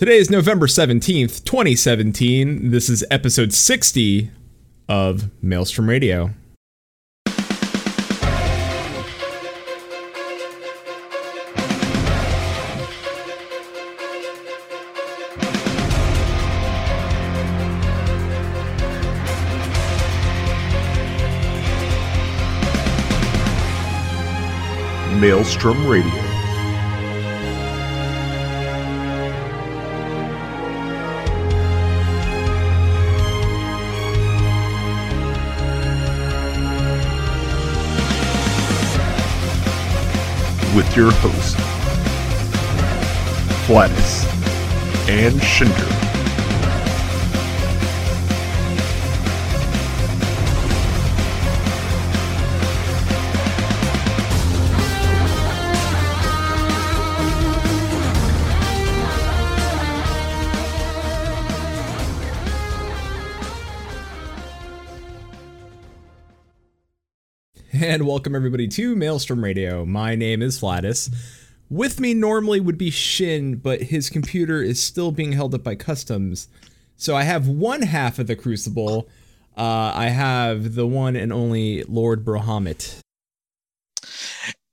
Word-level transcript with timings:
Today 0.00 0.16
is 0.16 0.28
November 0.28 0.66
17th, 0.66 1.44
2017. 1.44 2.72
This 2.72 2.88
is 2.88 3.04
episode 3.12 3.52
60 3.52 4.28
of 4.88 5.30
Maelstrom 5.40 5.88
Radio. 5.88 6.30
Maelstrom 25.20 25.86
Radio. 25.86 26.33
With 40.74 40.96
your 40.96 41.12
hosts, 41.12 41.54
Flatus 43.66 44.24
and 45.08 45.40
Shinder. 45.40 46.03
And 67.94 68.08
welcome 68.08 68.34
everybody 68.34 68.66
to 68.66 68.96
Maelstrom 68.96 69.44
Radio. 69.44 69.84
My 69.84 70.16
name 70.16 70.42
is 70.42 70.58
Flatus. 70.58 71.14
With 71.70 72.00
me 72.00 72.12
normally 72.12 72.58
would 72.58 72.76
be 72.76 72.90
Shin, 72.90 73.54
but 73.54 73.82
his 73.82 74.10
computer 74.10 74.60
is 74.60 74.82
still 74.82 75.12
being 75.12 75.30
held 75.30 75.54
up 75.54 75.62
by 75.62 75.76
customs. 75.76 76.48
So 76.96 77.14
I 77.14 77.22
have 77.22 77.46
one 77.46 77.82
half 77.82 78.18
of 78.18 78.26
the 78.26 78.34
Crucible. 78.34 79.08
Uh, 79.56 79.92
I 79.94 80.08
have 80.08 80.74
the 80.74 80.88
one 80.88 81.14
and 81.14 81.32
only 81.32 81.84
Lord 81.84 82.24
Brohamit. 82.24 82.98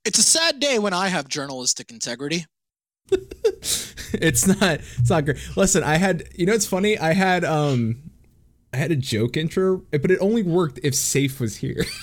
It's 0.04 0.18
a 0.18 0.24
sad 0.24 0.60
day 0.60 0.80
when 0.80 0.94
I 0.94 1.10
have 1.10 1.28
journalistic 1.28 1.92
integrity. 1.92 2.48
it's 3.12 4.48
not 4.48 4.80
it's 4.98 5.12
not 5.12 5.26
great. 5.26 5.38
Listen, 5.56 5.84
I 5.84 5.98
had 5.98 6.28
you 6.34 6.48
know 6.48 6.54
it's 6.54 6.66
funny, 6.66 6.98
I 6.98 7.14
had 7.14 7.46
um 7.46 7.98
I 8.74 8.78
had 8.78 8.90
a 8.90 8.96
joke 8.96 9.38
intro, 9.38 9.84
but 9.92 10.10
it 10.10 10.18
only 10.20 10.42
worked 10.42 10.80
if 10.82 10.96
Safe 10.96 11.40
was 11.40 11.58
here. 11.58 11.86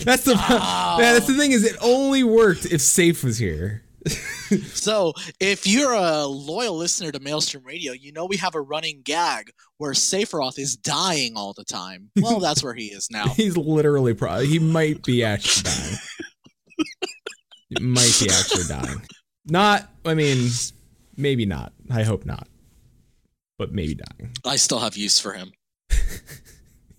that's 0.04 0.24
the 0.24 0.34
Oh. 0.34 0.96
man, 0.98 1.14
that's 1.14 1.26
the 1.26 1.34
thing 1.34 1.52
is 1.52 1.64
it 1.64 1.76
only 1.80 2.24
worked 2.24 2.66
if 2.66 2.80
Safe 2.80 3.22
was 3.24 3.38
here. 3.38 3.82
So, 4.72 5.12
if 5.38 5.64
you're 5.64 5.92
a 5.92 6.24
loyal 6.26 6.76
listener 6.76 7.12
to 7.12 7.20
Maelstrom 7.20 7.62
Radio, 7.62 7.92
you 7.92 8.10
know 8.10 8.26
we 8.26 8.36
have 8.38 8.56
a 8.56 8.60
running 8.60 9.00
gag 9.04 9.52
where 9.78 9.92
Sephiroth 9.92 10.58
is 10.58 10.74
dying 10.74 11.34
all 11.36 11.52
the 11.52 11.62
time. 11.62 12.10
Well, 12.20 12.40
that's 12.46 12.60
where 12.64 12.74
he 12.74 12.86
is 12.86 13.08
now. 13.12 13.28
He's 13.28 13.56
literally 13.56 14.12
probably 14.12 14.48
he 14.48 14.58
might 14.58 15.04
be 15.04 15.22
actually 15.22 15.70
dying. 15.70 15.96
he 17.68 17.80
might 17.84 18.16
be 18.18 18.28
actually 18.28 18.64
dying. 18.68 19.02
Not 19.46 19.88
I 20.04 20.14
mean 20.14 20.48
maybe 21.16 21.46
not. 21.46 21.72
I 21.88 22.02
hope 22.02 22.24
not. 22.26 22.48
But 23.56 23.72
maybe 23.72 23.94
dying. 23.94 24.32
I 24.44 24.56
still 24.56 24.80
have 24.80 24.96
use 24.96 25.20
for 25.20 25.32
him. 25.34 25.52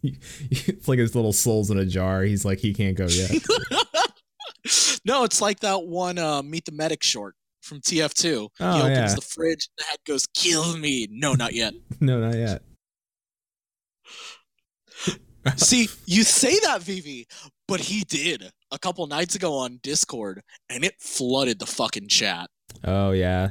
It's 0.03 0.87
like 0.87 0.99
his 0.99 1.15
little 1.15 1.33
soul's 1.33 1.69
in 1.69 1.77
a 1.77 1.85
jar. 1.85 2.23
He's 2.23 2.45
like 2.45 2.59
he 2.59 2.73
can't 2.73 2.97
go 2.97 3.05
yet. 3.05 3.31
no, 5.05 5.23
it's 5.23 5.41
like 5.41 5.59
that 5.61 5.83
one 5.83 6.17
uh, 6.17 6.41
Meet 6.41 6.65
the 6.65 6.71
Medic 6.71 7.03
short 7.03 7.35
from 7.61 7.79
TF2. 7.79 8.49
Oh, 8.59 8.73
he 8.73 8.81
opens 8.81 8.97
yeah. 8.97 9.15
the 9.15 9.21
fridge, 9.21 9.69
the 9.77 9.83
head 9.85 9.99
goes, 10.05 10.27
Kill 10.33 10.77
me. 10.77 11.07
No, 11.09 11.33
not 11.33 11.53
yet. 11.53 11.73
no, 11.99 12.19
not 12.19 12.35
yet. 12.35 12.61
See, 15.55 15.87
you 16.05 16.23
say 16.23 16.59
that, 16.59 16.81
Vivi, 16.83 17.27
but 17.67 17.79
he 17.79 18.01
did 18.01 18.51
a 18.71 18.77
couple 18.77 19.05
nights 19.07 19.35
ago 19.35 19.55
on 19.55 19.79
Discord, 19.81 20.41
and 20.69 20.83
it 20.83 20.95
flooded 20.99 21.59
the 21.59 21.65
fucking 21.65 22.07
chat. 22.07 22.49
Oh 22.83 23.11
yeah. 23.11 23.49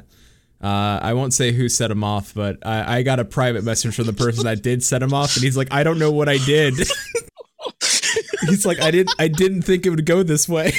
Uh, 0.61 0.99
I 1.01 1.13
won't 1.13 1.33
say 1.33 1.51
who 1.51 1.67
set 1.69 1.89
him 1.89 2.03
off, 2.03 2.33
but 2.35 2.57
I, 2.63 2.97
I 2.97 3.03
got 3.03 3.19
a 3.19 3.25
private 3.25 3.63
message 3.63 3.95
from 3.95 4.05
the 4.05 4.13
person 4.13 4.43
that 4.43 4.61
did 4.61 4.83
set 4.83 5.01
him 5.01 5.13
off, 5.13 5.35
and 5.35 5.43
he's 5.43 5.57
like, 5.57 5.69
"I 5.71 5.83
don't 5.83 5.97
know 5.97 6.11
what 6.11 6.29
I 6.29 6.37
did." 6.37 6.75
he's 8.47 8.65
like, 8.65 8.79
"I 8.79 8.91
didn't, 8.91 9.15
I 9.17 9.27
didn't 9.27 9.63
think 9.63 9.85
it 9.85 9.89
would 9.89 10.05
go 10.05 10.21
this 10.21 10.47
way." 10.47 10.73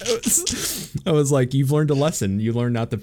I 0.00 0.12
was, 0.12 0.92
I 1.06 1.12
was 1.12 1.30
like, 1.30 1.52
"You've 1.52 1.70
learned 1.70 1.90
a 1.90 1.94
lesson. 1.94 2.40
You 2.40 2.54
learned 2.54 2.72
not 2.72 2.90
to 2.92 3.00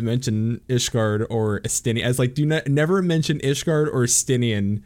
mention 0.00 0.62
Ishgard 0.68 1.26
or 1.28 1.60
Estinian." 1.60 2.04
I 2.04 2.08
was 2.08 2.18
like, 2.18 2.34
"Do 2.34 2.46
not 2.46 2.66
never 2.66 3.02
mention 3.02 3.40
Ishgard 3.40 3.88
or 3.88 4.04
Estinian 4.04 4.82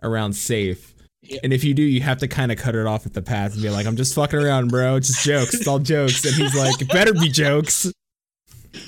around 0.00 0.34
safe." 0.34 0.94
Yeah. 1.22 1.40
And 1.42 1.52
if 1.52 1.64
you 1.64 1.74
do, 1.74 1.82
you 1.82 2.02
have 2.02 2.18
to 2.18 2.28
kind 2.28 2.52
of 2.52 2.58
cut 2.58 2.76
it 2.76 2.86
off 2.86 3.04
at 3.04 3.14
the 3.14 3.22
pass 3.22 3.54
and 3.54 3.62
be 3.62 3.70
like, 3.70 3.86
"I'm 3.86 3.96
just 3.96 4.14
fucking 4.14 4.38
around, 4.38 4.68
bro. 4.68 4.94
It's 4.94 5.08
just 5.08 5.24
jokes. 5.24 5.54
It's 5.54 5.66
all 5.66 5.80
jokes." 5.80 6.24
And 6.24 6.34
he's 6.36 6.54
like, 6.54 6.80
"It 6.80 6.88
better 6.88 7.12
be 7.12 7.28
jokes." 7.28 7.90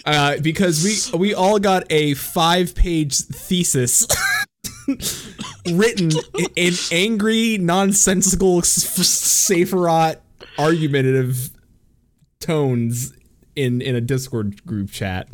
Uh, 0.04 0.36
because 0.42 1.10
we 1.12 1.18
we 1.18 1.34
all 1.34 1.58
got 1.58 1.84
a 1.90 2.14
five 2.14 2.74
page 2.74 3.16
thesis 3.16 4.06
written 5.70 6.10
in, 6.38 6.46
in 6.56 6.74
angry, 6.92 7.58
nonsensical, 7.58 8.58
s- 8.58 8.98
Sephiroth 8.98 10.18
argumentative 10.58 11.50
tones 12.40 13.12
in 13.56 13.80
in 13.80 13.94
a 13.96 14.00
Discord 14.00 14.64
group 14.64 14.90
chat, 14.90 15.28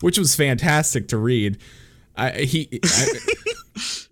which 0.00 0.18
was 0.18 0.34
fantastic 0.34 1.08
to 1.08 1.16
read. 1.16 1.58
I 2.16 2.30
he. 2.32 2.80
I, 2.84 3.06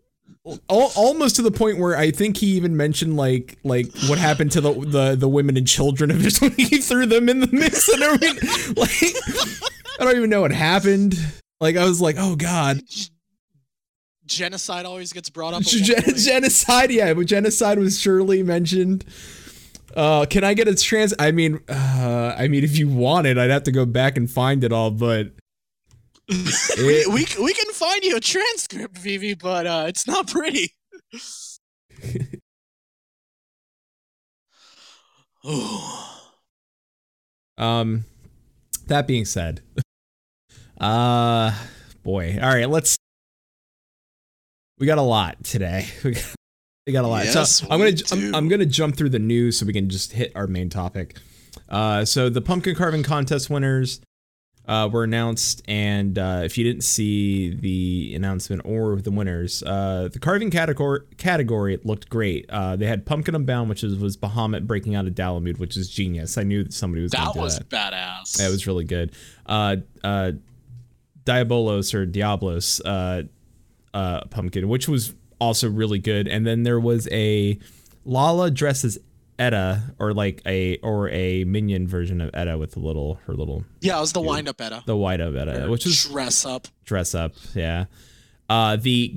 Al- 0.71 0.93
almost 0.97 1.37
to 1.37 1.43
the 1.43 1.51
point 1.51 1.79
where 1.79 1.97
I 1.97 2.11
think 2.11 2.37
he 2.39 2.49
even 2.57 2.77
mentioned 2.77 3.17
like 3.17 3.59
like 3.65 3.87
what 4.09 4.19
happened 4.19 4.53
to 4.53 4.61
the 4.61 4.73
the, 4.73 5.17
the 5.17 5.29
women 5.29 5.57
and 5.57 5.67
children 5.67 6.11
of 6.11 6.19
just 6.23 6.41
when 6.41 6.53
he 6.53 6.79
threw 6.79 7.07
them 7.07 7.29
in 7.29 7.41
the 7.41 7.49
mix 7.49 7.89
and 7.89 8.03
everything. 8.03 8.75
Like 8.77 9.15
I 10.01 10.05
don't 10.05 10.17
even 10.17 10.31
know 10.31 10.43
what 10.43 10.53
happened. 10.53 11.19
Like 11.61 11.77
I 11.77 11.85
was 11.85 12.01
like, 12.01 12.17
oh 12.19 12.37
god, 12.37 12.81
Genocide 14.29 14.85
always 14.87 15.13
gets 15.13 15.31
brought 15.31 15.55
up. 15.55 15.63
Gen- 15.65 16.15
genocide. 16.17 16.91
Yeah, 16.91 17.15
but 17.15 17.27
genocide 17.27 17.79
was 17.79 17.99
surely 17.99 18.43
mentioned. 18.43 19.05
Uh, 19.97 20.27
can 20.27 20.45
I 20.45 20.55
get 20.55 20.69
a 20.69 20.77
trans? 20.77 21.15
I 21.19 21.33
mean, 21.33 21.61
uh, 21.69 22.35
I 22.39 22.47
mean, 22.47 22.63
if 22.63 22.79
you 22.79 22.89
want 22.89 23.27
it, 23.27 23.39
I'd 23.39 23.51
have 23.51 23.65
to 23.65 23.73
go 23.73 23.87
back 23.87 24.17
and 24.17 24.31
find 24.31 24.63
it 24.63 24.73
all. 24.73 24.91
But 24.91 25.33
we, 26.79 27.07
we, 27.07 27.27
we 27.43 27.55
can 27.55 27.73
find 27.73 28.05
you 28.05 28.17
a 28.17 28.21
transcript, 28.21 28.99
Vivi, 28.99 29.35
but 29.35 29.67
uh, 29.67 29.85
it's 29.89 30.07
not 30.07 30.29
pretty. 30.29 30.75
Um, 37.59 38.05
that 38.87 39.09
being 39.09 39.25
said, 39.25 39.63
uh, 40.81 41.53
boy, 42.05 42.39
all 42.41 42.49
right, 42.49 42.71
let's. 42.71 42.97
We 44.79 44.87
got 44.87 44.99
a 44.99 45.03
lot 45.03 45.43
today. 45.43 45.89
We 46.05 46.13
got, 46.13 46.35
we 46.87 46.93
got 46.93 47.05
a 47.05 47.09
lot. 47.09 47.25
Yes, 47.25 47.57
so 47.57 47.67
I'm 47.69 47.81
gonna 47.81 47.97
I'm. 48.13 48.35
I'm 48.35 48.49
gonna 48.49 48.65
jump 48.65 48.97
through 48.97 49.09
the 49.09 49.19
news 49.19 49.59
so 49.59 49.67
we 49.67 49.73
can 49.73 49.91
just 49.91 50.13
hit 50.13 50.31
our 50.37 50.47
main 50.47 50.71
topic. 50.71 51.19
Uh, 51.69 52.05
so 52.05 52.31
the 52.31 52.41
pumpkin 52.41 52.77
carving 52.77 53.03
contest 53.03 53.51
winners 53.51 54.01
uh, 54.69 54.89
were 54.93 55.03
announced, 55.03 55.63
and 55.67 56.19
uh, 56.19 56.43
if 56.45 56.59
you 56.59 56.63
didn't 56.65 56.85
see 56.85 57.55
the 57.55 58.15
announcement 58.15 58.63
or 58.65 58.97
the 59.01 59.11
winners, 59.11 59.63
uh, 59.63 60.09
the 60.13 60.19
carving 60.19 60.51
category 60.51 61.01
category 61.17 61.79
looked 61.85 62.09
great. 62.11 62.45
Uh, 62.51 62.77
they 62.77 62.87
had 62.87 63.07
Pumpkin 63.07 63.35
Unbound, 63.35 63.71
which 63.71 63.83
is, 63.83 63.97
was 63.97 64.17
Bahamut 64.17 64.67
breaking 64.67 64.95
out 64.95 65.07
of 65.07 65.15
Dalamud, 65.15 65.59
which 65.59 65.77
is 65.77 65.89
genius. 65.89 66.37
I 66.37 66.43
knew 66.43 66.65
that 66.65 66.75
somebody 66.75 67.03
was 67.03 67.13
going 67.13 67.25
That 67.25 67.33
to 67.33 67.39
do 67.39 67.43
was 67.43 67.59
that. 67.59 67.71
badass. 67.93 68.47
It 68.47 68.51
was 68.51 68.67
really 68.67 68.85
good. 68.85 69.13
Uh, 69.47 69.77
uh, 70.05 70.33
Diabolos 71.25 71.95
or 71.95 72.07
Diablos, 72.07 72.81
uh, 72.85 73.23
uh, 73.95 74.21
pumpkin, 74.27 74.69
which 74.69 74.89
was 74.89 75.15
also 75.41 75.69
really 75.71 75.99
good. 75.99 76.29
And 76.29 76.47
then 76.47 76.63
there 76.63 76.81
was 76.81 77.09
a 77.11 77.59
Lala 78.05 78.51
dressed 78.51 78.85
as 78.85 78.99
Edda, 79.39 79.95
or 79.99 80.13
like 80.13 80.43
a 80.47 80.79
or 80.79 81.09
a 81.11 81.45
minion 81.45 81.87
version 81.87 82.21
of 82.21 82.31
Edda 82.35 82.59
with 82.59 82.77
a 82.77 82.81
little 82.81 83.21
her 83.27 83.35
little 83.35 83.65
yeah, 83.81 83.97
it 83.99 84.01
was 84.01 84.13
the 84.13 84.21
wind 84.21 84.49
up 84.49 84.61
Edda. 84.61 84.83
the 84.87 84.97
white 84.97 85.21
of 85.21 85.37
Edda, 85.37 85.71
which 85.71 85.85
was 85.85 86.05
dress 86.07 86.45
up. 86.45 86.69
dress 86.85 87.15
up. 87.15 87.33
Yeah. 87.55 87.87
Uh, 88.49 88.77
the 88.77 89.15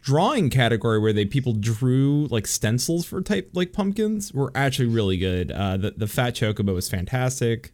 drawing 0.00 0.50
category 0.50 0.98
where 0.98 1.12
they 1.12 1.24
people 1.24 1.52
drew 1.52 2.26
like 2.30 2.46
stencils 2.46 3.06
for 3.06 3.22
type 3.22 3.50
like 3.52 3.72
pumpkins 3.72 4.32
were 4.32 4.50
actually 4.54 4.88
really 4.88 5.16
good. 5.16 5.52
Uh, 5.52 5.76
the 5.76 5.92
the 5.92 6.06
fat 6.06 6.34
chocobo 6.34 6.74
was 6.74 6.88
fantastic. 6.88 7.72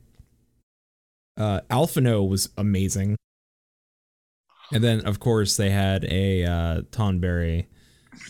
Uh, 1.37 1.61
Alphinaud 1.71 2.29
was 2.29 2.51
amazing. 2.59 3.17
And 4.73 4.85
then, 4.85 5.07
of 5.07 5.19
course, 5.21 5.57
they 5.57 5.71
had 5.71 6.05
a 6.05 6.45
uh, 6.45 6.81
Tonberry 6.91 7.67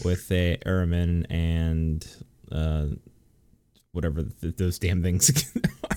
with 0.05 0.31
a 0.31 0.59
Aramin 0.65 1.27
and 1.31 2.07
uh, 2.53 2.87
whatever 3.99 4.23
th- 4.23 4.57
those 4.57 4.79
damn 4.79 5.03
things 5.03 5.53
are 5.91 5.97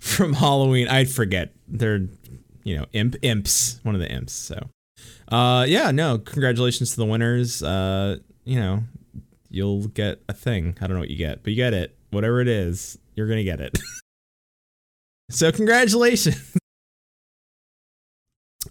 from 0.00 0.32
Halloween. 0.32 0.88
I 0.88 1.04
forget. 1.04 1.52
They're, 1.68 2.08
you 2.64 2.76
know, 2.76 2.86
imp 2.92 3.14
imps, 3.22 3.78
one 3.84 3.94
of 3.94 4.00
the 4.00 4.10
imps. 4.10 4.32
So, 4.32 4.68
uh, 5.28 5.64
yeah, 5.68 5.92
no, 5.92 6.18
congratulations 6.18 6.90
to 6.90 6.96
the 6.96 7.06
winners. 7.06 7.62
Uh, 7.62 8.16
you 8.44 8.58
know, 8.58 8.82
you'll 9.48 9.86
get 9.88 10.20
a 10.28 10.32
thing. 10.32 10.76
I 10.80 10.88
don't 10.88 10.94
know 10.94 11.00
what 11.00 11.10
you 11.10 11.16
get, 11.16 11.44
but 11.44 11.50
you 11.50 11.56
get 11.56 11.74
it. 11.74 11.96
Whatever 12.10 12.40
it 12.40 12.48
is, 12.48 12.98
you're 13.14 13.28
gonna 13.28 13.44
get 13.44 13.60
it. 13.60 13.78
so, 15.30 15.52
congratulations. 15.52 16.56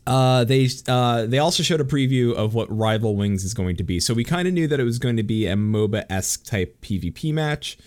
Uh, 0.07 0.43
they 0.43 0.67
uh, 0.87 1.25
they 1.25 1.37
also 1.37 1.63
showed 1.63 1.79
a 1.79 1.85
preview 1.85 2.33
of 2.33 2.53
what 2.53 2.75
Rival 2.75 3.15
Wings 3.15 3.43
is 3.43 3.53
going 3.53 3.75
to 3.77 3.83
be. 3.83 3.99
So 3.99 4.13
we 4.13 4.23
kind 4.23 4.47
of 4.47 4.53
knew 4.53 4.67
that 4.67 4.79
it 4.79 4.83
was 4.83 4.99
going 4.99 5.17
to 5.17 5.23
be 5.23 5.45
a 5.47 5.55
MOBA 5.55 6.05
esque 6.09 6.43
type 6.43 6.81
PvP 6.81 7.33
match, 7.33 7.77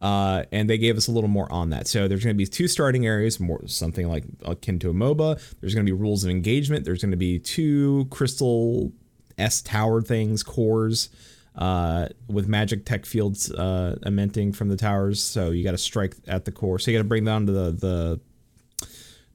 uh, 0.00 0.44
and 0.50 0.68
they 0.68 0.78
gave 0.78 0.96
us 0.96 1.08
a 1.08 1.12
little 1.12 1.28
more 1.28 1.50
on 1.52 1.70
that. 1.70 1.86
So 1.86 2.08
there's 2.08 2.24
going 2.24 2.34
to 2.34 2.38
be 2.38 2.46
two 2.46 2.68
starting 2.68 3.06
areas, 3.06 3.38
more 3.38 3.66
something 3.66 4.08
like 4.08 4.24
akin 4.44 4.78
to 4.80 4.90
a 4.90 4.94
MOBA. 4.94 5.40
There's 5.60 5.74
going 5.74 5.84
to 5.84 5.92
be 5.92 5.96
rules 5.96 6.24
of 6.24 6.30
engagement. 6.30 6.84
There's 6.84 7.02
going 7.02 7.10
to 7.10 7.16
be 7.16 7.38
two 7.38 8.06
crystal 8.10 8.92
S 9.36 9.62
tower 9.62 10.00
things, 10.02 10.42
cores, 10.42 11.10
uh, 11.56 12.08
with 12.28 12.48
magic 12.48 12.84
tech 12.84 13.04
fields 13.04 13.50
uh, 13.52 13.96
from 14.02 14.68
the 14.68 14.76
towers. 14.76 15.22
So 15.22 15.50
you 15.50 15.64
got 15.64 15.72
to 15.72 15.78
strike 15.78 16.16
at 16.26 16.44
the 16.44 16.52
core. 16.52 16.78
So 16.78 16.90
you 16.90 16.96
got 16.96 17.02
to 17.02 17.08
bring 17.08 17.24
down 17.24 17.46
to 17.46 17.52
the 17.52 17.70
the 17.70 18.20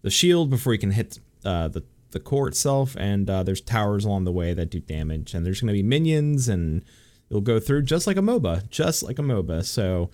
the 0.02 0.12
shield 0.12 0.50
before 0.50 0.74
you 0.74 0.80
can 0.80 0.92
hit 0.92 1.20
uh, 1.44 1.68
the 1.68 1.84
the 2.12 2.20
core 2.20 2.48
itself, 2.48 2.96
and 2.98 3.30
uh, 3.30 3.44
there's 3.44 3.60
towers 3.60 4.06
along 4.06 4.24
the 4.24 4.32
way 4.32 4.54
that 4.54 4.70
do 4.70 4.80
damage, 4.80 5.34
and 5.34 5.46
there's 5.46 5.60
going 5.60 5.68
to 5.68 5.74
be 5.74 5.84
minions, 5.84 6.48
and 6.48 6.86
you'll 7.30 7.42
go 7.42 7.60
through 7.60 7.82
just 7.82 8.08
like 8.08 8.16
a 8.16 8.22
MOBA, 8.22 8.70
just 8.70 9.04
like 9.04 9.20
a 9.20 9.22
MOBA. 9.22 9.66
So 9.66 10.10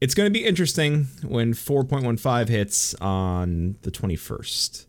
it's 0.00 0.14
going 0.14 0.26
to 0.26 0.38
be 0.38 0.44
interesting 0.44 1.06
when 1.22 1.52
4.15 1.54 2.48
hits 2.48 2.94
on 2.96 3.76
the 3.82 3.90
21st. 3.90 4.86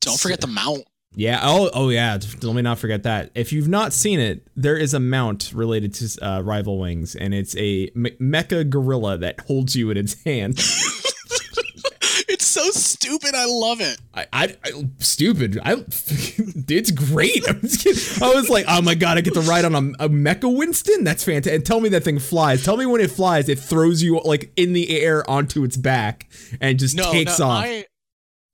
Don't 0.00 0.18
forget 0.18 0.40
the 0.40 0.46
mount. 0.46 0.84
Yeah. 1.16 1.40
Oh, 1.42 1.70
oh 1.72 1.88
yeah. 1.90 2.18
Let 2.42 2.54
me 2.56 2.62
not 2.62 2.78
forget 2.78 3.04
that. 3.04 3.30
If 3.34 3.52
you've 3.52 3.68
not 3.68 3.92
seen 3.92 4.18
it, 4.18 4.46
there 4.56 4.76
is 4.76 4.94
a 4.94 5.00
mount 5.00 5.52
related 5.54 5.94
to 5.94 6.26
uh, 6.26 6.40
Rival 6.40 6.78
Wings, 6.78 7.14
and 7.14 7.32
it's 7.32 7.56
a 7.56 7.90
me- 7.94 8.16
mecha 8.20 8.68
gorilla 8.68 9.16
that 9.18 9.40
holds 9.40 9.76
you 9.76 9.90
in 9.90 9.96
its 9.96 10.20
hand. 10.24 10.60
So 12.64 12.80
stupid. 12.80 13.34
I 13.34 13.44
love 13.46 13.80
it. 13.80 13.98
I, 14.14 14.26
I, 14.32 14.56
I 14.64 14.88
stupid. 14.98 15.58
I, 15.62 15.72
it's 15.76 16.90
great. 16.90 17.48
I'm 17.48 17.60
just 17.60 17.84
kidding. 17.84 18.22
I 18.22 18.34
was 18.34 18.48
like, 18.48 18.64
oh 18.68 18.80
my 18.80 18.94
god, 18.94 19.18
I 19.18 19.20
get 19.20 19.34
to 19.34 19.40
ride 19.40 19.64
on 19.64 19.74
a, 19.74 20.04
a 20.04 20.08
mecha 20.08 20.54
Winston. 20.54 21.04
That's 21.04 21.24
fantastic. 21.24 21.54
And 21.54 21.66
tell 21.66 21.80
me 21.80 21.90
that 21.90 22.04
thing 22.04 22.18
flies. 22.18 22.64
Tell 22.64 22.76
me 22.76 22.86
when 22.86 23.00
it 23.00 23.10
flies, 23.10 23.48
it 23.48 23.58
throws 23.58 24.02
you 24.02 24.20
like 24.24 24.52
in 24.56 24.72
the 24.72 24.98
air 24.98 25.28
onto 25.28 25.64
its 25.64 25.76
back 25.76 26.28
and 26.60 26.78
just 26.78 26.96
No, 26.96 27.12
takes 27.12 27.38
no, 27.38 27.46
off. 27.46 27.64
I 27.64 27.86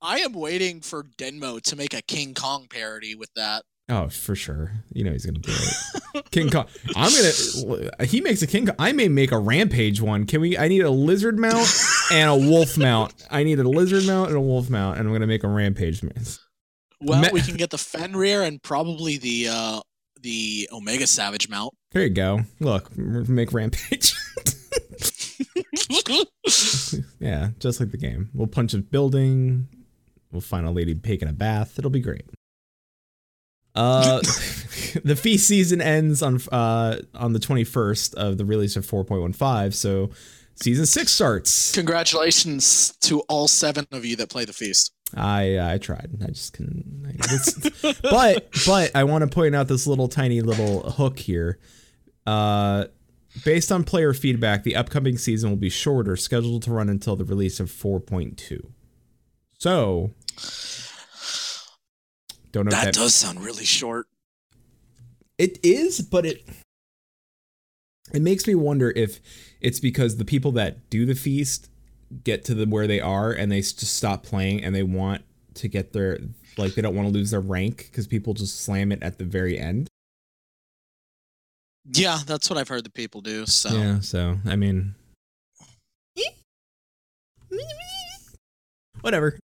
I 0.02 0.20
am 0.20 0.32
waiting 0.32 0.80
for 0.80 1.04
Denmo 1.04 1.60
to 1.62 1.76
make 1.76 1.94
a 1.94 2.02
King 2.02 2.34
Kong 2.34 2.66
parody 2.70 3.14
with 3.14 3.32
that. 3.34 3.64
Oh, 3.90 4.08
for 4.08 4.36
sure. 4.36 4.70
You 4.92 5.02
know 5.02 5.10
he's 5.10 5.26
gonna 5.26 5.40
do 5.40 5.50
it. 5.52 6.30
King 6.30 6.48
Kong. 6.48 6.66
I'm 6.94 7.10
gonna. 7.10 8.06
He 8.06 8.20
makes 8.20 8.40
a 8.40 8.46
King. 8.46 8.66
Kong. 8.66 8.76
I 8.78 8.92
may 8.92 9.08
make 9.08 9.32
a 9.32 9.38
Rampage 9.38 10.00
one. 10.00 10.26
Can 10.26 10.40
we? 10.40 10.56
I 10.56 10.68
need 10.68 10.82
a 10.82 10.90
lizard 10.90 11.38
mount 11.38 11.68
and 12.12 12.30
a 12.30 12.36
wolf 12.36 12.78
mount. 12.78 13.12
I 13.30 13.42
need 13.42 13.58
a 13.58 13.68
lizard 13.68 14.06
mount 14.06 14.28
and 14.28 14.36
a 14.36 14.40
wolf 14.40 14.70
mount, 14.70 14.98
and 14.98 15.08
I'm 15.08 15.12
gonna 15.12 15.26
make 15.26 15.42
a 15.42 15.48
Rampage 15.48 16.04
mount. 16.04 16.38
Well, 17.00 17.20
Me- 17.20 17.30
we 17.32 17.40
can 17.40 17.56
get 17.56 17.70
the 17.70 17.78
Fenrir 17.78 18.42
and 18.42 18.62
probably 18.62 19.18
the 19.18 19.48
uh 19.50 19.80
the 20.22 20.68
Omega 20.72 21.08
Savage 21.08 21.48
mount. 21.48 21.74
There 21.90 22.04
you 22.04 22.10
go. 22.10 22.42
Look, 22.60 22.96
make 22.96 23.52
Rampage. 23.52 24.14
yeah, 27.18 27.50
just 27.58 27.80
like 27.80 27.90
the 27.90 27.98
game. 27.98 28.30
We'll 28.34 28.46
punch 28.46 28.74
a 28.74 28.78
building. 28.78 29.66
We'll 30.30 30.40
find 30.42 30.66
a 30.66 30.70
lady 30.70 30.94
taking 30.94 31.28
a 31.28 31.32
bath. 31.32 31.78
It'll 31.78 31.90
be 31.90 32.00
great. 32.00 32.24
Uh, 33.74 34.18
the 35.04 35.16
feast 35.20 35.46
season 35.46 35.80
ends 35.80 36.22
on 36.22 36.40
uh 36.50 36.98
on 37.14 37.32
the 37.32 37.38
21st 37.38 38.14
of 38.14 38.38
the 38.38 38.44
release 38.44 38.76
of 38.76 38.86
4.15. 38.86 39.72
So 39.74 40.10
season 40.56 40.86
six 40.86 41.12
starts. 41.12 41.72
Congratulations 41.72 42.96
to 43.02 43.20
all 43.28 43.48
seven 43.48 43.86
of 43.92 44.04
you 44.04 44.16
that 44.16 44.28
play 44.28 44.44
the 44.44 44.52
feast. 44.52 44.92
I 45.16 45.58
I 45.74 45.78
tried. 45.78 46.10
I 46.22 46.26
just 46.28 46.52
couldn't. 46.52 47.16
I- 47.22 47.94
but 48.02 48.48
but 48.66 48.90
I 48.94 49.04
want 49.04 49.22
to 49.22 49.28
point 49.34 49.54
out 49.54 49.68
this 49.68 49.86
little 49.86 50.08
tiny 50.08 50.40
little 50.40 50.90
hook 50.90 51.18
here. 51.18 51.58
Uh, 52.26 52.84
based 53.44 53.72
on 53.72 53.82
player 53.84 54.12
feedback, 54.12 54.62
the 54.62 54.76
upcoming 54.76 55.18
season 55.18 55.50
will 55.50 55.56
be 55.56 55.70
shorter, 55.70 56.16
scheduled 56.16 56.62
to 56.64 56.70
run 56.70 56.88
until 56.88 57.16
the 57.16 57.24
release 57.24 57.58
of 57.60 57.70
4.2. 57.70 58.70
So 59.58 60.12
don't 62.52 62.66
know. 62.66 62.70
That 62.70 62.88
if 62.88 62.94
that 62.94 63.00
does 63.00 63.14
sound 63.14 63.40
really 63.40 63.64
short. 63.64 64.06
it 65.38 65.58
is, 65.62 66.00
but 66.00 66.26
it 66.26 66.46
it 68.12 68.22
makes 68.22 68.46
me 68.46 68.54
wonder 68.54 68.92
if 68.96 69.20
it's 69.60 69.80
because 69.80 70.16
the 70.16 70.24
people 70.24 70.52
that 70.52 70.90
do 70.90 71.06
the 71.06 71.14
feast 71.14 71.70
get 72.24 72.44
to 72.44 72.54
the 72.54 72.66
where 72.66 72.86
they 72.86 73.00
are 73.00 73.30
and 73.32 73.52
they 73.52 73.60
just 73.60 73.96
stop 73.96 74.24
playing 74.24 74.64
and 74.64 74.74
they 74.74 74.82
want 74.82 75.22
to 75.54 75.68
get 75.68 75.92
their 75.92 76.18
like 76.58 76.74
they 76.74 76.82
don't 76.82 76.94
want 76.96 77.08
to 77.08 77.12
lose 77.12 77.30
their 77.30 77.40
rank 77.40 77.88
because 77.90 78.06
people 78.06 78.34
just 78.34 78.60
slam 78.60 78.90
it 78.92 79.02
at 79.02 79.18
the 79.18 79.24
very 79.24 79.58
end. 79.58 79.88
Yeah, 81.92 82.18
that's 82.26 82.50
what 82.50 82.58
I've 82.58 82.68
heard 82.68 82.84
the 82.84 82.90
people 82.90 83.20
do. 83.20 83.46
So 83.46 83.70
Yeah, 83.70 84.00
so 84.00 84.38
I 84.46 84.56
mean, 84.56 84.94
whatever. 89.00 89.38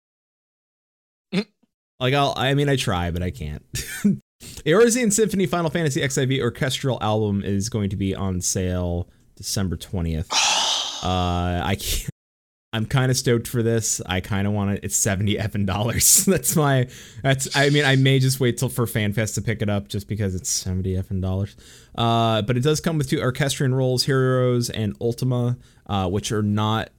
Like 2.00 2.14
I'll, 2.14 2.34
I 2.36 2.54
mean, 2.54 2.68
I 2.68 2.76
try, 2.76 3.10
but 3.10 3.22
I 3.22 3.30
can't. 3.30 3.62
Eorzean 4.42 5.12
Symphony 5.12 5.46
Final 5.46 5.70
Fantasy 5.70 6.00
XIV 6.00 6.40
Orchestral 6.40 6.98
album 7.00 7.42
is 7.42 7.68
going 7.68 7.90
to 7.90 7.96
be 7.96 8.14
on 8.14 8.40
sale 8.40 9.08
December 9.36 9.76
twentieth. 9.76 10.28
Uh, 11.04 11.60
I 11.62 11.76
can't. 11.78 12.08
I'm 12.74 12.86
kind 12.86 13.08
of 13.08 13.16
stoked 13.16 13.46
for 13.46 13.62
this. 13.62 14.00
I 14.04 14.18
kind 14.18 14.48
of 14.48 14.52
want 14.52 14.72
it. 14.72 14.80
It's 14.82 14.96
70 14.96 15.36
effing 15.36 15.64
dollars. 15.64 16.24
that's 16.26 16.56
my. 16.56 16.88
That's. 17.22 17.54
I 17.54 17.70
mean, 17.70 17.84
I 17.84 17.94
may 17.94 18.18
just 18.18 18.40
wait 18.40 18.58
till 18.58 18.68
for 18.68 18.84
FanFest 18.84 19.34
to 19.34 19.42
pick 19.42 19.62
it 19.62 19.68
up 19.68 19.86
just 19.86 20.08
because 20.08 20.34
it's 20.34 20.50
70 20.50 20.94
effing 20.94 21.22
dollars. 21.22 21.56
Uh, 21.94 22.42
but 22.42 22.56
it 22.56 22.64
does 22.64 22.80
come 22.80 22.98
with 22.98 23.08
two 23.08 23.20
orchestrion 23.20 23.74
rolls, 23.74 24.04
Heroes 24.04 24.70
and 24.70 24.96
Ultima, 25.00 25.56
uh, 25.86 26.08
which 26.08 26.32
are 26.32 26.42
not 26.42 26.90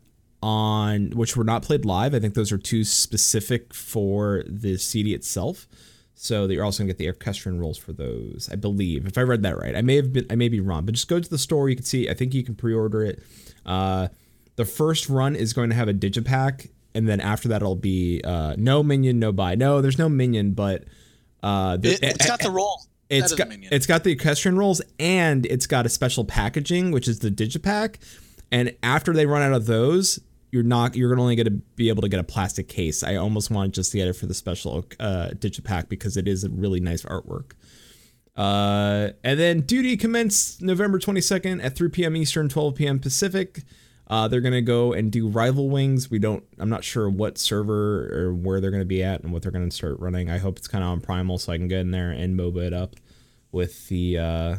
on, 0.46 1.10
which 1.16 1.36
were 1.36 1.44
not 1.44 1.64
played 1.64 1.86
live. 1.86 2.14
I 2.14 2.20
think 2.20 2.36
those 2.36 2.52
are 2.52 2.58
two 2.60 2.84
specific 2.84 3.74
for 3.74 4.44
the 4.48 4.78
CD 4.78 5.16
itself. 5.16 5.68
So 6.14 6.46
that 6.48 6.54
you're 6.54 6.64
also 6.64 6.84
gonna 6.84 6.90
get 6.90 6.98
the 6.98 7.08
orchestrion 7.08 7.60
rolls 7.60 7.78
for 7.78 7.92
those, 7.92 8.48
I 8.52 8.56
believe, 8.56 9.06
if 9.06 9.18
I 9.18 9.22
read 9.22 9.42
that 9.44 9.58
right. 9.58 9.76
I 9.76 9.82
may 9.82 9.96
have 9.98 10.14
been, 10.14 10.26
I 10.30 10.36
may 10.36 10.48
be 10.48 10.60
wrong, 10.62 10.86
but 10.86 10.94
just 10.94 11.10
go 11.10 11.20
to 11.20 11.30
the 11.30 11.38
store. 11.38 11.68
You 11.68 11.76
can 11.76 11.84
see. 11.84 12.10
I 12.10 12.14
think 12.14 12.34
you 12.34 12.44
can 12.44 12.56
pre-order 12.56 13.04
it. 13.04 13.22
Uh, 13.66 14.08
the 14.56 14.64
first 14.64 15.10
run 15.10 15.36
is 15.36 15.52
going 15.52 15.70
to 15.72 15.76
have 15.76 15.90
a 15.90 15.94
digipack, 15.94 16.70
and 16.94 17.06
then 17.10 17.20
after 17.20 17.50
that 17.50 17.58
it'll 17.58 17.76
be 17.76 18.22
uh, 18.24 18.56
no 18.58 18.82
minion, 18.82 19.20
no 19.20 19.34
buy. 19.34 19.56
No, 19.56 19.82
there's 19.82 19.98
no 19.98 20.08
minion, 20.08 20.54
but 20.54 20.86
uh, 21.44 21.76
the- 21.78 21.96
it, 21.96 22.22
has 22.22 22.28
got 22.30 22.40
the 22.40 22.52
roll. 22.52 22.86
It's 23.10 23.34
got 23.34 23.50
minion. 23.50 23.74
it's 23.74 23.86
got 23.86 24.04
the 24.04 24.12
orchestrion 24.12 24.58
rolls 24.58 24.82
and 25.00 25.46
it's 25.46 25.68
got 25.68 25.86
a 25.86 25.90
special 25.90 26.26
packaging 26.26 26.90
which 26.92 27.08
is 27.08 27.20
the 27.20 27.30
digipack 27.30 27.98
and 28.52 28.76
after 28.82 29.14
they 29.14 29.28
run 29.28 29.44
out 29.44 29.54
of 29.54 29.68
those 29.68 30.20
you're 30.56 30.64
not 30.64 30.96
you're 30.96 31.20
only 31.20 31.36
going 31.36 31.46
to 31.46 31.52
be 31.52 31.90
able 31.90 32.02
to 32.02 32.08
get 32.08 32.20
a 32.20 32.24
plastic 32.24 32.70
case 32.70 33.04
i 33.04 33.16
almost 33.16 33.52
wanted 33.52 33.74
just 33.74 33.92
to 33.92 33.98
get 33.98 34.08
it 34.08 34.14
for 34.14 34.26
the 34.26 34.34
special 34.34 34.86
uh 35.00 35.30
digipack 35.34 35.90
because 35.90 36.16
it 36.16 36.28
is 36.28 36.44
a 36.46 36.50
really 36.50 36.80
nice 36.80 37.04
artwork 37.04 37.52
uh 38.38 39.10
and 39.24 39.38
then 39.38 39.60
duty 39.62 39.98
commenced 39.98 40.62
november 40.62 40.98
22nd 40.98 41.64
at 41.64 41.76
3 41.76 41.90
p.m 41.90 42.16
eastern 42.16 42.48
12 42.48 42.76
p.m 42.76 43.00
pacific 43.00 43.64
uh, 44.08 44.28
they're 44.28 44.42
gonna 44.42 44.62
go 44.62 44.94
and 44.94 45.12
do 45.12 45.28
rival 45.28 45.68
wings. 45.70 46.12
We 46.12 46.20
don't. 46.20 46.44
I'm 46.60 46.70
not 46.70 46.84
sure 46.84 47.10
what 47.10 47.40
server 47.40 48.08
or 48.14 48.36
where 48.36 48.62
they're 48.62 48.70
gonna 48.70 48.86
be 48.86 49.02
at 49.02 49.24
and 49.24 49.34
what 49.34 49.42
they're 49.42 49.52
gonna 49.52 49.72
start 49.72 50.00
running. 50.00 50.30
I 50.30 50.38
hope 50.38 50.60
it's 50.60 50.68
kind 50.68 50.84
of 50.84 50.92
on 50.92 51.02
Primal 51.02 51.40
so 51.40 51.52
I 51.52 51.58
can 51.58 51.68
get 51.68 51.80
in 51.80 51.90
there 51.90 52.12
and 52.12 52.40
MOBA 52.40 52.68
it 52.68 52.74
up 52.74 52.96
with 53.52 53.88
the, 53.88 54.20
uh, 54.20 54.56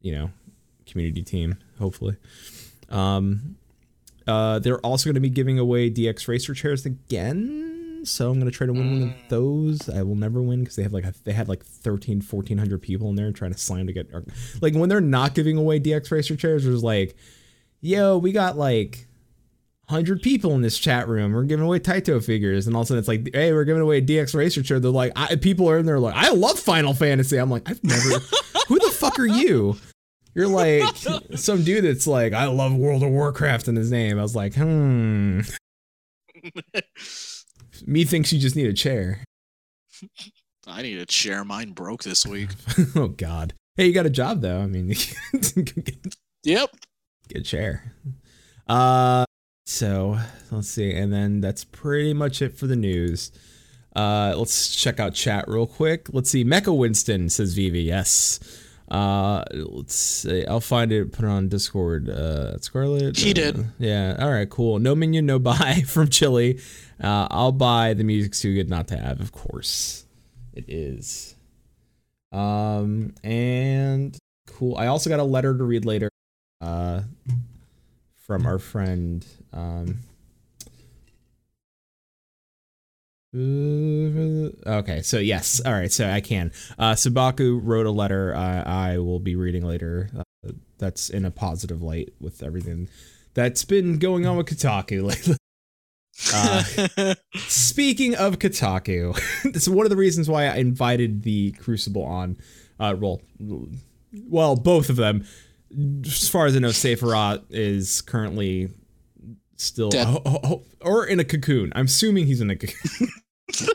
you 0.00 0.12
know, 0.12 0.30
community 0.86 1.22
team. 1.22 1.58
Hopefully. 1.80 2.16
Um, 2.88 3.56
uh, 4.26 4.58
they're 4.58 4.80
also 4.80 5.10
gonna 5.10 5.20
be 5.20 5.30
giving 5.30 5.58
away 5.58 5.90
DX 5.90 6.28
Racer 6.28 6.54
chairs 6.54 6.86
again. 6.86 8.02
So 8.04 8.30
I'm 8.30 8.38
gonna 8.38 8.50
try 8.50 8.66
to 8.66 8.72
win 8.72 9.00
one 9.00 9.08
of 9.10 9.14
those. 9.28 9.88
I 9.88 10.02
will 10.02 10.16
never 10.16 10.42
win 10.42 10.60
because 10.60 10.76
they 10.76 10.82
have 10.82 10.92
like 10.92 11.04
a, 11.04 11.14
they 11.24 11.32
had 11.32 11.48
like 11.48 11.64
13, 11.64 12.20
1400 12.20 12.82
people 12.82 13.08
in 13.10 13.16
there 13.16 13.30
trying 13.32 13.52
to 13.52 13.58
slam 13.58 13.86
to 13.86 13.92
get 13.92 14.08
or, 14.12 14.24
like 14.60 14.74
when 14.74 14.88
they're 14.88 15.00
not 15.00 15.34
giving 15.34 15.56
away 15.56 15.78
DX 15.78 16.10
Racer 16.10 16.36
chairs. 16.36 16.64
There's 16.64 16.82
like 16.82 17.16
yo, 17.82 18.16
we 18.16 18.32
got 18.32 18.56
like 18.56 19.06
hundred 19.88 20.22
people 20.22 20.54
in 20.54 20.62
this 20.62 20.78
chat 20.78 21.06
room. 21.06 21.32
We're 21.32 21.44
giving 21.44 21.66
away 21.66 21.78
Taito 21.80 22.24
figures, 22.24 22.66
and 22.66 22.74
all 22.74 22.82
of 22.82 22.86
a 22.86 22.88
sudden 22.88 22.98
it's 23.00 23.08
like, 23.08 23.34
hey, 23.34 23.52
we're 23.52 23.64
giving 23.64 23.82
away 23.82 23.98
a 23.98 24.02
DX 24.02 24.34
Racer 24.34 24.62
chair. 24.62 24.80
They're 24.80 24.90
like, 24.90 25.12
I, 25.14 25.36
people 25.36 25.68
are 25.68 25.78
in 25.78 25.84
there 25.84 26.00
like, 26.00 26.14
I 26.14 26.30
love 26.30 26.58
Final 26.58 26.94
Fantasy. 26.94 27.36
I'm 27.36 27.50
like, 27.50 27.68
I've 27.68 27.82
never. 27.84 28.00
who 28.68 28.78
the 28.78 28.90
fuck 28.90 29.18
are 29.18 29.26
you? 29.26 29.76
You're 30.34 30.48
like 30.48 30.84
some 31.36 31.64
dude 31.64 31.84
that's 31.84 32.06
like, 32.06 32.32
I 32.32 32.46
love 32.46 32.74
World 32.74 33.02
of 33.02 33.10
Warcraft 33.10 33.68
in 33.68 33.76
his 33.76 33.90
name. 33.90 34.18
I 34.18 34.22
was 34.22 34.36
like, 34.36 34.54
hmm. 34.54 35.40
Me 37.86 38.04
thinks 38.04 38.32
you 38.32 38.38
just 38.38 38.56
need 38.56 38.66
a 38.66 38.72
chair. 38.72 39.24
I 40.66 40.82
need 40.82 40.98
a 40.98 41.06
chair. 41.06 41.44
Mine 41.44 41.72
broke 41.72 42.02
this 42.02 42.26
week. 42.26 42.50
oh 42.96 43.08
God. 43.08 43.54
Hey, 43.76 43.86
you 43.86 43.92
got 43.92 44.06
a 44.06 44.10
job 44.10 44.40
though. 44.40 44.60
I 44.60 44.66
mean, 44.66 44.94
Yep. 46.44 46.70
Good 47.32 47.44
chair. 47.44 47.94
Uh, 48.66 49.24
so 49.66 50.18
let's 50.50 50.68
see, 50.68 50.92
and 50.92 51.12
then 51.12 51.40
that's 51.40 51.64
pretty 51.64 52.14
much 52.14 52.42
it 52.42 52.56
for 52.56 52.66
the 52.66 52.76
news. 52.76 53.30
Uh, 53.94 54.34
let's 54.36 54.74
check 54.74 54.98
out 54.98 55.14
chat 55.14 55.46
real 55.48 55.66
quick. 55.66 56.08
Let's 56.12 56.30
see. 56.30 56.44
Mecha 56.44 56.76
Winston 56.76 57.28
says 57.28 57.54
Vivi. 57.54 57.82
Yes. 57.82 58.40
Uh, 58.92 59.42
let's 59.52 59.94
see. 59.94 60.44
I'll 60.44 60.60
find 60.60 60.92
it. 60.92 61.12
Put 61.12 61.24
it 61.24 61.28
on 61.28 61.48
Discord. 61.48 62.10
Uh, 62.10 62.58
Scarlet. 62.58 63.16
He 63.16 63.30
uh, 63.30 63.34
did. 63.34 63.66
Yeah. 63.78 64.16
All 64.18 64.30
right. 64.30 64.48
Cool. 64.48 64.78
No 64.80 64.94
minion, 64.94 65.24
no 65.24 65.38
buy 65.38 65.82
from 65.86 66.08
Chili. 66.08 66.60
Uh, 67.02 67.26
I'll 67.30 67.52
buy 67.52 67.94
the 67.94 68.04
music's 68.04 68.42
too 68.42 68.54
good 68.54 68.68
not 68.68 68.88
to 68.88 68.98
have. 68.98 69.20
Of 69.20 69.32
course, 69.32 70.04
it 70.52 70.66
is. 70.68 71.34
Um, 72.32 73.14
and 73.24 74.16
cool. 74.46 74.76
I 74.76 74.88
also 74.88 75.08
got 75.08 75.20
a 75.20 75.24
letter 75.24 75.56
to 75.56 75.64
read 75.64 75.86
later. 75.86 76.10
Uh, 76.60 77.00
from 78.18 78.46
our 78.46 78.58
friend. 78.58 79.26
Um, 79.52 80.00
okay, 83.34 85.02
so 85.02 85.18
yes, 85.18 85.60
all 85.64 85.72
right, 85.72 85.90
so 85.90 86.08
I 86.08 86.20
can. 86.20 86.52
Uh, 86.78 86.92
Sabaku 86.92 87.60
wrote 87.62 87.86
a 87.86 87.90
letter. 87.90 88.34
I, 88.34 88.92
I 88.94 88.98
will 88.98 89.20
be 89.20 89.36
reading 89.36 89.64
later. 89.64 90.10
Uh, 90.16 90.52
that's 90.78 91.08
in 91.10 91.24
a 91.24 91.30
positive 91.30 91.80
light 91.80 92.12
with 92.20 92.42
everything 92.42 92.88
that's 93.34 93.64
been 93.64 93.98
going 93.98 94.26
on 94.26 94.36
with 94.36 94.46
Kotaku 94.46 95.02
lately. 95.02 95.36
Uh, 96.34 96.62
speaking 97.36 98.14
of 98.14 98.38
Kotaku, 98.38 99.14
this 99.52 99.62
is 99.62 99.70
one 99.70 99.86
of 99.86 99.90
the 99.90 99.96
reasons 99.96 100.28
why 100.28 100.44
I 100.44 100.56
invited 100.56 101.22
the 101.22 101.52
Crucible 101.52 102.04
on. 102.04 102.36
Uh, 102.78 102.94
well, 102.98 103.22
well, 104.28 104.54
both 104.54 104.90
of 104.90 104.96
them. 104.96 105.24
As 106.04 106.28
far 106.28 106.44
as 106.44 106.54
I 106.54 106.58
know, 106.58 106.68
Sephiroth 106.68 107.44
is 107.48 108.02
currently 108.02 108.68
still 109.62 109.90
Dead. 109.90 110.06
or 110.80 111.06
in 111.06 111.20
a 111.20 111.24
cocoon. 111.24 111.72
I'm 111.74 111.86
assuming 111.86 112.26
he's 112.26 112.40
in 112.40 112.50
a 112.50 112.56
cocoon. 112.56 113.08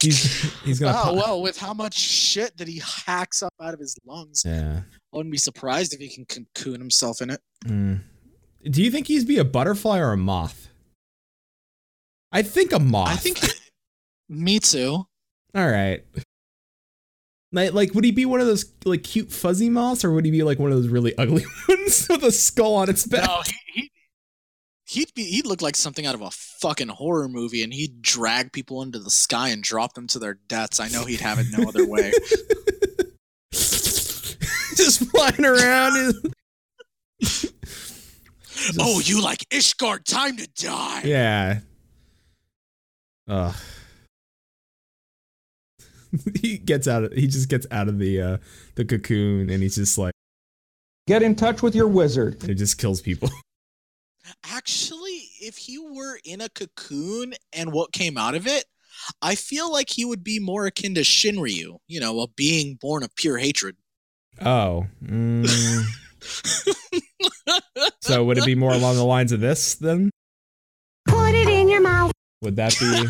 he's 0.00 0.52
he's 0.62 0.78
gonna. 0.78 0.92
Oh 0.98 1.02
pop- 1.04 1.14
well, 1.16 1.42
with 1.42 1.56
how 1.58 1.72
much 1.74 1.94
shit 1.94 2.56
that 2.58 2.68
he 2.68 2.80
hacks 3.06 3.42
up 3.42 3.52
out 3.60 3.74
of 3.74 3.80
his 3.80 3.96
lungs, 4.06 4.42
Yeah. 4.44 4.80
I 5.12 5.16
wouldn't 5.16 5.32
be 5.32 5.38
surprised 5.38 5.94
if 5.94 6.00
he 6.00 6.08
can 6.08 6.24
cocoon 6.26 6.80
himself 6.80 7.20
in 7.22 7.30
it. 7.30 7.40
Mm. 7.64 8.00
Do 8.70 8.82
you 8.82 8.90
think 8.90 9.06
he's 9.06 9.24
be 9.24 9.38
a 9.38 9.44
butterfly 9.44 9.98
or 9.98 10.12
a 10.12 10.16
moth? 10.16 10.68
I 12.32 12.42
think 12.42 12.72
a 12.72 12.78
moth. 12.80 13.08
I 13.10 13.16
think. 13.16 13.38
Me 14.28 14.58
too. 14.58 15.04
All 15.54 15.70
right. 15.70 16.04
Like, 17.52 17.72
like, 17.72 17.94
would 17.94 18.04
he 18.04 18.10
be 18.10 18.26
one 18.26 18.40
of 18.40 18.46
those 18.46 18.70
like 18.84 19.04
cute 19.04 19.30
fuzzy 19.32 19.70
moths, 19.70 20.04
or 20.04 20.12
would 20.12 20.24
he 20.24 20.30
be 20.32 20.42
like 20.42 20.58
one 20.58 20.72
of 20.72 20.76
those 20.76 20.88
really 20.88 21.16
ugly 21.16 21.44
ones 21.68 22.06
with 22.10 22.24
a 22.24 22.32
skull 22.32 22.74
on 22.74 22.90
its 22.90 23.06
back? 23.06 23.26
No, 23.26 23.42
he, 23.72 23.80
he 23.82 23.90
he'd 24.86 25.12
be 25.14 25.24
he'd 25.24 25.46
look 25.46 25.60
like 25.62 25.76
something 25.76 26.06
out 26.06 26.14
of 26.14 26.22
a 26.22 26.30
fucking 26.30 26.88
horror 26.88 27.28
movie, 27.28 27.62
and 27.62 27.72
he'd 27.74 28.00
drag 28.02 28.52
people 28.52 28.82
into 28.82 28.98
the 28.98 29.10
sky 29.10 29.48
and 29.50 29.62
drop 29.62 29.94
them 29.94 30.06
to 30.08 30.18
their 30.18 30.34
deaths. 30.48 30.80
I 30.80 30.88
know 30.88 31.04
he'd 31.04 31.20
have 31.20 31.38
it 31.38 31.46
no 31.56 31.68
other 31.68 31.86
way. 31.86 32.12
Just 33.52 35.06
flying 35.10 35.44
around. 35.44 36.14
Just- 37.20 37.46
oh, 38.78 39.00
you 39.00 39.22
like 39.22 39.48
Ishgard? 39.50 40.04
Time 40.04 40.36
to 40.36 40.46
die. 40.54 41.02
Yeah. 41.04 41.60
Ugh. 43.28 43.54
he 46.40 46.58
gets 46.58 46.86
out 46.86 47.04
of 47.04 47.12
he 47.12 47.26
just 47.26 47.48
gets 47.48 47.66
out 47.70 47.88
of 47.88 47.98
the 47.98 48.20
uh 48.20 48.36
the 48.76 48.84
cocoon 48.84 49.50
and 49.50 49.62
he's 49.62 49.74
just 49.74 49.98
like 49.98 50.12
Get 51.08 51.22
in 51.22 51.34
touch 51.34 51.62
with 51.62 51.74
your 51.74 51.88
wizard. 51.88 52.42
it 52.48 52.54
just 52.54 52.78
kills 52.78 53.00
people. 53.00 53.28
Actually, 54.44 55.28
if 55.40 55.56
he 55.56 55.78
were 55.78 56.18
in 56.24 56.40
a 56.40 56.48
cocoon 56.48 57.34
and 57.52 57.72
what 57.72 57.92
came 57.92 58.16
out 58.16 58.34
of 58.34 58.46
it, 58.46 58.64
I 59.22 59.34
feel 59.34 59.70
like 59.70 59.90
he 59.90 60.04
would 60.04 60.24
be 60.24 60.38
more 60.38 60.66
akin 60.66 60.94
to 60.94 61.02
Shinryu. 61.02 61.78
You 61.86 62.00
know, 62.00 62.20
a 62.20 62.28
being 62.28 62.76
born 62.80 63.02
of 63.02 63.14
pure 63.14 63.38
hatred. 63.38 63.76
Oh. 64.44 64.86
mm. 65.02 65.46
so 68.00 68.24
would 68.24 68.38
it 68.38 68.44
be 68.44 68.54
more 68.54 68.72
along 68.72 68.96
the 68.96 69.04
lines 69.04 69.32
of 69.32 69.40
this 69.40 69.74
then? 69.76 70.10
Put 71.06 71.34
it 71.34 71.48
in 71.48 71.68
your 71.68 71.80
mouth. 71.80 72.12
Would 72.42 72.56
that 72.56 72.76
be 72.78 73.04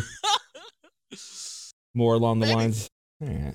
more 1.93 2.13
along 2.13 2.39
the 2.39 2.47
Maybe. 2.47 2.55
lines? 2.55 2.89
Yeah. 3.19 3.51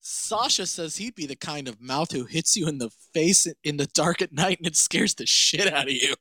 Sasha 0.00 0.66
says 0.66 0.96
he'd 0.96 1.14
be 1.14 1.26
the 1.26 1.36
kind 1.36 1.68
of 1.68 1.80
mouth 1.80 2.10
who 2.10 2.24
hits 2.24 2.56
you 2.56 2.66
in 2.66 2.78
the 2.78 2.90
face 3.14 3.46
in 3.62 3.76
the 3.76 3.86
dark 3.86 4.20
at 4.20 4.32
night 4.32 4.58
and 4.58 4.66
it 4.66 4.76
scares 4.76 5.14
the 5.14 5.26
shit 5.26 5.72
out 5.72 5.86
of 5.86 5.92
you. 5.92 6.14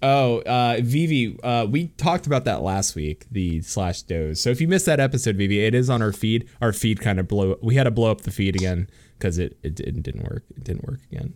Oh, 0.00 0.42
uh, 0.42 0.78
Vivi, 0.80 1.38
uh, 1.42 1.66
we 1.68 1.88
talked 1.88 2.26
about 2.26 2.44
that 2.44 2.62
last 2.62 2.94
week, 2.94 3.26
the 3.32 3.62
slash 3.62 4.02
doze. 4.02 4.40
So 4.40 4.50
if 4.50 4.60
you 4.60 4.68
missed 4.68 4.86
that 4.86 5.00
episode, 5.00 5.36
Vivi, 5.36 5.64
it 5.64 5.74
is 5.74 5.90
on 5.90 6.02
our 6.02 6.12
feed. 6.12 6.48
Our 6.60 6.72
feed 6.72 7.00
kind 7.00 7.18
of 7.18 7.26
blow. 7.26 7.56
We 7.62 7.74
had 7.74 7.84
to 7.84 7.90
blow 7.90 8.10
up 8.10 8.20
the 8.20 8.30
feed 8.30 8.54
again 8.54 8.88
because 9.18 9.38
it, 9.38 9.58
it 9.64 9.74
didn't 9.74 10.02
didn't 10.02 10.22
work. 10.22 10.44
It 10.56 10.62
didn't 10.62 10.86
work 10.86 11.00
again. 11.10 11.34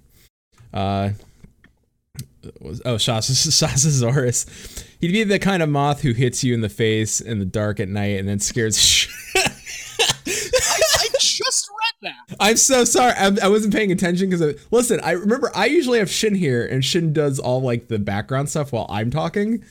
Uh, 0.73 1.11
was 2.61 2.81
oh 2.85 2.97
Shas 2.97 3.31
Shasasaurus. 3.31 4.87
He'd 5.01 5.13
be 5.13 5.25
the 5.25 5.41
kind 5.41 5.63
of 5.63 5.69
moth 5.69 6.03
who 6.03 6.13
hits 6.13 6.45
you 6.45 6.55
in 6.55 6.61
the 6.61 6.69
face 6.69 7.21
in 7.21 7.41
the 7.41 7.45
dark 7.45 7.81
at 7.81 7.89
night 7.89 8.19
and 8.21 8.29
then 8.29 8.39
scares. 8.39 8.77
the 9.35 9.51
shit 10.31 10.55
I, 10.63 10.81
I 11.01 11.09
just 11.19 11.69
read 11.69 11.92
that. 12.03 12.37
I'm 12.41 12.57
so 12.57 12.85
sorry. 12.85 13.13
I, 13.17 13.31
I 13.43 13.49
wasn't 13.49 13.75
paying 13.75 13.91
attention 13.93 14.31
because 14.31 14.61
listen. 14.71 15.01
I 15.03 15.13
remember 15.13 15.51
I 15.55 15.67
usually 15.67 15.99
have 15.99 16.11
Shin 16.11 16.35
here, 16.35 16.65
and 16.67 16.85
Shin 16.85 17.13
does 17.13 17.39
all 17.39 17.63
like 17.63 17.89
the 17.89 17.99
background 17.99 18.49
stuff 18.51 18.73
while 18.73 18.87
I'm 18.89 19.11
talking, 19.11 19.65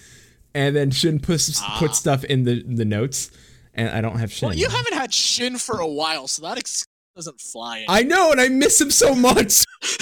and 0.54 0.76
then 0.76 0.92
Shin 0.92 1.20
puts 1.20 1.62
Ah. 1.62 1.76
puts 1.80 1.98
stuff 1.98 2.24
in 2.24 2.44
the 2.44 2.64
the 2.64 2.86
notes, 2.86 3.32
and 3.74 3.90
I 3.90 4.02
don't 4.02 4.18
have 4.20 4.32
Shin. 4.32 4.50
Well, 4.50 4.58
you 4.58 4.70
haven't 4.70 4.94
had 4.94 5.14
Shin 5.14 5.58
for 5.58 5.80
a 5.80 5.88
while, 5.88 6.28
so 6.28 6.42
that 6.44 6.58
ex- 6.58 6.86
doesn't 7.16 7.40
fly. 7.42 7.80
in. 7.80 7.86
I 7.90 8.04
know, 8.04 8.32
and 8.32 8.40
I 8.42 8.48
miss 8.50 8.80
him 8.82 8.92
so 8.92 9.14
much. 9.16 9.64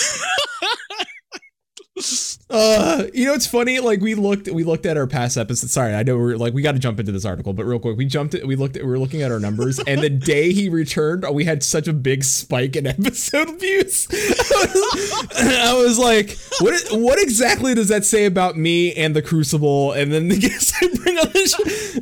Uh, 2.50 3.04
you 3.14 3.26
know, 3.26 3.34
it's 3.34 3.46
funny. 3.46 3.80
Like 3.80 4.02
we 4.02 4.16
looked, 4.16 4.48
we 4.48 4.64
looked 4.64 4.86
at 4.86 4.98
our 4.98 5.06
past 5.08 5.38
episodes. 5.38 5.72
Sorry, 5.72 5.94
I 5.94 6.04
know 6.04 6.18
we're 6.18 6.36
like 6.38 6.54
we 6.54 6.62
got 6.62 6.72
to 6.72 6.80
jump 6.80 7.00
into 7.00 7.12
this 7.12 7.26
article, 7.26 7.54
but 7.54 7.66
real 7.66 7.80
quick, 7.80 7.98
we 7.98 8.06
jumped. 8.06 8.34
It, 8.34 8.48
we 8.48 8.56
looked. 8.56 8.76
At, 8.78 8.84
we 8.84 8.90
were 8.90 9.00
looking 9.00 9.22
at 9.22 9.32
our 9.32 9.40
numbers, 9.40 9.80
and 9.88 10.02
the 10.02 10.10
day 10.10 10.52
he 10.54 10.70
returned, 10.70 11.26
we 11.32 11.46
had 11.46 11.64
such 11.64 11.88
a 11.88 11.94
big 11.94 12.24
spike 12.24 12.76
in 12.76 12.88
episode 12.88 13.60
views. 13.60 14.08
I 14.12 15.74
was 15.76 16.00
like, 16.00 16.38
what? 16.60 16.82
What 16.92 17.20
exactly 17.22 17.76
does 17.76 17.90
that 17.90 18.06
say 18.06 18.26
about 18.26 18.58
me 18.58 18.94
and 18.94 19.16
the 19.16 19.22
Crucible? 19.22 19.92
And 19.92 20.12
then 20.12 20.28
the 20.30 20.40
guest 20.40 20.74
I 20.82 20.88
bring 21.04 21.18
on 21.18 21.30
the 21.32 21.48
show, 21.48 22.02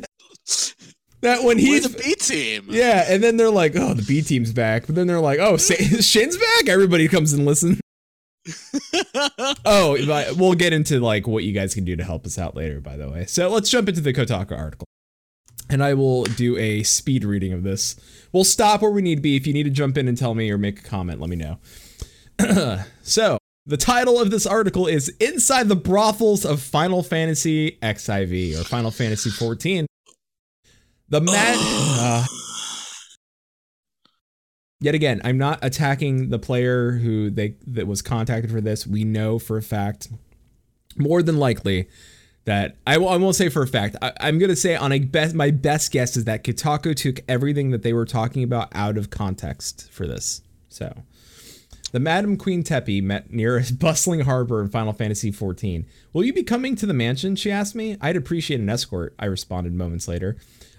that 1.20 1.42
when 1.42 1.56
We're 1.56 1.62
he's 1.62 1.92
the 1.92 1.98
B 2.02 2.14
team. 2.14 2.66
yeah, 2.68 3.04
and 3.08 3.22
then 3.22 3.36
they're 3.36 3.50
like, 3.50 3.74
"Oh, 3.74 3.94
the 3.94 4.02
B 4.02 4.22
team's 4.22 4.52
back," 4.52 4.86
but 4.86 4.94
then 4.94 5.06
they're 5.08 5.20
like, 5.20 5.40
"Oh, 5.40 5.56
Shin's 5.56 6.36
back." 6.36 6.68
Everybody 6.68 7.08
comes 7.08 7.32
and 7.32 7.44
listen. 7.44 7.80
Oh, 9.64 9.96
we'll 10.36 10.54
get 10.54 10.72
into 10.72 11.00
like 11.00 11.26
what 11.26 11.44
you 11.44 11.52
guys 11.52 11.74
can 11.74 11.84
do 11.84 11.96
to 11.96 12.04
help 12.04 12.26
us 12.26 12.38
out 12.38 12.54
later. 12.56 12.80
By 12.80 12.96
the 12.96 13.10
way, 13.10 13.26
so 13.26 13.48
let's 13.48 13.70
jump 13.70 13.88
into 13.88 14.00
the 14.00 14.12
Kotaku 14.12 14.56
article, 14.56 14.86
and 15.68 15.82
I 15.82 15.94
will 15.94 16.24
do 16.24 16.56
a 16.56 16.82
speed 16.82 17.24
reading 17.24 17.52
of 17.52 17.62
this. 17.62 17.96
We'll 18.32 18.44
stop 18.44 18.82
where 18.82 18.90
we 18.90 19.02
need 19.02 19.16
to 19.16 19.22
be. 19.22 19.36
If 19.36 19.46
you 19.46 19.52
need 19.52 19.64
to 19.64 19.70
jump 19.70 19.98
in 19.98 20.08
and 20.08 20.16
tell 20.16 20.34
me 20.34 20.50
or 20.50 20.58
make 20.58 20.80
a 20.80 20.82
comment, 20.82 21.20
let 21.20 21.30
me 21.30 21.36
know. 21.36 21.58
so. 23.02 23.38
The 23.66 23.76
title 23.76 24.18
of 24.18 24.30
this 24.30 24.46
article 24.46 24.86
is 24.86 25.10
Inside 25.20 25.68
the 25.68 25.76
Brothels 25.76 26.46
of 26.46 26.62
Final 26.62 27.02
Fantasy 27.02 27.72
XIV 27.82 28.58
or 28.58 28.64
Final 28.64 28.90
Fantasy 28.90 29.28
14. 29.28 29.86
The 31.10 31.20
man. 31.20 31.34
uh, 31.60 32.24
yet 34.80 34.94
again, 34.94 35.20
I'm 35.24 35.38
not 35.38 35.58
attacking 35.62 36.30
the 36.30 36.38
player 36.38 36.92
who 36.92 37.30
they 37.30 37.56
that 37.66 37.86
was 37.86 38.02
contacted 38.02 38.50
for 38.50 38.60
this. 38.60 38.86
We 38.86 39.04
know 39.04 39.38
for 39.38 39.56
a 39.56 39.62
fact, 39.62 40.08
more 40.96 41.22
than 41.22 41.36
likely, 41.36 41.88
that 42.44 42.76
I, 42.86 42.96
will, 42.96 43.10
I 43.10 43.16
won't 43.16 43.36
say 43.36 43.48
for 43.48 43.62
a 43.62 43.66
fact. 43.66 43.96
I, 44.00 44.12
I'm 44.20 44.38
gonna 44.38 44.56
say 44.56 44.76
on 44.76 44.92
a 44.92 44.98
best 45.00 45.34
my 45.34 45.50
best 45.50 45.92
guess 45.92 46.16
is 46.16 46.24
that 46.24 46.44
Kotaku 46.44 46.94
took 46.94 47.20
everything 47.28 47.70
that 47.70 47.82
they 47.82 47.92
were 47.92 48.06
talking 48.06 48.42
about 48.42 48.68
out 48.72 48.96
of 48.96 49.10
context 49.10 49.90
for 49.90 50.06
this. 50.06 50.42
So 50.68 50.94
The 51.92 52.00
Madam 52.00 52.36
Queen 52.36 52.62
Teppy 52.62 53.02
met 53.02 53.30
near 53.30 53.58
a 53.58 53.64
bustling 53.78 54.20
harbor 54.20 54.62
in 54.62 54.68
Final 54.68 54.92
Fantasy 54.92 55.32
XIV. 55.32 55.84
Will 56.12 56.24
you 56.24 56.32
be 56.32 56.42
coming 56.42 56.76
to 56.76 56.86
the 56.86 56.94
mansion? 56.94 57.36
She 57.36 57.50
asked 57.50 57.74
me. 57.74 57.96
I'd 58.00 58.16
appreciate 58.16 58.60
an 58.60 58.68
escort, 58.70 59.14
I 59.18 59.26
responded 59.26 59.74
moments 59.74 60.08
later. 60.08 60.36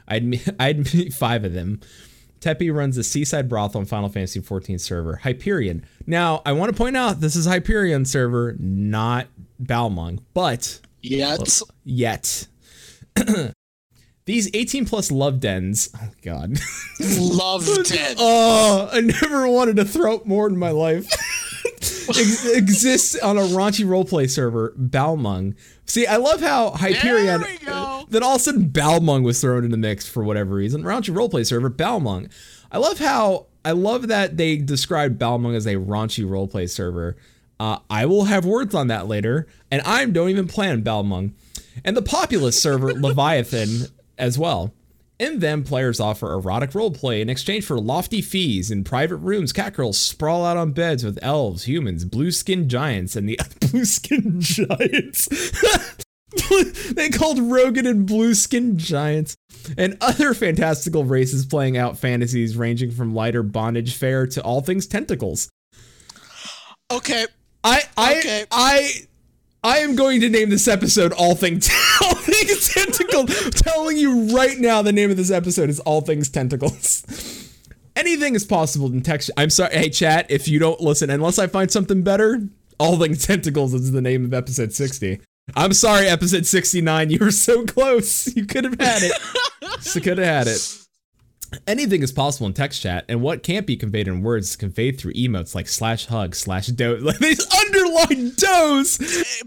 I'd 0.07 0.23
meet, 0.23 0.47
I'd 0.59 0.93
meet 0.93 1.13
five 1.13 1.43
of 1.43 1.53
them. 1.53 1.81
Teppy 2.41 2.73
runs 2.73 2.97
a 2.97 3.03
seaside 3.03 3.49
brothel 3.49 3.79
on 3.81 3.85
Final 3.85 4.09
Fantasy 4.09 4.39
XIV 4.39 4.79
server, 4.79 5.17
Hyperion. 5.17 5.83
Now, 6.07 6.41
I 6.45 6.53
want 6.53 6.71
to 6.71 6.77
point 6.77 6.95
out 6.97 7.19
this 7.19 7.35
is 7.35 7.45
Hyperion 7.45 8.05
server, 8.05 8.55
not 8.59 9.27
Balmung, 9.61 10.19
but 10.33 10.79
Yet. 11.01 11.61
yet. 11.83 12.47
These 14.25 14.49
18 14.53 14.85
plus 14.85 15.11
love 15.11 15.39
dens, 15.39 15.89
oh 15.99 16.09
god. 16.21 16.59
love 17.17 17.65
dens. 17.85 18.15
Oh, 18.19 18.89
I 18.91 19.01
never 19.01 19.47
wanted 19.47 19.77
to 19.77 19.85
throw 19.85 20.15
up 20.17 20.25
more 20.25 20.47
in 20.47 20.55
my 20.57 20.69
life. 20.69 21.07
Ex- 22.09 22.45
exists 22.45 23.19
on 23.19 23.37
a 23.37 23.41
raunchy 23.41 23.85
roleplay 23.85 24.29
server, 24.29 24.73
Balmung. 24.77 25.55
See, 25.89 26.05
I 26.05 26.17
love 26.17 26.39
how 26.39 26.69
Hyperion. 26.71 27.41
There 27.41 27.49
we 27.49 27.65
go. 27.65 28.05
Then 28.09 28.21
all 28.21 28.35
of 28.35 28.41
a 28.41 28.43
sudden, 28.43 28.69
Balmung 28.69 29.23
was 29.23 29.41
thrown 29.41 29.65
in 29.65 29.71
the 29.71 29.77
mix 29.77 30.07
for 30.07 30.23
whatever 30.23 30.53
reason. 30.53 30.83
Raunchy 30.83 31.13
roleplay 31.13 31.45
server, 31.45 31.69
Balmung. 31.69 32.29
I 32.71 32.77
love 32.77 32.99
how 32.99 33.47
I 33.65 33.71
love 33.71 34.07
that 34.07 34.37
they 34.37 34.57
described 34.57 35.17
Balmung 35.19 35.55
as 35.55 35.65
a 35.65 35.75
raunchy 35.75 36.23
roleplay 36.23 36.69
server. 36.69 37.17
Uh, 37.59 37.79
I 37.89 38.05
will 38.05 38.25
have 38.25 38.45
words 38.45 38.75
on 38.75 38.87
that 38.87 39.07
later, 39.07 39.47
and 39.71 39.81
I 39.81 40.05
don't 40.05 40.29
even 40.29 40.47
plan 40.47 40.83
Balmung. 40.83 41.33
And 41.83 41.97
the 41.97 42.01
populist 42.03 42.61
server, 42.61 42.93
Leviathan, 42.93 43.87
as 44.17 44.37
well. 44.37 44.73
In 45.19 45.39
them, 45.39 45.65
players 45.65 45.99
offer 45.99 46.31
erotic 46.31 46.71
roleplay 46.71 47.19
in 47.19 47.29
exchange 47.29 47.65
for 47.65 47.77
lofty 47.77 48.21
fees. 48.21 48.71
In 48.71 48.85
private 48.85 49.17
rooms, 49.17 49.51
catgirls 49.51 49.95
sprawl 49.95 50.45
out 50.45 50.55
on 50.55 50.71
beds 50.71 51.03
with 51.03 51.19
elves, 51.21 51.65
humans, 51.65 52.05
blue 52.05 52.31
skinned 52.31 52.69
giants, 52.69 53.17
and 53.17 53.27
the 53.27 53.37
blue 53.59 53.83
skinned 53.83 54.41
giants. 54.41 55.27
they 56.93 57.09
called 57.09 57.37
Rogan 57.37 57.85
and 57.85 58.05
blue 58.05 58.33
skinned 58.33 58.77
giants. 58.77 59.35
And 59.77 59.97
other 59.99 60.33
fantastical 60.33 61.03
races 61.03 61.45
playing 61.45 61.77
out 61.77 61.97
fantasies 61.97 62.55
ranging 62.55 62.91
from 62.91 63.13
lighter 63.13 63.43
bondage 63.43 63.95
fare 63.95 64.25
to 64.27 64.41
all 64.41 64.61
things 64.61 64.87
tentacles. 64.87 65.49
Okay. 66.89 67.25
I 67.63 67.81
I 67.97 68.19
Okay. 68.19 68.45
I 68.51 68.91
I 69.63 69.79
am 69.79 69.97
going 69.97 70.21
to 70.21 70.29
name 70.29 70.49
this 70.49 70.69
episode 70.69 71.11
All 71.11 71.35
Things 71.35 71.69
All 72.01 72.15
Things 72.15 72.73
Tentacles. 72.73 73.49
Telling 73.51 73.97
you 73.97 74.33
right 74.33 74.57
now 74.57 74.81
the 74.81 74.93
name 74.93 75.11
of 75.11 75.17
this 75.17 75.31
episode 75.31 75.69
is 75.69 75.81
All 75.81 75.99
Things 75.99 76.29
Tentacles. 76.29 77.03
Anything 77.93 78.35
is 78.35 78.45
possible 78.45 78.87
in 78.87 79.01
text. 79.01 79.31
I'm 79.35 79.49
sorry, 79.49 79.75
hey 79.75 79.89
chat, 79.89 80.27
if 80.29 80.47
you 80.47 80.59
don't 80.59 80.79
listen 80.79 81.09
unless 81.09 81.37
I 81.37 81.47
find 81.47 81.69
something 81.69 82.03
better, 82.03 82.47
All 82.79 82.97
Things 82.97 83.27
Tentacles 83.27 83.73
is 83.73 83.91
the 83.91 84.01
name 84.01 84.23
of 84.23 84.33
episode 84.33 84.71
60. 84.71 85.19
I'm 85.57 85.73
sorry, 85.73 86.07
episode 86.07 86.45
69. 86.45 87.09
You 87.09 87.19
were 87.19 87.31
so 87.31 87.65
close. 87.65 88.33
You 88.33 88.45
could 88.45 88.63
have 88.63 88.79
had 88.79 89.03
it. 89.03 89.11
you 89.93 89.99
could 89.99 90.19
have 90.19 90.27
had 90.27 90.47
it. 90.47 90.79
Anything 91.67 92.03
is 92.03 92.11
possible 92.11 92.45
in 92.47 92.53
text 92.53 92.81
chat, 92.81 93.05
and 93.09 93.21
what 93.21 93.41
can't 93.41 93.65
be 93.65 93.75
conveyed 93.75 94.07
in 94.07 94.21
words 94.21 94.51
is 94.51 94.55
conveyed 94.55 94.99
through 94.99 95.13
emotes 95.13 95.55
like 95.55 95.67
slash 95.67 96.05
hug, 96.05 96.35
slash 96.35 96.67
doze. 96.67 97.01
Like 97.09 97.17
these 97.17 97.43
underlined 97.89 98.35
doze. 98.35 98.97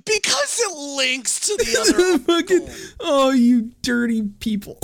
Because 0.04 0.60
it 0.60 0.76
links 0.96 1.40
to 1.40 1.56
the 1.56 1.78
other. 1.80 2.18
Fucking, 2.18 2.68
oh, 3.00 3.30
you 3.30 3.72
dirty 3.82 4.22
people. 4.40 4.78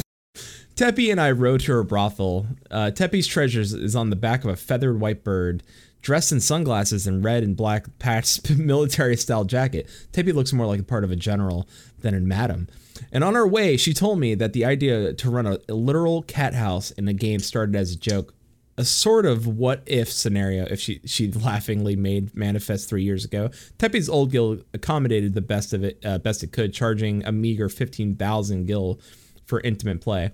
Teppy 0.75 1.11
and 1.11 1.21
I 1.21 1.33
rode 1.33 1.61
to 1.63 1.73
her 1.73 1.83
brothel. 1.83 2.47
Uh, 2.71 2.91
Teppy's 2.95 3.27
treasures 3.27 3.73
is 3.73 3.97
on 3.97 4.11
the 4.11 4.17
back 4.17 4.45
of 4.45 4.51
a 4.51 4.57
feathered 4.57 5.01
white 5.01 5.25
bird, 5.25 5.65
dressed 6.03 6.31
in 6.31 6.41
sunglasses 6.41 7.07
and 7.07 7.25
red 7.25 7.43
and 7.43 7.57
black 7.57 7.87
patched 7.99 8.49
military 8.57 9.17
style 9.17 9.45
jacket. 9.45 9.89
Teppy 10.13 10.33
looks 10.33 10.53
more 10.53 10.67
like 10.67 10.81
a 10.81 10.85
part 10.85 11.03
of 11.03 11.11
a 11.11 11.17
general 11.17 11.69
than 11.99 12.15
a 12.15 12.21
madam. 12.21 12.69
And 13.13 13.25
on 13.25 13.37
our 13.37 13.47
way, 13.47 13.77
she 13.77 13.93
told 13.93 14.19
me 14.21 14.35
that 14.37 14.53
the 14.53 14.65
idea 14.65 15.13
to 15.13 15.31
run 15.31 15.47
a, 15.47 15.59
a 15.69 15.75
literal 15.75 16.23
cat 16.23 16.55
house 16.55 16.91
in 16.93 17.09
a 17.09 17.13
game 17.13 17.41
started 17.41 17.75
as 17.75 17.93
a 17.93 17.97
joke, 17.97 18.35
a 18.79 18.85
sort 18.85 19.27
of 19.27 19.47
what 19.47 19.83
if 19.87 20.11
scenario 20.11 20.65
if 20.71 20.81
she 20.81 21.01
she 21.05 21.31
laughingly 21.33 21.97
made 21.97 22.35
manifest 22.35 22.89
three 22.89 23.03
years 23.03 23.25
ago. 23.25 23.51
Teppy's 23.79 24.09
old 24.09 24.31
guild 24.31 24.65
accommodated 24.73 25.35
the 25.35 25.41
best 25.41 25.73
of 25.73 25.83
it 25.85 25.99
uh, 26.05 26.19
best 26.19 26.43
it 26.43 26.53
could, 26.53 26.73
charging 26.73 27.25
a 27.27 27.33
meager 27.33 27.69
fifteen 27.69 28.15
thousand 28.15 28.67
gil 28.67 29.01
for 29.45 29.61
intimate 29.61 30.01
play. 30.01 30.31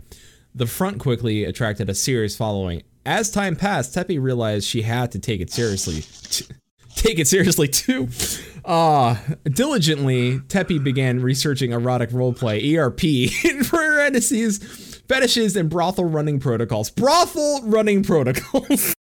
The 0.55 0.67
front 0.67 1.01
quickly 1.01 1.45
attracted 1.45 1.89
a 1.89 1.95
serious 1.95 2.37
following. 2.37 2.83
As 3.07 3.31
time 3.31 3.57
passed, 3.57 3.95
Teppy 3.95 4.23
realized 4.23 4.67
she 4.67 4.83
had 4.83 5.11
to 5.13 5.19
take 5.19 5.41
it 5.41 5.51
seriously. 5.51 6.05
take 6.95 7.19
it 7.19 7.27
seriously 7.27 7.69
too. 7.69 8.09
Uh, 8.65 9.17
diligently, 9.45 10.39
Teppy 10.39 10.83
began 10.83 11.21
researching 11.21 11.73
erotic 11.73 12.11
roleplay, 12.11 12.77
ERP, 12.77 13.67
for 13.67 13.77
parentheses, 14.05 14.59
fetishes, 15.09 15.57
and 15.57 15.71
brothel 15.71 16.05
running 16.05 16.41
protocols. 16.41 16.91
Brothel 16.91 17.63
running 17.65 18.03
protocols. 18.03 18.95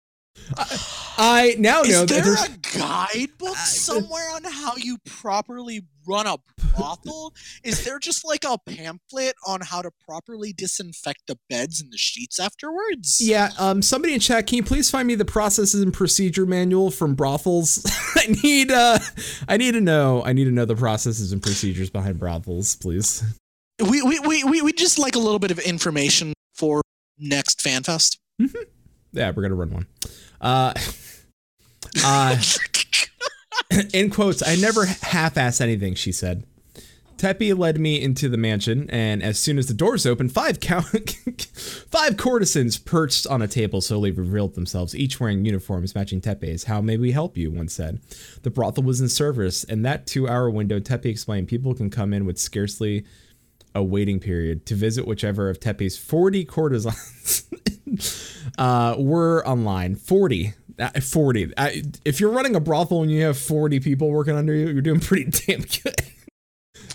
I, 0.56 0.76
I 1.18 1.56
now 1.58 1.82
know 1.82 1.82
Is 1.82 2.00
that 2.00 2.08
there 2.08 2.24
there's. 2.24 2.44
a 2.44 2.78
guidebook 2.78 3.56
somewhere 3.56 4.30
on 4.34 4.44
how 4.44 4.76
you 4.76 4.98
properly 5.04 5.82
run 6.06 6.26
a 6.26 6.36
brothel? 6.74 7.34
Is 7.64 7.84
there 7.84 7.98
just 7.98 8.24
like 8.24 8.44
a 8.44 8.56
pamphlet 8.58 9.34
on 9.46 9.60
how 9.60 9.82
to 9.82 9.90
properly 10.06 10.52
disinfect 10.52 11.22
the 11.26 11.38
beds 11.50 11.80
and 11.80 11.92
the 11.92 11.98
sheets 11.98 12.38
afterwards? 12.38 13.20
Yeah, 13.20 13.50
um, 13.58 13.82
somebody 13.82 14.14
in 14.14 14.20
chat, 14.20 14.46
can 14.46 14.56
you 14.56 14.62
please 14.62 14.90
find 14.90 15.06
me 15.06 15.16
the 15.16 15.24
processes 15.24 15.82
and 15.82 15.92
procedure 15.92 16.46
manual 16.46 16.90
from 16.90 17.14
brothels? 17.14 17.84
I 18.16 18.34
need, 18.42 18.70
uh, 18.70 18.98
I 19.48 19.56
need 19.56 19.72
to 19.72 19.80
know, 19.80 20.22
I 20.24 20.32
need 20.32 20.44
to 20.44 20.52
know 20.52 20.64
the 20.64 20.76
processes 20.76 21.32
and 21.32 21.42
procedures 21.42 21.90
behind 21.90 22.18
brothels, 22.18 22.76
please. 22.76 23.22
We 23.80 24.02
we, 24.02 24.20
we, 24.44 24.62
we 24.62 24.72
just 24.72 24.98
like 24.98 25.14
a 25.14 25.20
little 25.20 25.38
bit 25.38 25.50
of 25.50 25.58
information 25.58 26.32
for 26.54 26.82
next 27.18 27.60
FanFest. 27.60 28.18
Yeah, 29.12 29.32
we're 29.34 29.42
gonna 29.42 29.54
run 29.54 29.70
one. 29.70 29.86
Uh, 30.40 30.74
uh, 32.04 32.36
in 33.92 34.10
quotes, 34.10 34.46
I 34.46 34.56
never 34.56 34.86
half-ass 34.86 35.60
anything, 35.60 35.94
she 35.94 36.12
said. 36.12 36.44
Teppy 37.16 37.56
led 37.56 37.80
me 37.80 38.00
into 38.00 38.28
the 38.28 38.36
mansion, 38.36 38.88
and 38.90 39.24
as 39.24 39.40
soon 39.40 39.58
as 39.58 39.66
the 39.66 39.74
doors 39.74 40.06
opened, 40.06 40.30
five 40.30 40.60
count, 40.60 41.10
five 41.90 42.16
courtesans 42.16 42.78
perched 42.78 43.26
on 43.26 43.42
a 43.42 43.48
table 43.48 43.80
slowly 43.80 44.12
revealed 44.12 44.54
themselves, 44.54 44.94
each 44.94 45.18
wearing 45.18 45.44
uniforms 45.44 45.96
matching 45.96 46.20
Teppy's. 46.20 46.64
How 46.64 46.80
may 46.80 46.96
we 46.96 47.10
help 47.10 47.36
you? 47.36 47.50
One 47.50 47.66
said. 47.66 48.00
The 48.42 48.50
brothel 48.50 48.84
was 48.84 49.00
in 49.00 49.08
service, 49.08 49.64
and 49.64 49.84
that 49.84 50.06
two-hour 50.06 50.48
window, 50.50 50.78
Teppy 50.78 51.06
explained, 51.06 51.48
people 51.48 51.74
can 51.74 51.90
come 51.90 52.12
in 52.12 52.24
with 52.24 52.38
scarcely 52.38 53.04
a 53.78 53.82
waiting 53.82 54.20
period 54.20 54.66
to 54.66 54.74
visit 54.74 55.06
whichever 55.06 55.48
of 55.48 55.60
Teppy's 55.60 55.96
40 55.96 56.44
courtesans 56.44 57.44
uh, 58.58 58.96
were 58.98 59.46
online. 59.46 59.94
40. 59.94 60.52
Uh, 60.78 61.00
40. 61.00 61.54
Uh, 61.56 61.70
if 62.04 62.20
you're 62.20 62.30
running 62.30 62.54
a 62.54 62.60
brothel 62.60 63.02
and 63.02 63.10
you 63.10 63.22
have 63.22 63.38
40 63.38 63.80
people 63.80 64.10
working 64.10 64.36
under 64.36 64.54
you, 64.54 64.68
you're 64.68 64.82
doing 64.82 65.00
pretty 65.00 65.30
damn 65.46 65.60
good. 65.62 65.94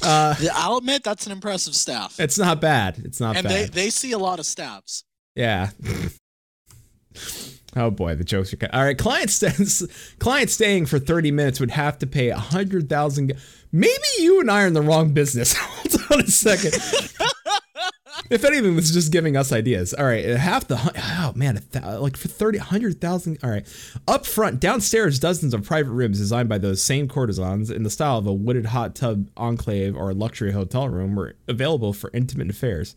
Uh, 0.02 0.36
I'll 0.54 0.78
admit 0.78 1.04
that's 1.04 1.26
an 1.26 1.32
impressive 1.32 1.76
staff. 1.76 2.20
it's 2.20 2.38
not 2.38 2.60
bad. 2.60 3.00
It's 3.06 3.20
not 3.20 3.38
and 3.38 3.48
bad. 3.48 3.70
they, 3.70 3.84
they 3.84 3.90
see 3.90 4.12
a 4.12 4.18
lot 4.18 4.40
of 4.40 4.46
stabs. 4.46 5.06
Yeah. 5.36 5.70
oh 7.76 7.92
boy, 7.92 8.16
the 8.16 8.24
jokes 8.24 8.54
are. 8.54 8.58
All 8.74 8.84
right, 8.84 8.98
client 8.98 9.30
stays, 9.30 10.16
client 10.20 10.50
staying 10.50 10.86
for 10.86 11.00
thirty 11.00 11.32
minutes 11.32 11.60
would 11.60 11.72
have 11.72 11.98
to 12.00 12.08
pay 12.08 12.30
a 12.30 12.38
hundred 12.38 12.90
thousand. 12.90 13.34
Maybe 13.72 13.94
you 14.20 14.40
and 14.40 14.52
I 14.52 14.64
are 14.64 14.68
in 14.68 14.74
the 14.74 14.82
wrong 14.82 15.14
business. 15.14 15.54
Hold 15.58 16.12
on 16.12 16.20
a 16.22 16.28
second. 16.28 16.74
if 18.30 18.44
anything, 18.44 18.76
this 18.76 18.86
is 18.86 18.94
just 18.94 19.12
giving 19.12 19.36
us 19.36 19.52
ideas. 19.52 19.94
All 19.94 20.06
right, 20.06 20.26
uh, 20.26 20.38
half 20.38 20.68
the 20.68 20.78
oh 20.78 21.34
man, 21.36 21.62
like 22.00 22.18
for 22.18 22.28
thirty, 22.28 22.58
hundred 22.58 23.02
thousand. 23.02 23.40
All 23.44 23.50
right, 23.50 23.68
up 24.08 24.26
front, 24.26 24.60
downstairs, 24.60 25.20
dozens 25.20 25.54
of 25.54 25.64
private 25.64 25.92
rooms 25.92 26.20
designed 26.20 26.50
by 26.50 26.58
those 26.58 26.82
same 26.82 27.08
courtesans 27.08 27.70
in 27.70 27.84
the 27.84 27.90
style 27.90 28.18
of 28.18 28.28
a 28.28 28.34
wooded 28.34 28.68
hot 28.68 28.96
tub 28.96 29.30
enclave 29.38 29.96
or 29.96 30.14
luxury 30.14 30.52
hotel 30.52 30.90
room 30.90 31.16
were 31.16 31.36
available 31.48 31.94
for 31.94 32.10
intimate 32.14 32.50
affairs. 32.50 32.96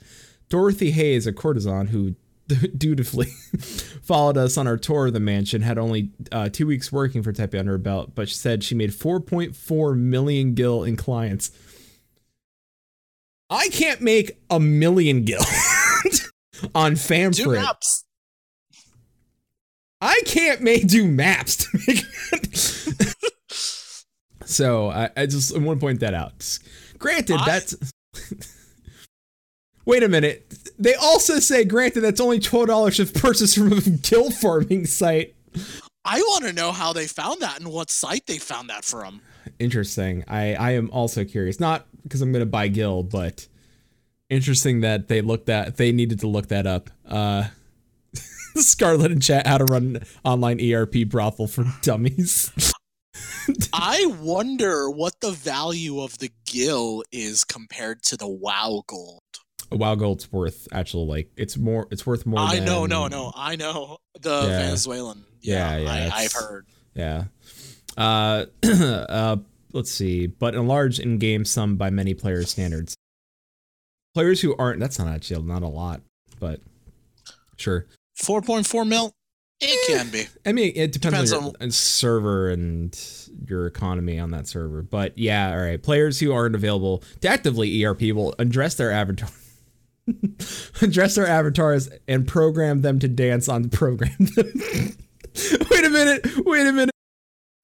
Dorothy 0.49 0.93
Hayes, 0.93 1.27
a 1.27 1.33
courtesan 1.33 1.89
who 1.89 2.15
dutifully 2.79 3.27
followed 4.03 4.37
us 4.37 4.57
on 4.57 4.67
our 4.67 4.77
tour 4.77 5.09
of 5.09 5.13
the 5.13 5.21
mansion, 5.21 5.63
had 5.63 5.79
only 5.79 6.11
uh, 6.33 6.49
two 6.49 6.67
weeks 6.67 6.93
working 6.93 7.23
for 7.23 7.33
Teppy 7.33 7.59
under 7.59 7.73
her 7.73 7.79
belt, 7.79 8.15
but 8.15 8.29
she 8.29 8.35
said 8.37 8.63
she 8.63 8.75
made 8.75 8.91
4.4 8.91 9.97
million 9.97 10.55
gil 10.55 10.85
in 10.85 10.97
clients. 10.97 11.51
I 13.51 13.69
can't 13.69 14.01
make 14.01 14.39
a 14.51 14.59
million 14.61 15.25
gil 15.25 15.41
on 16.75 16.93
Do 16.95 16.99
Famfrit. 16.99 17.55
maps. 17.63 18.05
I 20.01 20.21
can't 20.27 20.61
make 20.61 20.87
do 20.89 21.07
maps 21.09 21.57
to 21.57 21.79
make 21.87 22.05
So 24.45 24.91
I, 24.91 25.11
I 25.17 25.27
just 25.27 25.55
I 25.55 25.59
want 25.59 25.81
to 25.81 25.85
point 25.85 26.01
that 26.01 26.15
out. 26.15 26.59
Granted, 26.99 27.37
I- 27.41 27.47
that's 27.47 27.75
Wait 29.87 30.03
a 30.03 30.09
minute. 30.09 30.53
They 30.79 30.95
also 30.95 31.39
say, 31.39 31.65
granted, 31.65 32.01
that's 32.01 32.21
only 32.21 32.41
twelve 32.41 32.67
dollars 32.67 33.01
if 33.01 33.15
purchased 33.15 33.57
from 33.57 33.73
a 33.73 33.81
guild 33.81 34.35
farming 34.35 34.87
site. 34.87 35.35
I 36.05 36.21
want 36.21 36.45
to 36.45 36.53
know 36.53 36.73
how 36.73 36.93
they 36.93 37.07
found 37.07 37.41
that 37.41 37.59
and 37.61 37.73
what 37.73 37.91
site 37.91 38.27
they 38.27 38.39
found 38.39 38.69
that 38.69 38.85
from. 38.85 39.23
Interesting. 39.59 40.25
I 40.29 40.55
I 40.55 40.73
am 40.73 40.91
also 40.91 41.25
curious. 41.25 41.59
Not 41.61 41.87
because 42.03 42.21
I'm 42.21 42.33
gonna 42.33 42.47
buy 42.47 42.69
Gil, 42.69 43.05
but 43.05 43.47
interesting 44.29 44.81
that 44.81 45.09
they 45.09 45.21
looked 45.21 45.49
at 45.49 45.77
they 45.77 45.93
needed 45.93 46.21
to 46.21 46.27
look 46.27 46.49
that 46.49 46.67
up. 46.67 46.91
Uh 47.09 47.45
Scarlet 48.57 49.13
and 49.13 49.23
chat 49.23 49.47
how 49.47 49.59
to 49.59 49.65
run 49.65 50.03
online 50.25 50.61
ERP 50.61 51.09
brothel 51.09 51.47
for 51.47 51.65
dummies. 51.83 52.51
I 53.73 54.07
wonder 54.21 54.91
what 54.91 55.21
the 55.21 55.31
value 55.31 56.01
of 56.01 56.19
the 56.19 56.31
gill 56.47 57.03
is 57.13 57.45
compared 57.45 58.03
to 58.05 58.17
the 58.17 58.29
WoW 58.29 58.83
gold. 58.87 59.21
WoW 59.71 59.95
Gold's 59.97 60.31
worth 60.33 60.69
actual 60.73 61.07
like 61.07 61.31
it's 61.37 61.57
more 61.57 61.89
it's 61.91 62.07
worth 62.07 62.25
more 62.27 62.39
I 62.41 62.57
than, 62.57 62.65
know, 62.65 62.87
no, 62.87 63.09
no, 63.09 63.33
I 63.35 63.57
know 63.57 63.99
the 64.21 64.43
Yeah. 64.43 64.59
Venezuelan. 64.59 65.25
Yeah, 65.41 65.77
yeah, 65.79 66.11
I, 66.13 66.23
i've 66.23 66.33
heard. 66.33 66.67
Yeah. 66.95 67.25
Uh, 67.97 68.47
uh, 68.65 69.37
let's 69.73 69.91
see. 69.91 70.27
But 70.27 70.55
a 70.55 70.63
large 70.63 70.99
in-game 70.99 71.45
sum 71.45 71.77
by 71.77 71.91
many 71.91 72.15
players' 72.15 72.51
standards. 72.51 72.97
Players 74.15 74.41
who 74.41 74.57
aren't. 74.57 74.81
That's 74.81 74.99
not 74.99 75.09
actually 75.09 75.43
not 75.43 75.63
a 75.63 75.69
lot, 75.69 76.01
but 76.41 76.61
sure. 77.57 77.87
Four 78.17 78.43
point 78.43 78.67
four 78.67 78.85
mil. 78.85 79.13
It 79.61 79.87
can 79.87 80.11
be. 80.11 80.27
I 80.45 80.53
mean, 80.53 80.73
it 80.75 80.93
depends, 80.93 81.31
Depends 81.31 81.33
on 81.33 81.45
your 81.45 81.53
on 81.61 81.71
server 81.71 82.51
and 82.51 82.99
your 83.49 83.67
economy 83.67 84.19
on 84.19 84.31
that 84.33 84.47
server. 84.47 84.83
But 84.83 85.17
yeah, 85.17 85.51
all 85.51 85.59
right. 85.59 85.83
Players 85.83 86.21
who 86.21 86.33
aren't 86.33 86.55
available 86.55 87.03
to 87.23 87.29
actively 87.29 87.83
ERP 87.85 88.03
will 88.13 88.35
address 88.39 88.75
their 88.75 88.93
avatar. 88.93 89.31
address 90.83 91.15
their 91.17 91.27
avatars 91.27 91.89
and 92.09 92.27
program 92.27 92.83
them 92.83 92.99
to 93.01 93.09
dance 93.09 93.49
on 93.49 93.63
the 93.63 93.69
program. 93.69 94.17
wait 95.71 95.85
a 95.85 95.91
minute. 95.91 96.27
Wait 96.47 96.67
a 96.67 96.73
minute. 96.73 96.91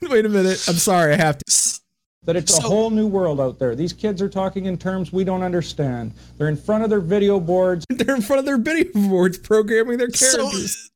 Wait 0.03 0.25
a 0.27 0.29
minute. 0.29 0.65
I'm 0.69 0.75
sorry. 0.77 1.15
I 1.15 1.17
have 1.17 1.39
to. 1.39 1.45
S- 1.49 1.81
That 2.25 2.37
it's 2.37 2.59
a 2.59 2.63
whole 2.63 2.91
new 2.91 3.07
world 3.07 3.41
out 3.41 3.59
there. 3.59 3.75
These 3.75 3.93
kids 3.93 4.21
are 4.21 4.29
talking 4.29 4.67
in 4.67 4.77
terms 4.77 5.13
we 5.13 5.25
don't 5.25 5.43
understand. 5.43 6.13
They're 6.39 6.49
in 6.49 6.57
front 6.57 6.85
of 6.85 6.91
their 6.91 7.01
video 7.01 7.39
boards. 7.41 7.87
They're 7.91 8.17
in 8.17 8.23
front 8.23 8.41
of 8.41 8.47
their 8.47 8.59
video 8.59 8.91
boards 9.09 9.39
programming 9.39 9.99
their 9.99 10.11
So, 10.11 10.39
characters. 10.39 10.91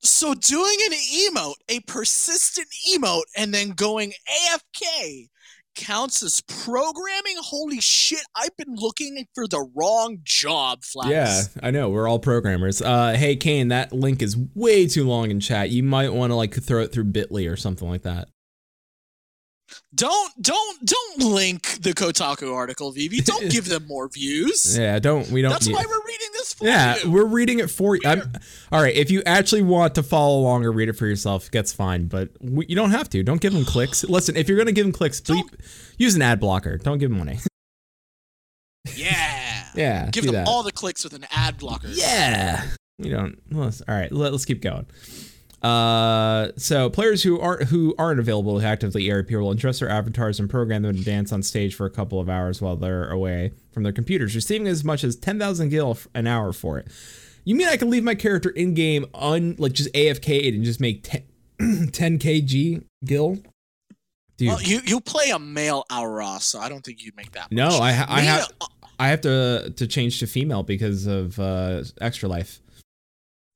so 0.00 0.34
doing 0.34 0.76
an 0.86 0.92
emote, 0.92 1.54
a 1.68 1.80
persistent 1.80 2.68
emote, 2.94 3.24
and 3.36 3.52
then 3.54 3.70
going 3.70 4.12
AFK 4.50 5.28
counts 5.74 6.22
as 6.22 6.40
programming. 6.42 7.36
Holy 7.40 7.80
shit! 7.80 8.24
I've 8.34 8.56
been 8.56 8.74
looking 8.74 9.26
for 9.34 9.46
the 9.46 9.68
wrong 9.74 10.18
job, 10.22 10.84
Flax. 10.84 11.10
yeah, 11.10 11.42
I 11.62 11.70
know. 11.70 11.90
We're 11.90 12.08
all 12.08 12.18
programmers. 12.18 12.80
Uh, 12.82 13.12
hey, 13.12 13.36
Kane, 13.36 13.68
that 13.68 13.92
link 13.92 14.22
is 14.22 14.36
way 14.54 14.86
too 14.86 15.04
long 15.04 15.30
in 15.30 15.40
chat. 15.40 15.70
You 15.70 15.82
might 15.82 16.12
want 16.12 16.30
to 16.30 16.34
like 16.36 16.54
throw 16.54 16.82
it 16.82 16.92
through 16.92 17.04
Bitly 17.04 17.50
or 17.50 17.56
something 17.56 17.88
like 17.88 18.02
that. 18.02 18.28
Don't 19.94 20.42
don't 20.42 20.84
don't 20.84 21.22
link 21.22 21.82
the 21.82 21.90
Kotaku 21.90 22.54
article, 22.54 22.90
Vivi. 22.92 23.20
Don't 23.20 23.50
give 23.50 23.68
them 23.68 23.86
more 23.86 24.08
views. 24.08 24.76
Yeah, 24.76 24.98
don't 24.98 25.28
we 25.30 25.42
don't. 25.42 25.52
That's 25.52 25.66
need- 25.66 25.74
why 25.74 25.84
we're 25.86 26.04
reading 26.06 26.28
this 26.32 26.54
for 26.54 26.66
yeah, 26.66 26.96
you. 26.98 27.10
we're 27.10 27.24
reading 27.24 27.58
it 27.60 27.70
for 27.70 27.94
you. 27.96 28.02
I'm, 28.04 28.32
all 28.72 28.82
right, 28.82 28.94
if 28.94 29.10
you 29.10 29.22
actually 29.24 29.62
want 29.62 29.94
to 29.94 30.02
follow 30.02 30.40
along 30.40 30.64
or 30.64 30.72
read 30.72 30.88
it 30.88 30.94
for 30.94 31.06
yourself, 31.06 31.50
that's 31.50 31.72
fine. 31.72 32.06
But 32.06 32.30
we, 32.40 32.66
you 32.66 32.76
don't 32.76 32.90
have 32.90 33.08
to. 33.10 33.22
Don't 33.22 33.40
give 33.40 33.52
them 33.52 33.64
clicks. 33.64 34.04
Listen, 34.08 34.36
if 34.36 34.48
you're 34.48 34.58
gonna 34.58 34.72
give 34.72 34.84
them 34.84 34.92
clicks, 34.92 35.20
bleep, 35.20 35.48
use 35.98 36.14
an 36.14 36.22
ad 36.22 36.40
blocker. 36.40 36.78
Don't 36.78 36.98
give 36.98 37.10
them 37.10 37.18
money. 37.18 37.38
yeah. 38.96 39.66
yeah, 39.74 40.10
Give 40.10 40.24
them 40.24 40.34
that. 40.34 40.48
all 40.48 40.62
the 40.62 40.72
clicks 40.72 41.04
with 41.04 41.14
an 41.14 41.26
ad 41.30 41.58
blocker. 41.58 41.88
Yeah. 41.88 42.64
You 42.98 43.10
don't. 43.10 43.38
Let's, 43.50 43.80
all 43.88 43.94
right. 43.94 44.12
Let, 44.12 44.32
us 44.32 44.44
keep 44.44 44.60
going. 44.62 44.86
Uh, 45.64 46.52
so 46.58 46.90
players 46.90 47.22
who 47.22 47.40
aren't 47.40 47.62
who 47.68 47.94
aren't 47.96 48.20
available 48.20 48.60
to 48.60 48.66
actively 48.66 49.10
ERP 49.10 49.30
will 49.30 49.50
address 49.50 49.78
their 49.78 49.88
avatars 49.88 50.38
and 50.38 50.50
program 50.50 50.82
them 50.82 50.94
to 50.94 51.02
dance 51.02 51.32
on 51.32 51.42
stage 51.42 51.74
for 51.74 51.86
a 51.86 51.90
couple 51.90 52.20
of 52.20 52.28
hours 52.28 52.60
while 52.60 52.76
they're 52.76 53.08
away 53.08 53.50
from 53.72 53.82
their 53.82 53.92
computers, 53.92 54.34
receiving 54.34 54.66
as 54.66 54.84
much 54.84 55.02
as 55.02 55.16
ten 55.16 55.38
thousand 55.38 55.70
gil 55.70 55.96
an 56.14 56.26
hour 56.26 56.52
for 56.52 56.78
it. 56.78 56.88
You 57.44 57.54
mean 57.54 57.66
I 57.68 57.78
can 57.78 57.88
leave 57.88 58.04
my 58.04 58.14
character 58.14 58.50
in 58.50 58.74
game 58.74 59.06
un 59.14 59.56
like 59.58 59.72
just 59.72 59.90
AFK 59.94 60.54
and 60.54 60.64
just 60.64 60.80
make 60.80 61.02
10 61.02 61.22
kg 61.88 62.84
gil? 63.04 63.38
Dude, 64.36 64.48
Well, 64.48 64.62
you 64.62 64.80
you 64.84 65.00
play 65.00 65.30
a 65.30 65.38
male 65.38 65.84
Au 65.90 66.04
Ra, 66.04 66.38
so 66.38 66.58
I 66.58 66.68
don't 66.68 66.84
think 66.84 67.02
you'd 67.02 67.16
make 67.16 67.32
that. 67.32 67.50
no. 67.50 67.68
I 67.78 67.92
ha- 67.92 68.06
I 68.08 68.20
have 68.20 68.48
uh, 68.60 68.66
I 68.98 69.08
have 69.08 69.22
to 69.22 69.72
to 69.76 69.86
change 69.86 70.18
to 70.20 70.26
female 70.26 70.62
because 70.62 71.06
of 71.06 71.38
uh 71.38 71.84
extra 72.02 72.28
life. 72.28 72.60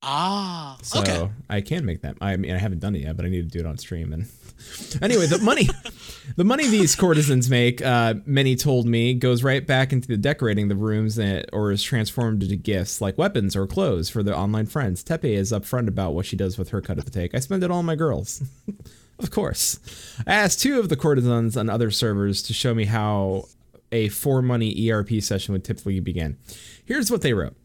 Ah, 0.00 0.78
So 0.82 1.00
okay. 1.00 1.30
I 1.50 1.60
can 1.60 1.84
make 1.84 2.02
that. 2.02 2.16
I 2.20 2.36
mean, 2.36 2.52
I 2.54 2.58
haven't 2.58 2.78
done 2.78 2.94
it 2.94 3.02
yet, 3.02 3.16
but 3.16 3.26
I 3.26 3.28
need 3.28 3.50
to 3.50 3.58
do 3.58 3.58
it 3.58 3.66
on 3.66 3.76
stream. 3.78 4.12
And 4.12 4.28
anyway, 5.02 5.26
the 5.26 5.38
money, 5.38 5.68
the 6.36 6.44
money 6.44 6.68
these 6.68 6.94
courtesans 6.94 7.50
make, 7.50 7.82
uh, 7.82 8.14
many 8.24 8.54
told 8.54 8.86
me, 8.86 9.14
goes 9.14 9.42
right 9.42 9.66
back 9.66 9.92
into 9.92 10.06
the 10.06 10.16
decorating 10.16 10.68
the 10.68 10.76
rooms 10.76 11.16
that, 11.16 11.50
or 11.52 11.72
is 11.72 11.82
transformed 11.82 12.44
into 12.44 12.54
gifts 12.54 13.00
like 13.00 13.18
weapons 13.18 13.56
or 13.56 13.66
clothes 13.66 14.08
for 14.08 14.22
their 14.22 14.36
online 14.36 14.66
friends. 14.66 15.02
Teppy 15.02 15.36
is 15.36 15.50
upfront 15.50 15.88
about 15.88 16.14
what 16.14 16.26
she 16.26 16.36
does 16.36 16.58
with 16.58 16.68
her 16.68 16.80
cut 16.80 16.98
of 16.98 17.04
the 17.04 17.10
take. 17.10 17.34
I 17.34 17.40
spend 17.40 17.64
it 17.64 17.70
all 17.70 17.78
on 17.78 17.84
my 17.86 17.96
girls. 17.96 18.42
of 19.18 19.32
course. 19.32 19.80
I 20.28 20.34
asked 20.34 20.60
two 20.60 20.78
of 20.78 20.90
the 20.90 20.96
courtesans 20.96 21.56
on 21.56 21.68
other 21.68 21.90
servers 21.90 22.40
to 22.42 22.54
show 22.54 22.72
me 22.72 22.84
how 22.84 23.46
a 23.90 24.08
for 24.10 24.42
money 24.42 24.90
ERP 24.90 25.20
session 25.22 25.54
would 25.54 25.64
typically 25.64 25.98
begin. 25.98 26.36
Here's 26.84 27.10
what 27.10 27.22
they 27.22 27.32
wrote. 27.32 27.56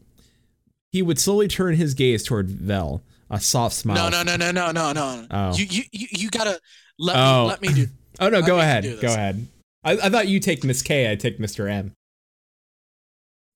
He 0.94 1.02
would 1.02 1.18
slowly 1.18 1.48
turn 1.48 1.74
his 1.74 1.92
gaze 1.92 2.22
toward 2.22 2.48
Vel, 2.48 3.02
a 3.28 3.40
soft 3.40 3.74
smile. 3.74 4.08
No, 4.12 4.22
no, 4.22 4.36
no, 4.36 4.36
no, 4.36 4.52
no, 4.52 4.70
no, 4.70 4.92
no. 4.92 5.26
Oh. 5.28 5.52
You, 5.56 5.66
you, 5.68 5.82
you, 5.90 6.06
you 6.12 6.30
gotta 6.30 6.60
let 7.00 7.16
Oh. 7.16 7.42
me 7.42 7.48
let 7.48 7.62
me 7.62 7.68
do. 7.72 7.86
Oh 8.20 8.28
no, 8.28 8.42
go 8.42 8.60
ahead. 8.60 8.84
Go 9.00 9.08
ahead. 9.08 9.48
I, 9.82 9.94
I 9.94 10.08
thought 10.08 10.28
you 10.28 10.38
take 10.38 10.62
Miss 10.62 10.82
K, 10.82 11.10
I 11.10 11.16
take 11.16 11.40
Mr. 11.40 11.68
M. 11.68 11.90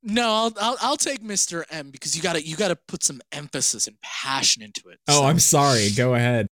No, 0.02 0.28
I'll, 0.28 0.52
I'll 0.60 0.76
I'll 0.80 0.96
take 0.96 1.22
Mr. 1.22 1.62
M 1.70 1.90
because 1.92 2.16
you 2.16 2.22
gotta 2.24 2.44
you 2.44 2.56
gotta 2.56 2.74
put 2.88 3.04
some 3.04 3.20
emphasis 3.30 3.86
and 3.86 3.96
passion 4.02 4.64
into 4.64 4.88
it. 4.88 4.98
Oh, 5.06 5.20
So 5.20 5.24
I'm 5.26 5.38
sorry. 5.38 5.90
Go 5.96 6.16
ahead. 6.16 6.48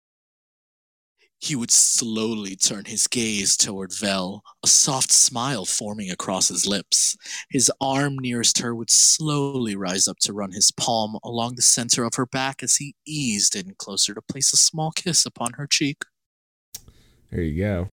He 1.43 1.57
would 1.57 1.73
slowly 1.73 2.55
turn 2.55 2.85
his 2.85 3.09
gaze 3.09 3.57
toward 3.57 3.93
Vel, 3.93 4.45
a 4.63 4.69
soft 4.69 5.11
smile 5.11 5.65
forming 5.65 6.09
across 6.09 6.47
his 6.47 6.69
lips. 6.69 7.17
His 7.51 7.69
arm 7.81 8.17
nearest 8.21 8.61
her 8.61 8.73
would 8.73 8.91
slowly 8.91 9.75
rise 9.75 10.07
up 10.07 10.19
to 10.21 10.33
run 10.33 10.53
his 10.53 10.71
palm 10.71 11.19
along 11.25 11.57
the 11.57 11.63
center 11.63 12.05
of 12.05 12.15
her 12.15 12.27
back 12.27 12.63
as 12.63 12.77
he 12.77 12.95
eased 13.05 13.57
in 13.57 13.75
closer 13.77 14.15
to 14.15 14.23
place 14.23 14.53
a 14.53 14.57
small 14.57 14.93
kiss 14.93 15.27
upon 15.27 15.55
her 15.55 15.67
cheek. 15.67 16.05
There 17.33 17.43
you 17.43 17.61
go. 17.61 17.89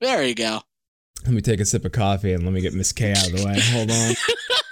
There 0.00 0.22
you 0.22 0.36
go. 0.36 0.60
Let 1.24 1.34
me 1.34 1.40
take 1.40 1.58
a 1.58 1.64
sip 1.64 1.84
of 1.84 1.90
coffee 1.90 2.34
and 2.34 2.44
let 2.44 2.52
me 2.52 2.60
get 2.60 2.72
Miss 2.72 2.92
K 2.92 3.10
out 3.10 3.26
of 3.26 3.36
the 3.36 3.44
way. 3.44 3.58
Hold 3.58 3.90
on. 3.90 4.14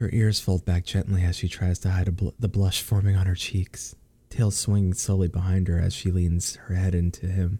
Her 0.00 0.10
ears 0.12 0.38
fold 0.38 0.64
back 0.64 0.84
gently 0.84 1.24
as 1.24 1.36
she 1.36 1.48
tries 1.48 1.80
to 1.80 1.90
hide 1.90 2.16
bl- 2.16 2.28
the 2.38 2.46
blush 2.46 2.82
forming 2.82 3.16
on 3.16 3.26
her 3.26 3.34
cheeks. 3.34 3.96
Tail 4.30 4.52
swinging 4.52 4.94
slowly 4.94 5.26
behind 5.26 5.66
her 5.66 5.80
as 5.80 5.92
she 5.92 6.12
leans 6.12 6.54
her 6.54 6.76
head 6.76 6.94
into 6.94 7.26
him, 7.26 7.58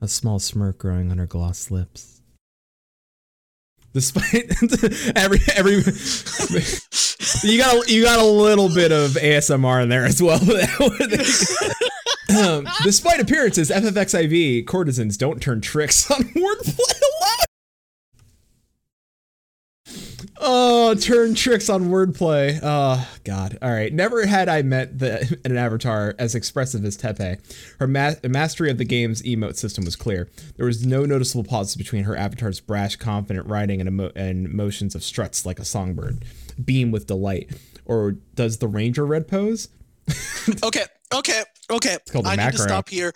a 0.00 0.08
small 0.08 0.40
smirk 0.40 0.78
growing 0.78 1.12
on 1.12 1.18
her 1.18 1.26
glossed 1.26 1.70
lips. 1.70 2.22
Despite 3.92 4.50
every 5.16 5.38
every 5.54 5.74
you 7.42 7.58
got 7.58 7.74
a, 7.74 7.92
you 7.92 8.04
got 8.04 8.18
a 8.18 8.24
little 8.24 8.68
bit 8.68 8.90
of 8.92 9.10
ASMR 9.12 9.82
in 9.82 9.88
there 9.88 10.06
as 10.06 10.20
well. 10.20 10.40
um, 12.38 12.68
despite 12.82 13.20
appearances, 13.20 13.70
FFXIV 13.70 14.66
courtesans 14.66 15.16
don't 15.16 15.40
turn 15.40 15.60
tricks 15.60 16.10
on 16.10 16.18
wordplay 16.34 17.09
Oh, 20.42 20.94
turn 20.94 21.34
tricks 21.34 21.68
on 21.68 21.90
wordplay. 21.90 22.58
Oh 22.62 23.06
God. 23.24 23.58
All 23.60 23.70
right. 23.70 23.92
Never 23.92 24.24
had 24.24 24.48
I 24.48 24.62
met 24.62 24.98
the, 24.98 25.38
an 25.44 25.56
avatar 25.56 26.14
as 26.18 26.34
expressive 26.34 26.82
as 26.84 26.96
Teppy. 26.96 27.38
Her 27.78 27.86
ma- 27.86 28.14
mastery 28.26 28.70
of 28.70 28.78
the 28.78 28.86
game's 28.86 29.22
emote 29.22 29.56
system 29.56 29.84
was 29.84 29.96
clear. 29.96 30.30
There 30.56 30.64
was 30.64 30.86
no 30.86 31.04
noticeable 31.04 31.44
pauses 31.44 31.76
between 31.76 32.04
her 32.04 32.16
avatar's 32.16 32.58
brash, 32.58 32.96
confident 32.96 33.46
writing 33.46 33.80
and, 33.80 33.88
emo- 33.88 34.12
and 34.16 34.50
motions 34.50 34.94
of 34.94 35.04
struts 35.04 35.44
like 35.44 35.58
a 35.58 35.64
songbird. 35.64 36.24
Beam 36.64 36.90
with 36.90 37.06
delight. 37.06 37.50
Or 37.84 38.12
does 38.34 38.58
the 38.58 38.68
ranger 38.68 39.04
red 39.04 39.28
pose? 39.28 39.68
okay, 40.64 40.84
okay, 41.14 41.42
okay. 41.70 41.98
called 42.10 42.26
a 42.26 42.30
I 42.30 42.36
need 42.36 42.52
to 42.52 42.58
stop 42.58 42.88
here. 42.88 43.12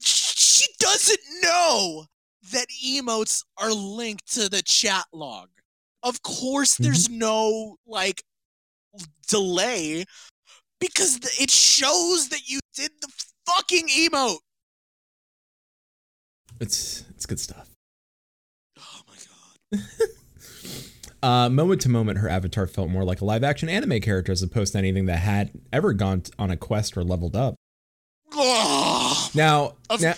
She 0.00 0.66
doesn't 0.78 1.20
know 1.42 2.06
that 2.52 2.66
emotes 2.84 3.44
are 3.58 3.72
linked 3.72 4.32
to 4.34 4.48
the 4.48 4.62
chat 4.62 5.04
log. 5.12 5.48
Of 6.02 6.22
course, 6.22 6.74
Mm-hmm. 6.74 6.82
there's 6.84 7.08
no 7.08 7.76
like 7.86 8.22
delay 9.28 10.04
because 10.80 11.18
it 11.40 11.50
shows 11.50 12.28
that 12.28 12.48
you 12.48 12.60
did 12.74 12.90
the 13.00 13.08
fucking 13.46 13.88
emote. 13.88 14.38
It's 16.60 17.04
it's 17.10 17.26
good 17.26 17.40
stuff. 17.40 17.68
Oh 18.78 19.00
my 19.08 19.14
god. 19.78 19.80
Uh, 21.24 21.48
moment 21.48 21.80
to 21.80 21.88
moment, 21.88 22.18
her 22.18 22.28
avatar 22.28 22.66
felt 22.66 22.90
more 22.90 23.04
like 23.04 23.20
a 23.20 23.24
live 23.24 23.44
action 23.44 23.68
anime 23.68 24.00
character 24.00 24.32
as 24.32 24.42
opposed 24.42 24.72
to 24.72 24.78
anything 24.78 25.06
that 25.06 25.20
had 25.20 25.52
ever 25.72 25.92
gone 25.92 26.20
on 26.36 26.50
a 26.50 26.56
quest 26.56 26.96
or 26.96 27.04
leveled 27.04 27.36
up. 27.36 27.54
Now, 29.32 29.76
Of- 29.88 30.00
now, 30.00 30.14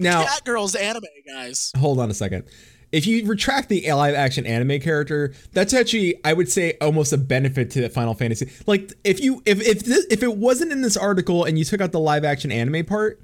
now 0.00 0.24
Cat 0.24 0.42
Girl's 0.44 0.74
anime, 0.74 1.04
guys. 1.24 1.70
hold 1.78 2.00
on 2.00 2.10
a 2.10 2.14
second. 2.14 2.48
If 2.92 3.06
you 3.06 3.26
retract 3.26 3.68
the 3.68 3.90
live 3.92 4.14
action 4.14 4.46
anime 4.46 4.80
character, 4.80 5.32
that's 5.52 5.72
actually 5.72 6.16
I 6.24 6.32
would 6.32 6.50
say 6.50 6.76
almost 6.80 7.12
a 7.12 7.18
benefit 7.18 7.70
to 7.72 7.88
Final 7.88 8.14
Fantasy. 8.14 8.50
Like 8.66 8.92
if 9.04 9.20
you 9.20 9.42
if 9.46 9.60
if 9.66 9.84
this, 9.84 10.06
if 10.10 10.22
it 10.22 10.36
wasn't 10.36 10.72
in 10.72 10.80
this 10.80 10.96
article 10.96 11.44
and 11.44 11.58
you 11.58 11.64
took 11.64 11.80
out 11.80 11.92
the 11.92 12.00
live 12.00 12.24
action 12.24 12.50
anime 12.50 12.84
part, 12.84 13.20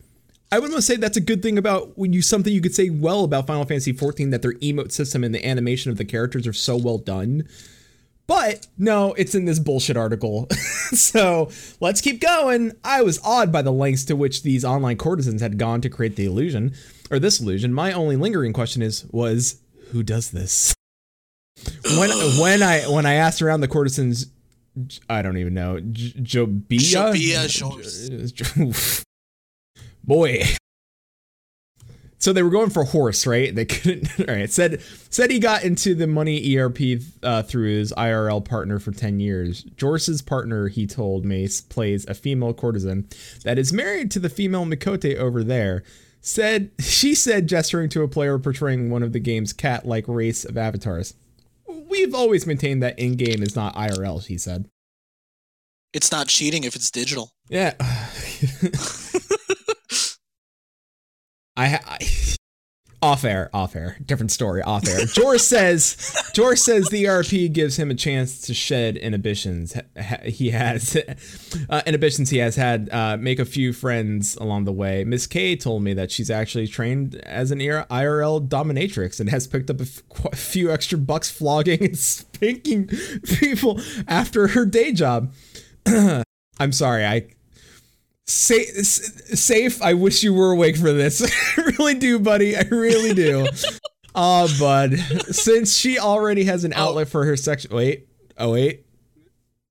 I 0.52 0.60
would 0.60 0.70
almost 0.70 0.86
say 0.86 0.96
that's 0.96 1.16
a 1.16 1.20
good 1.20 1.42
thing 1.42 1.58
about 1.58 1.98
when 1.98 2.12
you 2.12 2.22
something 2.22 2.52
you 2.52 2.60
could 2.60 2.74
say 2.74 2.90
well 2.90 3.24
about 3.24 3.48
Final 3.48 3.64
Fantasy 3.64 3.92
14 3.92 4.30
that 4.30 4.42
their 4.42 4.54
emote 4.54 4.92
system 4.92 5.24
and 5.24 5.34
the 5.34 5.44
animation 5.44 5.90
of 5.90 5.98
the 5.98 6.04
characters 6.04 6.46
are 6.46 6.52
so 6.52 6.76
well 6.76 6.98
done. 6.98 7.48
But 8.26 8.66
no, 8.76 9.12
it's 9.14 9.34
in 9.34 9.44
this 9.44 9.58
bullshit 9.58 9.96
article. 9.96 10.48
so 10.92 11.50
let's 11.80 12.00
keep 12.00 12.20
going. 12.20 12.72
I 12.84 13.02
was 13.02 13.20
awed 13.24 13.52
by 13.52 13.62
the 13.62 13.72
lengths 13.72 14.04
to 14.06 14.16
which 14.16 14.42
these 14.42 14.64
online 14.64 14.96
courtesans 14.96 15.40
had 15.40 15.58
gone 15.58 15.80
to 15.82 15.88
create 15.88 16.16
the 16.16 16.26
illusion, 16.26 16.74
or 17.10 17.18
this 17.18 17.40
illusion. 17.40 17.72
My 17.72 17.92
only 17.92 18.16
lingering 18.16 18.52
question 18.52 18.82
is, 18.82 19.06
was 19.10 19.60
who 19.90 20.02
does 20.02 20.30
this? 20.30 20.74
When 21.98 22.10
when 22.38 22.62
I 22.62 22.82
when 22.88 23.06
I 23.06 23.14
asked 23.14 23.40
around 23.40 23.60
the 23.60 23.68
courtesans, 23.68 24.26
I 25.08 25.22
don't 25.22 25.38
even 25.38 25.54
know. 25.54 25.78
Jobia 25.80 27.48
Boy. 30.04 30.42
So 32.18 32.32
they 32.32 32.42
were 32.42 32.50
going 32.50 32.70
for 32.70 32.84
horse, 32.84 33.26
right? 33.26 33.54
They 33.54 33.64
couldn't. 33.66 34.28
All 34.28 34.34
right. 34.34 34.50
Said 34.50 34.82
said 35.10 35.30
he 35.30 35.38
got 35.38 35.64
into 35.64 35.94
the 35.94 36.06
money 36.06 36.56
ERP 36.56 37.00
uh, 37.22 37.42
through 37.42 37.68
his 37.68 37.92
IRL 37.96 38.44
partner 38.44 38.78
for 38.78 38.92
ten 38.92 39.20
years. 39.20 39.64
Jorce's 39.80 40.22
partner, 40.22 40.68
he 40.68 40.86
told 40.86 41.24
Mace, 41.24 41.60
plays 41.60 42.06
a 42.06 42.14
female 42.14 42.52
courtesan 42.52 43.08
that 43.44 43.58
is 43.58 43.72
married 43.72 44.10
to 44.12 44.18
the 44.18 44.28
female 44.28 44.66
Miqo'te 44.66 45.16
over 45.16 45.42
there. 45.42 45.82
Said 46.20 46.70
she 46.80 47.14
said, 47.14 47.48
gesturing 47.48 47.88
to 47.90 48.02
a 48.02 48.08
player 48.08 48.38
portraying 48.38 48.90
one 48.90 49.02
of 49.02 49.12
the 49.12 49.20
game's 49.20 49.52
cat-like 49.52 50.06
race 50.08 50.44
of 50.44 50.56
avatars. 50.56 51.14
We've 51.88 52.14
always 52.14 52.46
maintained 52.46 52.82
that 52.82 52.98
in-game 52.98 53.42
is 53.42 53.56
not 53.56 53.74
IRL. 53.74 54.24
He 54.26 54.38
said. 54.38 54.68
It's 55.92 56.10
not 56.12 56.28
cheating 56.28 56.64
if 56.64 56.76
it's 56.76 56.90
digital. 56.90 57.32
Yeah. 57.48 57.74
I, 61.56 61.80
I 61.86 62.35
off 63.06 63.24
air, 63.24 63.48
off 63.54 63.76
air, 63.76 63.96
different 64.04 64.32
story, 64.32 64.60
off 64.62 64.86
air. 64.88 65.06
Jor 65.06 65.38
says, 65.38 65.96
Jor 66.34 66.56
says 66.56 66.88
the 66.88 67.06
ERP 67.06 67.52
gives 67.52 67.76
him 67.76 67.88
a 67.88 67.94
chance 67.94 68.40
to 68.40 68.52
shed 68.52 68.96
inhibitions 68.96 69.78
he 70.24 70.50
has, 70.50 70.96
uh, 71.70 71.82
inhibitions 71.86 72.30
he 72.30 72.38
has 72.38 72.56
had, 72.56 72.88
uh, 72.90 73.16
make 73.16 73.38
a 73.38 73.44
few 73.44 73.72
friends 73.72 74.34
along 74.36 74.64
the 74.64 74.72
way. 74.72 75.04
Miss 75.04 75.28
K 75.28 75.54
told 75.54 75.84
me 75.84 75.94
that 75.94 76.10
she's 76.10 76.30
actually 76.30 76.66
trained 76.66 77.14
as 77.14 77.52
an 77.52 77.60
IR- 77.60 77.86
IRL 77.88 78.46
dominatrix 78.48 79.20
and 79.20 79.30
has 79.30 79.46
picked 79.46 79.70
up 79.70 79.80
a 79.80 79.84
few 80.34 80.72
extra 80.72 80.98
bucks 80.98 81.30
flogging 81.30 81.84
and 81.84 81.96
spanking 82.16 82.88
people 83.38 83.80
after 84.08 84.48
her 84.48 84.66
day 84.66 84.92
job. 84.92 85.32
I'm 86.58 86.72
sorry, 86.72 87.06
I 87.06 87.28
Sa- 88.26 88.54
safe. 89.34 89.80
I 89.82 89.94
wish 89.94 90.22
you 90.22 90.34
were 90.34 90.50
awake 90.52 90.76
for 90.76 90.92
this. 90.92 91.22
I 91.58 91.62
really 91.78 91.94
do, 91.94 92.18
buddy. 92.18 92.56
I 92.56 92.62
really 92.62 93.14
do. 93.14 93.46
Ah, 94.18 94.48
bud. 94.58 94.98
Since 95.30 95.76
she 95.76 95.98
already 95.98 96.44
has 96.44 96.64
an 96.64 96.72
outlet 96.72 97.06
for 97.06 97.26
her 97.26 97.36
section. 97.36 97.70
Wait. 97.76 98.08
Oh, 98.38 98.52
wait. 98.52 98.86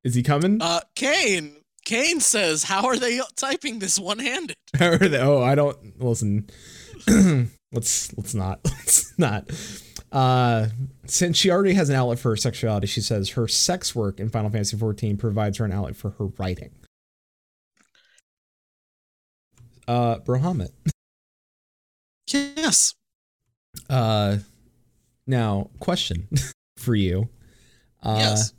Is 0.04 0.14
he 0.14 0.22
coming? 0.22 0.62
Uh, 0.62 0.82
Kane. 0.94 1.58
Kane 1.84 2.20
says, 2.20 2.62
"How 2.62 2.86
are 2.86 2.96
they 2.96 3.20
typing 3.36 3.80
this 3.80 3.98
one-handed?" 3.98 4.56
Or 4.80 5.00
the- 5.00 5.20
oh, 5.22 5.42
I 5.42 5.56
don't 5.56 6.00
listen. 6.00 6.48
let's 7.72 8.16
let's 8.16 8.36
not. 8.36 8.60
Let's 8.66 9.18
not. 9.18 9.50
Uh, 10.12 10.68
since 11.08 11.38
she 11.38 11.50
already 11.50 11.74
has 11.74 11.90
an 11.90 11.96
outlet 11.96 12.20
for 12.20 12.30
her 12.30 12.38
sexuality, 12.38 12.86
she 12.86 13.02
says 13.02 13.32
her 13.32 13.48
sex 13.48 13.96
work 13.96 14.20
in 14.20 14.30
Final 14.30 14.52
Fantasy 14.52 14.78
XIV 14.78 15.18
provides 15.18 15.58
her 15.58 15.66
an 15.66 15.72
outlet 15.72 15.96
for 15.96 16.12
her 16.12 16.26
writing. 16.38 16.70
Uh, 19.88 20.18
Brohamet. 20.20 20.72
Yes. 22.32 22.96
Uh, 23.90 24.38
now, 25.28 25.70
question 25.80 26.28
for 26.78 26.96
you. 26.96 27.30
Uh, 28.02 28.18
Yes. 28.20 28.54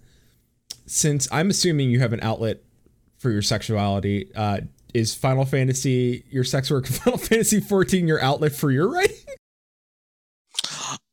Since 0.89 1.27
I'm 1.33 1.51
assuming 1.51 1.91
you 1.91 1.99
have 1.99 2.12
an 2.12 2.21
outlet 2.23 2.62
for 3.19 3.31
your 3.31 3.43
sexuality, 3.43 4.31
uh, 4.37 4.61
is 4.95 5.15
Final 5.17 5.45
Fantasy 5.45 6.25
your 6.31 6.45
sex 6.45 6.71
work? 6.71 6.87
Final 6.87 7.19
Fantasy 7.19 7.59
14 7.61 8.07
your 8.07 8.23
outlet 8.23 8.53
for 8.53 8.71
your 8.71 8.89
writing? 8.89 9.17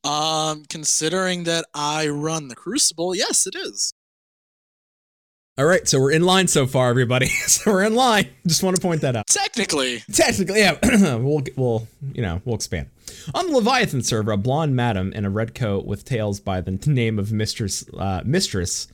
Um, 0.04 0.63
considering 0.69 1.45
that 1.45 1.65
I 1.73 2.08
run 2.10 2.49
the 2.49 2.56
Crucible, 2.56 3.15
yes, 3.15 3.47
it 3.47 3.56
is. 3.56 3.93
All 5.55 5.65
right, 5.65 5.87
so 5.87 5.99
we're 5.99 6.11
in 6.11 6.23
line 6.23 6.47
so 6.47 6.65
far, 6.65 6.89
everybody. 6.89 7.27
so 7.47 7.71
we're 7.71 7.83
in 7.83 7.93
line. 7.93 8.27
Just 8.47 8.63
want 8.63 8.75
to 8.75 8.81
point 8.81 9.01
that 9.01 9.15
out. 9.15 9.27
Technically, 9.27 9.99
Technically, 10.11 10.61
yeah, 10.61 10.79
we'll 11.17 11.43
we'll 11.55 11.87
you 12.11 12.23
know 12.23 12.41
we'll 12.43 12.55
expand. 12.55 12.89
On 13.35 13.45
the 13.45 13.53
Leviathan 13.57 14.01
server, 14.01 14.31
a 14.31 14.37
blonde 14.37 14.75
madam 14.75 15.13
in 15.13 15.25
a 15.25 15.29
red 15.29 15.53
coat 15.53 15.85
with 15.85 16.05
tails 16.05 16.39
by 16.39 16.59
the 16.59 16.71
name 16.87 17.19
of 17.19 17.31
Mistress 17.31 17.85
uh, 17.95 18.23
Mistress 18.25 18.87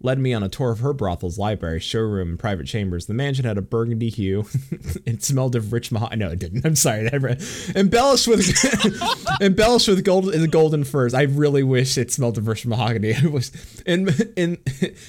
led 0.00 0.18
me 0.18 0.34
on 0.34 0.42
a 0.42 0.48
tour 0.48 0.70
of 0.70 0.80
her 0.80 0.92
brothel's 0.92 1.38
library, 1.38 1.80
showroom, 1.80 2.30
and 2.30 2.38
private 2.38 2.66
chambers. 2.66 3.06
The 3.06 3.14
mansion 3.14 3.44
had 3.44 3.56
a 3.56 3.62
burgundy 3.62 4.10
hue. 4.10 4.44
it 5.06 5.22
smelled 5.22 5.56
of 5.56 5.72
rich 5.72 5.90
mahogany. 5.90 6.24
No, 6.24 6.30
it 6.30 6.38
didn't. 6.38 6.64
I'm 6.64 6.76
sorry. 6.76 7.08
Embellished 7.74 8.28
with 8.28 9.40
embellished 9.40 9.88
with 9.88 10.04
gold 10.04 10.34
golden 10.50 10.84
furs. 10.84 11.14
I 11.14 11.22
really 11.22 11.62
wish 11.62 11.96
it 11.96 12.10
smelled 12.10 12.36
of 12.36 12.46
rich 12.46 12.66
mahogany. 12.66 13.10
It 13.10 13.32
was 13.32 13.50
in 13.86 14.10
in 14.36 14.58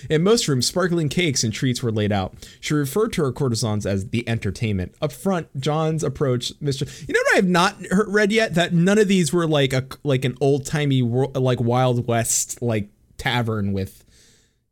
in 0.09 0.23
most 0.23 0.47
rooms, 0.47 0.67
sparkling 0.67 1.09
cakes 1.09 1.43
and 1.43 1.51
treats 1.53 1.83
were 1.83 1.91
laid 1.91 2.11
out. 2.11 2.33
She 2.61 2.73
referred 2.73 3.11
to 3.13 3.23
her 3.23 3.31
courtesans 3.33 3.85
as 3.85 4.09
the 4.09 4.27
entertainment. 4.29 4.95
Up 5.01 5.11
front, 5.11 5.59
John's 5.59 6.03
approach, 6.03 6.53
Mister. 6.61 6.85
You 7.07 7.13
know 7.13 7.19
what 7.25 7.33
I 7.33 7.35
have 7.37 7.47
not 7.47 7.75
read 8.07 8.31
yet? 8.31 8.55
That 8.55 8.73
none 8.73 8.97
of 8.97 9.07
these 9.07 9.33
were 9.33 9.47
like 9.47 9.73
a 9.73 9.85
like 10.03 10.23
an 10.23 10.37
old 10.39 10.65
timey 10.65 11.01
like 11.01 11.59
Wild 11.59 12.07
West 12.07 12.61
like 12.61 12.89
tavern 13.17 13.73
with 13.73 14.04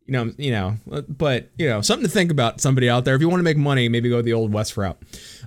you 0.06 0.14
know, 0.14 0.34
you 0.38 0.52
know, 0.52 0.78
but 1.08 1.50
you 1.58 1.68
know, 1.68 1.82
something 1.82 2.06
to 2.06 2.12
think 2.12 2.32
about. 2.32 2.60
Somebody 2.60 2.90
out 2.90 3.06
there, 3.06 3.16
if 3.16 3.22
you 3.22 3.30
want 3.30 3.40
to 3.40 3.44
make 3.44 3.58
money, 3.58 3.88
maybe 3.90 4.10
go 4.10 4.22
the 4.22 4.34
old 4.34 4.52
west 4.52 4.76
route. 4.78 4.98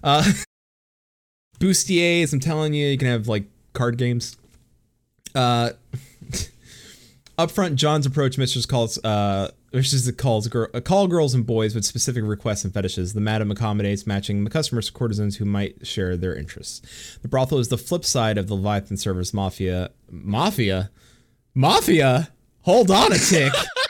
Uh, 0.02 0.24
I'm 1.62 2.40
telling 2.40 2.74
you, 2.74 2.86
you 2.88 2.98
can 2.98 3.08
have 3.08 3.28
like 3.28 3.44
card 3.72 3.98
games. 3.98 4.36
Uh, 5.34 5.70
up 7.38 7.50
front, 7.50 7.76
John's 7.76 8.06
approach, 8.06 8.38
Mistress 8.38 8.66
calls, 8.66 9.02
uh, 9.04 9.50
Mistress 9.72 10.10
calls 10.12 10.48
girl, 10.48 10.68
uh, 10.72 10.80
call 10.80 11.06
girls 11.06 11.34
and 11.34 11.46
boys 11.46 11.74
with 11.74 11.84
specific 11.84 12.24
requests 12.24 12.64
and 12.64 12.72
fetishes. 12.72 13.12
The 13.12 13.20
madam 13.20 13.50
accommodates, 13.50 14.06
matching 14.06 14.44
the 14.44 14.50
customers 14.50 14.86
to 14.86 14.92
courtesans 14.92 15.36
who 15.36 15.44
might 15.44 15.86
share 15.86 16.16
their 16.16 16.34
interests. 16.34 17.18
The 17.20 17.28
brothel 17.28 17.58
is 17.58 17.68
the 17.68 17.78
flip 17.78 18.04
side 18.04 18.38
of 18.38 18.48
the 18.48 18.54
Leviathan 18.54 18.96
service 18.96 19.34
mafia. 19.34 19.90
Mafia, 20.10 20.90
mafia. 21.54 22.30
Hold 22.62 22.90
on 22.90 23.12
a 23.12 23.18
tick. 23.18 23.52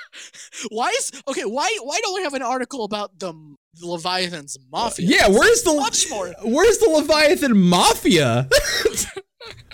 why 0.68 0.90
is 0.90 1.12
okay? 1.28 1.44
Why 1.44 1.78
why 1.82 1.98
don't 2.02 2.14
we 2.14 2.22
have 2.22 2.34
an 2.34 2.42
article 2.42 2.84
about 2.84 3.18
the 3.18 3.34
Leviathan's 3.82 4.56
mafia? 4.70 5.06
Yeah, 5.08 5.28
where's 5.28 5.62
the 5.62 5.74
much 5.74 6.08
more? 6.10 6.34
Where's 6.42 6.78
the 6.78 6.88
Leviathan 6.90 7.56
Mafia? 7.56 8.48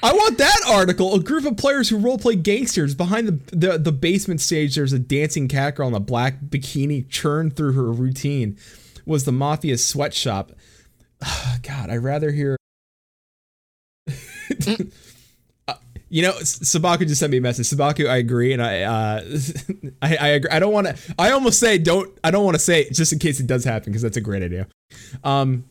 I 0.03 0.13
want 0.13 0.39
that 0.39 0.59
article. 0.69 1.15
A 1.15 1.21
group 1.21 1.45
of 1.45 1.57
players 1.57 1.89
who 1.89 1.99
roleplay 1.99 2.43
gangsters 2.43 2.95
behind 2.95 3.29
the, 3.29 3.57
the 3.57 3.79
the 3.79 3.93
basement 3.93 4.41
stage. 4.41 4.75
There's 4.75 4.93
a 4.93 4.99
dancing 4.99 5.49
cat 5.49 5.77
girl 5.77 5.89
in 5.89 5.95
a 5.95 6.01
black 6.01 6.41
bikini 6.41 7.09
churned 7.09 7.57
through 7.57 7.73
her 7.75 7.93
routine. 7.93 8.59
Was 9.07 9.25
the 9.25 9.33
mafia 9.33 9.79
sweatshop? 9.79 10.53
God, 11.63 11.91
I'd 11.91 11.97
rather 11.97 12.33
hear. 12.33 12.57
Mm. 14.09 14.93
You 16.13 16.21
know, 16.21 16.33
Sabaku 16.33 17.09
just 17.09 17.21
sent 17.21 17.33
me 17.33 17.39
a 17.39 17.41
message. 17.41 17.71
Sabaku, 17.71 18.07
I 18.07 18.19
agree, 18.19 18.53
and 18.53 18.63
I, 18.63 18.83
uh, 18.83 19.25
I, 20.03 20.17
I 20.17 20.29
agree. 20.29 20.51
I 20.51 20.59
don't 20.59 20.73
want 20.75 20.89
to. 20.89 21.15
I 21.19 21.31
almost 21.31 21.59
say 21.59 21.79
don't. 21.79 22.13
I 22.23 22.31
don't 22.31 22.45
want 22.45 22.55
to 22.55 22.59
say 22.59 22.83
it 22.83 22.93
just 22.93 23.15
in 23.15 23.19
case 23.19 23.41
it 23.41 23.47
does 23.47 23.65
happen 23.65 23.91
because 23.91 24.03
that's 24.03 24.19
a 24.19 24.21
great 24.21 24.43
idea. 24.43 24.69
Um, 25.25 25.65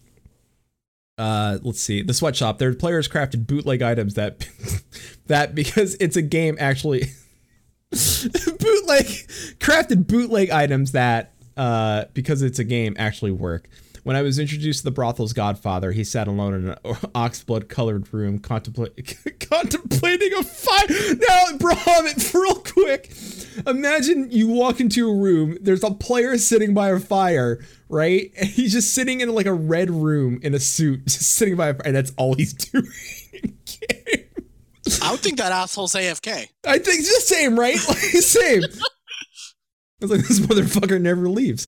uh, 1.19 1.59
let's 1.61 1.79
see. 1.79 2.01
The 2.01 2.15
sweatshop. 2.15 2.57
Their 2.57 2.73
players 2.73 3.07
crafted 3.07 3.45
bootleg 3.45 3.83
items 3.83 4.15
that, 4.15 4.47
that 5.27 5.53
because 5.53 5.95
it's 5.99 6.15
a 6.15 6.23
game 6.23 6.57
actually. 6.59 7.01
bootleg 7.91 9.05
crafted 9.59 10.07
bootleg 10.07 10.49
items 10.49 10.93
that 10.93 11.33
uh 11.57 12.05
because 12.13 12.41
it's 12.41 12.57
a 12.57 12.63
game 12.63 12.95
actually 12.97 13.31
work. 13.31 13.69
When 14.03 14.15
I 14.15 14.23
was 14.23 14.39
introduced 14.39 14.79
to 14.79 14.85
the 14.85 14.91
brothel's 14.91 15.33
godfather, 15.33 15.91
he 15.91 16.03
sat 16.03 16.27
alone 16.27 16.53
in 16.55 16.69
an 16.69 16.75
oxblood 17.13 17.69
colored 17.69 18.11
room, 18.11 18.39
contempla- 18.39 18.89
contemplating 19.49 20.33
a 20.33 20.43
fire. 20.43 21.15
Now, 21.29 21.57
Brahman, 21.57 22.15
real 22.33 22.55
quick, 22.55 23.13
imagine 23.67 24.31
you 24.31 24.47
walk 24.47 24.79
into 24.79 25.07
a 25.07 25.15
room, 25.15 25.55
there's 25.61 25.83
a 25.83 25.91
player 25.91 26.37
sitting 26.39 26.73
by 26.73 26.89
a 26.89 26.99
fire, 26.99 27.63
right? 27.89 28.31
And 28.37 28.49
he's 28.49 28.73
just 28.73 28.93
sitting 28.93 29.21
in 29.21 29.29
like 29.35 29.45
a 29.45 29.53
red 29.53 29.91
room 29.91 30.39
in 30.41 30.55
a 30.55 30.59
suit, 30.59 31.03
just 31.05 31.33
sitting 31.33 31.55
by 31.55 31.67
a 31.69 31.73
fire, 31.75 31.83
and 31.85 31.95
that's 31.95 32.11
all 32.17 32.33
he's 32.33 32.53
doing. 32.71 32.87
I 35.03 35.11
would 35.11 35.19
think 35.19 35.37
that 35.37 35.51
asshole's 35.51 35.93
AFK. 35.93 36.47
I 36.65 36.79
think 36.79 36.99
it's 36.99 37.27
the 37.27 37.35
same, 37.35 37.57
right? 37.57 37.75
Like 37.87 37.97
same. 37.97 38.63
I 38.63 40.05
was 40.05 40.11
like, 40.11 40.21
this 40.27 40.39
motherfucker 40.39 40.99
never 40.99 41.29
leaves. 41.29 41.67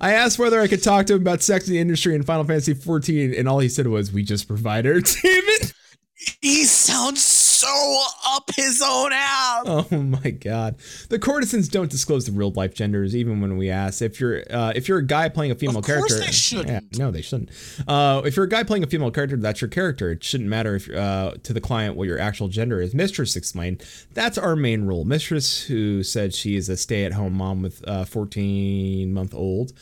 I 0.00 0.14
asked 0.14 0.38
whether 0.38 0.60
I 0.60 0.66
could 0.66 0.82
talk 0.82 1.06
to 1.06 1.14
him 1.14 1.20
about 1.20 1.42
sex 1.42 1.66
in 1.66 1.74
the 1.74 1.80
industry 1.80 2.14
in 2.14 2.22
Final 2.22 2.44
Fantasy 2.44 2.74
14, 2.74 3.34
and 3.34 3.48
all 3.48 3.58
he 3.58 3.68
said 3.68 3.86
was, 3.86 4.12
"We 4.12 4.22
just 4.22 4.48
provide 4.48 4.86
entertainment." 4.86 5.73
He 6.40 6.64
sounds 6.64 7.22
so 7.24 8.02
up 8.26 8.50
his 8.54 8.82
own 8.84 9.12
ass. 9.12 9.62
Oh 9.66 9.86
my 9.90 10.30
god. 10.30 10.76
The 11.08 11.18
courtesans 11.18 11.68
don't 11.68 11.90
disclose 11.90 12.26
the 12.26 12.32
real 12.32 12.50
life 12.50 12.74
genders 12.74 13.14
even 13.16 13.40
when 13.40 13.56
we 13.56 13.70
ask. 13.70 14.02
If 14.02 14.20
you're 14.20 14.42
uh, 14.50 14.72
if 14.74 14.88
you're 14.88 14.98
a 14.98 15.06
guy 15.06 15.28
playing 15.28 15.52
a 15.52 15.54
female 15.54 15.78
Of 15.78 15.86
course 15.86 15.96
character, 15.96 16.18
they 16.18 16.32
shouldn't. 16.32 16.68
Yeah, 16.68 16.98
no, 16.98 17.10
they 17.10 17.22
shouldn't. 17.22 17.50
Uh, 17.86 18.22
if 18.24 18.36
you're 18.36 18.44
a 18.44 18.48
guy 18.48 18.62
playing 18.62 18.84
a 18.84 18.86
female 18.86 19.10
character, 19.10 19.36
that's 19.36 19.60
your 19.60 19.68
character. 19.68 20.10
It 20.10 20.22
shouldn't 20.22 20.48
matter 20.50 20.76
if 20.76 20.90
uh, 20.90 21.34
to 21.42 21.52
the 21.52 21.60
client 21.60 21.96
what 21.96 22.08
your 22.08 22.18
actual 22.18 22.48
gender 22.48 22.80
is. 22.80 22.94
Mistress 22.94 23.36
explained. 23.36 23.82
That's 24.12 24.38
our 24.38 24.56
main 24.56 24.84
rule. 24.84 25.04
Mistress, 25.04 25.64
who 25.64 26.02
said 26.02 26.34
she 26.34 26.56
is 26.56 26.68
a 26.68 26.76
stay-at-home 26.76 27.32
mom 27.34 27.62
with 27.62 27.82
a 27.86 28.04
14 28.06 29.12
month 29.12 29.34
old. 29.34 29.72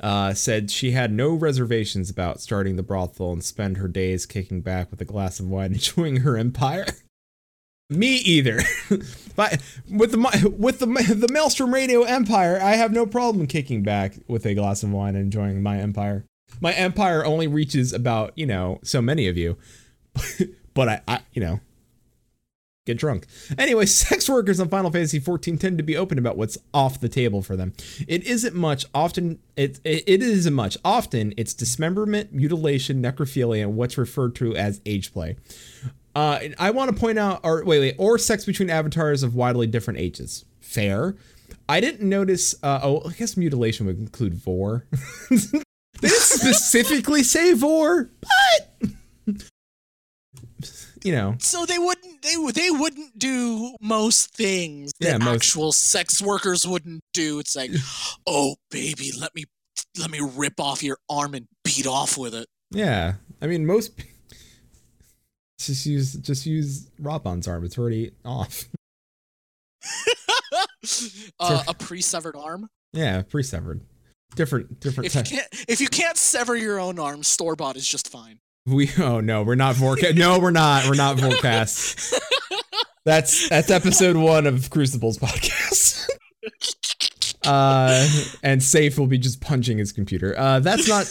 Uh, 0.00 0.34
said 0.34 0.70
she 0.70 0.90
had 0.90 1.10
no 1.10 1.32
reservations 1.32 2.10
about 2.10 2.40
starting 2.40 2.76
the 2.76 2.82
brothel 2.82 3.32
and 3.32 3.42
spend 3.42 3.78
her 3.78 3.88
days 3.88 4.26
kicking 4.26 4.60
back 4.60 4.90
with 4.90 5.00
a 5.00 5.06
glass 5.06 5.40
of 5.40 5.48
wine, 5.48 5.72
enjoying 5.74 6.18
her 6.18 6.36
empire. 6.36 6.86
Me 7.88 8.16
either. 8.16 8.60
but 9.36 9.62
with 9.88 10.10
the 10.12 10.54
with 10.58 10.80
the 10.80 10.86
the 10.86 11.32
Maelstrom 11.32 11.72
Radio 11.72 12.02
Empire, 12.02 12.58
I 12.60 12.72
have 12.72 12.92
no 12.92 13.06
problem 13.06 13.46
kicking 13.46 13.82
back 13.82 14.18
with 14.26 14.44
a 14.44 14.54
glass 14.54 14.82
of 14.82 14.90
wine 14.90 15.14
and 15.14 15.24
enjoying 15.24 15.62
my 15.62 15.78
empire. 15.78 16.24
My 16.60 16.72
empire 16.72 17.24
only 17.24 17.46
reaches 17.46 17.92
about 17.92 18.32
you 18.36 18.46
know 18.46 18.80
so 18.82 19.00
many 19.00 19.28
of 19.28 19.36
you, 19.36 19.56
but 20.74 20.88
I, 20.88 21.00
I 21.06 21.20
you 21.32 21.40
know 21.40 21.60
get 22.86 22.96
drunk. 22.96 23.26
Anyway, 23.58 23.84
sex 23.86 24.28
workers 24.28 24.58
on 24.58 24.68
Final 24.68 24.90
Fantasy 24.90 25.18
14 25.18 25.58
tend 25.58 25.76
to 25.76 25.84
be 25.84 25.96
open 25.96 26.18
about 26.18 26.36
what's 26.36 26.56
off 26.72 26.98
the 26.98 27.08
table 27.08 27.42
for 27.42 27.56
them. 27.56 27.74
It 28.08 28.24
isn't 28.24 28.54
much. 28.54 28.86
Often, 28.94 29.40
it 29.56 29.80
it, 29.84 30.04
it 30.06 30.22
isn't 30.22 30.54
much. 30.54 30.78
Often, 30.84 31.34
it's 31.36 31.52
dismemberment, 31.52 32.32
mutilation, 32.32 33.02
necrophilia, 33.02 33.62
and 33.62 33.76
what's 33.76 33.98
referred 33.98 34.34
to 34.36 34.56
as 34.56 34.80
age 34.86 35.12
play. 35.12 35.36
Uh, 36.14 36.40
I 36.58 36.70
want 36.70 36.94
to 36.94 36.98
point 36.98 37.18
out, 37.18 37.40
or 37.42 37.62
wait, 37.64 37.80
wait, 37.80 37.94
or 37.98 38.16
sex 38.16 38.46
between 38.46 38.70
avatars 38.70 39.22
of 39.22 39.34
widely 39.34 39.66
different 39.66 40.00
ages. 40.00 40.46
Fair. 40.60 41.16
I 41.68 41.80
didn't 41.80 42.08
notice. 42.08 42.54
Uh, 42.62 42.80
oh, 42.82 43.02
I 43.06 43.12
guess 43.12 43.36
mutilation 43.36 43.86
would 43.86 43.98
include 43.98 44.34
vor. 44.34 44.86
they 45.30 45.36
didn't 46.00 46.16
specifically 46.20 47.22
say 47.22 47.52
vor, 47.52 48.10
but 48.20 48.90
you 51.06 51.12
know, 51.12 51.36
So 51.38 51.64
they 51.64 51.78
wouldn't 51.78 52.22
they 52.22 52.36
would 52.36 52.54
they 52.54 52.70
wouldn't 52.70 53.18
do 53.18 53.76
most 53.80 54.34
things 54.34 54.90
Yeah, 54.98 55.12
that 55.12 55.20
most- 55.20 55.34
actual 55.36 55.72
sex 55.72 56.20
workers 56.20 56.66
wouldn't 56.66 57.00
do. 57.12 57.38
It's 57.38 57.54
like, 57.54 57.70
oh 58.26 58.56
baby, 58.70 59.12
let 59.18 59.34
me 59.34 59.44
let 59.98 60.10
me 60.10 60.20
rip 60.20 60.58
off 60.60 60.82
your 60.82 60.98
arm 61.08 61.34
and 61.34 61.46
beat 61.64 61.86
off 61.86 62.18
with 62.18 62.34
it. 62.34 62.46
Yeah, 62.70 63.14
I 63.40 63.46
mean 63.46 63.64
most. 63.66 63.92
Just 65.58 65.86
use 65.86 66.14
just 66.14 66.44
use 66.46 66.90
Raubahn's 67.00 67.46
arm. 67.48 67.64
It's 67.64 67.78
already 67.78 68.12
off. 68.24 68.64
uh, 71.40 71.62
a 71.68 71.74
pre-severed 71.74 72.36
arm. 72.36 72.68
Yeah, 72.92 73.22
pre-severed. 73.22 73.80
Different 74.34 74.80
different. 74.80 75.06
If 75.06 75.14
you 75.14 75.22
can't 75.22 75.48
if 75.68 75.80
you 75.80 75.88
can't 75.88 76.16
sever 76.16 76.56
your 76.56 76.78
own 76.78 76.98
arm, 76.98 77.22
store 77.22 77.56
bought 77.56 77.76
is 77.76 77.86
just 77.88 78.10
fine. 78.10 78.38
We 78.66 78.90
oh 78.98 79.20
no, 79.20 79.42
we're 79.42 79.54
not 79.54 79.76
Vorcast. 79.76 80.16
no, 80.16 80.38
we're 80.38 80.50
not. 80.50 80.86
We're 80.86 80.94
not 80.96 81.16
Vorcast. 81.16 82.18
That's 83.04 83.48
that's 83.48 83.70
episode 83.70 84.16
one 84.16 84.46
of 84.48 84.68
Crucible's 84.70 85.16
podcast. 85.18 86.08
uh, 87.46 88.08
and 88.42 88.60
Safe 88.60 88.98
will 88.98 89.06
be 89.06 89.18
just 89.18 89.40
punching 89.40 89.78
his 89.78 89.92
computer. 89.92 90.34
Uh, 90.36 90.58
that's 90.58 90.88
not. 90.88 91.06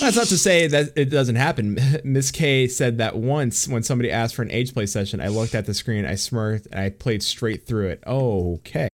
That's 0.00 0.16
not 0.16 0.28
to 0.28 0.38
say 0.38 0.66
that 0.68 0.92
it 0.96 1.06
doesn't 1.06 1.34
happen. 1.34 1.76
Miss 2.04 2.30
K 2.30 2.68
said 2.68 2.98
that 2.98 3.16
once 3.16 3.68
when 3.68 3.82
somebody 3.82 4.10
asked 4.10 4.34
for 4.34 4.42
an 4.42 4.50
age 4.50 4.72
play 4.72 4.86
session, 4.86 5.20
I 5.20 5.28
looked 5.28 5.54
at 5.54 5.66
the 5.66 5.74
screen, 5.74 6.06
I 6.06 6.14
smirked, 6.14 6.66
and 6.70 6.80
I 6.80 6.90
played 6.90 7.22
straight 7.22 7.66
through 7.66 7.88
it. 7.88 8.02
okay. 8.06 8.88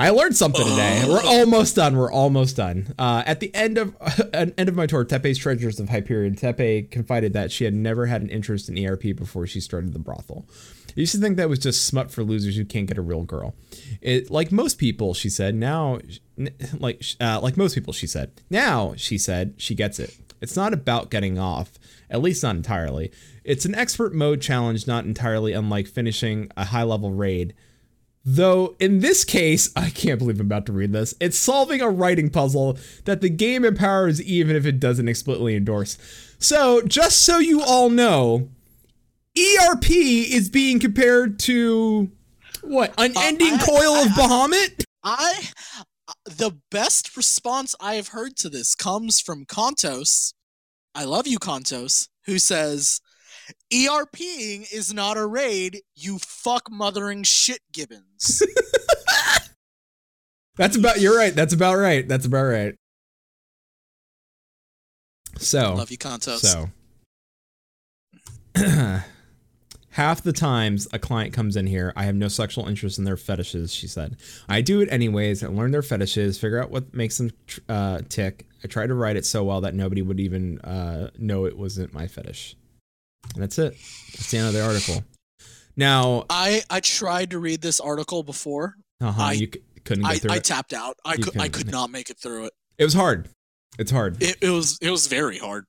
I 0.00 0.08
learned 0.08 0.34
something 0.34 0.64
today. 0.66 1.04
We're 1.06 1.22
almost 1.22 1.76
done. 1.76 1.94
We're 1.94 2.10
almost 2.10 2.56
done. 2.56 2.94
Uh, 2.98 3.22
at 3.26 3.40
the 3.40 3.54
end 3.54 3.76
of 3.76 3.94
an 4.32 4.54
end 4.56 4.70
of 4.70 4.74
my 4.74 4.86
tour, 4.86 5.04
Teppy's 5.04 5.36
Treasures 5.36 5.78
of 5.78 5.90
Hyperion, 5.90 6.36
Tepe 6.36 6.90
confided 6.90 7.34
that 7.34 7.52
she 7.52 7.64
had 7.64 7.74
never 7.74 8.06
had 8.06 8.22
an 8.22 8.30
interest 8.30 8.70
in 8.70 8.82
ERP 8.82 9.14
before 9.14 9.46
she 9.46 9.60
started 9.60 9.92
the 9.92 9.98
brothel. 9.98 10.46
I 10.88 11.00
used 11.00 11.14
to 11.14 11.20
think 11.20 11.36
that 11.36 11.50
was 11.50 11.58
just 11.58 11.84
smut 11.84 12.10
for 12.10 12.24
losers 12.24 12.56
who 12.56 12.64
can't 12.64 12.86
get 12.86 12.96
a 12.96 13.02
real 13.02 13.24
girl. 13.24 13.54
It 14.00 14.30
like 14.30 14.50
most 14.50 14.78
people, 14.78 15.12
she 15.12 15.28
said. 15.28 15.54
Now, 15.54 15.98
like 16.78 17.04
uh, 17.20 17.40
like 17.42 17.58
most 17.58 17.74
people, 17.74 17.92
she 17.92 18.06
said. 18.06 18.32
Now, 18.48 18.94
she 18.96 19.18
said 19.18 19.52
she 19.58 19.74
gets 19.74 19.98
it. 19.98 20.16
It's 20.40 20.56
not 20.56 20.72
about 20.72 21.10
getting 21.10 21.38
off, 21.38 21.72
at 22.08 22.22
least 22.22 22.42
not 22.42 22.56
entirely. 22.56 23.12
It's 23.44 23.66
an 23.66 23.74
expert 23.74 24.14
mode 24.14 24.40
challenge, 24.40 24.86
not 24.86 25.04
entirely 25.04 25.52
unlike 25.52 25.88
finishing 25.88 26.50
a 26.56 26.64
high 26.64 26.84
level 26.84 27.12
raid. 27.12 27.52
Though 28.24 28.76
in 28.78 29.00
this 29.00 29.24
case, 29.24 29.70
I 29.74 29.90
can't 29.90 30.18
believe 30.18 30.40
I'm 30.40 30.46
about 30.46 30.66
to 30.66 30.72
read 30.72 30.92
this. 30.92 31.14
It's 31.20 31.38
solving 31.38 31.80
a 31.80 31.88
writing 31.88 32.28
puzzle 32.28 32.78
that 33.06 33.22
the 33.22 33.30
game 33.30 33.64
empowers 33.64 34.22
even 34.22 34.56
if 34.56 34.66
it 34.66 34.78
doesn't 34.78 35.08
explicitly 35.08 35.56
endorse. 35.56 35.96
So, 36.38 36.82
just 36.82 37.22
so 37.24 37.38
you 37.38 37.62
all 37.62 37.88
know, 37.88 38.50
ERP 39.38 39.90
is 39.90 40.48
being 40.50 40.78
compared 40.80 41.38
to 41.40 42.10
what? 42.62 42.92
Unending 42.98 43.54
uh, 43.54 43.58
I- 43.60 43.66
coil 43.66 43.94
of 43.94 44.08
I- 44.08 44.14
Bahamut? 44.14 44.84
I 45.02 45.42
uh, 46.08 46.12
the 46.26 46.58
best 46.70 47.16
response 47.16 47.74
I 47.80 47.94
have 47.94 48.08
heard 48.08 48.36
to 48.38 48.50
this 48.50 48.74
comes 48.74 49.20
from 49.20 49.46
Kontos. 49.46 50.34
I 50.94 51.04
love 51.04 51.26
you, 51.26 51.38
Kontos, 51.38 52.08
who 52.26 52.38
says, 52.38 53.00
ERPing 53.72 54.72
is 54.72 54.92
not 54.92 55.16
a 55.16 55.26
raid, 55.26 55.80
you 55.94 56.18
fuck 56.18 56.70
mothering 56.70 57.22
shit 57.22 57.60
gibbons. 57.72 58.42
That's 60.56 60.76
about 60.76 61.00
you're 61.00 61.16
right. 61.16 61.34
That's 61.34 61.54
about 61.54 61.76
right. 61.76 62.06
That's 62.06 62.26
about 62.26 62.44
right. 62.44 62.74
So 65.38 65.74
love 65.74 65.90
you, 65.90 65.96
Contos. 65.96 66.40
So 66.40 66.68
half 69.90 70.22
the 70.22 70.32
times 70.32 70.86
a 70.92 70.98
client 70.98 71.32
comes 71.32 71.56
in 71.56 71.66
here, 71.66 71.92
I 71.96 72.04
have 72.04 72.14
no 72.14 72.28
sexual 72.28 72.68
interest 72.68 72.98
in 72.98 73.04
their 73.04 73.16
fetishes, 73.16 73.72
she 73.72 73.86
said. 73.86 74.16
I 74.48 74.60
do 74.60 74.80
it 74.80 74.92
anyways 74.92 75.42
and 75.42 75.56
learn 75.56 75.70
their 75.70 75.82
fetishes, 75.82 76.38
figure 76.38 76.62
out 76.62 76.70
what 76.70 76.94
makes 76.94 77.18
them 77.18 77.30
uh, 77.68 78.00
tick. 78.08 78.46
I 78.62 78.68
try 78.68 78.86
to 78.86 78.94
write 78.94 79.16
it 79.16 79.24
so 79.24 79.44
well 79.44 79.62
that 79.62 79.74
nobody 79.74 80.02
would 80.02 80.20
even 80.20 80.60
uh, 80.60 81.10
know 81.18 81.46
it 81.46 81.56
wasn't 81.56 81.94
my 81.94 82.06
fetish. 82.06 82.56
And 83.34 83.42
that's 83.42 83.58
it. 83.58 83.72
That's 84.12 84.30
the 84.30 84.38
end 84.38 84.48
of 84.48 84.52
the 84.54 84.64
article. 84.64 85.04
Now, 85.76 86.24
I 86.28 86.62
I 86.68 86.80
tried 86.80 87.30
to 87.30 87.38
read 87.38 87.60
this 87.62 87.80
article 87.80 88.22
before. 88.22 88.74
uh-huh, 89.00 89.22
I- 89.22 89.32
you 89.32 89.48
c- 89.52 89.62
couldn't 89.84 90.04
get 90.04 90.10
I, 90.12 90.18
through 90.18 90.30
it. 90.32 90.34
I 90.34 90.38
tapped 90.40 90.72
out. 90.72 90.96
I 91.04 91.14
You 91.14 91.24
could 91.24 91.40
I 91.40 91.48
could 91.48 91.70
not 91.70 91.90
make 91.90 92.10
it 92.10 92.18
through 92.18 92.46
it. 92.46 92.52
it 92.78 92.84
was 92.84 92.94
hard. 92.94 93.28
It's 93.78 93.90
hard. 93.90 94.22
It, 94.22 94.36
it 94.42 94.50
was 94.50 94.78
it 94.82 94.90
was 94.90 95.06
very 95.06 95.38
hard. 95.38 95.64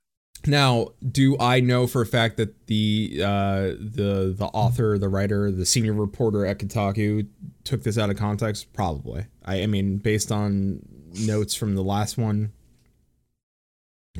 Now, 0.47 0.87
do 1.07 1.37
I 1.39 1.59
know 1.59 1.85
for 1.85 2.01
a 2.01 2.05
fact 2.05 2.37
that 2.37 2.65
the 2.65 3.21
uh, 3.23 3.61
the 3.79 4.33
the 4.35 4.49
author, 4.53 4.97
the 4.97 5.07
writer, 5.07 5.51
the 5.51 5.67
senior 5.67 5.93
reporter 5.93 6.47
at 6.47 6.57
Kotaku 6.57 7.27
took 7.63 7.83
this 7.83 7.95
out 7.97 8.09
of 8.09 8.17
context? 8.17 8.73
Probably. 8.73 9.27
I, 9.45 9.61
I 9.61 9.67
mean, 9.67 9.97
based 9.97 10.31
on 10.31 10.81
notes 11.13 11.53
from 11.53 11.75
the 11.75 11.83
last 11.83 12.17
one, 12.17 12.53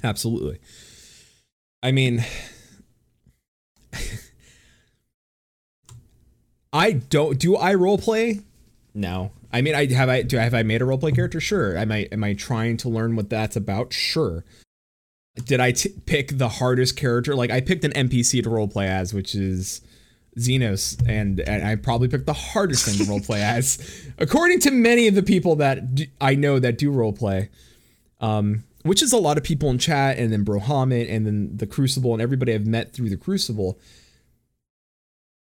absolutely. 0.04 0.60
I 1.84 1.92
mean, 1.92 2.24
I 6.74 6.92
don't. 6.94 7.38
Do 7.38 7.56
I 7.56 7.74
role 7.74 7.98
play? 7.98 8.42
No. 8.94 9.32
I 9.52 9.62
mean, 9.62 9.76
I 9.76 9.92
have 9.94 10.10
I 10.10 10.22
do 10.22 10.38
have 10.38 10.54
I 10.54 10.64
made 10.64 10.82
a 10.82 10.86
role 10.86 10.98
play 10.98 11.12
character? 11.12 11.42
Sure. 11.42 11.76
Am 11.76 11.92
I 11.92 12.08
am 12.12 12.24
I 12.24 12.34
trying 12.34 12.78
to 12.78 12.90
learn 12.90 13.16
what 13.16 13.30
that's 13.30 13.56
about? 13.56 13.92
Sure 13.94 14.46
did 15.36 15.60
I 15.60 15.72
t- 15.72 15.94
pick 16.06 16.38
the 16.38 16.50
hardest 16.50 16.98
character? 16.98 17.36
Like 17.36 17.52
I 17.52 17.62
picked 17.62 17.86
an 17.86 17.92
NPC 17.92 18.44
to 18.44 18.50
roleplay 18.50 18.88
as, 18.88 19.14
which 19.14 19.34
is 19.36 19.82
Zenos, 20.38 21.02
and, 21.08 21.40
and 21.40 21.66
I 21.66 21.76
probably 21.76 22.08
picked 22.08 22.26
the 22.26 22.34
hardest 22.34 22.86
thing 22.86 23.06
to 23.06 23.12
roleplay 23.12 23.40
as, 23.40 24.10
according 24.18 24.60
to 24.62 24.72
many 24.72 25.08
of 25.08 25.16
the 25.16 25.24
people 25.24 25.56
that 25.58 25.84
I 26.20 26.36
know 26.36 26.60
that 26.60 26.78
do 26.78 26.92
roleplay. 26.92 27.50
Um, 28.20 28.64
which 28.84 29.02
is 29.02 29.14
a 29.14 29.18
lot 29.18 29.38
of 29.38 29.44
people 29.44 29.70
in 29.70 29.78
chat, 29.78 30.18
and 30.18 30.32
then 30.32 30.46
Brohamit, 30.46 31.10
and 31.10 31.26
then 31.26 31.58
the 31.58 31.68
Crucible, 31.68 32.14
and 32.14 32.22
everybody 32.22 32.54
I've 32.54 32.66
met 32.66 32.94
through 32.94 33.10
the 33.10 33.18
Crucible. 33.18 33.80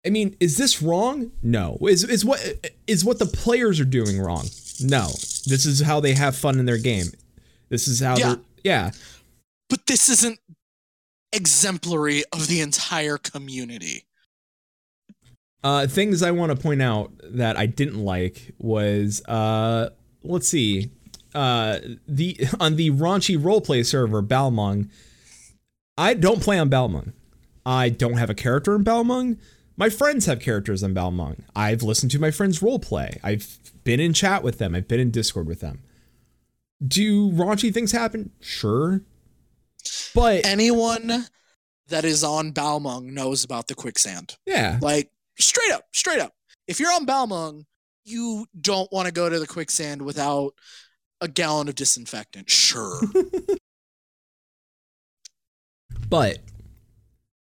I 0.06 0.10
mean, 0.10 0.36
is 0.38 0.58
this 0.58 0.82
wrong? 0.82 1.32
No. 1.42 1.78
Is 1.82 2.04
is 2.04 2.24
what 2.24 2.40
is 2.86 3.04
what 3.04 3.18
the 3.18 3.26
players 3.26 3.80
are 3.80 3.86
doing 3.86 4.20
wrong? 4.20 4.46
No. 4.80 5.08
This 5.46 5.64
is 5.66 5.80
how 5.80 6.00
they 6.00 6.14
have 6.14 6.36
fun 6.36 6.58
in 6.58 6.66
their 6.66 6.78
game. 6.78 7.06
This 7.70 7.88
is 7.88 8.00
how 8.00 8.16
Yeah. 8.16 8.36
yeah. 8.62 8.90
But 9.70 9.86
this 9.86 10.08
isn't 10.08 10.38
exemplary 11.32 12.22
of 12.32 12.48
the 12.48 12.60
entire 12.60 13.18
community. 13.18 14.04
Uh, 15.62 15.86
things 15.86 16.22
I 16.22 16.30
want 16.30 16.52
to 16.52 16.56
point 16.56 16.82
out 16.82 17.10
that 17.22 17.56
I 17.56 17.64
didn't 17.64 17.98
like 17.98 18.52
was 18.58 19.24
uh, 19.26 19.88
let's 20.22 20.48
see, 20.48 20.90
uh, 21.34 21.78
the 22.06 22.38
on 22.60 22.76
the 22.76 22.90
raunchy 22.90 23.38
roleplay 23.38 23.84
server 23.84 24.22
Balmung. 24.22 24.90
I 25.96 26.14
don't 26.14 26.42
play 26.42 26.58
on 26.58 26.70
Balmung. 26.70 27.12
I 27.64 27.88
don't 27.88 28.14
have 28.18 28.30
a 28.30 28.34
character 28.34 28.74
in 28.74 28.84
Balmung. 28.84 29.38
My 29.76 29.88
friends 29.88 30.26
have 30.26 30.40
characters 30.40 30.82
in 30.82 30.94
Balmung. 30.94 31.44
I've 31.56 31.82
listened 31.82 32.10
to 32.12 32.18
my 32.20 32.30
friends 32.30 32.60
roleplay. 32.60 33.18
I've 33.22 33.58
been 33.84 34.00
in 34.00 34.12
chat 34.12 34.42
with 34.42 34.58
them. 34.58 34.74
I've 34.74 34.88
been 34.88 35.00
in 35.00 35.10
Discord 35.10 35.46
with 35.46 35.60
them. 35.60 35.82
Do 36.86 37.30
raunchy 37.30 37.72
things 37.72 37.92
happen? 37.92 38.30
Sure. 38.40 39.02
But 40.14 40.44
Anyone 40.44 41.26
that 41.88 42.04
is 42.04 42.22
on 42.24 42.52
Balmung 42.52 43.12
knows 43.14 43.44
about 43.44 43.68
the 43.68 43.74
quicksand. 43.74 44.36
yeah, 44.46 44.78
Like 44.80 45.10
straight 45.38 45.72
up, 45.72 45.84
straight 45.92 46.20
up. 46.20 46.32
If 46.66 46.80
you're 46.80 46.92
on 46.92 47.06
Balmung, 47.06 47.64
you 48.04 48.46
don't 48.60 48.90
want 48.92 49.06
to 49.06 49.12
go 49.12 49.28
to 49.28 49.38
the 49.38 49.46
quicksand 49.46 50.02
without 50.02 50.54
a 51.24 51.28
gallon 51.28 51.68
of 51.68 51.74
disinfectant. 51.74 52.50
Sure. 52.50 53.00
But 56.08 56.38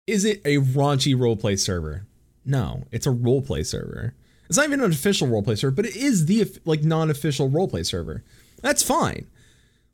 is 0.06 0.24
it 0.24 0.40
a 0.44 0.58
raunchy 0.58 1.14
roleplay 1.14 1.58
server? 1.58 2.06
No, 2.44 2.84
it's 2.90 3.06
a 3.06 3.10
roleplay 3.10 3.64
server. 3.64 4.14
It's 4.48 4.56
not 4.56 4.66
even 4.66 4.80
an 4.80 4.90
official 4.90 5.28
roleplay 5.28 5.58
server, 5.58 5.76
but 5.76 5.86
it 5.86 5.94
is 5.94 6.26
the 6.26 6.50
like 6.64 6.82
non-official 6.82 7.50
roleplay 7.50 7.84
server. 7.84 8.24
That's 8.62 8.82
fine. 8.82 9.26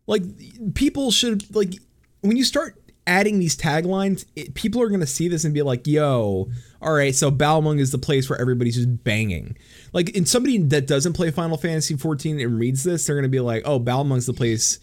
Like 0.07 0.23
people 0.75 1.11
should 1.11 1.55
like 1.55 1.75
when 2.21 2.37
you 2.37 2.45
start 2.45 2.81
adding 3.07 3.39
these 3.39 3.57
taglines, 3.57 4.25
it, 4.37 4.55
people 4.55 4.81
are 4.83 4.89
gonna 4.89 5.07
see 5.07 5.29
this 5.29 5.45
and 5.45 5.53
be 5.55 5.63
like, 5.63 5.87
"Yo, 5.87 6.49
all 6.81 6.93
right, 6.93 7.15
so 7.15 7.31
Balmung 7.31 7.79
is 7.79 7.91
the 7.91 7.99
place 7.99 8.29
where 8.29 8.41
everybody's 8.41 8.77
just 8.77 9.05
banging." 9.05 9.57
Like, 9.93 10.11
in 10.11 10.27
somebody 10.27 10.59
that 10.59 10.87
doesn't 10.87 11.13
play 11.13 11.31
Final 11.31 11.57
Fantasy 11.57 11.97
14 11.97 12.41
and 12.41 12.59
reads 12.59 12.83
this, 12.83 13.07
they're 13.07 13.17
gonna 13.17 13.29
be 13.29 13.41
like, 13.41 13.63
"Oh, 13.65 13.79
Balmung's 13.79 14.27
the 14.27 14.33
place 14.33 14.79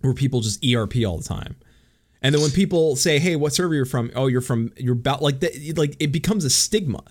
where 0.00 0.14
people 0.14 0.40
just 0.40 0.64
ERP 0.64 1.04
all 1.06 1.18
the 1.18 1.24
time." 1.24 1.56
And 2.22 2.34
then 2.34 2.42
when 2.42 2.50
people 2.50 2.96
say, 2.96 3.18
"Hey, 3.18 3.36
what 3.36 3.54
server 3.54 3.74
you're 3.74 3.86
from?" 3.86 4.10
Oh, 4.14 4.26
you're 4.26 4.40
from 4.40 4.72
you're 4.76 4.94
about 4.94 5.22
like 5.22 5.40
that. 5.40 5.76
Like 5.76 5.96
it 6.00 6.12
becomes 6.12 6.44
a 6.44 6.50
stigma, 6.50 7.02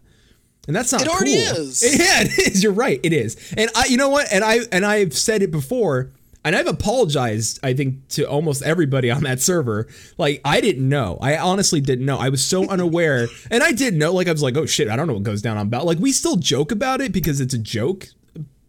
and 0.68 0.76
that's 0.76 0.92
not. 0.92 1.02
It 1.02 1.08
already 1.08 1.34
cool. 1.34 1.58
is. 1.58 1.82
Yeah, 2.00 2.22
it 2.22 2.48
is. 2.48 2.64
You're 2.64 2.74
right. 2.74 3.00
It 3.04 3.14
is. 3.14 3.54
And 3.58 3.72
I, 3.76 3.86
you 3.86 3.98
know 3.98 4.10
what? 4.10 4.28
And 4.32 4.44
I 4.44 4.60
and 4.72 4.86
I've 4.86 5.18
said 5.18 5.42
it 5.42 5.50
before, 5.52 6.12
and 6.46 6.56
I've 6.56 6.68
apologized. 6.68 7.60
I 7.64 7.74
think 7.74 8.08
to 8.10 8.24
almost 8.24 8.62
everybody 8.64 9.12
on 9.12 9.24
that 9.24 9.42
server. 9.42 9.88
Like 10.18 10.42
I 10.46 10.62
didn't 10.62 10.88
know. 10.88 11.18
I 11.22 11.38
honestly 11.38 11.82
didn't 11.82 12.06
know. 12.06 12.18
I 12.18 12.30
was 12.30 12.44
so 12.44 12.68
unaware, 12.68 13.28
and 13.52 13.64
I 13.64 13.72
did 13.72 13.94
know. 13.96 14.14
Like 14.14 14.28
I 14.28 14.32
was 14.32 14.42
like, 14.44 14.56
"Oh 14.58 14.66
shit, 14.66 14.88
I 14.90 14.96
don't 14.96 15.08
know 15.08 15.14
what 15.14 15.24
goes 15.24 15.42
down 15.42 15.58
on 15.58 15.70
Bal." 15.70 15.86
Like 15.86 16.00
we 16.00 16.12
still 16.12 16.36
joke 16.38 16.72
about 16.72 17.02
it 17.02 17.12
because 17.12 17.42
it's 17.42 17.54
a 17.54 17.58
joke. 17.60 18.08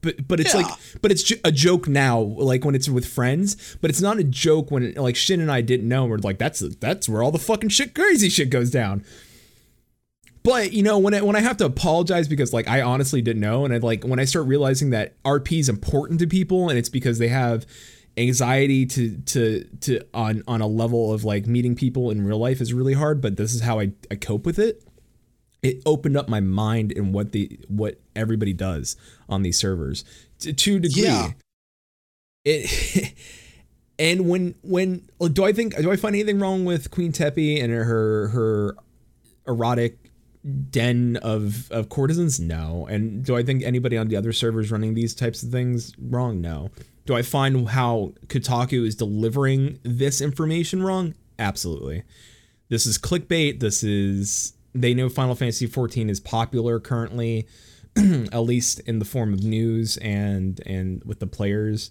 But, 0.02 0.26
but 0.26 0.40
it's 0.40 0.54
Yeah. 0.54 0.62
like 0.62 0.72
but 1.02 1.10
it's 1.12 1.30
a 1.44 1.52
joke 1.52 1.86
now 1.86 2.20
like 2.20 2.64
when 2.64 2.74
it's 2.74 2.88
with 2.88 3.04
friends 3.04 3.76
but 3.82 3.90
it's 3.90 4.00
not 4.00 4.18
a 4.18 4.24
joke 4.24 4.70
when 4.70 4.94
like 4.94 5.14
Shin 5.14 5.42
and 5.42 5.52
I 5.52 5.60
didn't 5.60 5.86
know 5.90 6.06
we're 6.06 6.16
like 6.16 6.38
that's 6.38 6.60
that's 6.76 7.06
where 7.06 7.22
all 7.22 7.30
the 7.30 7.38
fucking 7.38 7.68
shit 7.68 7.94
crazy 7.94 8.30
shit 8.30 8.48
goes 8.48 8.70
down 8.70 9.04
but 10.42 10.72
you 10.72 10.82
know 10.82 10.98
when 10.98 11.14
I, 11.14 11.22
when 11.22 11.36
I 11.36 11.40
have 11.40 11.56
to 11.58 11.64
apologize 11.64 12.28
because 12.28 12.52
like 12.52 12.68
I 12.68 12.82
honestly 12.82 13.22
didn't 13.22 13.40
know 13.40 13.64
and 13.64 13.74
I 13.74 13.78
like 13.78 14.04
when 14.04 14.18
I 14.18 14.24
start 14.24 14.46
realizing 14.46 14.90
that 14.90 15.20
RP 15.22 15.60
is 15.60 15.68
important 15.68 16.20
to 16.20 16.26
people 16.26 16.68
and 16.68 16.78
it's 16.78 16.88
because 16.88 17.18
they 17.18 17.28
have 17.28 17.66
anxiety 18.16 18.86
to 18.86 19.16
to 19.18 19.64
to 19.80 20.00
on 20.12 20.42
on 20.48 20.60
a 20.60 20.66
level 20.66 21.12
of 21.12 21.24
like 21.24 21.46
meeting 21.46 21.74
people 21.74 22.10
in 22.10 22.24
real 22.24 22.38
life 22.38 22.60
is 22.60 22.72
really 22.72 22.94
hard 22.94 23.20
but 23.20 23.36
this 23.36 23.54
is 23.54 23.60
how 23.62 23.78
I, 23.78 23.92
I 24.10 24.16
cope 24.16 24.44
with 24.44 24.58
it 24.58 24.82
it 25.62 25.82
opened 25.84 26.16
up 26.16 26.28
my 26.28 26.40
mind 26.40 26.92
and 26.96 27.12
what 27.12 27.32
the 27.32 27.58
what 27.68 28.00
everybody 28.16 28.52
does 28.52 28.96
on 29.28 29.42
these 29.42 29.58
servers 29.58 30.04
to, 30.40 30.52
to 30.52 30.76
a 30.76 30.80
degree. 30.80 31.02
Yeah. 31.02 31.30
It 32.44 33.14
and 33.98 34.28
when 34.28 34.54
when 34.62 35.08
do 35.32 35.44
I 35.44 35.52
think 35.52 35.76
do 35.76 35.90
I 35.90 35.96
find 35.96 36.14
anything 36.14 36.40
wrong 36.40 36.64
with 36.64 36.90
Queen 36.90 37.12
Teppy 37.12 37.62
and 37.62 37.72
her 37.72 38.28
her 38.28 38.76
erotic 39.46 39.99
den 40.70 41.16
of 41.18 41.70
of 41.70 41.88
courtesans? 41.88 42.40
No. 42.40 42.86
And 42.90 43.24
do 43.24 43.36
I 43.36 43.42
think 43.42 43.62
anybody 43.62 43.96
on 43.96 44.08
the 44.08 44.16
other 44.16 44.32
servers 44.32 44.70
running 44.70 44.94
these 44.94 45.14
types 45.14 45.42
of 45.42 45.50
things 45.50 45.94
wrong? 45.98 46.40
No. 46.40 46.70
Do 47.06 47.14
I 47.14 47.22
find 47.22 47.68
how 47.68 48.12
Kotaku 48.26 48.86
is 48.86 48.94
delivering 48.94 49.78
this 49.82 50.20
information 50.20 50.82
wrong? 50.82 51.14
Absolutely. 51.38 52.04
This 52.68 52.86
is 52.86 52.98
clickbait. 52.98 53.60
This 53.60 53.82
is 53.82 54.54
they 54.74 54.94
know 54.94 55.08
Final 55.08 55.34
Fantasy 55.34 55.66
14 55.66 56.08
is 56.08 56.20
popular 56.20 56.78
currently, 56.78 57.46
at 57.96 58.40
least 58.40 58.80
in 58.80 58.98
the 58.98 59.04
form 59.04 59.34
of 59.34 59.42
news 59.42 59.96
and 59.98 60.60
and 60.64 61.02
with 61.04 61.18
the 61.18 61.26
players. 61.26 61.90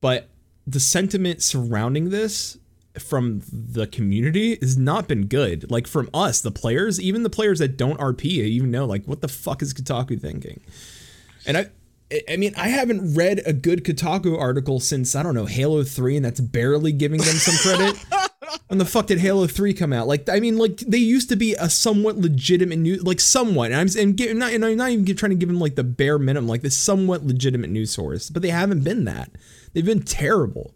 But 0.00 0.28
the 0.66 0.80
sentiment 0.80 1.42
surrounding 1.42 2.10
this 2.10 2.58
from 2.98 3.42
the 3.50 3.86
community 3.86 4.58
has 4.60 4.76
not 4.76 5.08
been 5.08 5.26
good. 5.26 5.70
Like 5.70 5.86
from 5.86 6.10
us, 6.12 6.40
the 6.40 6.50
players, 6.50 7.00
even 7.00 7.22
the 7.22 7.30
players 7.30 7.58
that 7.58 7.76
don't 7.76 7.98
RP, 7.98 8.24
even 8.24 8.70
know 8.70 8.84
like 8.84 9.04
what 9.06 9.20
the 9.20 9.28
fuck 9.28 9.62
is 9.62 9.72
Kotaku 9.72 10.20
thinking? 10.20 10.60
And 11.46 11.56
I 11.56 11.70
I 12.28 12.36
mean, 12.36 12.54
I 12.56 12.68
haven't 12.68 13.14
read 13.14 13.40
a 13.46 13.52
good 13.52 13.84
Kotaku 13.84 14.38
article 14.38 14.80
since 14.80 15.14
I 15.14 15.22
don't 15.22 15.34
know 15.34 15.46
Halo 15.46 15.82
3 15.82 16.16
and 16.16 16.24
that's 16.24 16.40
barely 16.40 16.92
giving 16.92 17.20
them 17.20 17.36
some 17.36 17.56
credit. 17.56 17.96
when 18.68 18.78
the 18.78 18.84
fuck 18.84 19.06
did 19.06 19.18
Halo 19.18 19.46
3 19.46 19.72
come 19.74 19.92
out? 19.92 20.06
Like, 20.06 20.28
I 20.28 20.40
mean, 20.40 20.58
like 20.58 20.78
they 20.78 20.98
used 20.98 21.28
to 21.30 21.36
be 21.36 21.54
a 21.54 21.70
somewhat 21.70 22.18
legitimate 22.18 22.78
news, 22.78 23.02
like 23.02 23.20
somewhat. 23.20 23.72
And 23.72 23.80
I'm 23.80 24.00
and 24.00 24.16
get, 24.16 24.36
not, 24.36 24.52
and 24.52 24.64
I'm 24.64 24.76
not 24.76 24.90
even 24.90 25.04
trying 25.16 25.30
to 25.30 25.36
give 25.36 25.48
them 25.48 25.58
like 25.58 25.74
the 25.74 25.84
bare 25.84 26.18
minimum, 26.18 26.48
like 26.48 26.62
this 26.62 26.76
somewhat 26.76 27.24
legitimate 27.24 27.70
news 27.70 27.90
source, 27.92 28.28
but 28.30 28.42
they 28.42 28.50
haven't 28.50 28.84
been 28.84 29.04
that. 29.04 29.30
They've 29.72 29.84
been 29.84 30.02
terrible. 30.02 30.74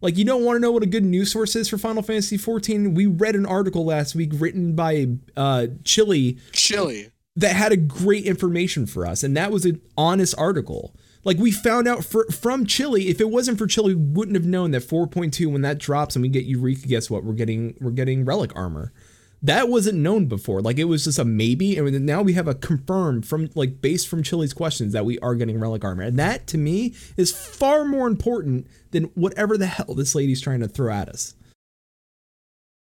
Like, 0.00 0.16
you 0.16 0.24
don't 0.24 0.44
want 0.44 0.56
to 0.56 0.60
know 0.60 0.70
what 0.70 0.82
a 0.82 0.86
good 0.86 1.04
news 1.04 1.32
source 1.32 1.56
is 1.56 1.68
for 1.68 1.78
Final 1.78 2.02
Fantasy 2.02 2.36
14? 2.36 2.94
We 2.94 3.06
read 3.06 3.34
an 3.34 3.46
article 3.46 3.84
last 3.84 4.14
week 4.14 4.30
written 4.34 4.74
by 4.74 5.08
uh, 5.36 5.66
Chili 5.84 6.38
Chili. 6.52 7.10
that 7.36 7.56
had 7.56 7.72
a 7.72 7.76
great 7.76 8.24
information 8.24 8.86
for 8.86 9.06
us, 9.06 9.22
and 9.22 9.36
that 9.36 9.50
was 9.50 9.64
an 9.64 9.80
honest 9.96 10.34
article. 10.38 10.94
Like 11.24 11.36
we 11.38 11.50
found 11.50 11.88
out 11.88 12.04
for, 12.04 12.24
from 12.26 12.64
Chili, 12.64 13.08
if 13.08 13.20
it 13.20 13.28
wasn't 13.28 13.58
for 13.58 13.66
Chili, 13.66 13.94
we 13.94 14.02
wouldn't 14.02 14.36
have 14.36 14.46
known 14.46 14.70
that 14.70 14.82
4.2 14.82 15.50
when 15.50 15.62
that 15.62 15.78
drops 15.78 16.14
and 16.16 16.22
we 16.22 16.28
get 16.28 16.44
Eureka. 16.44 16.86
Guess 16.86 17.10
what? 17.10 17.24
We're 17.24 17.34
getting 17.34 17.76
we're 17.80 17.90
getting 17.90 18.24
relic 18.24 18.52
armor. 18.54 18.92
That 19.40 19.68
wasn't 19.68 19.98
known 19.98 20.26
before. 20.26 20.60
Like 20.60 20.78
it 20.78 20.84
was 20.84 21.04
just 21.04 21.18
a 21.18 21.24
maybe, 21.24 21.76
and 21.76 22.04
now 22.04 22.22
we 22.22 22.32
have 22.32 22.48
a 22.48 22.54
confirmed 22.54 23.24
from 23.26 23.50
like 23.54 23.80
based 23.80 24.08
from 24.08 24.22
Chili's 24.22 24.52
questions 24.52 24.92
that 24.92 25.04
we 25.04 25.18
are 25.20 25.36
getting 25.36 25.60
relic 25.60 25.84
armor, 25.84 26.02
and 26.02 26.18
that 26.18 26.46
to 26.48 26.58
me 26.58 26.94
is 27.16 27.30
far 27.30 27.84
more 27.84 28.08
important 28.08 28.66
than 28.90 29.04
whatever 29.14 29.56
the 29.56 29.66
hell 29.66 29.94
this 29.94 30.14
lady's 30.14 30.40
trying 30.40 30.60
to 30.60 30.68
throw 30.68 30.92
at 30.92 31.08
us. 31.08 31.34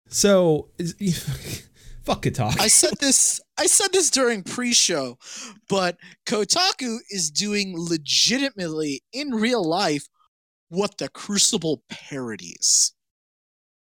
So, 0.09 0.69
fuck 2.05 2.23
Kotaku. 2.23 2.61
I 2.61 2.69
said 2.69 2.95
this 3.01 3.41
I 3.59 3.67
said 3.67 3.93
this 3.93 4.11
during 4.11 4.45
pre-show, 4.45 5.19
but 5.69 5.97
Kotaku 6.27 6.99
is 7.11 7.31
doing 7.31 7.75
legitimately 7.77 9.03
in 9.13 9.31
real 9.31 9.65
life 9.65 10.07
what 10.69 10.99
the 10.99 11.09
Crucible 11.09 11.83
parodies. 11.89 12.93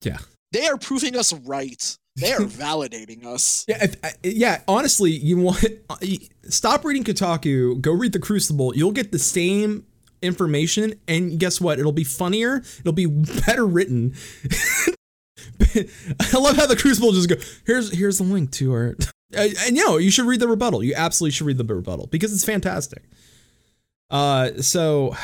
Yeah. 0.01 0.20
They 0.51 0.68
are 0.68 0.78
proving 0.78 1.16
us 1.16 1.34
right. 1.34 1.97
They 2.18 2.34
are 2.34 2.39
validating 2.41 3.26
us. 3.26 3.66
Yeah, 3.68 3.84
if, 3.84 3.95
I- 4.03 4.14
yeah. 4.24 4.62
Honestly, 4.68 5.12
you 5.12 5.38
want 5.38 5.64
stop 6.49 6.84
reading 6.86 7.03
Kotaku. 7.03 7.80
Go 7.82 7.91
read 7.93 8.14
the 8.14 8.20
Crucible. 8.20 8.76
You'll 8.76 8.91
get 8.91 9.12
the 9.12 9.20
same 9.20 9.86
information, 10.22 10.93
and 11.07 11.39
guess 11.39 11.59
what? 11.62 11.80
It'll 11.80 11.91
be 11.91 12.03
funnier. 12.03 12.64
It'll 12.80 12.91
be 12.93 13.07
better 13.07 13.66
written. 13.66 14.14
I 15.74 16.38
love 16.38 16.55
how 16.57 16.66
the 16.66 16.76
Crucible 16.80 17.12
just 17.14 17.30
go. 17.30 17.36
Here's 17.66 17.95
here's 17.97 18.18
the 18.18 18.24
link 18.24 18.51
to 18.53 18.74
our. 18.74 18.95
And 19.34 19.55
and, 19.66 19.78
you 19.78 19.86
know, 19.86 19.95
you 19.95 20.12
should 20.12 20.26
read 20.26 20.41
the 20.41 20.47
rebuttal. 20.49 20.84
You 20.84 20.93
absolutely 20.93 21.32
should 21.32 21.47
read 21.47 21.57
the 21.57 21.64
rebuttal 21.64 22.07
because 22.07 22.34
it's 22.34 22.43
fantastic. 22.43 23.01
Uh, 24.09 24.49
so 24.62 25.16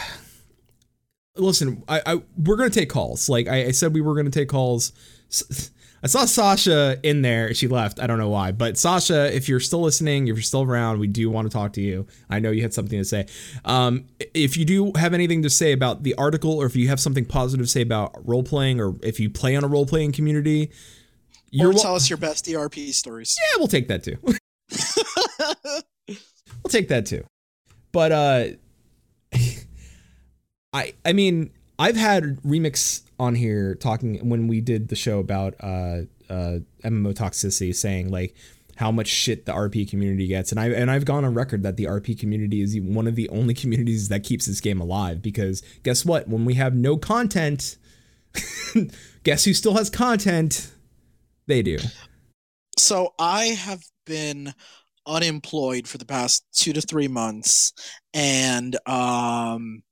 listen, 1.35 1.83
I, 1.89 2.01
I 2.05 2.21
we're 2.41 2.55
gonna 2.55 2.69
take 2.69 2.89
calls. 2.89 3.27
Like 3.27 3.49
I, 3.49 3.65
I 3.65 3.71
said, 3.71 3.93
we 3.93 3.99
were 3.99 4.15
gonna 4.15 4.29
take 4.29 4.47
calls. 4.47 4.93
S- 5.29 5.71
I 6.07 6.25
saw 6.25 6.25
Sasha 6.25 6.97
in 7.03 7.21
there. 7.21 7.53
She 7.53 7.67
left. 7.67 7.99
I 7.99 8.07
don't 8.07 8.17
know 8.17 8.29
why, 8.29 8.53
but 8.53 8.77
Sasha, 8.77 9.35
if 9.35 9.49
you're 9.49 9.59
still 9.59 9.81
listening, 9.81 10.27
if 10.29 10.35
you're 10.35 10.41
still 10.41 10.63
around, 10.63 10.99
we 10.99 11.07
do 11.07 11.29
want 11.29 11.49
to 11.49 11.53
talk 11.55 11.73
to 11.73 11.81
you. 11.81 12.07
I 12.29 12.39
know 12.39 12.49
you 12.51 12.61
had 12.61 12.73
something 12.73 12.97
to 12.97 13.03
say. 13.05 13.25
Um, 13.65 14.05
if 14.33 14.55
you 14.55 14.63
do 14.63 14.91
have 14.95 15.13
anything 15.13 15.43
to 15.43 15.49
say 15.49 15.73
about 15.73 16.03
the 16.03 16.13
article, 16.15 16.53
or 16.53 16.65
if 16.65 16.75
you 16.77 16.87
have 16.87 16.99
something 17.01 17.25
positive 17.25 17.65
to 17.65 17.69
say 17.69 17.81
about 17.81 18.25
role 18.27 18.43
playing, 18.43 18.79
or 18.79 18.95
if 19.03 19.19
you 19.19 19.29
play 19.29 19.55
on 19.57 19.63
a 19.63 19.67
role 19.67 19.85
playing 19.85 20.13
community, 20.13 20.71
Or 21.59 21.69
wel- 21.69 21.77
tell 21.79 21.95
us 21.95 22.09
your 22.09 22.17
best 22.17 22.47
ERP 22.47 22.75
stories. 22.91 23.35
yeah, 23.39 23.57
we'll 23.57 23.67
take 23.67 23.87
that 23.89 24.03
too. 24.03 24.17
I'll 26.09 26.69
take 26.69 26.87
that 26.89 27.05
too. 27.05 27.23
But 27.91 28.11
uh 28.11 28.45
I 30.73 30.93
I 31.05 31.13
mean, 31.13 31.51
I've 31.79 31.95
had 31.95 32.23
remix 32.43 33.01
on 33.19 33.35
here 33.35 33.75
talking 33.75 34.27
when 34.27 34.47
we 34.47 34.61
did 34.61 34.89
the 34.89 34.95
show 34.95 35.19
about 35.19 35.55
uh 35.59 36.01
uh 36.29 36.59
MMO 36.83 37.13
toxicity 37.13 37.75
saying 37.75 38.09
like 38.09 38.35
how 38.75 38.91
much 38.91 39.07
shit 39.07 39.47
the 39.47 39.51
RP 39.51 39.89
community 39.89 40.27
gets. 40.27 40.51
And 40.51 40.59
I 40.59 40.67
and 40.69 40.91
I've 40.91 41.05
gone 41.05 41.25
on 41.25 41.33
record 41.33 41.63
that 41.63 41.77
the 41.77 41.85
RP 41.85 42.19
community 42.19 42.61
is 42.61 42.79
one 42.79 43.07
of 43.07 43.15
the 43.15 43.27
only 43.29 43.53
communities 43.61 44.09
that 44.09 44.23
keeps 44.23 44.45
this 44.45 44.61
game 44.61 44.79
alive. 44.79 45.21
Because 45.21 45.63
guess 45.83 46.05
what? 46.05 46.27
When 46.27 46.45
we 46.45 46.53
have 46.55 46.75
no 46.75 46.97
content 46.97 47.77
guess 49.23 49.45
who 49.45 49.53
still 49.53 49.75
has 49.75 49.89
content? 49.89 50.71
They 51.47 51.61
do. 51.61 51.77
So 52.77 53.13
I 53.19 53.45
have 53.47 53.81
been 54.05 54.53
unemployed 55.05 55.87
for 55.87 55.97
the 55.97 56.05
past 56.05 56.45
two 56.53 56.73
to 56.73 56.81
three 56.81 57.07
months, 57.07 57.73
and 58.13 58.77
um, 58.87 59.83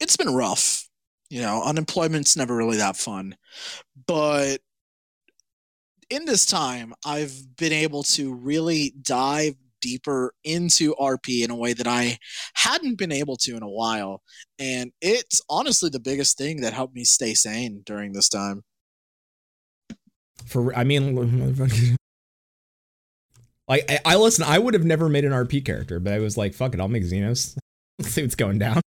it's 0.00 0.16
been 0.16 0.34
rough. 0.34 0.85
You 1.28 1.42
know, 1.42 1.62
unemployment's 1.62 2.36
never 2.36 2.54
really 2.54 2.76
that 2.76 2.96
fun, 2.96 3.36
but 4.06 4.60
in 6.08 6.24
this 6.24 6.46
time, 6.46 6.94
I've 7.04 7.56
been 7.56 7.72
able 7.72 8.04
to 8.04 8.32
really 8.32 8.94
dive 9.02 9.54
deeper 9.80 10.32
into 10.44 10.94
RP 10.94 11.44
in 11.44 11.50
a 11.50 11.56
way 11.56 11.72
that 11.72 11.86
I 11.86 12.18
hadn't 12.54 12.98
been 12.98 13.12
able 13.12 13.36
to 13.38 13.56
in 13.56 13.62
a 13.62 13.68
while, 13.68 14.22
and 14.58 14.92
it's 15.00 15.40
honestly 15.48 15.90
the 15.90 16.00
biggest 16.00 16.38
thing 16.38 16.60
that 16.60 16.72
helped 16.72 16.94
me 16.94 17.04
stay 17.04 17.34
sane 17.34 17.82
during 17.84 18.12
this 18.12 18.28
time. 18.28 18.62
for 20.46 20.74
I 20.74 20.84
mean 20.84 21.16
like 23.68 23.90
I, 23.90 23.98
I 24.04 24.16
listen 24.16 24.44
I 24.44 24.58
would 24.58 24.74
have 24.74 24.84
never 24.84 25.08
made 25.08 25.24
an 25.24 25.32
RP 25.32 25.64
character 25.64 25.98
but 25.98 26.12
I 26.12 26.18
was 26.20 26.36
like 26.36 26.54
fuck 26.54 26.74
it 26.74 26.80
I'll 26.80 26.88
make 26.88 27.02
Zenos. 27.02 27.56
Let's 27.98 28.10
see 28.14 28.22
what's 28.22 28.34
going 28.36 28.58
down 28.58 28.80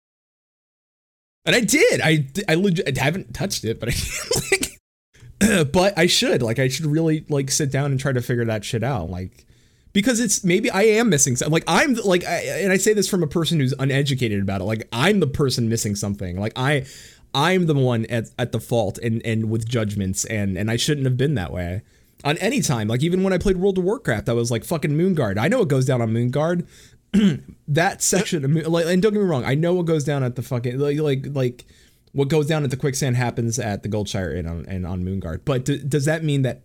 and 1.47 1.55
I 1.55 1.61
did 1.61 2.01
I 2.03 2.27
I 2.47 2.55
legit 2.55 2.99
I 2.99 3.03
haven't 3.03 3.33
touched 3.33 3.65
it 3.65 3.79
but 3.79 3.89
I 3.89 3.93
like 4.51 5.71
but 5.71 5.97
I 5.97 6.05
should 6.05 6.43
like 6.43 6.59
I 6.59 6.67
should 6.67 6.85
really 6.85 7.25
like 7.29 7.49
sit 7.49 7.71
down 7.71 7.91
and 7.91 7.99
try 7.99 8.11
to 8.11 8.21
figure 8.21 8.45
that 8.45 8.63
shit 8.63 8.83
out 8.83 9.09
like 9.09 9.45
because 9.93 10.19
it's 10.19 10.43
maybe 10.43 10.69
I 10.69 10.83
am 10.83 11.09
missing 11.09 11.35
something 11.35 11.53
like 11.53 11.63
I'm 11.65 11.95
like 11.95 12.25
I, 12.25 12.41
and 12.61 12.71
I 12.71 12.77
say 12.77 12.93
this 12.93 13.07
from 13.07 13.23
a 13.23 13.27
person 13.27 13.59
who's 13.59 13.73
uneducated 13.79 14.41
about 14.43 14.61
it 14.61 14.65
like 14.65 14.87
I'm 14.93 15.19
the 15.19 15.27
person 15.27 15.69
missing 15.69 15.95
something 15.95 16.39
like 16.39 16.53
I 16.55 16.85
I'm 17.33 17.65
the 17.65 17.73
one 17.73 18.05
at, 18.05 18.29
at 18.37 18.51
the 18.51 18.59
fault 18.59 18.99
and 18.99 19.25
and 19.25 19.49
with 19.49 19.67
judgments 19.67 20.25
and 20.25 20.57
and 20.57 20.69
I 20.69 20.75
shouldn't 20.75 21.05
have 21.05 21.17
been 21.17 21.35
that 21.35 21.51
way 21.51 21.81
on 22.23 22.37
any 22.37 22.61
time. 22.61 22.87
Like 22.87 23.03
even 23.03 23.23
when 23.23 23.33
I 23.33 23.37
played 23.37 23.57
World 23.57 23.77
of 23.77 23.83
Warcraft, 23.83 24.29
I 24.29 24.33
was 24.33 24.51
like 24.51 24.63
fucking 24.63 24.91
Moonguard. 24.91 25.37
I 25.37 25.47
know 25.47 25.59
what 25.59 25.67
goes 25.67 25.85
down 25.85 26.01
on 26.01 26.09
Moonguard. 26.09 26.67
that 27.67 28.01
section 28.01 28.43
of 28.45 28.67
like, 28.67 28.85
and 28.85 29.01
don't 29.01 29.13
get 29.13 29.21
me 29.21 29.27
wrong, 29.27 29.45
I 29.45 29.55
know 29.55 29.73
what 29.73 29.85
goes 29.85 30.03
down 30.03 30.23
at 30.23 30.35
the 30.35 30.41
fucking 30.41 30.77
like 30.79 30.99
like 30.99 31.25
like 31.31 31.65
what 32.13 32.29
goes 32.29 32.47
down 32.47 32.63
at 32.63 32.71
the 32.71 32.77
quicksand 32.77 33.15
happens 33.15 33.59
at 33.59 33.83
the 33.83 33.89
Goldshire 33.89 34.35
Inn 34.35 34.47
on 34.47 34.65
and 34.67 34.85
on 34.85 35.03
Moonguard. 35.03 35.41
But 35.45 35.65
d- 35.65 35.83
does 35.85 36.05
that 36.05 36.23
mean 36.23 36.41
that 36.43 36.63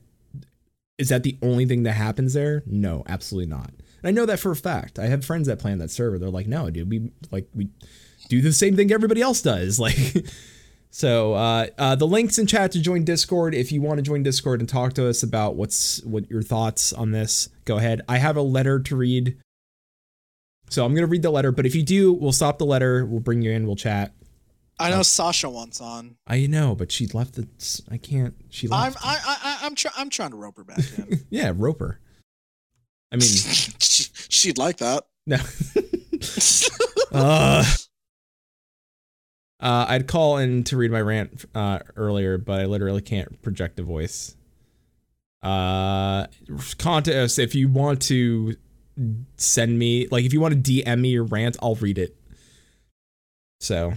is 0.99 1.09
that 1.09 1.23
the 1.23 1.37
only 1.43 1.67
thing 1.67 1.83
that 1.85 1.93
happens 1.93 2.35
there? 2.35 2.63
No, 2.67 3.03
absolutely 3.09 3.51
not. 3.51 3.71
And 4.03 4.09
I 4.09 4.11
know 4.11 4.27
that 4.27 4.41
for 4.41 4.53
a 4.53 4.57
fact. 4.57 4.99
I 4.99 5.07
have 5.07 5.25
friends 5.25 5.47
that 5.47 5.59
play 5.59 5.73
on 5.73 5.79
that 5.79 5.91
server. 5.91 6.19
They're 6.19 6.31
like, 6.31 6.47
no, 6.47 6.71
dude, 6.71 6.91
we 6.91 7.11
like 7.31 7.49
we 7.55 7.69
do 8.29 8.41
the 8.41 8.53
same 8.53 8.77
thing 8.77 8.93
everybody 8.93 9.21
else 9.21 9.43
does. 9.43 9.79
Like 9.83 10.27
So 10.95 11.33
uh, 11.33 11.69
uh, 11.79 11.97
the 11.97 12.07
links 12.07 12.37
in 12.39 12.47
chat 12.47 12.71
to 12.73 12.81
join 12.81 13.05
Discord. 13.05 13.55
If 13.55 13.73
you 13.73 13.81
want 13.81 13.97
to 13.97 14.03
join 14.03 14.23
Discord 14.23 14.61
and 14.61 14.69
talk 14.69 14.93
to 14.95 15.09
us 15.09 15.23
about 15.23 15.57
what's 15.57 16.03
what 16.05 16.31
your 16.31 16.43
thoughts 16.43 16.93
on 16.93 17.13
this, 17.13 17.49
go 17.65 17.79
ahead. 17.79 18.03
I 18.11 18.19
have 18.19 18.37
a 18.37 18.43
letter 18.43 18.79
to 18.79 18.95
read, 18.95 19.39
so 20.73 20.85
I'm 20.85 20.95
gonna 20.95 21.07
read 21.07 21.23
the 21.23 21.31
letter. 21.31 21.53
But 21.53 21.67
if 21.67 21.75
you 21.75 21.83
do, 21.83 22.13
we'll 22.13 22.33
stop 22.33 22.59
the 22.59 22.67
letter. 22.67 23.05
We'll 23.05 23.21
bring 23.21 23.43
you 23.43 23.51
in. 23.51 23.67
We'll 23.67 23.77
chat. 23.77 24.13
I 24.79 24.91
know 24.91 25.03
Sasha 25.03 25.49
wants 25.49 25.81
on. 25.81 26.17
I 26.27 26.47
know, 26.47 26.75
but 26.75 26.91
she 26.91 27.07
left 27.09 27.35
the. 27.35 27.47
I 27.91 27.99
can't. 27.99 28.35
She 28.51 28.69
left. 28.69 28.97
I'm. 28.97 29.03
I, 29.05 29.17
I 29.25 29.37
I- 29.45 29.67
I'm 29.67 29.75
try, 29.75 29.93
I'm 29.97 30.11
trying 30.11 30.31
to 30.31 30.37
rope 30.37 30.57
her 30.57 30.65
back 30.65 30.81
in. 30.99 31.21
yeah, 31.31 31.53
rope 31.55 31.81
her. 31.81 32.01
I 33.13 33.17
mean, 33.17 33.21
she, 33.29 34.09
she'd 34.29 34.59
like 34.59 34.79
that. 34.79 35.05
no. 35.27 35.37
uh, 37.13 37.65
uh, 39.61 39.87
I'd 39.89 40.09
call 40.09 40.39
in 40.39 40.65
to 40.65 40.77
read 40.77 40.91
my 40.91 41.01
rant 41.01 41.45
uh, 41.55 41.81
earlier, 41.95 42.39
but 42.39 42.61
I 42.61 42.65
literally 42.65 43.03
can't 43.03 43.41
project 43.43 43.79
a 43.79 43.83
voice. 43.85 44.37
Uh, 45.43 46.27
contact 46.79 47.17
us 47.17 47.39
if 47.39 47.55
you 47.55 47.69
want 47.69 48.03
to 48.03 48.57
send 49.37 49.79
me, 49.79 50.07
like, 50.11 50.25
if 50.25 50.33
you 50.33 50.41
want 50.41 50.65
to 50.65 50.73
DM 50.73 51.01
me 51.01 51.11
your 51.11 51.25
rant, 51.25 51.57
I'll 51.63 51.75
read 51.77 51.99
it. 51.99 52.17
So, 53.61 53.95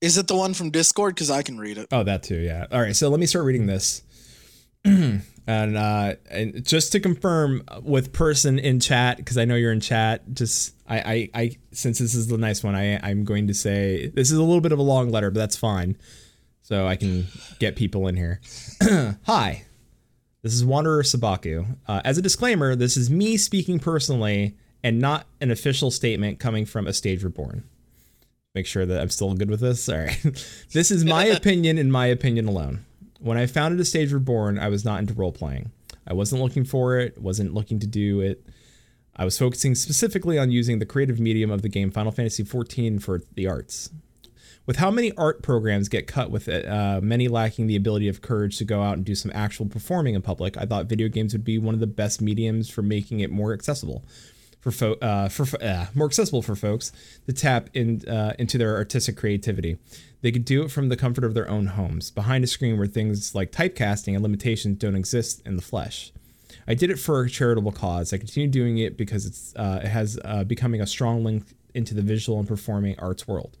Is 0.00 0.16
it 0.16 0.26
the 0.28 0.36
one 0.36 0.54
from 0.54 0.70
Discord? 0.70 1.14
Because 1.14 1.30
I 1.30 1.42
can 1.42 1.58
read 1.58 1.76
it. 1.78 1.88
Oh, 1.92 2.02
that 2.04 2.22
too, 2.22 2.38
yeah. 2.38 2.66
All 2.70 2.80
right, 2.80 2.94
so 2.96 3.08
let 3.08 3.20
me 3.20 3.26
start 3.26 3.44
reading 3.44 3.66
this. 3.66 4.02
and 4.84 5.76
uh 5.76 6.14
and 6.30 6.64
just 6.64 6.92
to 6.92 7.00
confirm 7.00 7.62
with 7.82 8.12
person 8.12 8.58
in 8.58 8.78
chat 8.78 9.16
because 9.16 9.36
I 9.36 9.44
know 9.44 9.56
you're 9.56 9.72
in 9.72 9.80
chat, 9.80 10.22
just 10.32 10.74
I 10.88 10.98
I 10.98 11.30
I 11.34 11.56
since 11.72 11.98
this 11.98 12.14
is 12.14 12.28
the 12.28 12.38
nice 12.38 12.62
one, 12.62 12.74
I 12.76 12.98
I'm 13.02 13.24
going 13.24 13.48
to 13.48 13.54
say 13.54 14.06
this 14.08 14.30
is 14.30 14.38
a 14.38 14.42
little 14.42 14.60
bit 14.60 14.72
of 14.72 14.78
a 14.78 14.82
long 14.82 15.10
letter, 15.10 15.30
but 15.30 15.40
that's 15.40 15.56
fine. 15.56 15.96
So 16.62 16.86
I 16.86 16.96
can 16.96 17.26
get 17.58 17.76
people 17.76 18.06
in 18.06 18.16
here. 18.16 18.40
Hi. 19.26 19.64
This 20.42 20.54
is 20.54 20.64
Wanderer 20.64 21.02
Sabaku. 21.02 21.76
Uh, 21.86 22.00
as 22.04 22.18
a 22.18 22.22
disclaimer, 22.22 22.76
this 22.76 22.96
is 22.96 23.10
me 23.10 23.36
speaking 23.36 23.78
personally 23.78 24.56
and 24.82 25.00
not 25.00 25.26
an 25.40 25.50
official 25.50 25.90
statement 25.90 26.38
coming 26.38 26.64
from 26.64 26.86
a 26.86 26.92
stage 26.92 27.24
reborn 27.24 27.64
make 28.58 28.66
sure 28.66 28.84
that 28.84 29.00
I'm 29.00 29.10
still 29.10 29.32
good 29.34 29.50
with 29.50 29.60
this. 29.60 29.88
All 29.88 29.98
right. 29.98 30.18
this 30.72 30.90
is 30.90 31.04
my 31.04 31.24
opinion 31.38 31.78
and 31.78 31.92
my 31.92 32.06
opinion 32.06 32.48
alone. 32.48 32.84
When 33.20 33.38
I 33.38 33.46
founded 33.46 33.80
A 33.80 33.84
Stage 33.84 34.12
Reborn, 34.12 34.58
I 34.58 34.68
was 34.68 34.84
not 34.84 35.00
into 35.00 35.14
role 35.14 35.32
playing. 35.32 35.70
I 36.06 36.12
wasn't 36.12 36.42
looking 36.42 36.64
for 36.64 36.98
it, 36.98 37.18
wasn't 37.18 37.54
looking 37.54 37.78
to 37.80 37.86
do 37.86 38.20
it. 38.20 38.44
I 39.14 39.24
was 39.24 39.38
focusing 39.38 39.74
specifically 39.74 40.38
on 40.38 40.50
using 40.50 40.78
the 40.78 40.86
creative 40.86 41.20
medium 41.20 41.50
of 41.50 41.62
the 41.62 41.68
game 41.68 41.90
Final 41.90 42.12
Fantasy 42.12 42.44
XIV 42.44 43.02
for 43.02 43.20
the 43.34 43.46
arts. 43.46 43.90
With 44.68 44.76
how 44.76 44.90
many 44.90 45.12
art 45.16 45.42
programs 45.42 45.88
get 45.88 46.06
cut 46.06 46.30
with 46.30 46.46
it, 46.46 46.68
uh, 46.68 47.00
many 47.02 47.26
lacking 47.26 47.68
the 47.68 47.76
ability 47.76 48.06
of 48.06 48.20
courage 48.20 48.58
to 48.58 48.66
go 48.66 48.82
out 48.82 48.98
and 48.98 49.04
do 49.04 49.14
some 49.14 49.32
actual 49.34 49.64
performing 49.64 50.14
in 50.14 50.20
public, 50.20 50.58
I 50.58 50.66
thought 50.66 50.84
video 50.84 51.08
games 51.08 51.32
would 51.32 51.42
be 51.42 51.56
one 51.56 51.72
of 51.72 51.80
the 51.80 51.86
best 51.86 52.20
mediums 52.20 52.68
for 52.68 52.82
making 52.82 53.20
it 53.20 53.30
more 53.30 53.54
accessible 53.54 54.04
for 54.60 54.70
fo- 54.70 54.98
uh, 55.00 55.30
for 55.30 55.46
uh, 55.62 55.86
more 55.94 56.06
accessible 56.06 56.42
for 56.42 56.54
folks 56.54 56.92
to 57.24 57.32
tap 57.32 57.70
in 57.72 58.06
uh, 58.06 58.34
into 58.38 58.58
their 58.58 58.76
artistic 58.76 59.16
creativity. 59.16 59.78
They 60.20 60.30
could 60.30 60.44
do 60.44 60.62
it 60.64 60.70
from 60.70 60.90
the 60.90 60.98
comfort 60.98 61.24
of 61.24 61.32
their 61.32 61.48
own 61.48 61.68
homes, 61.68 62.10
behind 62.10 62.44
a 62.44 62.46
screen 62.46 62.76
where 62.76 62.86
things 62.86 63.34
like 63.34 63.50
typecasting 63.50 64.12
and 64.12 64.22
limitations 64.22 64.76
don't 64.76 64.96
exist 64.96 65.40
in 65.46 65.56
the 65.56 65.62
flesh. 65.62 66.12
I 66.66 66.74
did 66.74 66.90
it 66.90 66.98
for 66.98 67.22
a 67.22 67.30
charitable 67.30 67.72
cause. 67.72 68.12
I 68.12 68.18
continue 68.18 68.50
doing 68.50 68.76
it 68.76 68.98
because 68.98 69.24
it's 69.24 69.56
uh, 69.56 69.80
it 69.82 69.88
has 69.88 70.18
uh, 70.26 70.44
becoming 70.44 70.82
a 70.82 70.86
strong 70.86 71.24
link 71.24 71.54
into 71.72 71.94
the 71.94 72.02
visual 72.02 72.38
and 72.38 72.46
performing 72.46 72.98
arts 72.98 73.26
world. 73.26 73.56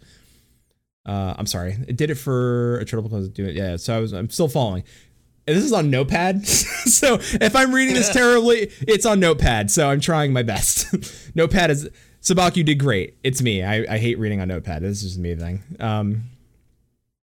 Uh, 1.08 1.34
I'm 1.38 1.46
sorry, 1.46 1.76
I 1.88 1.92
did 1.92 2.10
it 2.10 2.16
for 2.16 2.78
a 2.78 2.84
charitable 2.84 3.16
cause. 3.16 3.28
Do 3.30 3.46
it, 3.46 3.56
yeah. 3.56 3.76
So 3.76 3.96
I 3.96 4.00
was, 4.00 4.12
I'm 4.12 4.28
still 4.28 4.48
following. 4.48 4.84
And 5.46 5.56
this 5.56 5.64
is 5.64 5.72
on 5.72 5.90
Notepad, 5.90 6.46
so 6.46 7.14
if 7.14 7.56
I'm 7.56 7.74
reading 7.74 7.94
this 7.94 8.10
terribly, 8.10 8.70
it's 8.86 9.06
on 9.06 9.18
Notepad. 9.18 9.70
So 9.70 9.88
I'm 9.88 10.00
trying 10.00 10.34
my 10.34 10.42
best. 10.42 10.94
Notepad 11.34 11.70
is 11.70 11.88
Sabak. 12.20 12.56
You 12.56 12.64
did 12.64 12.78
great. 12.78 13.16
It's 13.24 13.40
me. 13.40 13.64
I, 13.64 13.86
I 13.94 13.96
hate 13.96 14.18
reading 14.18 14.42
on 14.42 14.48
Notepad. 14.48 14.82
This 14.82 15.02
is 15.02 15.14
just 15.14 15.18
me 15.18 15.34
thing. 15.34 15.62
Um, 15.80 16.24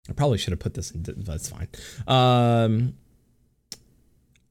I 0.08 0.14
probably 0.14 0.38
should 0.38 0.52
have 0.52 0.60
put 0.60 0.76
this 0.76 0.92
in. 0.92 1.04
That's 1.04 1.50
fine. 1.50 1.68
Um, 2.08 2.94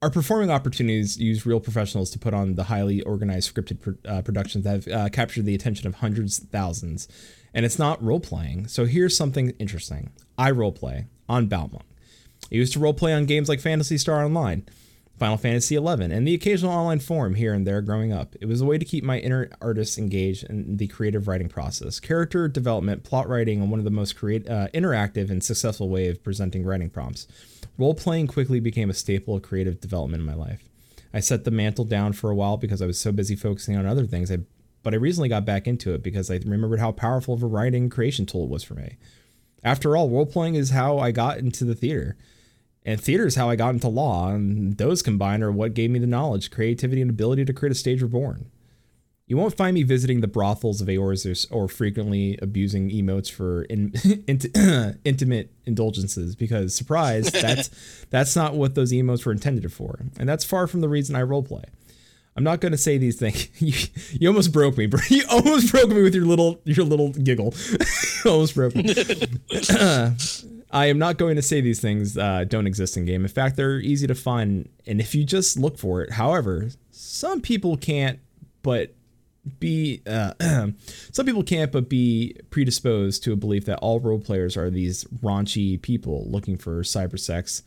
our 0.03 0.11
performing 0.11 0.51
opportunities 0.51 1.17
use 1.17 1.47
real 1.47 1.61
professionals 1.61 2.11
to 2.11 2.19
put 2.19 2.35
on 2.35 2.57
the 2.57 2.65
highly 2.65 3.03
organized 3.03 3.55
scripted 3.55 3.97
uh, 4.05 4.23
productions 4.23 4.65
that 4.65 4.85
have 4.85 4.89
uh, 4.89 5.09
captured 5.11 5.45
the 5.45 5.55
attention 5.55 5.87
of 5.87 5.95
hundreds, 5.95 6.41
thousands, 6.41 7.07
and 7.55 7.65
it's 7.65 7.79
not 7.79 8.03
role 8.03 8.21
playing. 8.21 8.69
So 8.69 8.85
here's 8.85 9.17
something 9.17 9.51
interesting. 9.59 10.11
I 10.39 10.51
role 10.51 10.73
play 10.73 11.07
on 11.29 11.49
Balmung. 11.49 11.83
I 12.51 12.57
used 12.57 12.73
to 12.75 12.79
role 12.79 12.95
play 12.95 13.13
on 13.13 13.27
games 13.27 13.49
like 13.49 13.61
Phantasy 13.61 13.97
Star 13.97 14.25
Online, 14.25 14.67
Final 15.19 15.37
Fantasy 15.37 15.77
XI, 15.77 15.85
and 15.85 16.27
the 16.27 16.35
occasional 16.35 16.73
online 16.73 16.99
forum 16.99 17.35
here 17.35 17.55
and 17.55 17.67
there 17.67 17.81
growing 17.81 18.13
up. 18.13 18.35
It 18.41 18.47
was 18.47 18.61
a 18.61 18.67
way 18.67 18.77
to 18.79 18.85
keep 18.85 19.05
my 19.05 19.19
inner 19.19 19.51
artists 19.61 19.97
engaged 19.97 20.45
in 20.45 20.77
the 20.77 20.89
creative 20.89 21.29
writing 21.29 21.49
process. 21.49 22.01
Character 22.01 22.49
development, 22.49 23.05
plot 23.05 23.29
writing, 23.29 23.61
and 23.61 23.71
one 23.71 23.79
of 23.79 23.85
the 23.85 23.91
most 23.91 24.17
create, 24.17 24.49
uh, 24.49 24.69
interactive 24.75 25.31
and 25.31 25.43
successful 25.43 25.89
way 25.89 26.09
of 26.09 26.23
presenting 26.25 26.65
writing 26.65 26.91
prompts. 26.91 27.27
Role 27.79 27.95
playing 27.95 28.27
quickly 28.27 28.61
became 28.61 28.91
a 28.91 28.95
staple 28.95 29.37
of 29.37 29.43
creative 29.43 29.81
development 29.81 30.21
in 30.21 30.27
my 30.27 30.35
life. 30.35 30.69
I 31.15 31.21
set 31.21 31.45
the 31.45 31.51
mantle 31.51 31.85
down 31.85 32.15
for 32.15 32.31
a 32.31 32.35
while 32.35 32.57
because 32.57 32.83
I 32.83 32.87
was 32.87 32.99
so 32.99 33.13
busy 33.13 33.37
focusing 33.37 33.77
on 33.77 33.87
other 33.87 34.07
things. 34.07 34.31
I, 34.31 34.39
but 34.83 34.95
I 34.95 34.97
recently 34.97 35.29
got 35.29 35.45
back 35.45 35.67
into 35.67 35.95
it 35.95 36.03
because 36.03 36.31
I 36.31 36.37
remembered 36.37 36.81
how 36.81 36.93
powerful 36.93 37.35
of 37.35 37.43
a 37.43 37.47
writing 37.47 37.89
creation 37.89 38.27
tool 38.27 38.45
it 38.45 38.51
was 38.51 38.65
for 38.65 38.75
me. 38.75 38.97
After 39.65 39.97
all, 39.97 40.09
role 40.11 40.27
playing 40.27 40.57
is 40.57 40.71
how 40.71 40.99
I 40.99 41.13
got 41.13 41.39
into 41.39 41.65
the 41.65 41.75
theater. 41.75 42.17
And 42.85 43.01
theater 43.01 43.27
is 43.27 43.37
how 43.37 43.49
I 43.49 43.55
got 43.55 43.75
into 43.75 43.89
law, 43.89 44.31
and 44.31 44.77
those 44.77 45.03
combined 45.03 45.45
are 45.45 45.53
what 45.53 45.75
gave 45.75 45.91
me 45.91 46.01
the 46.01 46.07
knowledge, 46.07 46.51
creativity, 46.51 47.01
and 47.01 47.11
ability 47.11 47.45
to 47.45 47.53
create 47.53 47.71
a 47.71 47.77
stage 47.77 48.03
reborn. 48.03 48.51
You 49.27 49.37
won't 49.37 49.57
find 49.57 49.75
me 49.75 49.85
visiting 49.85 50.21
the 50.21 50.27
brothels 50.27 50.81
of 50.81 50.89
Eorzea's 50.89 51.47
or 51.51 51.69
frequently 51.69 52.39
abusing 52.43 52.91
emotes 52.91 53.31
for 53.31 53.63
in, 53.63 53.93
int- 54.27 54.47
intimate 55.05 55.53
indulgences 55.65 56.35
because 56.35 56.75
surprise, 56.75 57.31
that's 57.31 57.71
that's 58.11 58.35
not 58.35 58.55
what 58.55 58.75
those 58.75 58.93
emotes 58.93 59.25
were 59.25 59.33
intended 59.33 59.73
for, 59.73 60.01
and 60.19 60.29
that's 60.29 60.45
far 60.45 60.67
from 60.67 60.81
the 60.81 60.89
reason 60.89 61.15
I 61.15 61.23
roleplay. 61.23 61.65
I'm 62.37 62.45
not 62.45 62.61
going 62.61 62.73
to 62.73 62.79
say 62.79 62.99
these 62.99 63.19
things. 63.19 63.49
You, 63.61 63.75
you 64.19 64.29
almost 64.29 64.53
broke 64.53 64.77
me, 64.77 64.87
bro. 64.87 65.01
You 65.09 65.25
almost 65.31 65.71
broke 65.71 65.91
me 65.91 66.03
with 66.03 66.15
your 66.15 66.25
little 66.25 66.61
your 66.65 66.85
little 66.85 67.11
giggle. 67.11 67.55
almost 68.25 68.55
broke 68.55 68.75
me. 68.75 68.95
I 70.71 70.87
am 70.87 70.99
not 70.99 71.19
going 71.19 71.37
to 71.37 71.43
say 71.43 71.61
these 71.61 71.81
things 71.81 72.17
uh, 72.17 72.45
don't 72.45 72.67
exist 72.67 72.97
in 72.97 73.05
game. 73.05 73.23
In 73.23 73.29
fact, 73.29 73.57
they're 73.57 73.79
easy 73.79 74.07
to 74.07 74.15
find, 74.15 74.69
and 74.87 75.01
if 75.01 75.15
you 75.15 75.23
just 75.23 75.59
look 75.59 75.77
for 75.77 76.01
it. 76.03 76.13
However, 76.13 76.71
some 76.91 77.43
people 77.43 77.77
can't, 77.77 78.19
but 78.63 78.95
be 79.59 80.01
uh, 80.07 80.33
some 81.13 81.27
people 81.27 81.43
can't 81.43 81.73
but 81.73 81.89
be 81.89 82.37
predisposed 82.51 83.23
to 83.25 83.33
a 83.33 83.37
belief 83.37 83.65
that 83.67 83.79
all 83.79 84.01
role 84.01 84.21
players 84.21 84.57
are 84.57 84.71
these 84.71 85.05
raunchy 85.23 85.81
people 85.81 86.25
looking 86.29 86.57
for 86.57 86.83
cyber 86.83 87.19
sex. 87.19 87.63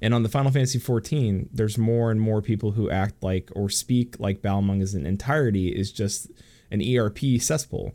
And 0.00 0.14
on 0.14 0.22
the 0.22 0.28
Final 0.28 0.52
Fantasy 0.52 0.78
XIV, 0.78 1.48
there's 1.52 1.78
more 1.78 2.10
and 2.10 2.20
more 2.20 2.42
people 2.42 2.72
who 2.72 2.90
act 2.90 3.22
like 3.22 3.50
or 3.54 3.68
speak 3.68 4.18
like 4.18 4.42
Balmung 4.42 4.82
as 4.82 4.94
an 4.94 5.06
entirety 5.06 5.68
is 5.68 5.92
just 5.92 6.30
an 6.70 6.82
ERP 6.82 7.40
cesspool. 7.40 7.94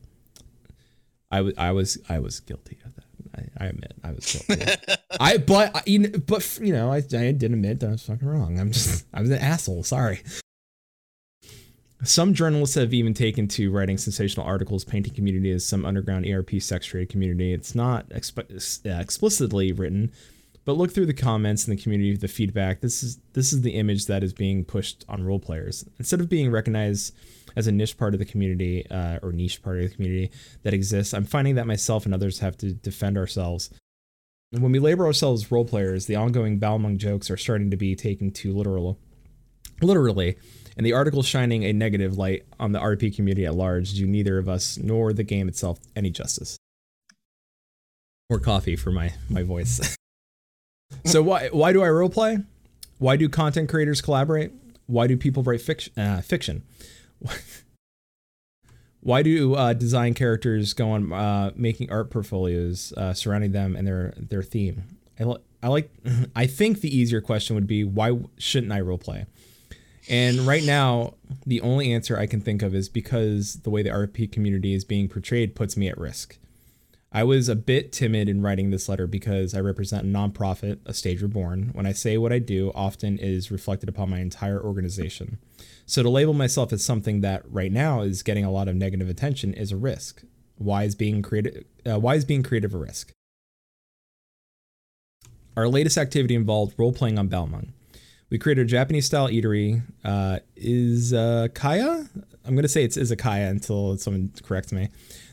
I 1.32 1.42
was 1.42 1.54
I 1.58 1.72
was 1.72 1.98
I 2.10 2.20
was 2.20 2.40
guilty 2.40 2.78
of 2.86 2.96
that. 2.96 3.06
I, 3.34 3.66
I 3.66 3.68
admit 3.68 3.94
I 4.04 4.12
was 4.12 4.26
guilty. 4.26 4.66
I 5.20 5.38
but 5.38 5.76
I, 5.76 5.82
you 5.86 6.00
know, 6.00 6.20
but 6.26 6.60
you 6.62 6.74
know 6.74 6.92
I, 6.92 6.98
I 6.98 7.32
did 7.32 7.44
admit 7.44 7.80
that 7.80 7.88
I 7.88 7.92
was 7.92 8.04
fucking 8.04 8.28
wrong. 8.28 8.60
I'm 8.60 8.72
just 8.72 9.06
I 9.14 9.22
was 9.22 9.30
an 9.30 9.40
asshole. 9.40 9.84
Sorry. 9.84 10.22
Some 12.04 12.34
journalists 12.34 12.76
have 12.76 12.96
even 12.96 13.14
taken 13.14 13.48
to 13.50 13.72
writing 13.72 13.98
sensational 13.98 14.46
articles 14.46 14.84
painting 14.84 15.14
community 15.14 15.52
as 15.52 15.64
some 15.64 15.86
underground 15.86 16.26
ERP 16.26 16.60
sex 16.60 16.88
trade 16.88 17.10
community. 17.10 17.54
It's 17.54 17.76
not 17.76 18.10
exp- 18.10 18.86
uh, 18.88 19.00
explicitly 19.00 19.72
written, 19.72 20.12
but 20.66 20.78
look 20.78 20.94
through 20.94 21.08
the 21.08 21.14
comments 21.14 21.68
in 21.68 21.76
the 21.76 21.82
community, 21.82 22.16
the 22.16 22.28
feedback. 22.28 22.82
This 22.82 23.04
is 23.04 23.20
this 23.34 23.52
is 23.54 23.62
the 23.62 23.72
image 23.72 24.06
that 24.06 24.24
is 24.24 24.34
being 24.34 24.64
pushed 24.64 25.06
on 25.10 25.24
role 25.24 25.40
players 25.40 25.86
instead 26.00 26.20
of 26.20 26.30
being 26.30 26.52
recognized 26.52 27.16
as 27.56 27.68
a 27.68 27.72
niche 27.72 27.98
part 27.98 28.14
of 28.14 28.20
the 28.20 28.26
community 28.26 28.86
uh, 28.90 29.20
or 29.22 29.32
niche 29.32 29.62
part 29.62 29.78
of 29.78 29.90
the 29.90 29.96
community 29.96 30.32
that 30.64 30.74
exists. 30.74 31.14
I'm 31.14 31.26
finding 31.26 31.56
that 31.56 31.68
myself 31.68 32.06
and 32.06 32.14
others 32.14 32.40
have 32.40 32.58
to 32.58 32.74
defend 32.74 33.18
ourselves. 33.18 33.70
When 34.52 34.72
we 34.72 34.80
label 34.80 35.06
ourselves 35.06 35.52
role 35.52 35.66
players, 35.66 36.06
the 36.06 36.16
ongoing 36.16 36.60
Balmung 36.60 36.98
jokes 36.98 37.32
are 37.32 37.38
starting 37.38 37.72
to 37.72 37.78
be 37.78 37.96
taken 37.96 38.32
too 38.32 38.54
literal, 38.54 39.00
literally 39.82 40.38
and 40.78 40.86
the 40.86 40.94
article 40.94 41.24
shining 41.24 41.64
a 41.64 41.74
negative 41.74 42.18
light 42.18 42.46
on 42.60 42.72
the 42.72 42.80
RP 42.80 43.16
community 43.16 43.46
at 43.46 43.56
large 43.56 43.94
do 43.94 44.08
neither 44.08 44.38
of 44.38 44.48
us 44.48 44.78
nor 44.78 45.14
the 45.14 45.24
game 45.24 45.48
itself 45.48 45.80
any 45.96 46.10
justice. 46.10 46.58
More 48.30 48.40
coffee 48.40 48.76
for 48.76 48.92
my 48.92 49.14
my 49.30 49.44
voice. 49.44 49.98
so 51.06 51.22
why 51.22 51.50
why 51.50 51.74
do 51.74 51.82
I 51.82 51.88
roleplay? 51.88 52.46
Why 52.98 53.16
do 53.16 53.28
content 53.30 53.70
creators 53.70 54.02
collaborate? 54.02 54.52
Why 54.88 55.08
do 55.08 55.18
people 55.18 55.44
write 55.44 55.62
fiction? 55.62 55.94
Uh, 55.98 56.22
fiction? 56.22 56.64
Why 59.04 59.24
do 59.24 59.56
uh, 59.56 59.74
design 59.74 60.14
characters 60.14 60.74
go 60.74 60.92
on 60.92 61.12
uh, 61.12 61.52
making 61.56 61.92
art 61.92 62.12
portfolios 62.12 62.94
uh, 62.96 63.14
surrounding 63.14 63.52
them 63.52 63.76
and 63.76 63.88
their 63.88 64.14
their 64.16 64.44
theme? 64.44 64.84
I, 65.20 65.24
li- 65.24 65.42
I 65.64 65.68
like. 65.70 65.92
I 66.36 66.46
think 66.46 66.82
the 66.82 66.96
easier 66.96 67.20
question 67.20 67.56
would 67.56 67.68
be 67.68 67.84
why 67.84 68.20
shouldn't 68.38 68.72
I 68.72 68.82
roleplay? 68.82 69.26
And 70.10 70.42
right 70.42 70.64
now, 70.64 71.16
the 71.46 71.62
only 71.62 71.92
answer 71.92 72.18
I 72.18 72.28
can 72.28 72.42
think 72.42 72.62
of 72.62 72.76
is 72.76 72.90
because 72.90 73.56
the 73.62 73.70
way 73.70 73.82
the 73.82 73.90
RP 73.90 74.32
community 74.32 74.74
is 74.74 74.84
being 74.84 75.08
portrayed 75.08 75.56
puts 75.56 75.76
me 75.78 75.88
at 75.88 75.98
risk. 75.98 76.38
I 77.14 77.26
was 77.26 77.50
a 77.50 77.58
bit 77.58 77.92
timid 77.92 78.30
in 78.30 78.42
writing 78.42 78.70
this 78.70 78.88
letter 78.88 79.06
because 79.06 79.54
I 79.54 79.60
represent 79.60 80.06
a 80.06 80.10
nonprofit, 80.10 80.80
a 80.86 80.94
stage 80.94 81.22
reborn. 81.22 81.72
When 81.74 81.86
I 81.86 81.92
say 81.92 82.18
what 82.18 82.32
I 82.32 82.40
do, 82.40 82.72
often 82.74 83.18
is 83.18 83.52
reflected 83.52 83.90
upon 83.90 84.10
my 84.10 84.20
entire 84.20 84.64
organization. 84.64 85.38
So 85.86 86.04
to 86.04 86.10
label 86.10 86.34
myself 86.34 86.72
as 86.72 86.86
something 86.86 87.20
that 87.20 87.44
right 87.52 87.72
now 87.72 88.02
is 88.02 88.24
getting 88.24 88.46
a 88.46 88.52
lot 88.52 88.70
of 88.70 88.78
negative 88.78 89.10
attention 89.10 89.54
is 89.54 89.74
a 89.74 89.78
risk. 89.78 90.24
Why 90.56 90.84
is 90.84 90.96
being 90.96 91.22
creative? 91.22 91.66
Uh, 91.86 92.00
why 92.00 92.16
is 92.16 92.24
being 92.24 92.44
creative 92.44 92.74
a 92.74 92.78
risk? 92.78 93.12
Our 95.58 95.68
latest 95.68 95.98
activity 95.98 96.36
involved 96.36 96.76
role 96.78 96.94
playing 96.94 97.20
on 97.20 97.28
Balmung. 97.28 97.74
We 98.30 98.38
created 98.40 98.68
a 98.68 98.70
Japanese 98.70 99.06
style 99.06 99.28
eatery. 99.28 99.84
Uh, 100.06 100.40
izakaya? 100.58 102.08
I'm 102.46 102.56
going 102.56 102.62
to 102.62 102.70
say 102.70 102.86
it's 102.86 102.96
izakaya 102.96 103.50
until 103.50 103.98
someone 103.98 104.32
corrects 104.44 104.72
me. 104.72 104.88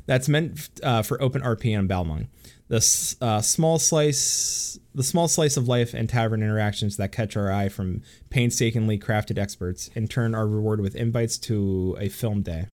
That's 0.09 0.27
meant 0.27 0.71
uh, 0.83 1.03
for 1.03 1.23
open 1.23 1.43
RP 1.43 1.79
on 1.79 1.87
Balmung. 1.87 2.29
The 2.69 3.17
uh, 3.21 3.43
small 3.43 3.79
slice, 3.79 4.79
the 4.95 5.03
small 5.03 5.29
slice 5.29 5.59
of 5.59 5.69
life 5.69 5.93
and 5.93 6.09
tavern 6.09 6.43
interactions 6.43 6.97
that 6.97 7.13
catch 7.13 7.37
our 7.37 7.53
eye 7.53 7.69
from 7.69 8.03
painstakingly 8.31 8.99
crafted 8.99 9.39
experts, 9.39 9.89
in 9.95 10.09
turn, 10.09 10.35
are 10.35 10.49
rewarded 10.49 10.83
with 10.83 10.97
invites 10.97 11.37
to 11.39 11.95
a 12.01 12.09
film 12.09 12.41
day. 12.41 12.69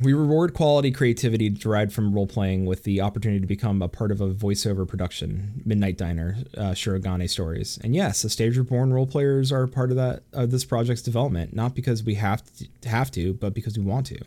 We 0.00 0.14
reward 0.14 0.54
quality 0.54 0.90
creativity 0.90 1.50
derived 1.50 1.92
from 1.92 2.14
role 2.14 2.26
playing 2.26 2.64
with 2.64 2.84
the 2.84 3.02
opportunity 3.02 3.40
to 3.40 3.46
become 3.46 3.82
a 3.82 3.88
part 3.88 4.10
of 4.10 4.22
a 4.22 4.32
voiceover 4.32 4.88
production, 4.88 5.60
Midnight 5.66 5.98
Diner, 5.98 6.38
uh, 6.56 6.70
Shirogane 6.70 7.28
stories. 7.28 7.78
And 7.84 7.94
yes, 7.94 8.22
the 8.22 8.30
stage 8.30 8.56
reborn 8.56 8.94
role 8.94 9.06
players 9.06 9.52
are 9.52 9.66
part 9.66 9.90
of 9.90 9.98
that 9.98 10.22
of 10.32 10.50
this 10.50 10.64
project's 10.64 11.02
development, 11.02 11.54
not 11.54 11.74
because 11.74 12.02
we 12.02 12.14
have 12.14 12.42
to 12.80 12.88
have 12.88 13.10
to, 13.10 13.34
but 13.34 13.52
because 13.52 13.76
we 13.76 13.84
want 13.84 14.06
to. 14.06 14.18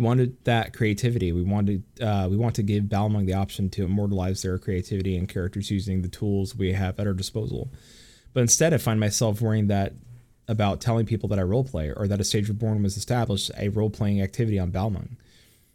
We 0.00 0.06
wanted 0.06 0.42
that 0.44 0.72
creativity. 0.72 1.30
We 1.30 1.42
wanted 1.42 1.82
uh, 2.00 2.26
we 2.30 2.38
want 2.38 2.54
to 2.54 2.62
give 2.62 2.84
Balmung 2.84 3.26
the 3.26 3.34
option 3.34 3.68
to 3.68 3.84
immortalize 3.84 4.40
their 4.40 4.56
creativity 4.56 5.14
and 5.14 5.28
characters 5.28 5.70
using 5.70 6.00
the 6.00 6.08
tools 6.08 6.56
we 6.56 6.72
have 6.72 6.98
at 6.98 7.06
our 7.06 7.12
disposal. 7.12 7.70
But 8.32 8.40
instead, 8.40 8.72
I 8.72 8.78
find 8.78 8.98
myself 8.98 9.42
worrying 9.42 9.66
that 9.66 9.92
about 10.48 10.80
telling 10.80 11.04
people 11.04 11.28
that 11.28 11.38
I 11.38 11.42
roleplay 11.42 11.92
or 11.94 12.08
that 12.08 12.18
a 12.18 12.24
stage 12.24 12.48
reborn 12.48 12.82
was 12.82 12.96
established 12.96 13.50
a 13.58 13.68
role 13.68 13.90
playing 13.90 14.22
activity 14.22 14.58
on 14.58 14.70
Balmung. 14.70 15.18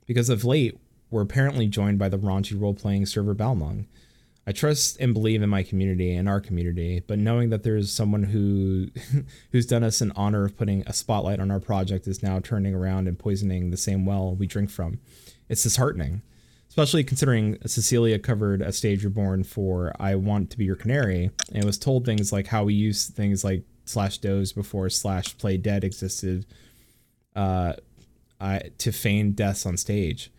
Because 0.07 0.29
of 0.29 0.43
late, 0.43 0.79
we're 1.11 1.21
apparently 1.21 1.67
joined 1.67 1.99
by 1.99 2.09
the 2.09 2.17
raunchy 2.17 2.59
role 2.59 2.73
playing 2.73 3.05
server 3.05 3.35
Balmung. 3.35 3.85
I 4.47 4.51
trust 4.51 4.97
and 4.99 5.13
believe 5.13 5.41
in 5.41 5.49
my 5.49 5.63
community 5.63 6.13
and 6.13 6.29
our 6.29 6.39
community, 6.39 7.01
but 7.07 7.17
knowing 7.17 7.49
that 7.49 7.63
there's 7.63 7.91
someone 7.91 8.23
who 8.23 8.89
who's 9.51 9.65
done 9.65 9.83
us 9.83 10.01
an 10.01 10.11
honor 10.15 10.45
of 10.45 10.55
putting 10.55 10.83
a 10.85 10.93
spotlight 10.93 11.39
on 11.39 11.49
our 11.49 11.59
project 11.59 12.07
is 12.07 12.21
now 12.21 12.39
turning 12.39 12.75
around 12.75 13.07
and 13.07 13.17
poisoning 13.17 13.71
the 13.71 13.77
same 13.77 14.05
well 14.05 14.35
we 14.35 14.45
drink 14.45 14.69
from. 14.69 14.99
It's 15.49 15.63
disheartening. 15.63 16.21
Especially 16.69 17.03
considering 17.03 17.57
Cecilia 17.65 18.19
covered 18.19 18.61
a 18.61 18.73
stage 18.73 19.03
reborn 19.05 19.43
for 19.43 19.93
I 19.97 20.15
Want 20.15 20.49
to 20.49 20.57
Be 20.57 20.65
Your 20.65 20.75
Canary 20.75 21.31
and 21.53 21.63
was 21.63 21.77
told 21.77 22.05
things 22.05 22.33
like 22.33 22.47
how 22.47 22.65
we 22.65 22.73
use 22.73 23.07
things 23.07 23.43
like 23.43 23.63
slash 23.85 24.17
doze 24.17 24.51
before 24.51 24.89
slash 24.89 25.37
play 25.37 25.57
dead 25.57 25.83
existed 25.83 26.45
uh, 27.35 27.73
I, 28.41 28.71
to 28.79 28.91
feign 28.91 29.31
deaths 29.31 29.65
on 29.65 29.77
stage. 29.77 30.31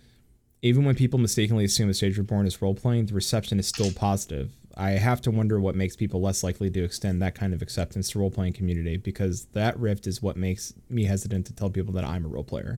Even 0.67 0.85
when 0.85 0.97
people 0.97 1.21
mistakenly 1.21 1.65
assume 1.65 1.89
a 1.89 1.95
stage 1.95 2.19
reborn 2.19 2.45
is 2.45 2.61
role 2.61 2.75
playing, 2.75 3.07
the 3.07 3.15
reception 3.15 3.61
is 3.61 3.69
still 3.69 3.93
positive. 3.93 4.51
I 4.77 4.91
have 4.91 5.21
to 5.23 5.31
wonder 5.31 5.61
what 5.61 5.77
makes 5.77 5.95
people 5.95 6.21
less 6.21 6.43
likely 6.43 6.71
to 6.71 6.83
extend 6.83 7.23
that 7.23 7.37
kind 7.37 7.55
of 7.55 7.63
acceptance 7.63 8.11
to 8.11 8.19
role 8.19 8.33
playing 8.33 8.55
community 8.55 8.97
because 8.97 9.45
that 9.53 9.79
rift 9.79 10.09
is 10.09 10.21
what 10.21 10.37
makes 10.37 10.75
me 10.91 11.05
hesitant 11.05 11.47
to 11.47 11.55
tell 11.55 11.71
people 11.71 11.95
that 11.95 12.05
I'm 12.05 12.25
a 12.25 12.29
role 12.29 12.43
player. 12.43 12.75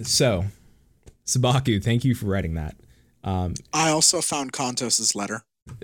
So, 0.00 0.44
Sabaku, 1.26 1.82
thank 1.82 2.04
you 2.04 2.14
for 2.14 2.26
writing 2.26 2.54
that. 2.54 2.76
Um, 3.24 3.54
I 3.72 3.90
also 3.90 4.20
found 4.20 4.52
Kontos's 4.52 5.16
letter. 5.16 5.42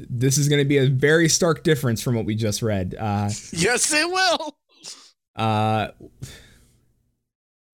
This 0.08 0.38
is 0.38 0.48
going 0.48 0.60
to 0.60 0.68
be 0.68 0.78
a 0.78 0.86
very 0.86 1.28
stark 1.28 1.64
difference 1.64 2.00
from 2.00 2.14
what 2.14 2.26
we 2.26 2.36
just 2.36 2.62
read. 2.62 2.94
Uh, 2.94 3.28
yes, 3.52 3.92
it 3.92 4.08
will. 4.08 4.56
Uh, 5.34 5.88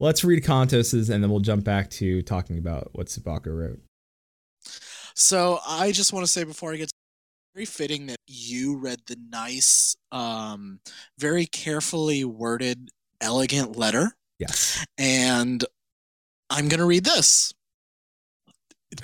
let's 0.00 0.24
read 0.24 0.44
Kontos's 0.44 1.10
and 1.10 1.22
then 1.22 1.30
we'll 1.30 1.40
jump 1.40 1.64
back 1.64 1.90
to 1.90 2.22
talking 2.22 2.58
about 2.58 2.88
what 2.92 3.06
Sabaku 3.06 3.56
wrote. 3.56 3.80
So 5.14 5.60
I 5.66 5.92
just 5.92 6.12
want 6.12 6.24
to 6.24 6.30
say 6.32 6.44
before 6.44 6.72
I 6.72 6.76
get 6.76 6.90
very 7.54 7.66
fitting 7.66 8.06
that 8.06 8.20
you 8.26 8.76
read 8.76 9.00
the 9.06 9.16
nice, 9.30 9.96
um, 10.12 10.80
very 11.18 11.46
carefully 11.46 12.24
worded, 12.24 12.90
elegant 13.20 13.76
letter. 13.76 14.12
Yes. 14.38 14.84
And 14.96 15.64
I'm 16.48 16.68
going 16.68 16.80
to 16.80 16.86
read 16.86 17.04
this. 17.04 17.52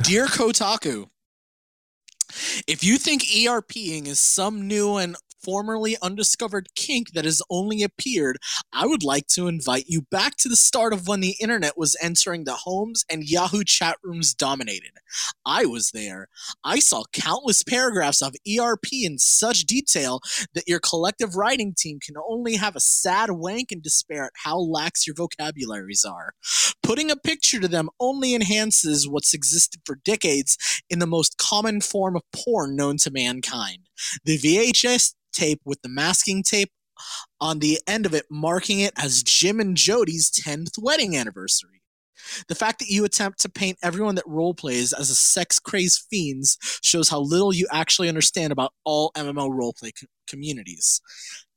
Dear 0.02 0.26
Kotaku, 0.26 1.06
if 2.66 2.82
you 2.82 2.98
think 2.98 3.22
ERPing 3.22 4.06
is 4.06 4.18
some 4.18 4.66
new 4.66 4.96
and 4.96 5.16
formerly 5.46 5.96
undiscovered 6.02 6.68
kink 6.74 7.12
that 7.12 7.24
has 7.24 7.40
only 7.48 7.84
appeared, 7.84 8.36
I 8.72 8.84
would 8.84 9.04
like 9.04 9.28
to 9.28 9.46
invite 9.46 9.84
you 9.86 10.02
back 10.10 10.36
to 10.38 10.48
the 10.48 10.56
start 10.56 10.92
of 10.92 11.06
when 11.06 11.20
the 11.20 11.36
internet 11.40 11.78
was 11.78 11.96
entering 12.02 12.44
the 12.44 12.54
homes 12.54 13.04
and 13.08 13.22
Yahoo 13.22 13.62
chat 13.64 13.96
rooms 14.02 14.34
dominated. 14.34 14.90
I 15.46 15.64
was 15.64 15.92
there. 15.92 16.26
I 16.64 16.80
saw 16.80 17.04
countless 17.12 17.62
paragraphs 17.62 18.22
of 18.22 18.34
ERP 18.46 18.92
in 18.92 19.18
such 19.18 19.60
detail 19.60 20.20
that 20.54 20.66
your 20.66 20.80
collective 20.80 21.36
writing 21.36 21.74
team 21.76 22.00
can 22.00 22.16
only 22.28 22.56
have 22.56 22.74
a 22.74 22.80
sad 22.80 23.30
wank 23.30 23.70
in 23.70 23.80
despair 23.80 24.24
at 24.24 24.32
how 24.34 24.58
lax 24.58 25.06
your 25.06 25.14
vocabularies 25.14 26.04
are. 26.04 26.32
Putting 26.82 27.10
a 27.10 27.16
picture 27.16 27.60
to 27.60 27.68
them 27.68 27.88
only 28.00 28.34
enhances 28.34 29.08
what's 29.08 29.32
existed 29.32 29.80
for 29.84 30.00
decades 30.04 30.58
in 30.90 30.98
the 30.98 31.06
most 31.06 31.38
common 31.38 31.80
form 31.80 32.16
of 32.16 32.22
porn 32.32 32.74
known 32.74 32.96
to 32.98 33.10
mankind. 33.12 33.88
The 34.24 34.38
VHS 34.38 35.14
tape 35.36 35.60
with 35.64 35.80
the 35.82 35.88
masking 35.88 36.42
tape 36.42 36.70
on 37.40 37.58
the 37.58 37.78
end 37.86 38.06
of 38.06 38.14
it, 38.14 38.24
marking 38.30 38.80
it 38.80 38.92
as 38.96 39.22
Jim 39.22 39.60
and 39.60 39.76
Jody's 39.76 40.30
10th 40.30 40.78
wedding 40.78 41.16
anniversary. 41.16 41.82
The 42.48 42.54
fact 42.54 42.78
that 42.78 42.88
you 42.88 43.04
attempt 43.04 43.40
to 43.40 43.48
paint 43.48 43.78
everyone 43.82 44.14
that 44.16 44.26
role 44.26 44.54
plays 44.54 44.92
as 44.92 45.10
a 45.10 45.14
sex 45.14 45.58
crazed 45.58 46.06
fiends 46.10 46.58
shows 46.82 47.08
how 47.08 47.20
little 47.20 47.52
you 47.52 47.66
actually 47.70 48.08
understand 48.08 48.52
about 48.52 48.72
all 48.84 49.12
MMO 49.16 49.50
roleplay 49.50 49.92
co- 49.98 50.08
communities. 50.26 51.00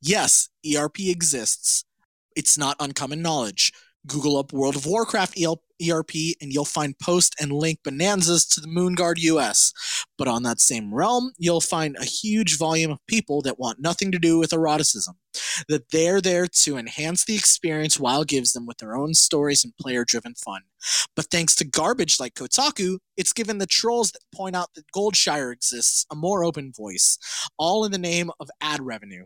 Yes, 0.01 0.49
ERP 0.65 0.99
exists. 0.99 1.85
It's 2.35 2.57
not 2.57 2.77
uncommon 2.79 3.21
knowledge. 3.21 3.71
Google 4.07 4.37
up 4.37 4.53
World 4.53 4.75
of 4.75 4.85
Warcraft 4.85 5.37
ERP 5.39 6.11
and 6.41 6.51
you'll 6.51 6.65
find 6.65 6.97
post 6.99 7.35
and 7.39 7.51
link 7.51 7.79
bonanzas 7.83 8.47
to 8.53 8.61
the 8.61 8.67
Moonguard 8.67 9.17
US. 9.19 9.73
But 10.17 10.27
on 10.27 10.43
that 10.43 10.59
same 10.59 10.93
realm, 10.93 11.31
you'll 11.37 11.61
find 11.61 11.95
a 11.97 12.05
huge 12.05 12.57
volume 12.57 12.91
of 12.91 13.05
people 13.07 13.41
that 13.43 13.59
want 13.59 13.79
nothing 13.79 14.11
to 14.11 14.19
do 14.19 14.37
with 14.37 14.51
eroticism. 14.51 15.15
That 15.67 15.89
they're 15.91 16.21
there 16.21 16.47
to 16.47 16.77
enhance 16.77 17.25
the 17.25 17.35
experience 17.35 17.99
WoW 17.99 18.23
gives 18.23 18.53
them 18.53 18.65
with 18.65 18.77
their 18.77 18.95
own 18.95 19.13
stories 19.13 19.63
and 19.63 19.75
player 19.77 20.03
driven 20.05 20.33
fun. 20.35 20.61
But 21.15 21.27
thanks 21.29 21.55
to 21.57 21.65
garbage 21.65 22.19
like 22.19 22.35
Kotaku, 22.35 22.99
it's 23.17 23.33
given 23.33 23.57
the 23.57 23.67
trolls 23.67 24.11
that 24.11 24.21
point 24.33 24.55
out 24.55 24.73
that 24.75 24.91
Goldshire 24.95 25.51
exists 25.51 26.05
a 26.11 26.15
more 26.15 26.43
open 26.43 26.71
voice, 26.75 27.17
all 27.57 27.85
in 27.85 27.91
the 27.91 27.97
name 27.97 28.31
of 28.39 28.49
ad 28.61 28.81
revenue. 28.81 29.25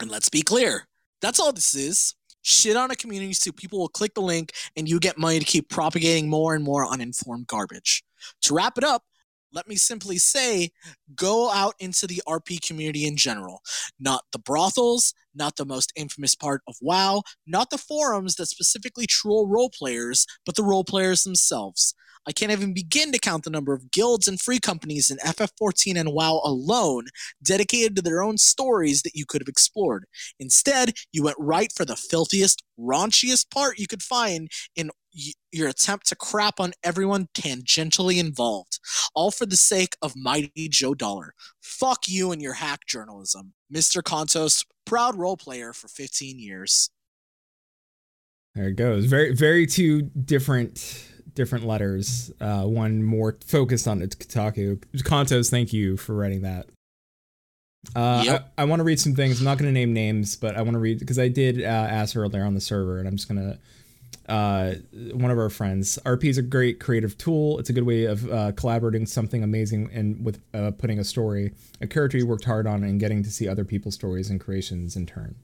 And 0.00 0.10
let's 0.10 0.28
be 0.28 0.42
clear, 0.42 0.86
that's 1.20 1.38
all 1.38 1.52
this 1.52 1.74
is. 1.74 2.14
Shit 2.42 2.76
on 2.76 2.90
a 2.90 2.96
community 2.96 3.32
so 3.32 3.52
people 3.52 3.78
will 3.78 3.88
click 3.88 4.14
the 4.14 4.22
link 4.22 4.52
and 4.76 4.88
you 4.88 4.98
get 4.98 5.18
money 5.18 5.38
to 5.38 5.44
keep 5.44 5.68
propagating 5.68 6.28
more 6.28 6.54
and 6.54 6.64
more 6.64 6.86
uninformed 6.86 7.46
garbage. 7.46 8.02
To 8.42 8.54
wrap 8.54 8.78
it 8.78 8.84
up, 8.84 9.04
let 9.52 9.68
me 9.68 9.76
simply 9.76 10.18
say 10.18 10.70
go 11.14 11.50
out 11.50 11.74
into 11.80 12.06
the 12.06 12.22
RP 12.26 12.64
community 12.66 13.06
in 13.06 13.16
general. 13.16 13.62
Not 13.98 14.24
the 14.32 14.38
brothels, 14.38 15.12
not 15.34 15.56
the 15.56 15.64
most 15.64 15.92
infamous 15.96 16.34
part 16.34 16.62
of 16.68 16.76
WoW, 16.80 17.22
not 17.46 17.70
the 17.70 17.78
forums 17.78 18.36
that 18.36 18.46
specifically 18.46 19.06
troll 19.06 19.48
role 19.48 19.70
players, 19.70 20.26
but 20.46 20.54
the 20.54 20.64
role 20.64 20.84
players 20.84 21.24
themselves. 21.24 21.94
I 22.26 22.32
can't 22.32 22.52
even 22.52 22.74
begin 22.74 23.12
to 23.12 23.18
count 23.18 23.44
the 23.44 23.50
number 23.50 23.72
of 23.72 23.90
guilds 23.90 24.28
and 24.28 24.40
free 24.40 24.58
companies 24.58 25.10
in 25.10 25.16
FF14 25.18 25.98
and 25.98 26.12
WoW 26.12 26.40
alone 26.44 27.06
dedicated 27.42 27.96
to 27.96 28.02
their 28.02 28.22
own 28.22 28.36
stories 28.36 29.02
that 29.02 29.14
you 29.14 29.24
could 29.26 29.40
have 29.40 29.48
explored. 29.48 30.04
Instead, 30.38 30.92
you 31.12 31.22
went 31.22 31.36
right 31.38 31.72
for 31.74 31.84
the 31.84 31.96
filthiest, 31.96 32.62
raunchiest 32.78 33.50
part 33.50 33.78
you 33.78 33.86
could 33.86 34.02
find 34.02 34.50
in 34.76 34.90
your 35.50 35.68
attempt 35.68 36.06
to 36.08 36.16
crap 36.16 36.60
on 36.60 36.72
everyone 36.84 37.28
tangentially 37.34 38.18
involved, 38.18 38.78
all 39.14 39.30
for 39.30 39.46
the 39.46 39.56
sake 39.56 39.96
of 40.02 40.14
mighty 40.14 40.68
Joe 40.68 40.94
Dollar. 40.94 41.34
Fuck 41.60 42.08
you 42.08 42.32
and 42.32 42.40
your 42.40 42.54
hack 42.54 42.86
journalism. 42.86 43.54
Mr. 43.72 44.02
Contos, 44.02 44.64
proud 44.84 45.16
role 45.16 45.36
player 45.36 45.72
for 45.72 45.88
15 45.88 46.38
years. 46.38 46.90
There 48.54 48.68
it 48.68 48.76
goes. 48.76 49.04
Very, 49.06 49.34
very 49.34 49.66
two 49.66 50.02
different 50.02 51.06
different 51.40 51.64
letters. 51.64 52.30
Uh, 52.38 52.64
one 52.64 53.02
more 53.02 53.38
focused 53.46 53.88
on 53.88 54.02
its 54.02 54.14
Kotaku. 54.14 54.76
Kantos, 54.96 55.50
thank 55.50 55.72
you 55.72 55.96
for 55.96 56.14
writing 56.14 56.42
that. 56.42 56.66
Uh, 57.96 58.22
Yep. 58.26 58.52
I, 58.58 58.62
I 58.62 58.64
want 58.66 58.80
to 58.80 58.84
read 58.84 59.00
some 59.00 59.14
things. 59.14 59.38
I'm 59.38 59.46
not 59.46 59.56
going 59.56 59.72
to 59.72 59.72
name 59.72 59.94
names, 59.94 60.36
but 60.36 60.54
I 60.54 60.60
want 60.60 60.74
to 60.74 60.78
read 60.78 60.98
because 60.98 61.18
I 61.18 61.28
did 61.28 61.62
uh, 61.62 61.66
ask 61.66 62.14
earlier 62.14 62.44
on 62.44 62.52
the 62.52 62.60
server, 62.60 62.98
and 62.98 63.08
I'm 63.08 63.16
just 63.16 63.26
going 63.26 63.40
to. 63.40 63.58
Uh, 64.28 64.74
one 65.12 65.30
of 65.30 65.38
our 65.38 65.48
friends. 65.48 65.98
RP 66.04 66.24
is 66.24 66.38
a 66.38 66.42
great 66.42 66.78
creative 66.78 67.16
tool. 67.18 67.58
It's 67.58 67.70
a 67.70 67.72
good 67.72 67.84
way 67.84 68.04
of 68.04 68.30
uh, 68.30 68.52
collaborating 68.52 69.06
something 69.06 69.42
amazing 69.42 69.90
and 69.92 70.24
with 70.24 70.40
uh, 70.54 70.70
putting 70.72 71.00
a 71.00 71.04
story, 71.04 71.52
a 71.80 71.86
character 71.86 72.16
you 72.18 72.26
worked 72.26 72.44
hard 72.44 72.66
on, 72.66 72.84
and 72.84 73.00
getting 73.00 73.24
to 73.24 73.30
see 73.30 73.48
other 73.48 73.64
people's 73.64 73.94
stories 73.94 74.30
and 74.30 74.38
creations 74.38 74.94
in 74.94 75.06
turn. 75.06 75.34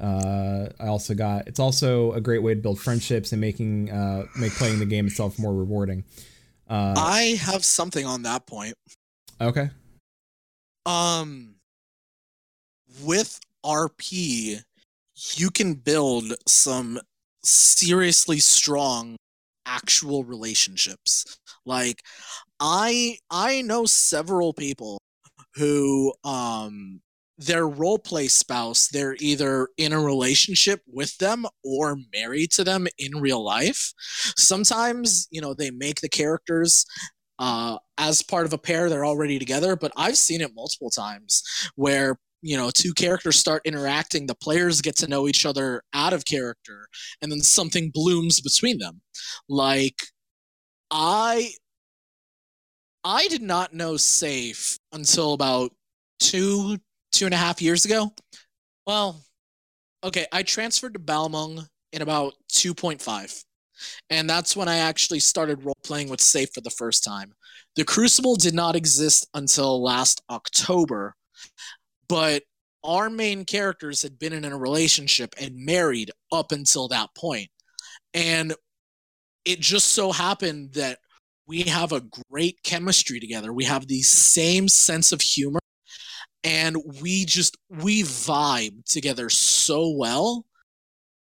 Uh, 0.00 0.70
I 0.80 0.86
also 0.86 1.14
got. 1.14 1.46
It's 1.46 1.60
also 1.60 2.12
a 2.12 2.20
great 2.20 2.42
way 2.42 2.54
to 2.54 2.60
build 2.60 2.80
friendships 2.80 3.32
and 3.32 3.40
making 3.40 3.90
uh, 3.90 4.26
make 4.36 4.52
playing 4.52 4.78
the 4.78 4.86
game 4.86 5.06
itself 5.06 5.38
more 5.38 5.54
rewarding. 5.54 6.04
Uh, 6.68 6.94
I 6.96 7.38
have 7.40 7.64
something 7.64 8.06
on 8.06 8.22
that 8.22 8.46
point. 8.46 8.74
okay. 9.40 9.70
Um, 10.86 11.56
with 13.02 13.38
RP, 13.64 14.62
you 15.34 15.50
can 15.50 15.74
build 15.74 16.32
some 16.46 16.98
seriously 17.42 18.38
strong 18.38 19.16
actual 19.66 20.24
relationships. 20.24 21.38
Like, 21.66 22.02
I 22.58 23.18
I 23.30 23.62
know 23.62 23.84
several 23.84 24.52
people 24.52 24.98
who 25.54 26.14
um 26.24 27.02
their 27.40 27.66
role 27.66 27.98
play 27.98 28.28
spouse 28.28 28.88
they're 28.88 29.16
either 29.18 29.68
in 29.78 29.92
a 29.92 30.00
relationship 30.00 30.82
with 30.86 31.16
them 31.18 31.46
or 31.64 31.96
married 32.14 32.50
to 32.52 32.62
them 32.62 32.86
in 32.98 33.20
real 33.20 33.42
life. 33.42 33.92
Sometimes 34.36 35.26
you 35.30 35.40
know 35.40 35.54
they 35.54 35.70
make 35.70 36.00
the 36.00 36.08
characters 36.08 36.86
uh, 37.38 37.78
as 37.96 38.22
part 38.22 38.44
of 38.44 38.52
a 38.52 38.58
pair 38.58 38.88
they're 38.90 39.04
already 39.04 39.38
together 39.38 39.74
but 39.74 39.92
i've 39.96 40.16
seen 40.16 40.42
it 40.42 40.54
multiple 40.54 40.90
times 40.90 41.42
where 41.74 42.18
you 42.42 42.56
know 42.56 42.70
two 42.70 42.92
characters 42.94 43.38
start 43.38 43.62
interacting 43.64 44.26
the 44.26 44.34
players 44.34 44.80
get 44.80 44.96
to 44.96 45.08
know 45.08 45.28
each 45.28 45.44
other 45.46 45.82
out 45.94 46.12
of 46.12 46.24
character 46.24 46.86
and 47.22 47.30
then 47.30 47.40
something 47.40 47.90
blooms 47.92 48.40
between 48.40 48.78
them. 48.78 49.00
Like 49.48 50.02
i 50.90 51.52
i 53.04 53.28
did 53.28 53.42
not 53.42 53.74
know 53.74 53.96
safe 53.96 54.78
until 54.92 55.32
about 55.32 55.72
two 56.18 56.78
two 57.12 57.24
and 57.24 57.34
a 57.34 57.38
half 57.38 57.62
years 57.62 57.84
ago 57.84 58.12
well 58.86 59.22
okay 60.02 60.26
i 60.32 60.42
transferred 60.42 60.94
to 60.94 61.00
balmung 61.00 61.66
in 61.92 62.02
about 62.02 62.34
2.5 62.52 63.44
and 64.10 64.28
that's 64.28 64.56
when 64.56 64.68
I 64.68 64.78
actually 64.78 65.20
started 65.20 65.64
role 65.64 65.76
playing 65.84 66.08
with 66.08 66.20
Safe 66.20 66.50
for 66.54 66.60
the 66.60 66.70
first 66.70 67.04
time. 67.04 67.32
The 67.76 67.84
Crucible 67.84 68.36
did 68.36 68.54
not 68.54 68.76
exist 68.76 69.28
until 69.34 69.82
last 69.82 70.22
October, 70.30 71.14
but 72.08 72.42
our 72.82 73.10
main 73.10 73.44
characters 73.44 74.02
had 74.02 74.18
been 74.18 74.32
in 74.32 74.44
a 74.44 74.56
relationship 74.56 75.34
and 75.40 75.64
married 75.64 76.10
up 76.32 76.52
until 76.52 76.88
that 76.88 77.10
point. 77.16 77.48
And 78.14 78.54
it 79.44 79.60
just 79.60 79.92
so 79.92 80.12
happened 80.12 80.74
that 80.74 80.98
we 81.46 81.62
have 81.62 81.92
a 81.92 82.02
great 82.30 82.62
chemistry 82.62 83.20
together. 83.20 83.52
We 83.52 83.64
have 83.64 83.86
the 83.86 84.02
same 84.02 84.68
sense 84.68 85.12
of 85.12 85.20
humor 85.20 85.59
and 86.44 86.76
we 87.00 87.24
just 87.24 87.56
we 87.68 88.02
vibe 88.02 88.84
together 88.84 89.28
so 89.28 89.90
well 89.90 90.46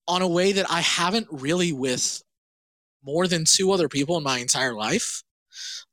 on 0.07 0.21
a 0.21 0.27
way 0.27 0.51
that 0.51 0.69
I 0.69 0.81
haven't 0.81 1.27
really 1.31 1.73
with 1.73 2.21
more 3.03 3.27
than 3.27 3.45
two 3.45 3.71
other 3.71 3.89
people 3.89 4.17
in 4.17 4.23
my 4.23 4.39
entire 4.39 4.73
life. 4.73 5.23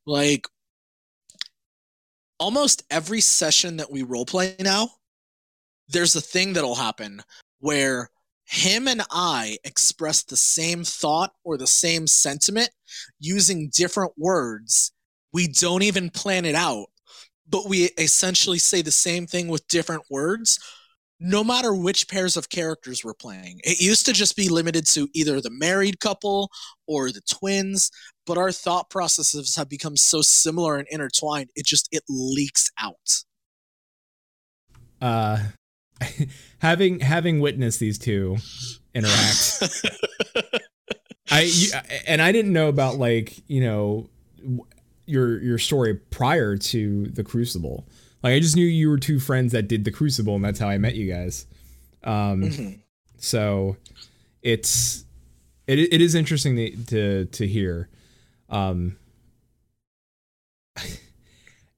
Like 0.07 0.47
almost 2.39 2.83
every 2.91 3.21
session 3.21 3.77
that 3.79 3.91
we 3.91 4.03
roleplay 4.03 4.61
now, 4.61 4.91
there's 5.89 6.17
a 6.17 6.21
thing 6.21 6.53
that'll 6.53 6.75
happen 6.75 7.23
where 7.61 8.11
him 8.45 8.89
and 8.89 9.03
I 9.11 9.59
express 9.65 10.23
the 10.23 10.37
same 10.37 10.85
thought 10.85 11.33
or 11.45 11.57
the 11.57 11.67
same 11.67 12.07
sentiment 12.07 12.71
using 13.21 13.71
different 13.75 14.13
words. 14.17 14.93
We 15.33 15.49
don't 15.49 15.83
even 15.83 16.09
plan 16.11 16.45
it 16.45 16.55
out, 16.55 16.87
but 17.49 17.69
we 17.69 17.91
essentially 17.99 18.59
say 18.59 18.83
the 18.83 18.91
same 18.91 19.27
thing 19.27 19.49
with 19.49 19.67
different 19.69 20.03
words 20.11 20.59
no 21.21 21.43
matter 21.43 21.75
which 21.75 22.09
pairs 22.09 22.37
of 22.37 22.49
characters 22.49 23.05
we're 23.05 23.15
playing. 23.15 23.61
It 23.65 23.81
used 23.81 24.07
to 24.07 24.13
just 24.13 24.37
be 24.37 24.49
limited 24.49 24.87
to 24.89 25.09
either 25.15 25.41
the 25.41 25.51
married 25.51 26.01
couple 26.01 26.51
or 26.87 27.11
the 27.11 27.23
twins, 27.29 27.91
but 28.27 28.39
our 28.39 28.53
thought 28.53 28.89
processes 28.91 29.57
have 29.57 29.69
become 29.69 29.97
so 29.97 30.23
similar 30.23 30.77
and 30.77 30.87
intertwined, 30.91 31.51
it 31.57 31.67
just 31.67 31.89
it 31.91 32.05
leaks 32.09 32.71
out. 32.79 33.25
Uh, 35.01 35.39
having 36.59 37.01
having 37.01 37.41
witnessed 37.41 37.81
these 37.81 37.99
two 37.99 38.37
interact, 38.95 39.63
I 41.31 41.43
you, 41.43 41.71
and 42.07 42.23
I 42.23 42.31
didn't 42.31 42.53
know 42.53 42.69
about 42.69 42.97
like 42.97 43.43
you 43.49 43.61
know 43.61 44.09
your 45.09 45.41
your 45.43 45.59
story 45.59 45.95
prior 45.95 46.57
to 46.57 47.07
the 47.07 47.25
Crucible. 47.25 47.87
Like 48.23 48.35
I 48.35 48.41
just 48.41 48.57
knew 48.57 48.67
you 48.67 48.89
were 48.91 48.99
two 48.99 49.19
friends 49.21 49.53
that 49.53 49.69
did 49.69 49.85
the 49.85 49.91
Crucible, 49.93 50.35
and 50.37 50.45
that's 50.45 50.59
how 50.59 50.69
I 50.69 50.79
met 50.79 50.95
you 50.97 51.11
guys. 51.13 51.47
Um, 52.05 52.43
Mhm. 52.43 52.79
so 53.17 53.77
it's 54.43 55.05
it 55.67 55.79
it 55.79 56.01
is 56.01 56.15
interesting 56.15 56.57
to 56.57 56.77
to, 56.87 57.25
to 57.27 57.47
hear. 57.47 57.89
Um, 58.49 58.97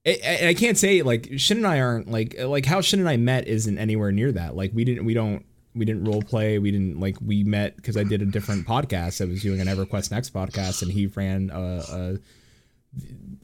I, 0.07 0.19
I 0.27 0.47
I 0.49 0.55
can't 0.55 0.79
say 0.79 1.03
like 1.03 1.29
Shin 1.37 1.59
and 1.59 1.67
I 1.67 1.81
aren't 1.81 2.11
like 2.11 2.35
like 2.39 2.65
how 2.65 2.81
Shin 2.81 3.01
and 3.01 3.09
I 3.09 3.17
met 3.17 3.47
isn't 3.47 3.79
anywhere 3.79 4.13
near 4.13 4.33
that. 4.33 4.57
Like 4.57 4.73
we 4.75 4.85
didn't 4.85 5.05
we 5.05 5.13
don't 5.15 5.45
we 5.75 5.85
didn't 5.85 6.05
role 6.05 6.23
play. 6.23 6.59
We 6.59 6.71
didn't 6.71 6.99
like 7.01 7.17
we 7.25 7.45
met 7.45 7.77
because 7.77 7.97
I 7.97 8.05
did 8.05 8.23
a 8.23 8.27
different 8.27 8.67
podcast. 8.67 9.21
I 9.21 9.27
was 9.29 9.43
doing 9.43 9.61
an 9.61 9.67
EverQuest 9.69 10.11
Next 10.11 10.33
podcast, 10.33 10.83
and 10.83 10.91
he 10.91 11.07
ran 11.07 11.51
a. 11.53 11.83
a 11.89 12.19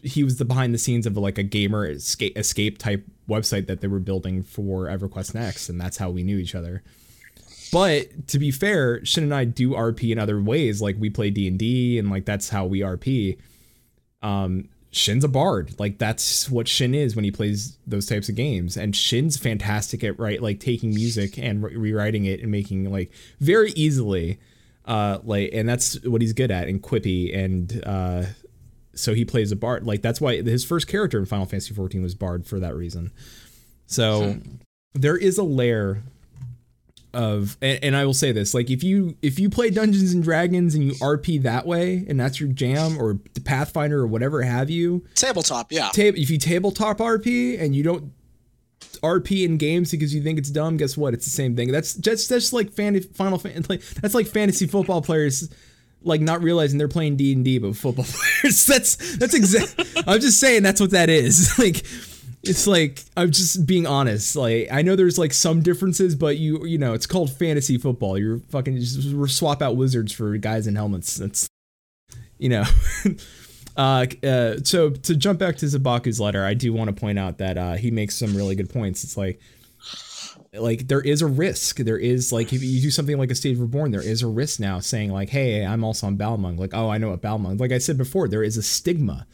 he 0.02 0.22
was 0.22 0.36
the 0.36 0.44
behind 0.44 0.74
the 0.74 0.78
scenes 0.78 1.06
of 1.06 1.16
like 1.16 1.38
a 1.38 1.42
gamer 1.42 1.86
escape, 1.86 2.36
escape 2.36 2.78
type 2.78 3.04
website 3.28 3.66
that 3.66 3.80
they 3.80 3.88
were 3.88 3.98
building 3.98 4.42
for 4.42 4.86
EverQuest 4.86 5.34
Next, 5.34 5.68
and 5.68 5.80
that's 5.80 5.96
how 5.96 6.10
we 6.10 6.22
knew 6.22 6.38
each 6.38 6.54
other. 6.54 6.82
But 7.72 8.28
to 8.28 8.38
be 8.38 8.50
fair, 8.50 9.04
Shin 9.04 9.24
and 9.24 9.34
I 9.34 9.44
do 9.44 9.70
RP 9.70 10.12
in 10.12 10.18
other 10.18 10.40
ways. 10.40 10.80
Like 10.80 10.96
we 10.98 11.10
play 11.10 11.30
D 11.30 11.48
and 11.48 11.58
D, 11.58 11.98
and 11.98 12.10
like 12.10 12.24
that's 12.24 12.48
how 12.48 12.66
we 12.66 12.80
RP. 12.80 13.38
Um, 14.22 14.68
Shin's 14.90 15.24
a 15.24 15.28
bard. 15.28 15.78
Like 15.78 15.98
that's 15.98 16.48
what 16.48 16.68
Shin 16.68 16.94
is 16.94 17.16
when 17.16 17.24
he 17.24 17.30
plays 17.30 17.76
those 17.86 18.06
types 18.06 18.28
of 18.28 18.34
games. 18.34 18.76
And 18.76 18.94
Shin's 18.94 19.36
fantastic 19.36 20.04
at 20.04 20.18
right, 20.18 20.40
like 20.40 20.60
taking 20.60 20.90
music 20.90 21.38
and 21.38 21.62
re- 21.62 21.76
rewriting 21.76 22.24
it 22.24 22.40
and 22.40 22.50
making 22.50 22.90
like 22.90 23.12
very 23.40 23.72
easily. 23.72 24.38
Uh, 24.84 25.18
like, 25.24 25.50
and 25.52 25.68
that's 25.68 26.00
what 26.04 26.22
he's 26.22 26.32
good 26.32 26.52
at 26.52 26.68
and 26.68 26.80
quippy 26.80 27.36
and 27.36 27.82
uh, 27.84 28.22
so 28.96 29.14
he 29.14 29.24
plays 29.24 29.52
a 29.52 29.56
bard. 29.56 29.86
Like 29.86 30.02
that's 30.02 30.20
why 30.20 30.42
his 30.42 30.64
first 30.64 30.88
character 30.88 31.18
in 31.18 31.26
Final 31.26 31.46
Fantasy 31.46 31.74
XIV 31.74 32.02
was 32.02 32.14
bard 32.14 32.46
for 32.46 32.58
that 32.60 32.74
reason. 32.74 33.12
So 33.86 34.32
hmm. 34.32 34.56
there 34.94 35.16
is 35.16 35.38
a 35.38 35.44
layer 35.44 36.02
of 37.14 37.56
and, 37.62 37.82
and 37.82 37.96
I 37.96 38.04
will 38.04 38.14
say 38.14 38.30
this 38.30 38.52
like 38.52 38.70
if 38.70 38.84
you 38.84 39.16
if 39.22 39.38
you 39.38 39.48
play 39.48 39.70
Dungeons 39.70 40.12
and 40.12 40.22
Dragons 40.22 40.74
and 40.74 40.84
you 40.84 40.92
RP 40.94 41.42
that 41.42 41.66
way 41.66 42.04
and 42.08 42.20
that's 42.20 42.38
your 42.38 42.50
jam 42.50 43.00
or 43.00 43.18
the 43.32 43.40
Pathfinder 43.40 44.00
or 44.00 44.06
whatever 44.06 44.42
have 44.42 44.68
you 44.68 45.04
Tabletop, 45.14 45.72
yeah. 45.72 45.88
tab- 45.94 46.16
if 46.16 46.28
you 46.28 46.36
tabletop 46.36 46.98
RP 46.98 47.58
and 47.60 47.74
you 47.74 47.82
don't 47.82 48.12
RP 49.02 49.44
in 49.44 49.56
games 49.56 49.90
because 49.90 50.14
you 50.14 50.22
think 50.22 50.38
it's 50.38 50.50
dumb, 50.50 50.76
guess 50.76 50.96
what? 50.96 51.14
It's 51.14 51.24
the 51.24 51.30
same 51.30 51.56
thing. 51.56 51.70
That's 51.72 51.94
just 51.94 52.28
that's 52.28 52.52
like 52.52 52.72
fan- 52.72 53.00
Final 53.00 53.38
Fantasy. 53.38 53.80
That's 54.00 54.14
like 54.14 54.26
fantasy 54.26 54.66
football 54.66 55.02
players 55.02 55.48
like 56.06 56.20
not 56.20 56.42
realizing 56.42 56.78
they're 56.78 56.88
playing 56.88 57.16
D 57.16 57.32
and 57.32 57.44
D, 57.44 57.58
but 57.58 57.76
football 57.76 58.04
players. 58.08 58.64
That's 58.64 59.16
that's 59.16 59.34
exact. 59.34 60.04
I'm 60.06 60.20
just 60.20 60.40
saying 60.40 60.62
that's 60.62 60.80
what 60.80 60.90
that 60.90 61.10
is. 61.10 61.52
Like 61.66 61.84
it's 62.42 62.66
like 62.66 63.04
I'm 63.16 63.32
just 63.32 63.66
being 63.66 63.86
honest. 63.86 64.36
Like 64.36 64.68
I 64.70 64.82
know 64.82 64.94
there's 64.94 65.18
like 65.18 65.32
some 65.32 65.62
differences, 65.62 66.14
but 66.14 66.38
you 66.38 66.64
you 66.64 66.78
know 66.78 66.92
it's 66.92 67.06
called 67.06 67.32
fantasy 67.32 67.76
football. 67.76 68.16
You're 68.16 68.38
fucking 68.50 68.78
just 68.78 69.36
swap 69.36 69.62
out 69.62 69.76
wizards 69.76 70.12
for 70.12 70.36
guys 70.36 70.66
in 70.66 70.76
helmets. 70.76 71.16
That's 71.16 71.48
you 72.38 72.48
know. 72.48 72.64
Uh, 73.76 74.06
uh, 74.24 74.56
so 74.64 74.88
to 74.88 75.14
jump 75.14 75.38
back 75.38 75.56
to 75.58 75.66
Sabaku's 75.66 76.18
letter, 76.18 76.42
I 76.46 76.54
do 76.54 76.72
want 76.72 76.88
to 76.88 76.98
point 76.98 77.18
out 77.18 77.36
that 77.38 77.58
uh, 77.58 77.74
he 77.74 77.90
makes 77.90 78.14
some 78.14 78.34
really 78.34 78.54
good 78.54 78.70
points. 78.70 79.04
It's 79.04 79.18
like, 79.18 79.38
like 80.58 80.88
there 80.88 81.00
is 81.00 81.22
a 81.22 81.26
risk. 81.26 81.76
There 81.76 81.98
is 81.98 82.32
like 82.32 82.52
if 82.52 82.62
you 82.62 82.80
do 82.80 82.90
something 82.90 83.18
like 83.18 83.30
a 83.30 83.34
Stage 83.34 83.58
Reborn, 83.58 83.90
there 83.90 84.02
is 84.02 84.22
a 84.22 84.26
risk 84.26 84.60
now 84.60 84.80
saying 84.80 85.10
like, 85.10 85.28
hey, 85.28 85.64
I'm 85.64 85.84
also 85.84 86.06
on 86.06 86.16
Balmung. 86.16 86.58
Like, 86.58 86.74
oh, 86.74 86.90
I 86.90 86.98
know 86.98 87.10
what 87.10 87.22
Balmung. 87.22 87.58
Like 87.58 87.72
I 87.72 87.78
said 87.78 87.98
before, 87.98 88.28
there 88.28 88.42
is 88.42 88.56
a 88.56 88.62
stigma 88.62 89.26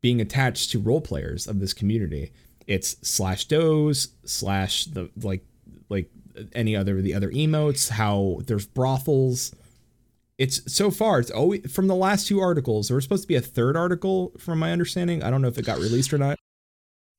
being 0.00 0.20
attached 0.20 0.70
to 0.70 0.78
role 0.78 1.00
players 1.00 1.46
of 1.46 1.60
this 1.60 1.72
community. 1.72 2.32
It's 2.66 2.96
slash 3.02 3.46
doze 3.46 4.08
slash 4.24 4.86
the 4.86 5.10
like 5.22 5.44
like 5.88 6.10
any 6.52 6.76
other 6.76 7.00
the 7.00 7.14
other 7.14 7.30
emotes. 7.30 7.90
How 7.90 8.40
there's 8.46 8.66
brothels 8.66 9.54
it's 10.38 10.72
so 10.72 10.90
far 10.90 11.18
it's 11.18 11.32
always 11.32 11.70
from 11.70 11.88
the 11.88 11.94
last 11.94 12.28
two 12.28 12.38
articles 12.40 12.88
there 12.88 12.94
was 12.94 13.04
supposed 13.04 13.24
to 13.24 13.28
be 13.28 13.34
a 13.34 13.40
third 13.40 13.76
article 13.76 14.32
from 14.38 14.58
my 14.58 14.70
understanding 14.72 15.20
i 15.22 15.30
don't 15.30 15.42
know 15.42 15.48
if 15.48 15.58
it 15.58 15.64
got 15.64 15.78
released 15.78 16.12
or 16.12 16.18
not 16.18 16.38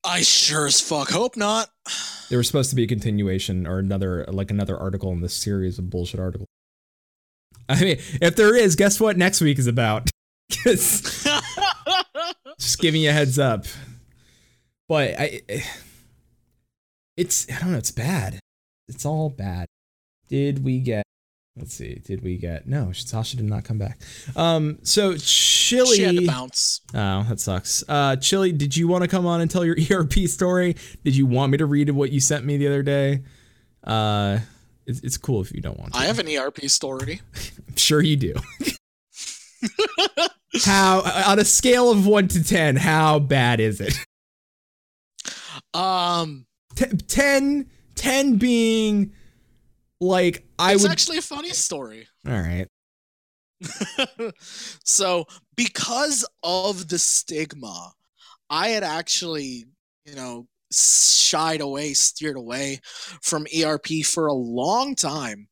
I 0.04 0.22
sure 0.22 0.66
as 0.66 0.80
fuck 0.80 1.10
hope 1.10 1.36
not. 1.36 1.68
there 2.28 2.38
was 2.38 2.46
supposed 2.46 2.70
to 2.70 2.76
be 2.76 2.84
a 2.84 2.86
continuation 2.86 3.66
or 3.66 3.78
another 3.78 4.24
like 4.28 4.50
another 4.50 4.78
article 4.78 5.12
in 5.12 5.20
this 5.20 5.34
series 5.34 5.78
of 5.78 5.90
bullshit 5.90 6.20
articles. 6.20 6.48
I 7.68 7.84
mean 7.84 7.98
if 8.20 8.36
there 8.36 8.56
is 8.56 8.76
guess 8.76 8.98
what 9.00 9.16
next 9.16 9.40
week 9.40 9.58
is 9.58 9.66
about? 9.66 10.08
just 10.64 11.18
giving 12.78 13.02
you 13.02 13.10
a 13.10 13.12
heads 13.12 13.38
up. 13.38 13.66
But 14.88 15.20
i 15.20 15.40
it's 17.16 17.46
i 17.50 17.58
don't 17.60 17.72
know 17.72 17.78
it's 17.78 17.90
bad. 17.90 18.40
It's 18.88 19.04
all 19.04 19.28
bad. 19.30 19.66
Did 20.28 20.64
we 20.64 20.80
get 20.80 21.04
let's 21.60 21.74
see 21.74 22.00
did 22.04 22.22
we 22.22 22.36
get 22.36 22.66
no 22.66 22.90
sasha 22.92 23.36
did 23.36 23.44
not 23.44 23.62
come 23.64 23.78
back 23.78 24.00
um 24.34 24.78
so 24.82 25.16
chili 25.16 25.96
she 25.96 26.02
had 26.02 26.16
to 26.16 26.26
bounce. 26.26 26.80
Oh, 26.94 27.24
that 27.28 27.40
sucks. 27.40 27.84
Uh, 27.88 28.16
Chili, 28.16 28.52
did 28.52 28.76
you 28.76 28.88
want 28.88 29.02
to 29.02 29.08
come 29.08 29.26
on 29.26 29.40
and 29.40 29.50
tell 29.50 29.64
your 29.64 29.76
ERP 29.90 30.12
story? 30.26 30.76
Did 31.04 31.16
you 31.16 31.26
want 31.26 31.52
me 31.52 31.58
to 31.58 31.66
read 31.66 31.90
what 31.90 32.10
you 32.10 32.20
sent 32.20 32.44
me 32.44 32.56
the 32.56 32.66
other 32.66 32.82
day? 32.82 33.22
Uh, 33.84 34.40
it's, 34.86 35.00
it's 35.00 35.16
cool 35.16 35.40
if 35.40 35.52
you 35.52 35.60
don't 35.60 35.78
want 35.78 35.92
to. 35.92 35.98
I 35.98 36.06
have 36.06 36.18
an 36.18 36.28
ERP 36.28 36.62
story. 36.62 37.20
I'm 37.68 37.76
sure 37.76 38.02
you 38.02 38.16
do. 38.16 38.34
how, 40.64 41.02
on 41.26 41.38
a 41.38 41.44
scale 41.44 41.90
of 41.90 42.06
one 42.06 42.28
to 42.28 42.42
10, 42.42 42.76
how 42.76 43.18
bad 43.18 43.60
is 43.60 43.80
it? 43.80 43.94
Um, 45.74 46.46
T- 46.74 46.86
10, 46.86 47.70
10 47.94 48.36
being 48.36 49.12
like, 50.00 50.44
I 50.60 50.74
it's 50.74 50.82
would. 50.82 50.92
actually 50.92 51.18
a 51.18 51.22
funny 51.22 51.50
story. 51.50 52.06
all 52.26 52.32
right. 52.34 52.68
so 54.84 55.24
because 55.56 56.26
of 56.42 56.88
the 56.88 56.98
stigma, 56.98 57.92
I 58.48 58.68
had 58.68 58.82
actually, 58.82 59.66
you 60.04 60.14
know, 60.14 60.46
shied 60.72 61.60
away, 61.60 61.94
steered 61.94 62.36
away 62.36 62.80
from 63.22 63.46
ERP 63.56 64.04
for 64.04 64.26
a 64.26 64.32
long 64.32 64.94
time. 64.94 65.48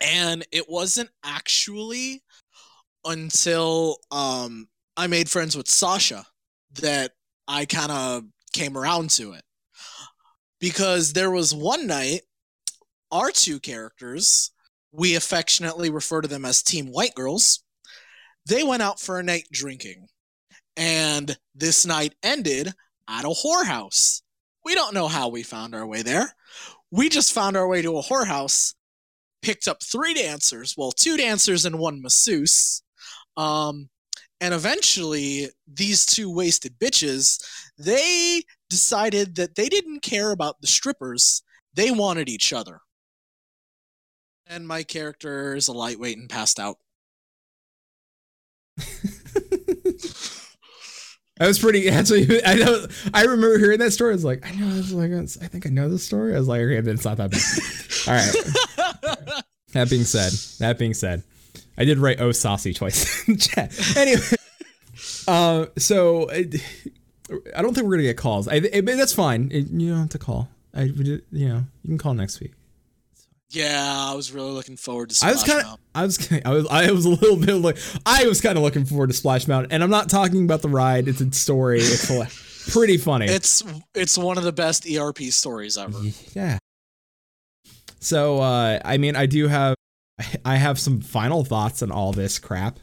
And 0.00 0.44
it 0.52 0.68
wasn't 0.68 1.10
actually 1.24 2.22
until 3.04 3.96
um, 4.10 4.68
I 4.96 5.06
made 5.06 5.30
friends 5.30 5.56
with 5.56 5.68
Sasha 5.68 6.26
that 6.80 7.12
I 7.48 7.64
kind 7.64 7.90
of 7.92 8.24
came 8.52 8.76
around 8.76 9.10
to 9.10 9.32
it. 9.32 9.42
Because 10.58 11.12
there 11.12 11.30
was 11.30 11.54
one 11.54 11.86
night, 11.86 12.22
our 13.10 13.30
two 13.30 13.60
characters, 13.60 14.50
we 14.92 15.14
affectionately 15.14 15.90
refer 15.90 16.20
to 16.20 16.28
them 16.28 16.44
as 16.44 16.62
Team 16.62 16.86
White 16.86 17.14
Girls, 17.14 17.62
they 18.46 18.62
went 18.62 18.82
out 18.82 19.00
for 19.00 19.18
a 19.18 19.22
night 19.22 19.46
drinking. 19.50 20.06
And 20.76 21.36
this 21.54 21.86
night 21.86 22.14
ended 22.22 22.72
at 23.08 23.24
a 23.24 23.28
whorehouse. 23.28 24.22
We 24.64 24.74
don't 24.74 24.94
know 24.94 25.08
how 25.08 25.28
we 25.28 25.42
found 25.42 25.74
our 25.74 25.86
way 25.86 26.02
there. 26.02 26.34
We 26.90 27.08
just 27.08 27.32
found 27.32 27.56
our 27.56 27.68
way 27.68 27.82
to 27.82 27.98
a 27.98 28.02
whorehouse, 28.02 28.74
picked 29.42 29.68
up 29.68 29.82
three 29.82 30.14
dancers, 30.14 30.74
well, 30.76 30.92
two 30.92 31.16
dancers 31.16 31.64
and 31.64 31.78
one 31.78 32.02
masseuse. 32.02 32.82
Um, 33.36 33.88
and 34.40 34.52
eventually, 34.52 35.48
these 35.66 36.04
two 36.04 36.32
wasted 36.32 36.78
bitches, 36.78 37.42
they 37.78 38.42
decided 38.68 39.36
that 39.36 39.54
they 39.54 39.68
didn't 39.68 40.00
care 40.02 40.30
about 40.30 40.60
the 40.60 40.66
strippers. 40.66 41.42
They 41.74 41.90
wanted 41.90 42.28
each 42.28 42.52
other. 42.52 42.80
And 44.46 44.66
my 44.66 44.82
character 44.82 45.54
is 45.54 45.68
a 45.68 45.72
lightweight 45.72 46.18
and 46.18 46.28
passed 46.30 46.60
out. 46.60 46.78
That 51.38 51.48
was 51.48 51.58
pretty. 51.58 51.88
Actually, 51.90 52.42
I 52.44 52.54
know. 52.54 52.86
I 53.12 53.22
remember 53.24 53.58
hearing 53.58 53.78
that 53.80 53.90
story. 53.92 54.12
I 54.12 54.14
was 54.14 54.24
like, 54.24 54.46
I 54.46 54.52
know. 54.52 54.66
I 54.68 54.76
was 54.76 54.92
like, 54.92 55.12
I 55.12 55.48
think 55.48 55.66
I 55.66 55.70
know 55.70 55.88
the 55.88 55.98
story. 55.98 56.34
I 56.34 56.38
was 56.38 56.48
like, 56.48 56.62
okay, 56.62 56.80
then 56.80 56.94
it's 56.94 57.04
not 57.04 57.18
that 57.18 57.30
bad. 57.30 57.42
All 58.08 58.14
right. 58.14 59.42
That 59.72 59.90
being 59.90 60.04
said, 60.04 60.32
that 60.60 60.78
being 60.78 60.94
said, 60.94 61.22
I 61.76 61.84
did 61.84 61.98
write 61.98 62.20
"oh 62.20 62.32
saucy" 62.32 62.72
twice 62.72 63.28
in 63.28 63.36
chat. 63.36 63.70
Anyway, 63.98 64.22
uh, 65.28 65.66
so 65.76 66.30
I, 66.30 66.48
I 67.54 67.60
don't 67.60 67.74
think 67.74 67.86
we're 67.86 67.96
gonna 67.96 68.04
get 68.04 68.16
calls. 68.16 68.48
I, 68.48 68.54
I 68.72 68.80
that's 68.80 69.12
fine. 69.12 69.50
It- 69.52 69.68
you 69.68 69.90
don't 69.90 69.98
have 70.00 70.10
to 70.10 70.18
call. 70.18 70.48
I, 70.72 70.84
you 70.84 71.20
know, 71.32 71.64
you 71.82 71.88
can 71.88 71.98
call 71.98 72.14
next 72.14 72.40
week. 72.40 72.52
Yeah, 73.50 74.08
I 74.10 74.14
was 74.14 74.32
really 74.32 74.50
looking 74.50 74.76
forward 74.76 75.10
to 75.10 75.26
I 75.26 75.32
was 75.32 75.42
kind 75.44 75.60
of, 75.60 75.64
Mountain. 75.66 75.84
I 75.94 76.02
was, 76.04 76.32
I 76.44 76.50
was, 76.50 76.66
I 76.68 76.90
was 76.90 77.04
a 77.04 77.10
little 77.10 77.36
bit 77.36 77.54
like, 77.54 77.78
I 78.04 78.26
was 78.26 78.40
kind 78.40 78.56
of 78.58 78.64
looking 78.64 78.84
forward 78.84 79.08
to 79.08 79.12
Splash 79.12 79.46
Mountain, 79.46 79.72
and 79.72 79.82
I'm 79.82 79.90
not 79.90 80.08
talking 80.08 80.44
about 80.44 80.62
the 80.62 80.68
ride. 80.68 81.08
It's 81.08 81.20
a 81.20 81.30
story. 81.32 81.78
It's 81.80 82.70
pretty 82.72 82.96
funny. 82.98 83.26
It's 83.26 83.62
it's 83.94 84.18
one 84.18 84.38
of 84.38 84.44
the 84.44 84.52
best 84.52 84.86
ERP 84.90 85.18
stories 85.30 85.78
ever. 85.78 85.98
Yeah. 86.34 86.58
So 88.00 88.40
uh 88.40 88.80
I 88.84 88.98
mean 88.98 89.16
I 89.16 89.26
do 89.26 89.48
have 89.48 89.74
I 90.44 90.56
have 90.56 90.78
some 90.78 91.00
final 91.00 91.44
thoughts 91.44 91.82
on 91.82 91.90
all 91.90 92.12
this 92.12 92.38
crap. 92.38 92.78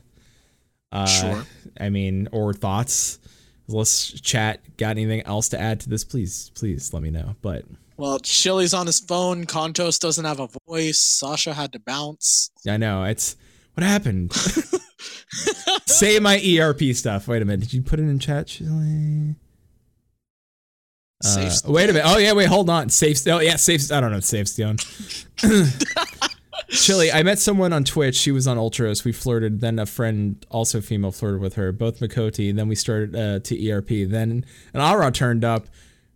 Uh 0.92 1.06
Sure. 1.06 1.46
I 1.80 1.90
mean 1.90 2.30
or 2.32 2.54
thoughts. 2.54 3.20
Let's 3.68 4.12
chat. 4.22 4.60
Got 4.78 4.92
anything 4.92 5.22
else 5.22 5.50
to 5.50 5.60
add 5.60 5.80
to 5.82 5.90
this? 5.90 6.04
Please, 6.04 6.52
please 6.54 6.94
let 6.94 7.02
me 7.02 7.12
know. 7.12 7.36
But 7.42 7.66
Well, 7.98 8.20
Chili's 8.20 8.74
on 8.74 8.88
his 8.88 9.00
phone. 9.00 9.46
Contos 9.46 10.00
doesn't 10.00 10.26
have 10.26 10.40
a 10.40 10.50
voice. 10.68 10.98
Sasha 10.98 11.54
had 11.54 11.74
to 11.74 11.80
bounce. 11.80 12.50
I 12.68 12.78
know 12.78 13.04
it's 13.04 13.36
what 13.76 13.84
happened. 13.84 14.34
Say 15.86 16.20
my 16.20 16.42
ERP 16.44 16.96
stuff. 16.96 17.28
Wait 17.28 17.42
a 17.42 17.46
minute. 17.46 17.62
Did 17.62 17.74
you 17.74 17.82
put 17.82 18.00
it 18.00 18.04
in 18.04 18.20
chat, 18.20 18.48
Chili? 18.48 19.36
Uh, 21.26 21.50
wait 21.68 21.90
a 21.90 21.94
minute. 21.94 22.06
Oh 22.06 22.18
yeah, 22.18 22.34
wait, 22.34 22.48
hold 22.48 22.70
on. 22.70 22.90
Safe. 22.90 23.18
Oh 23.28 23.40
yeah, 23.40 23.56
safe. 23.56 23.92
I 23.92 24.02
don't 24.02 24.12
know. 24.12 24.20
Safe 24.20 24.48
stone. 24.48 24.78
Chili, 26.70 27.12
I 27.12 27.24
met 27.24 27.40
someone 27.40 27.72
on 27.72 27.84
Twitch. 27.84 28.16
She 28.16 28.32
was 28.32 28.48
on 28.48 28.58
Ultros. 28.58 29.06
We 29.06 29.12
flirted. 29.12 29.62
Then 29.62 29.80
a 29.80 29.86
friend, 29.86 30.44
also 30.50 30.82
female, 30.82 31.12
flirted 31.12 31.40
with 31.40 31.54
her. 31.56 31.72
Both 31.72 32.00
Miqo'te. 32.00 32.56
Then 32.56 32.68
we 32.68 32.76
started 32.76 33.16
uh, 33.16 33.40
to 33.40 33.72
ERP. 33.72 34.10
Then 34.10 34.46
an 34.74 34.82
Au 34.82 34.96
Ra 34.96 35.12
turned 35.12 35.46
up 35.46 35.68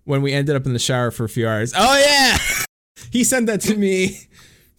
when 0.08 0.22
we 0.22 0.32
ended 0.32 0.56
up 0.56 0.66
in 0.66 0.74
the 0.74 0.80
shower 0.80 1.12
for 1.12 1.26
a 1.26 1.30
few 1.30 1.48
hours. 1.48 1.74
Oh 1.76 1.98
yeah, 1.98 2.38
he 3.12 3.24
sent 3.24 3.46
that 3.48 3.62
to 3.62 3.76
me 3.76 4.18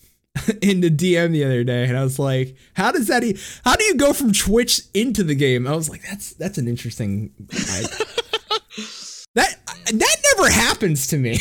in 0.63 0.81
the 0.81 0.91
DM 0.91 1.33
the 1.33 1.45
other 1.45 1.63
day, 1.65 1.85
and 1.85 1.97
I 1.97 2.03
was 2.03 2.19
like, 2.19 2.57
"How 2.75 2.91
does 2.91 3.07
that? 3.09 3.23
E- 3.23 3.39
how 3.65 3.77
do 3.77 3.85
you 3.85 3.95
go 3.95 4.13
from 4.13 4.33
Twitch 4.33 4.81
into 4.95 5.23
the 5.23 5.35
game?" 5.35 5.67
I 5.67 5.77
was 5.77 5.89
like, 5.89 6.03
"That's 6.03 6.33
that's 6.33 6.59
an 6.59 6.67
interesting." 6.67 7.33
That 9.35 9.55
that 9.93 10.17
never 10.37 10.51
happens 10.51 11.07
to 11.09 11.19
me. 11.19 11.39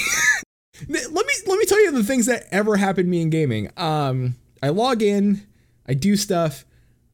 let 0.88 1.12
me 1.12 1.34
let 1.48 1.58
me 1.58 1.66
tell 1.66 1.82
you 1.82 1.92
the 1.92 2.04
things 2.04 2.28
that 2.28 2.46
ever 2.52 2.76
happened 2.76 3.06
to 3.08 3.10
me 3.10 3.22
in 3.22 3.30
gaming. 3.32 3.72
Um, 3.78 4.36
I 4.62 4.70
log 4.70 5.02
in, 5.02 5.48
I 5.88 5.94
do 5.96 6.16
stuff, 6.16 6.66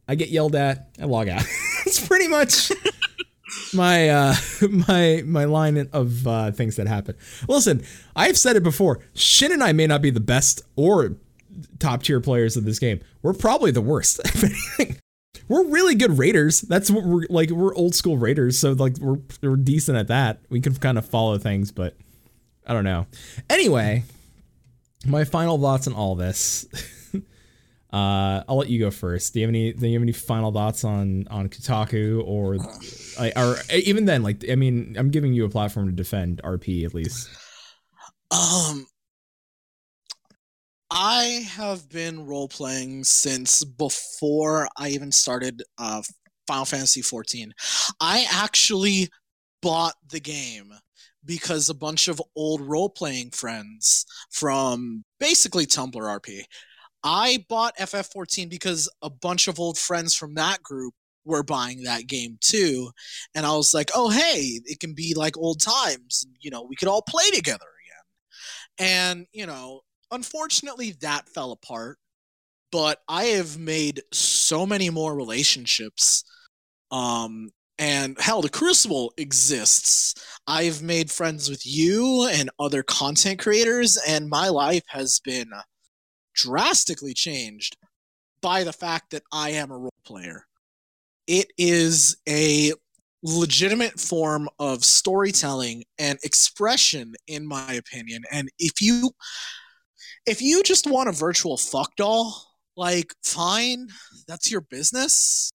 I 0.08 0.16
get 0.16 0.30
yelled 0.30 0.56
at, 0.56 0.90
I 1.02 1.06
log 1.06 1.30
out. 1.30 1.44
it's 1.86 2.06
pretty 2.06 2.28
much 2.28 2.72
my 3.74 4.10
uh 4.10 4.36
my 4.70 5.24
my 5.26 5.46
line 5.46 5.90
of 5.94 6.28
uh 6.28 6.52
things 6.52 6.76
that 6.76 6.88
happen. 6.88 7.16
Listen, 7.48 7.84
I've 8.16 8.38
said 8.38 8.56
it 8.56 8.64
before. 8.64 9.00
Shin 9.14 9.52
and 9.52 9.64
I 9.64 9.74
may 9.74 9.88
not 9.88 10.02
be 10.02 10.10
the 10.10 10.20
best 10.20 10.62
or 10.76 11.18
top 11.80 12.04
tier 12.04 12.20
players 12.20 12.58
of 12.58 12.66
this 12.66 12.80
game. 12.80 13.00
We're 13.22 13.34
probably 13.34 13.72
the 13.72 13.82
worst. 13.82 14.22
We're 15.48 15.66
really 15.66 15.96
good 15.96 16.18
raiders. 16.18 16.62
That's 16.62 16.90
what 16.90 17.04
we're 17.04 17.26
like. 17.30 17.50
We're 17.50 17.76
old 17.76 17.94
school 17.94 18.18
raiders, 18.18 18.58
so 18.58 18.72
like 18.72 18.98
we're 18.98 19.18
we're 19.42 19.58
decent 19.58 19.98
at 19.98 20.08
that. 20.08 20.40
We 20.50 20.62
can 20.62 20.74
kind 20.76 20.98
of 20.98 21.06
follow 21.06 21.38
things, 21.38 21.72
but 21.72 21.98
I 22.66 22.74
don't 22.74 22.86
know. 22.86 23.08
Anyway, 23.50 24.06
my 25.06 25.26
final 25.26 25.60
thoughts 25.60 25.86
on 25.86 25.94
all 25.94 26.16
this. 26.16 26.66
uh, 27.94 28.44
I'll 28.50 28.58
let 28.58 28.70
you 28.70 28.80
go 28.80 28.90
first. 28.90 29.34
Do 29.34 29.40
you 29.40 29.46
have 29.46 29.52
any? 29.52 29.72
Do 29.72 29.88
you 29.88 29.94
have 29.94 30.02
any 30.02 30.12
final 30.12 30.52
thoughts 30.52 30.84
on 30.84 31.28
on 31.30 31.48
Kotaku 31.48 32.24
or, 32.26 32.58
or 33.38 33.56
even 33.72 34.06
then? 34.06 34.24
Like, 34.24 34.44
I 34.50 34.56
mean, 34.56 34.96
I'm 34.98 35.12
giving 35.12 35.32
you 35.32 35.46
a 35.46 35.50
platform 35.50 35.86
to 35.86 35.92
defend 35.92 36.42
RP 36.44 36.86
at 36.86 36.96
least. 36.96 37.30
Um, 38.32 38.88
I 40.90 41.46
have 41.52 41.88
been 41.88 42.26
role 42.26 42.48
playing 42.48 43.04
since 43.04 43.64
before 43.64 44.68
I 44.76 44.90
even 44.90 45.12
started 45.12 45.62
uh, 45.78 46.02
Final 46.48 46.66
Fantasy 46.66 47.04
14. 47.04 47.54
I 48.02 48.26
actually 48.32 49.10
bought 49.62 49.94
the 50.10 50.20
game 50.20 50.74
because 51.24 51.70
a 51.70 51.76
bunch 51.76 52.08
of 52.08 52.20
old 52.36 52.62
role 52.62 52.90
playing 52.90 53.32
friends 53.32 54.06
from 54.32 55.04
basically 55.20 55.68
Tumblr 55.68 55.94
RP. 55.94 56.42
I 57.04 57.46
bought 57.50 57.78
FF14 57.78 58.50
because 58.50 58.90
a 59.02 59.10
bunch 59.10 59.48
of 59.48 59.60
old 59.60 59.78
friends 59.78 60.16
from 60.16 60.36
that 60.36 60.64
group 60.64 60.94
were 61.26 61.44
buying 61.44 61.84
that 61.84 62.08
game 62.08 62.38
too. 62.42 62.92
And 63.36 63.46
I 63.46 63.56
was 63.56 63.74
like, 63.74 63.92
oh, 63.96 64.10
hey, 64.10 64.60
it 64.66 64.80
can 64.80 64.94
be 64.94 65.14
like 65.16 65.38
old 65.38 65.62
times. 65.62 66.26
You 66.40 66.52
know, 66.52 66.64
we 66.64 66.76
could 66.76 66.88
all 66.88 67.02
play 67.02 67.30
together 67.32 67.66
again. 68.80 68.90
And, 68.90 69.28
you 69.34 69.46
know, 69.46 69.82
unfortunately, 70.12 70.96
that 71.02 71.30
fell 71.30 71.52
apart. 71.52 71.98
But 72.72 73.00
I 73.08 73.26
have 73.26 73.58
made 73.58 74.02
so 74.12 74.66
many 74.66 74.90
more 74.90 75.16
relationships. 75.16 76.24
Um, 76.92 77.52
and 77.78 78.20
hell, 78.20 78.42
the 78.42 78.50
Crucible 78.50 79.14
exists. 79.18 80.16
I've 80.48 80.82
made 80.82 81.12
friends 81.12 81.50
with 81.50 81.66
you 81.66 82.28
and 82.32 82.50
other 82.60 82.84
content 82.84 83.40
creators, 83.40 83.98
and 84.08 84.30
my 84.30 84.50
life 84.50 84.84
has 84.88 85.20
been 85.20 85.50
drastically 86.34 87.14
changed 87.14 87.78
by 88.42 88.64
the 88.64 88.74
fact 88.74 89.12
that 89.12 89.24
I 89.32 89.52
am 89.52 89.72
a 89.72 89.78
role 89.78 89.94
player. 90.06 90.46
It 91.28 91.52
is 91.58 92.18
a 92.28 92.74
legitimate 93.24 94.00
form 94.00 94.50
of 94.60 94.84
storytelling 94.84 95.86
and 95.98 96.20
expression 96.24 97.14
in 97.28 97.48
my 97.48 97.74
opinion. 97.74 98.24
And 98.32 98.50
if 98.60 98.82
you 98.82 99.12
if 100.26 100.42
you 100.42 100.62
just 100.62 100.86
want 100.88 101.10
a 101.10 101.14
virtual 101.14 101.58
fuck 101.58 101.96
doll 101.96 102.36
like 102.76 103.14
fine 103.24 103.88
that's 104.28 104.52
your 104.52 104.62
business. 104.62 105.52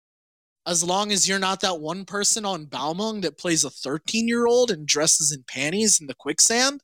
As 0.67 0.85
long 0.85 1.13
as 1.13 1.29
you're 1.29 1.39
not 1.39 1.61
that 1.61 1.81
one 1.81 2.05
person 2.05 2.45
on 2.45 2.67
Balmung 2.67 3.23
that 3.23 3.39
plays 3.39 3.65
a 3.65 3.71
13 3.71 4.27
year 4.27 4.47
old 4.47 4.71
and 4.71 4.87
dresses 4.87 5.33
in 5.33 5.45
panties 5.47 6.01
in 6.01 6.07
the 6.07 6.15
quicksand 6.15 6.81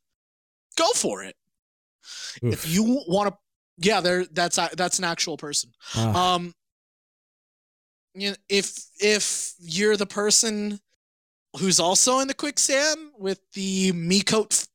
go 0.76 0.90
for 0.90 1.22
it. 1.22 1.36
If 2.42 2.68
you 2.68 3.02
want 3.08 3.32
to 3.32 3.38
yeah 3.78 4.00
there 4.00 4.24
that's 4.26 4.56
that's 4.76 4.98
an 4.98 5.04
actual 5.04 5.36
person 5.36 5.70
Ah, 5.96 6.34
um 6.34 6.54
you 8.14 8.30
know, 8.30 8.36
if 8.48 8.72
if 9.00 9.54
you're 9.58 9.96
the 9.96 10.06
person 10.06 10.78
who's 11.58 11.80
also 11.80 12.20
in 12.20 12.28
the 12.28 12.34
quicksand 12.34 13.10
with 13.18 13.40
the 13.54 13.92
Miqo'te 13.92 14.68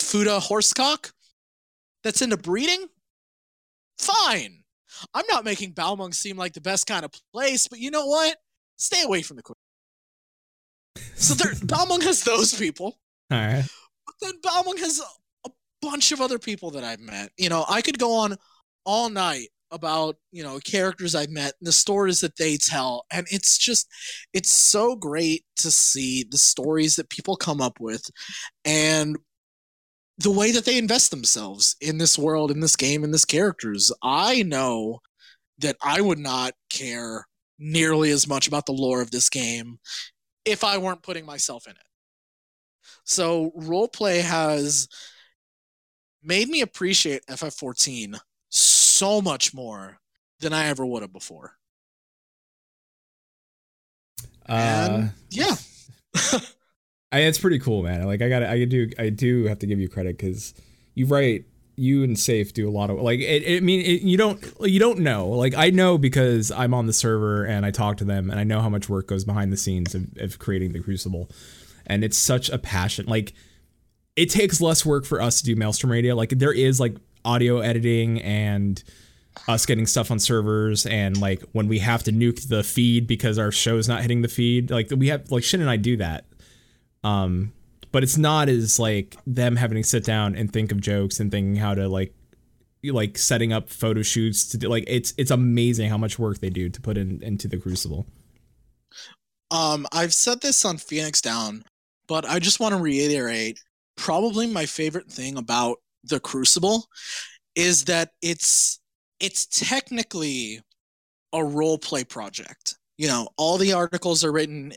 Fuda 0.00 0.38
horsecock 0.38 1.12
that's 2.02 2.20
into 2.20 2.36
breeding, 2.36 2.86
fine. 3.98 4.64
I'm 5.14 5.24
not 5.30 5.44
making 5.44 5.72
Balmung 5.72 6.12
seem 6.14 6.36
like 6.36 6.52
the 6.52 6.60
best 6.60 6.86
kind 6.86 7.04
of 7.04 7.10
place, 7.32 7.66
but 7.68 7.78
you 7.78 7.90
know 7.90 8.06
what? 8.06 8.36
Stay 8.76 9.02
away 9.02 9.22
from 9.22 9.36
the 9.36 9.42
quick. 9.42 9.58
So 11.14 11.34
there, 11.34 11.54
Balmung 11.66 12.02
has 12.02 12.22
those 12.22 12.54
people. 12.54 12.98
all 13.30 13.38
right. 13.38 13.64
But 14.06 14.14
then 14.20 14.40
Balmung 14.42 14.78
has 14.78 15.00
bunch 15.84 16.12
of 16.12 16.20
other 16.20 16.38
people 16.38 16.70
that 16.72 16.84
I've 16.84 17.00
met. 17.00 17.30
You 17.36 17.48
know, 17.48 17.64
I 17.68 17.82
could 17.82 17.98
go 17.98 18.12
on 18.12 18.36
all 18.84 19.08
night 19.10 19.48
about, 19.70 20.16
you 20.30 20.42
know, 20.42 20.58
characters 20.60 21.14
I've 21.14 21.30
met 21.30 21.54
and 21.60 21.66
the 21.66 21.72
stories 21.72 22.20
that 22.20 22.36
they 22.36 22.56
tell. 22.56 23.04
And 23.10 23.26
it's 23.30 23.58
just, 23.58 23.88
it's 24.32 24.52
so 24.52 24.94
great 24.94 25.44
to 25.56 25.70
see 25.70 26.24
the 26.30 26.38
stories 26.38 26.96
that 26.96 27.10
people 27.10 27.36
come 27.36 27.60
up 27.60 27.80
with 27.80 28.02
and 28.64 29.16
the 30.18 30.30
way 30.30 30.52
that 30.52 30.64
they 30.64 30.78
invest 30.78 31.10
themselves 31.10 31.74
in 31.80 31.98
this 31.98 32.16
world, 32.16 32.50
in 32.52 32.60
this 32.60 32.76
game, 32.76 33.02
in 33.02 33.10
this 33.10 33.24
characters. 33.24 33.90
I 34.02 34.42
know 34.44 35.00
that 35.58 35.76
I 35.82 36.00
would 36.00 36.18
not 36.18 36.52
care 36.70 37.26
nearly 37.58 38.10
as 38.10 38.28
much 38.28 38.46
about 38.46 38.66
the 38.66 38.72
lore 38.72 39.00
of 39.00 39.10
this 39.10 39.28
game 39.28 39.78
if 40.44 40.62
I 40.62 40.78
weren't 40.78 41.02
putting 41.02 41.26
myself 41.26 41.66
in 41.66 41.72
it. 41.72 41.78
So 43.04 43.52
roleplay 43.58 44.20
has 44.20 44.88
made 46.24 46.48
me 46.48 46.60
appreciate 46.60 47.26
FF14 47.26 48.18
so 48.48 49.20
much 49.20 49.54
more 49.54 49.98
than 50.40 50.52
I 50.52 50.66
ever 50.66 50.84
would 50.84 51.02
have 51.02 51.12
before. 51.12 51.56
Uh, 54.48 54.52
And 54.52 55.10
yeah. 55.30 55.54
I, 57.12 57.20
it's 57.20 57.38
pretty 57.38 57.58
cool, 57.58 57.82
man. 57.82 58.04
Like 58.06 58.22
I 58.22 58.28
got, 58.28 58.42
I 58.42 58.64
do, 58.64 58.90
I 58.98 59.08
do 59.10 59.44
have 59.44 59.58
to 59.60 59.66
give 59.66 59.78
you 59.78 59.88
credit 59.88 60.18
because 60.18 60.54
you 60.94 61.06
write, 61.06 61.44
you 61.76 62.04
and 62.04 62.16
Safe 62.16 62.52
do 62.54 62.68
a 62.68 62.70
lot 62.70 62.88
of 62.88 63.00
like. 63.00 63.18
It, 63.18 63.42
it, 63.42 63.56
I 63.56 63.60
mean, 63.60 63.80
it, 63.80 64.02
you 64.02 64.16
don't, 64.16 64.40
you 64.60 64.78
don't 64.78 65.00
know. 65.00 65.28
Like 65.28 65.54
I 65.54 65.70
know 65.70 65.98
because 65.98 66.52
I'm 66.52 66.72
on 66.72 66.86
the 66.86 66.92
server 66.92 67.44
and 67.44 67.66
I 67.66 67.72
talk 67.72 67.96
to 67.96 68.04
them 68.04 68.30
and 68.30 68.38
I 68.38 68.44
know 68.44 68.60
how 68.60 68.68
much 68.68 68.88
work 68.88 69.08
goes 69.08 69.24
behind 69.24 69.52
the 69.52 69.56
scenes 69.56 69.92
of, 69.92 70.06
of 70.18 70.38
creating 70.38 70.72
the 70.72 70.80
Crucible, 70.80 71.28
and 71.84 72.04
it's 72.04 72.16
such 72.16 72.48
a 72.48 72.58
passion. 72.58 73.06
Like 73.06 73.32
it 74.16 74.30
takes 74.30 74.60
less 74.60 74.84
work 74.86 75.04
for 75.04 75.20
us 75.20 75.40
to 75.40 75.44
do 75.44 75.56
Maelstrom 75.56 75.90
Radio. 75.90 76.14
Like 76.14 76.30
there 76.30 76.52
is 76.52 76.78
like 76.78 76.96
audio 77.24 77.58
editing 77.58 78.20
and 78.22 78.82
us 79.48 79.66
getting 79.66 79.86
stuff 79.86 80.10
on 80.10 80.18
servers 80.18 80.86
and 80.86 81.20
like 81.20 81.42
when 81.52 81.66
we 81.66 81.80
have 81.80 82.04
to 82.04 82.12
nuke 82.12 82.48
the 82.48 82.62
feed 82.62 83.06
because 83.06 83.38
our 83.38 83.50
show's 83.50 83.88
not 83.88 84.02
hitting 84.02 84.22
the 84.22 84.28
feed. 84.28 84.70
Like 84.70 84.88
we 84.96 85.08
have 85.08 85.30
like 85.30 85.42
Shin 85.42 85.60
and 85.60 85.70
I 85.70 85.76
do 85.76 85.96
that. 85.96 86.26
Um 87.02 87.52
but 87.90 88.02
it's 88.02 88.18
not 88.18 88.48
as 88.48 88.78
like 88.78 89.16
them 89.26 89.56
having 89.56 89.80
to 89.80 89.88
sit 89.88 90.04
down 90.04 90.34
and 90.34 90.52
think 90.52 90.72
of 90.72 90.80
jokes 90.80 91.20
and 91.20 91.30
thinking 91.30 91.56
how 91.56 91.74
to 91.74 91.88
like 91.88 92.14
like 92.84 93.16
setting 93.16 93.52
up 93.52 93.70
photo 93.70 94.02
shoots 94.02 94.48
to 94.48 94.58
do 94.58 94.68
like 94.68 94.84
it's 94.86 95.14
it's 95.16 95.30
amazing 95.30 95.88
how 95.88 95.98
much 95.98 96.18
work 96.18 96.38
they 96.38 96.50
do 96.50 96.68
to 96.68 96.80
put 96.80 96.96
in 96.96 97.22
into 97.22 97.48
the 97.48 97.56
crucible. 97.56 98.06
Um, 99.50 99.86
I've 99.92 100.12
said 100.12 100.40
this 100.40 100.64
on 100.64 100.78
Phoenix 100.78 101.20
Down, 101.20 101.64
but 102.08 102.28
I 102.28 102.40
just 102.40 102.58
want 102.58 102.74
to 102.74 102.80
reiterate 102.80 103.60
probably 103.96 104.46
my 104.46 104.66
favorite 104.66 105.10
thing 105.10 105.36
about 105.36 105.78
the 106.04 106.20
Crucible 106.20 106.86
is 107.54 107.84
that 107.84 108.10
it's 108.20 108.80
it's 109.20 109.46
technically 109.46 110.60
a 111.32 111.44
role 111.44 111.78
play 111.78 112.04
project. 112.04 112.76
You 112.96 113.08
know, 113.08 113.28
all 113.36 113.58
the 113.58 113.72
articles 113.72 114.24
are 114.24 114.32
written 114.32 114.72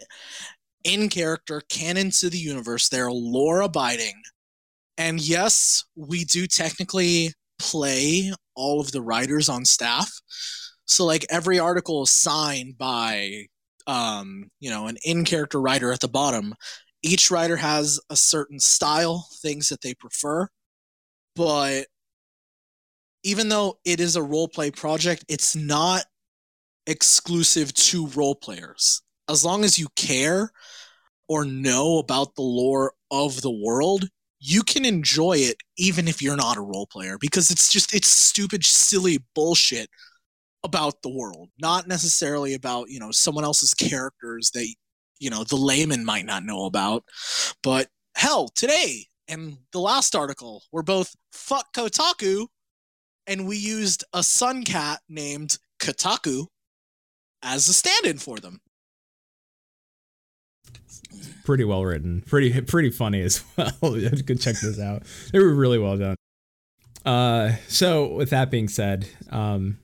in 0.84 1.09
character, 1.09 1.61
canon 1.70 2.11
to 2.11 2.30
the 2.30 2.38
universe. 2.38 2.89
They're 2.89 3.11
lore 3.11 3.61
abiding. 3.61 4.22
And 4.97 5.20
yes, 5.22 5.84
we 5.95 6.24
do 6.24 6.47
technically 6.47 7.34
play 7.59 8.32
all 8.55 8.80
of 8.80 8.91
the 8.91 9.01
writers 9.01 9.49
on 9.49 9.65
staff. 9.65 10.11
So 10.86 11.05
like 11.05 11.26
every 11.30 11.59
article 11.59 12.03
is 12.03 12.11
signed 12.11 12.78
by 12.78 13.47
um, 13.88 14.49
you 14.59 14.70
know, 14.70 14.88
an 14.88 14.97
in-character 15.03 15.59
writer 15.59 15.91
at 15.91 16.01
the 16.01 16.07
bottom. 16.07 16.53
Each 17.04 17.32
writer 17.32 17.58
has 17.58 18.00
a 18.10 18.16
certain 18.16 18.60
style, 18.60 19.28
things 19.41 19.70
that 19.70 19.82
they 19.82 19.93
prefer. 19.93 20.48
But 21.36 21.88
even 23.24 23.50
though 23.50 23.80
it 23.86 24.00
is 24.00 24.16
a 24.16 24.24
role 24.24 24.48
play 24.48 24.72
project, 24.72 25.26
it's 25.28 25.56
not 25.56 26.06
exclusive 26.88 27.74
to 27.74 28.08
role 28.08 28.36
players. 28.36 29.02
As 29.30 29.43
long 29.43 29.64
as 29.64 29.78
you 29.78 29.88
care 29.95 30.52
or 31.28 31.45
know 31.45 32.00
about 32.00 32.36
the 32.36 32.41
lore 32.41 32.93
of 33.12 33.41
the 33.41 33.52
world, 33.52 34.08
you 34.39 34.64
can 34.64 34.86
enjoy 34.86 35.34
it 35.34 35.58
even 35.78 36.08
if 36.08 36.22
you're 36.22 36.36
not 36.36 36.58
a 36.58 36.62
role 36.62 36.88
player 36.88 37.18
because 37.20 37.50
it's 37.50 37.72
just 37.72 37.93
it's 37.93 38.08
stupid 38.08 38.64
silly 38.64 39.20
bullshit 39.36 39.89
about 40.64 41.02
the 41.02 41.10
world, 41.10 41.50
not 41.60 41.88
necessarily 41.88 42.54
about, 42.54 42.89
you 42.89 43.00
know, 43.00 43.12
someone 43.12 43.43
else's 43.43 43.74
characters 43.74 44.52
that 44.52 44.68
you 45.20 45.30
know, 45.30 45.43
the 45.43 45.55
layman 45.55 46.05
might 46.05 46.26
not 46.26 46.43
know 46.43 46.65
about. 46.65 47.03
But 47.63 47.88
hell, 48.15 48.47
today 48.49 49.07
and 49.28 49.57
the 49.72 49.80
last 49.80 50.15
article 50.15 50.63
were 50.72 50.84
both 50.84 51.15
fuck 51.32 51.74
Kotaku 51.74 52.47
and 53.26 53.47
we 53.47 53.57
used 53.57 54.03
a 54.13 54.24
sun 54.24 54.63
cat 54.63 55.01
named 55.09 55.57
Kotaku 55.80 56.47
as 57.43 57.68
a 57.68 57.74
stand-in 57.74 58.18
for 58.18 58.38
them. 58.38 58.61
Pretty 61.43 61.63
well 61.63 61.84
written, 61.86 62.24
pretty 62.26 62.59
pretty 62.61 62.89
funny 62.89 63.22
as 63.22 63.43
well. 63.82 63.97
you 63.97 64.09
could 64.24 64.41
check 64.41 64.55
this 64.61 64.80
out. 64.80 65.03
They 65.32 65.39
were 65.39 65.53
really 65.53 65.78
well 65.78 65.97
done. 65.97 66.15
Uh, 67.05 67.55
so 67.68 68.07
with 68.07 68.32
that 68.32 68.51
being 68.51 68.68
said, 68.68 69.07
um, 69.30 69.78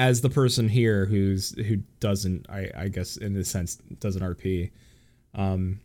as 0.00 0.22
the 0.22 0.30
person 0.30 0.66
here 0.66 1.04
who's 1.04 1.54
who 1.66 1.76
doesn't, 2.00 2.46
I 2.48 2.70
I 2.74 2.88
guess 2.88 3.18
in 3.18 3.36
a 3.36 3.44
sense 3.44 3.76
doesn't 3.98 4.22
RP, 4.22 4.70
um, 5.34 5.78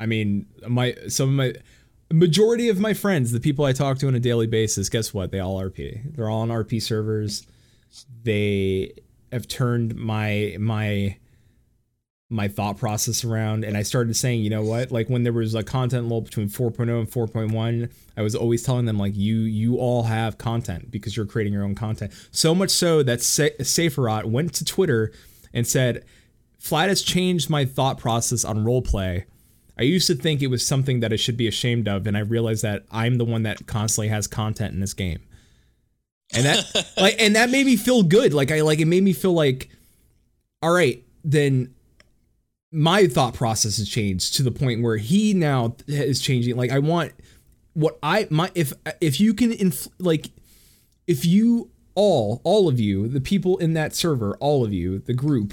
I 0.00 0.06
mean 0.06 0.46
my 0.66 0.96
some 1.06 1.28
of 1.28 1.34
my 1.36 1.54
majority 2.12 2.68
of 2.68 2.80
my 2.80 2.94
friends, 2.94 3.30
the 3.30 3.38
people 3.38 3.64
I 3.64 3.72
talk 3.72 3.98
to 3.98 4.08
on 4.08 4.16
a 4.16 4.20
daily 4.20 4.48
basis, 4.48 4.88
guess 4.88 5.14
what? 5.14 5.30
They 5.30 5.38
all 5.38 5.56
RP. 5.62 6.16
They're 6.16 6.28
all 6.28 6.40
on 6.40 6.48
RP 6.48 6.82
servers. 6.82 7.46
They 8.24 8.92
have 9.30 9.46
turned 9.46 9.94
my 9.94 10.56
my 10.58 11.16
my 12.32 12.48
thought 12.48 12.78
process 12.78 13.24
around 13.24 13.64
and 13.64 13.76
I 13.76 13.82
started 13.82 14.16
saying, 14.16 14.40
you 14.40 14.50
know 14.50 14.62
what? 14.62 14.90
Like 14.90 15.08
when 15.08 15.22
there 15.22 15.32
was 15.32 15.54
a 15.54 15.62
content 15.62 16.08
lull 16.08 16.22
between 16.22 16.48
4.0 16.48 16.80
and 16.80 17.10
4.1, 17.10 17.92
I 18.16 18.22
was 18.22 18.34
always 18.34 18.62
telling 18.62 18.86
them 18.86 18.98
like 18.98 19.14
you 19.14 19.40
you 19.40 19.76
all 19.76 20.04
have 20.04 20.38
content 20.38 20.90
because 20.90 21.16
you're 21.16 21.26
creating 21.26 21.52
your 21.52 21.62
own 21.62 21.74
content. 21.74 22.12
So 22.30 22.54
much 22.54 22.70
so 22.70 23.02
that 23.02 23.22
Sa- 23.22 23.56
Saferot 23.60 24.24
went 24.24 24.54
to 24.54 24.64
Twitter 24.64 25.12
and 25.52 25.66
said, 25.66 26.04
"Flat 26.58 26.88
has 26.88 27.02
changed 27.02 27.50
my 27.50 27.64
thought 27.64 27.98
process 27.98 28.44
on 28.44 28.64
roleplay. 28.64 29.24
I 29.78 29.82
used 29.82 30.06
to 30.06 30.14
think 30.14 30.42
it 30.42 30.48
was 30.48 30.66
something 30.66 31.00
that 31.00 31.12
I 31.12 31.16
should 31.16 31.36
be 31.36 31.48
ashamed 31.48 31.88
of 31.88 32.06
and 32.06 32.16
I 32.16 32.20
realized 32.20 32.62
that 32.62 32.84
I'm 32.90 33.18
the 33.18 33.24
one 33.24 33.42
that 33.44 33.66
constantly 33.66 34.08
has 34.08 34.26
content 34.26 34.72
in 34.72 34.80
this 34.80 34.94
game." 34.94 35.20
And 36.34 36.46
that 36.46 36.92
like 36.96 37.16
and 37.20 37.36
that 37.36 37.50
made 37.50 37.66
me 37.66 37.76
feel 37.76 38.02
good. 38.02 38.32
Like 38.32 38.50
I 38.50 38.62
like 38.62 38.80
it 38.80 38.86
made 38.86 39.02
me 39.02 39.12
feel 39.12 39.34
like 39.34 39.68
all 40.62 40.72
right, 40.72 41.02
then 41.24 41.74
my 42.72 43.06
thought 43.06 43.34
process 43.34 43.76
has 43.76 43.88
changed 43.88 44.34
to 44.36 44.42
the 44.42 44.50
point 44.50 44.82
where 44.82 44.96
he 44.96 45.34
now 45.34 45.76
is 45.86 46.20
changing. 46.20 46.56
Like 46.56 46.70
I 46.70 46.78
want 46.78 47.12
what 47.74 47.98
I 48.02 48.26
my 48.30 48.50
if 48.54 48.72
if 49.00 49.20
you 49.20 49.34
can 49.34 49.52
inf- 49.52 49.88
like 49.98 50.30
if 51.06 51.24
you 51.24 51.70
all 51.94 52.40
all 52.44 52.68
of 52.68 52.80
you 52.80 53.08
the 53.08 53.20
people 53.20 53.58
in 53.58 53.74
that 53.74 53.94
server 53.94 54.36
all 54.38 54.64
of 54.64 54.72
you 54.72 54.98
the 55.00 55.12
group 55.12 55.52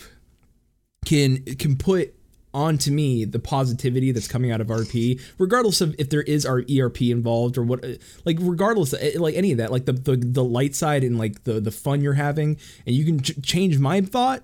can 1.05 1.43
can 1.43 1.75
put 1.75 2.13
onto 2.53 2.91
me 2.91 3.25
the 3.25 3.39
positivity 3.39 4.11
that's 4.11 4.27
coming 4.27 4.51
out 4.51 4.59
of 4.61 4.67
RP 4.67 5.21
regardless 5.37 5.81
of 5.81 5.95
if 5.99 6.09
there 6.09 6.23
is 6.23 6.45
our 6.45 6.63
ERP 6.73 7.03
involved 7.03 7.57
or 7.57 7.63
what 7.63 7.85
like 8.25 8.37
regardless 8.39 8.93
of, 8.93 9.01
like 9.15 9.35
any 9.35 9.51
of 9.51 9.57
that 9.57 9.71
like 9.71 9.85
the, 9.85 9.93
the 9.93 10.15
the 10.15 10.43
light 10.43 10.75
side 10.75 11.03
and 11.03 11.17
like 11.17 11.43
the 11.43 11.59
the 11.59 11.71
fun 11.71 12.01
you're 12.01 12.13
having 12.13 12.57
and 12.87 12.95
you 12.95 13.05
can 13.05 13.19
ch- 13.21 13.41
change 13.43 13.77
my 13.77 14.01
thought 14.01 14.43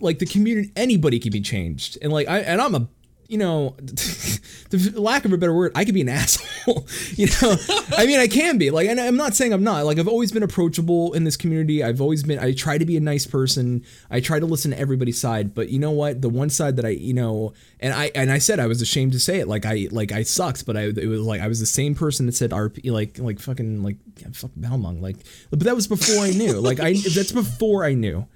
like 0.00 0.18
the 0.18 0.26
community 0.26 0.70
anybody 0.76 1.18
can 1.18 1.32
be 1.32 1.40
changed. 1.40 1.98
And 2.02 2.12
like 2.12 2.28
i 2.28 2.40
and 2.40 2.60
i'm 2.60 2.74
a 2.74 2.88
you 3.28 3.38
know 3.38 3.74
the 3.80 4.92
lack 4.96 5.24
of 5.24 5.32
a 5.32 5.38
better 5.38 5.54
word 5.54 5.72
i 5.74 5.86
could 5.86 5.94
be 5.94 6.02
an 6.02 6.08
asshole 6.10 6.86
you 7.12 7.26
know? 7.40 7.56
I 7.96 8.04
mean 8.04 8.20
i 8.20 8.26
can 8.26 8.58
be 8.58 8.70
like 8.70 8.86
and 8.86 9.00
i'm 9.00 9.16
not 9.16 9.34
saying 9.34 9.54
i'm 9.54 9.64
not. 9.64 9.86
Like 9.86 9.98
i've 9.98 10.08
always 10.08 10.30
been 10.30 10.42
approachable 10.42 11.14
in 11.14 11.24
this 11.24 11.38
community. 11.38 11.82
I've 11.82 12.02
always 12.02 12.22
been 12.22 12.38
i 12.38 12.52
try 12.52 12.76
to 12.76 12.84
be 12.84 12.98
a 12.98 13.00
nice 13.00 13.26
person. 13.26 13.82
I 14.10 14.20
try 14.20 14.38
to 14.38 14.44
listen 14.44 14.72
to 14.72 14.78
everybody's 14.78 15.18
side. 15.18 15.54
But 15.54 15.70
you 15.70 15.78
know 15.78 15.92
what? 15.92 16.20
The 16.20 16.28
one 16.28 16.50
side 16.50 16.76
that 16.76 16.84
i 16.84 16.90
you 16.90 17.14
know 17.14 17.54
and 17.80 17.94
i 17.94 18.10
and 18.14 18.30
i 18.30 18.36
said 18.36 18.60
i 18.60 18.66
was 18.66 18.82
ashamed 18.82 19.12
to 19.12 19.20
say 19.20 19.38
it. 19.40 19.48
Like 19.48 19.64
i 19.64 19.88
like 19.90 20.12
i 20.12 20.22
sucked 20.22 20.66
but 20.66 20.76
i 20.76 20.82
it 20.82 21.08
was 21.08 21.20
like 21.22 21.40
i 21.40 21.48
was 21.48 21.60
the 21.60 21.66
same 21.66 21.94
person 21.94 22.26
that 22.26 22.32
said 22.32 22.50
rp 22.50 22.90
like 22.90 23.18
like 23.18 23.40
fucking 23.40 23.82
like 23.82 23.96
yeah, 24.18 24.28
fuck 24.34 24.50
Balmung 24.54 25.00
like 25.00 25.16
but 25.48 25.60
that 25.60 25.74
was 25.74 25.88
before 25.88 26.24
i 26.24 26.30
knew. 26.30 26.60
Like 26.60 26.80
i 26.80 26.92
that's 26.92 27.32
before 27.32 27.84
i 27.84 27.94
knew 27.94 28.26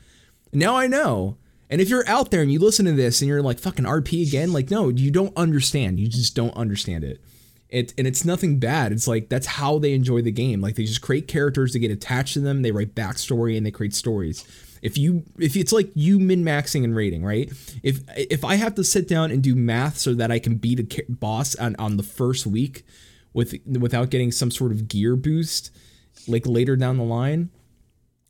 now 0.53 0.77
I 0.77 0.87
know. 0.87 1.39
And 1.69 1.81
if 1.81 1.89
you're 1.89 2.09
out 2.09 2.31
there 2.31 2.43
and 2.43 2.53
you 2.53 2.59
listen 2.59 2.87
to 2.87 2.93
this 2.93 3.21
and 3.21 3.29
you're 3.29 3.43
like 3.43 3.59
fucking 3.59 3.85
RP 3.85 4.27
again, 4.27 4.53
like 4.53 4.71
no, 4.71 4.89
you 4.89 5.11
don't 5.11 5.37
understand. 5.37 5.99
You 5.99 6.09
just 6.09 6.37
don't 6.37 6.57
understand 6.57 7.05
it. 7.05 7.21
It 7.69 7.93
and 7.99 8.07
it's 8.07 8.25
nothing 8.25 8.59
bad. 8.59 8.93
It's 8.93 9.09
like 9.09 9.29
that's 9.29 9.47
how 9.47 9.79
they 9.79 9.93
enjoy 9.93 10.23
the 10.23 10.31
game. 10.31 10.61
Like 10.61 10.77
they 10.77 10.85
just 10.85 11.03
create 11.03 11.27
characters 11.27 11.73
to 11.73 11.81
get 11.81 11.91
attached 11.91 12.35
to 12.35 12.41
them. 12.41 12.63
They 12.63 12.71
write 12.71 12.95
backstory 12.95 13.57
and 13.57 13.67
they 13.67 13.73
create 13.73 13.95
stories. 13.95 14.45
If 14.83 14.97
you 14.97 15.25
if 15.39 15.57
it's 15.57 15.73
like 15.73 15.91
you 15.95 16.21
min 16.21 16.45
maxing 16.45 16.85
and 16.85 16.95
rating, 16.95 17.25
right? 17.25 17.51
If 17.83 18.01
if 18.17 18.45
I 18.45 18.55
have 18.55 18.77
to 18.77 18.85
sit 18.85 19.09
down 19.09 19.33
and 19.33 19.43
do 19.43 19.57
math 19.57 19.99
so 19.99 20.15
that 20.15 20.31
I 20.31 20.39
can 20.39 20.57
beat 20.57 20.79
a 20.79 21.13
boss 21.13 21.57
on 21.57 21.75
on 21.77 21.97
the 21.97 22.05
first 22.05 22.47
week 22.47 22.85
with 23.33 23.55
without 23.67 24.11
getting 24.11 24.31
some 24.31 24.53
sort 24.53 24.71
of 24.71 24.87
gear 24.87 25.17
boost, 25.17 25.73
like 26.29 26.47
later 26.47 26.77
down 26.77 26.99
the 26.99 27.05
line, 27.05 27.51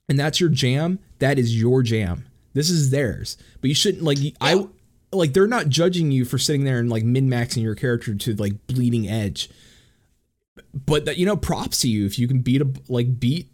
and 0.09 0.19
that's 0.19 0.41
your 0.41 0.49
jam, 0.49 0.99
that 1.19 1.39
is 1.39 1.61
your 1.61 1.83
jam. 1.83 2.27
This 2.55 2.71
is 2.71 2.91
theirs. 2.91 3.37
But 3.61 3.69
you 3.69 3.75
shouldn't 3.75 4.03
like 4.03 4.19
I 4.41 4.67
like 5.13 5.33
they're 5.33 5.47
not 5.47 5.69
judging 5.69 6.11
you 6.11 6.25
for 6.25 6.39
sitting 6.39 6.65
there 6.65 6.79
and 6.79 6.89
like 6.89 7.05
min 7.05 7.29
maxing 7.29 7.63
your 7.63 7.75
character 7.75 8.15
to 8.15 8.35
like 8.35 8.67
bleeding 8.67 9.09
edge. 9.09 9.51
But 10.75 11.05
that 11.05 11.19
you 11.19 11.27
know, 11.27 11.37
props 11.37 11.81
to 11.83 11.89
you 11.89 12.07
if 12.07 12.19
you 12.19 12.27
can 12.27 12.41
beat 12.41 12.63
a 12.63 12.69
like 12.89 13.21
beat 13.21 13.51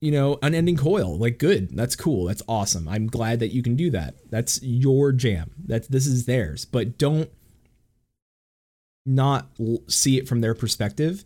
you 0.00 0.10
know 0.10 0.38
unending 0.42 0.76
coil. 0.76 1.16
Like 1.16 1.38
good. 1.38 1.76
That's 1.76 1.96
cool. 1.96 2.24
That's 2.24 2.42
awesome. 2.48 2.88
I'm 2.88 3.06
glad 3.06 3.40
that 3.40 3.52
you 3.52 3.62
can 3.62 3.76
do 3.76 3.90
that. 3.90 4.16
That's 4.30 4.62
your 4.62 5.12
jam. 5.12 5.52
That 5.66 5.90
this 5.90 6.06
is 6.06 6.26
theirs. 6.26 6.64
But 6.64 6.98
don't 6.98 7.30
not 9.06 9.48
l- 9.60 9.82
see 9.86 10.18
it 10.18 10.26
from 10.28 10.40
their 10.40 10.54
perspective 10.54 11.24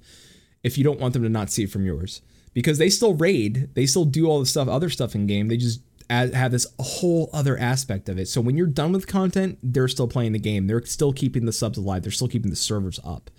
if 0.63 0.77
you 0.77 0.85
don't 0.85 1.01
want 1.01 1.15
them 1.15 1.23
to 1.23 1.29
not 1.29 1.51
see 1.51 1.63
it 1.65 1.71
from 1.71 1.87
yours 1.87 2.21
because 2.59 2.79
they 2.79 2.91
still 2.91 3.15
raid, 3.15 3.69
they 3.75 3.87
still 3.87 4.05
do 4.05 4.27
all 4.27 4.41
the 4.41 4.47
stuff, 4.47 4.67
other 4.67 4.91
stuff 4.91 5.15
in 5.15 5.29
game. 5.29 5.47
They 5.47 5.57
just 5.57 5.81
add, 6.11 6.35
have 6.35 6.51
this 6.51 6.67
whole 6.81 7.31
other 7.33 7.57
aspect 7.57 8.09
of 8.09 8.19
it. 8.19 8.27
So 8.27 8.41
when 8.41 8.57
you're 8.57 8.67
done 8.67 8.91
with 8.91 9.07
content, 9.07 9.61
they're 9.63 9.87
still 9.87 10.09
playing 10.09 10.33
the 10.33 10.41
game. 10.41 10.67
They're 10.67 10.85
still 10.85 11.13
keeping 11.13 11.45
the 11.47 11.53
subs 11.53 11.79
alive. 11.79 12.03
They're 12.03 12.11
still 12.11 12.27
keeping 12.27 12.51
the 12.51 12.57
servers 12.57 12.99
up, 13.05 13.31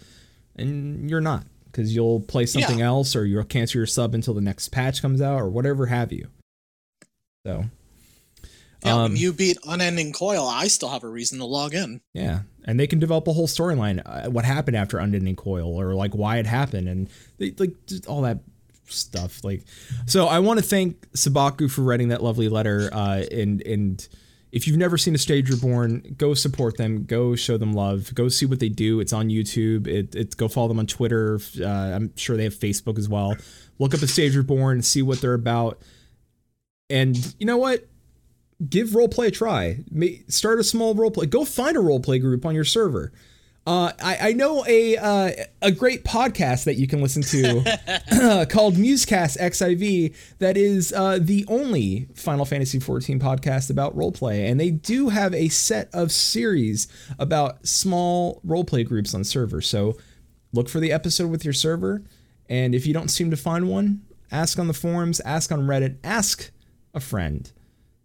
and 0.55 1.09
you're 1.09 1.19
not 1.19 1.47
because 1.65 1.93
you'll 1.93 2.21
play 2.21 2.45
something 2.45 2.79
Yeah. 2.79 2.85
else 2.85 3.13
or 3.13 3.25
you'll 3.25 3.43
cancel 3.43 3.79
your 3.79 3.87
sub 3.87 4.15
until 4.15 4.33
the 4.33 4.39
next 4.39 4.69
patch 4.69 5.01
comes 5.01 5.21
out 5.21 5.41
or 5.41 5.49
whatever 5.49 5.87
have 5.87 6.13
you. 6.13 6.29
So. 7.45 7.65
Yeah, 8.85 8.93
um, 8.93 9.11
when 9.11 9.17
you 9.17 9.33
beat 9.33 9.57
Unending 9.67 10.13
Coil, 10.13 10.47
I 10.47 10.67
still 10.69 10.87
have 10.87 11.03
a 11.03 11.09
reason 11.09 11.39
to 11.39 11.45
log 11.45 11.73
in. 11.73 11.99
Yeah, 12.13 12.43
and 12.63 12.79
they 12.79 12.87
can 12.87 12.99
develop 12.99 13.27
a 13.27 13.33
whole 13.33 13.47
storyline, 13.47 14.01
uh, 14.05 14.29
what 14.29 14.45
happened 14.45 14.77
after 14.77 14.97
Unending 14.97 15.35
Coil, 15.35 15.67
or 15.77 15.93
like 15.95 16.15
why 16.15 16.37
it 16.37 16.45
happened, 16.45 16.87
and 16.87 17.09
they, 17.37 17.53
like 17.59 17.73
just 17.87 18.07
all 18.07 18.21
that 18.21 18.37
stuff. 18.91 19.43
Like, 19.43 19.63
so 20.05 20.27
I 20.27 20.39
want 20.39 20.59
to 20.59 20.65
thank 20.65 21.09
Sabaku 21.11 21.71
for 21.71 21.81
writing 21.81 22.09
that 22.09 22.23
lovely 22.23 22.49
letter. 22.49 22.89
Uh, 22.91 23.23
and 23.31 23.61
and 23.65 24.07
if 24.51 24.67
you've 24.67 24.77
never 24.77 24.97
seen 24.97 25.13
a 25.13 25.17
Stage 25.17 25.49
Reborn, 25.49 26.15
go 26.17 26.33
support 26.33 26.77
them, 26.77 27.03
go 27.03 27.35
show 27.35 27.57
them 27.57 27.73
love, 27.73 28.13
go 28.15 28.29
see 28.29 28.45
what 28.45 28.59
they 28.59 28.69
do. 28.69 28.99
It's 28.99 29.13
on 29.13 29.29
YouTube. 29.29 29.87
It, 29.87 30.15
it 30.15 30.37
go 30.37 30.47
follow 30.47 30.67
them 30.69 30.79
on 30.79 30.87
Twitter. 30.87 31.39
Uh, 31.59 31.65
I'm 31.65 32.15
sure 32.15 32.35
they 32.35 32.45
have 32.45 32.55
Facebook 32.55 32.97
as 32.97 33.07
well. 33.07 33.35
Look 33.77 33.93
up 33.93 34.01
a 34.01 34.07
Stage 34.07 34.35
Reborn, 34.35 34.81
see 34.81 35.01
what 35.01 35.21
they're 35.21 35.33
about, 35.33 35.79
and 36.89 37.15
you 37.39 37.45
know 37.45 37.57
what 37.57 37.87
give 38.67 38.89
roleplay 38.89 39.27
a 39.27 39.31
try. 39.31 39.79
Start 40.27 40.59
a 40.59 40.63
small 40.63 40.95
roleplay. 40.95 41.29
Go 41.29 41.45
find 41.45 41.77
a 41.77 41.79
roleplay 41.79 42.19
group 42.19 42.45
on 42.45 42.55
your 42.55 42.65
server. 42.65 43.13
Uh, 43.67 43.91
I, 44.01 44.17
I 44.29 44.31
know 44.33 44.65
a 44.67 44.97
uh, 44.97 45.31
a 45.61 45.71
great 45.71 46.03
podcast 46.03 46.63
that 46.63 46.75
you 46.75 46.87
can 46.87 47.01
listen 47.01 47.21
to 47.23 48.47
called 48.49 48.75
Musecast 48.75 49.37
XIV 49.37 50.15
that 50.39 50.57
is 50.57 50.91
uh, 50.93 51.19
the 51.21 51.45
only 51.47 52.07
Final 52.15 52.45
Fantasy 52.45 52.79
XIV 52.79 53.19
podcast 53.19 53.69
about 53.69 53.95
roleplay, 53.95 54.49
and 54.49 54.59
they 54.59 54.71
do 54.71 55.09
have 55.09 55.33
a 55.33 55.49
set 55.49 55.89
of 55.93 56.11
series 56.11 56.87
about 57.19 57.67
small 57.67 58.41
roleplay 58.45 58.87
groups 58.87 59.13
on 59.13 59.23
servers. 59.23 59.67
So 59.67 59.97
look 60.51 60.67
for 60.67 60.79
the 60.79 60.91
episode 60.91 61.29
with 61.29 61.43
your 61.43 61.53
server, 61.53 62.01
and 62.49 62.73
if 62.73 62.87
you 62.87 62.93
don't 62.93 63.09
seem 63.09 63.29
to 63.29 63.37
find 63.37 63.69
one, 63.69 64.01
ask 64.31 64.57
on 64.57 64.67
the 64.67 64.73
forums, 64.73 65.19
ask 65.21 65.51
on 65.51 65.67
Reddit, 65.67 65.97
ask 66.03 66.49
a 66.93 66.99
friend, 66.99 67.51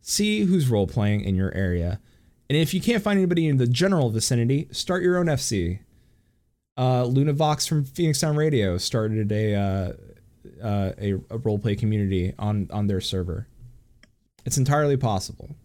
see 0.02 0.40
who's 0.44 0.68
role 0.68 0.86
playing 0.86 1.22
in 1.22 1.36
your 1.36 1.54
area. 1.54 2.00
And 2.48 2.58
if 2.58 2.74
you 2.74 2.80
can't 2.80 3.02
find 3.02 3.18
anybody 3.18 3.48
in 3.48 3.56
the 3.56 3.66
general 3.66 4.10
vicinity, 4.10 4.68
start 4.70 5.02
your 5.02 5.16
own 5.18 5.26
FC. 5.26 5.80
Uh, 6.76 7.04
Luna 7.04 7.32
Vox 7.32 7.66
from 7.66 7.84
Phoenix 7.84 8.20
Down 8.20 8.36
Radio 8.36 8.76
started 8.78 9.30
a 9.32 9.54
uh, 9.54 9.92
uh, 10.62 10.92
a, 10.98 11.12
a 11.12 11.38
roleplay 11.38 11.78
community 11.78 12.34
on 12.38 12.68
on 12.72 12.86
their 12.86 13.00
server. 13.00 13.48
It's 14.44 14.58
entirely 14.58 14.96
possible. 14.96 15.56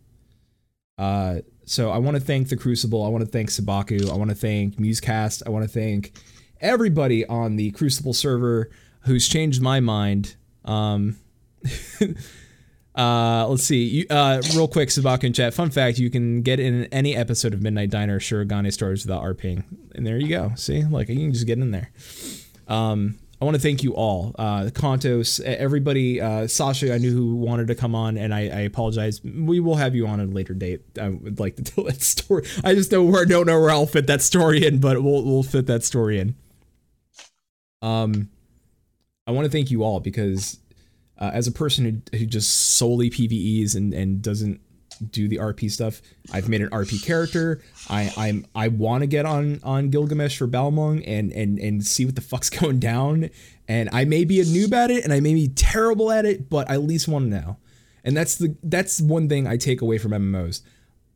Uh, 0.98 1.40
so 1.66 1.92
I 1.92 1.98
want 1.98 2.16
to 2.16 2.22
thank 2.22 2.50
the 2.50 2.58
Crucible. 2.58 3.06
I 3.06 3.10
want 3.10 3.24
to 3.24 3.30
thank 3.30 3.50
Sabaku. 3.50 4.10
I 4.10 4.16
want 4.16 4.30
to 4.30 4.36
thank 4.36 4.76
Musecast. 4.78 5.44
I 5.46 5.50
want 5.50 5.64
to 5.64 5.70
thank 5.70 6.14
everybody 6.62 7.26
on 7.26 7.56
the 7.56 7.72
Crucible 7.72 8.14
server 8.14 8.70
who's 9.02 9.28
changed 9.28 9.62
my 9.62 9.80
mind. 9.80 10.36
Um, 10.66 11.18
Uh, 13.00 13.48
let's 13.48 13.64
see. 13.64 13.84
You, 13.86 14.06
uh, 14.10 14.42
real 14.54 14.68
quick, 14.68 14.90
Sabaku 14.90 15.24
in 15.24 15.34
chat. 15.34 15.54
Fun 15.54 15.70
fact: 15.70 16.00
you 16.00 16.10
can 16.10 16.42
get 16.42 16.60
in 16.60 16.84
any 16.86 17.16
episode 17.16 17.54
of 17.54 17.62
Midnight 17.62 17.90
Diner 17.90 18.18
or 18.18 18.20
Shirogane 18.20 18.74
Stories 18.74 19.06
without 19.06 19.24
RPing, 19.24 19.64
and 19.96 20.06
there 20.06 20.18
you 20.18 20.28
go. 20.28 20.52
See, 20.58 20.84
like 20.84 21.08
you 21.08 21.16
can 21.16 21.32
just 21.32 21.48
get 21.48 21.60
in 21.60 21.72
there. 21.72 21.92
Um, 22.68 23.18
I 23.42 23.46
want 23.46 23.56
to 23.56 23.62
thank 23.62 23.84
you 23.84 23.96
all, 23.96 24.36
uh, 24.38 24.64
Kontos, 24.66 25.40
everybody, 25.40 26.20
uh, 26.20 26.46
Sasha. 26.48 26.94
I 26.94 26.98
knew 26.98 27.14
who 27.14 27.36
wanted 27.36 27.68
to 27.68 27.76
come 27.76 27.96
on, 27.96 28.18
and 28.18 28.34
I, 28.34 28.40
I 28.42 28.60
apologize. 28.62 29.22
We 29.24 29.62
will 29.62 29.76
have 29.76 29.96
you 29.96 30.06
on 30.06 30.20
at 30.20 30.28
a 30.28 30.32
later 30.32 30.54
date. 30.54 30.82
I 31.02 31.08
would 31.08 31.40
like 31.40 31.56
to 31.56 31.64
tell 31.64 31.86
that 31.86 32.02
story. 32.02 32.46
I 32.66 32.76
just 32.76 32.92
don't 32.92 33.10
don't 33.30 33.46
know 33.46 33.62
where 33.62 33.70
I'll 33.70 33.86
fit 33.86 34.08
that 34.08 34.22
story 34.22 34.66
in, 34.68 34.80
but 34.80 35.02
we'll 35.02 35.24
we'll 35.24 35.44
fit 35.44 35.68
that 35.68 35.86
story 35.86 36.20
in. 36.20 36.36
Um, 37.82 38.30
I 39.26 39.32
want 39.32 39.46
to 39.46 39.52
thank 39.52 39.72
you 39.72 39.84
all 39.84 40.02
because 40.02 40.60
uh, 41.20 41.32
as 41.34 41.48
a 41.48 41.52
person 41.52 42.04
who, 42.12 42.18
who 42.18 42.26
just 42.26 42.76
solely 42.78 43.10
PVEs 43.10 43.76
and, 43.76 43.94
and 43.94 44.22
doesn't 44.22 44.62
do 45.12 45.28
the 45.28 45.38
RP 45.38 45.70
stuff, 45.72 46.02
I've 46.32 46.50
made 46.50 46.62
an 46.62 46.70
RP 46.70 47.04
character. 47.04 47.62
I 47.90 48.12
I'm 48.18 48.46
I 48.56 48.70
want 48.70 49.02
to 49.02 49.08
get 49.08 49.26
on 49.26 49.60
on 49.64 49.90
Gilgamesh 49.90 50.38
for 50.38 50.48
Balmung 50.48 51.04
and 51.06 51.32
and 51.32 51.60
and 51.60 51.86
see 51.86 52.06
what 52.06 52.16
the 52.16 52.22
fuck's 52.22 52.50
going 52.62 52.80
down. 52.80 53.30
And 53.68 53.90
I 53.92 54.06
may 54.06 54.26
be 54.26 54.40
a 54.40 54.46
noob 54.46 54.74
at 54.74 54.90
it, 54.90 55.04
and 55.04 55.14
I 55.14 55.20
may 55.20 55.34
be 55.34 55.48
terrible 55.50 56.12
at 56.12 56.26
it, 56.26 56.50
but 56.50 56.70
I 56.70 56.74
at 56.74 56.84
least 56.84 57.08
want 57.08 57.26
to 57.26 57.30
know. 57.30 57.58
And 58.04 58.16
that's 58.16 58.36
the 58.36 58.56
that's 58.64 59.02
one 59.02 59.30
thing 59.30 59.48
I 59.48 59.58
take 59.58 59.82
away 59.82 59.98
from 59.98 60.12
MMOs. 60.12 60.62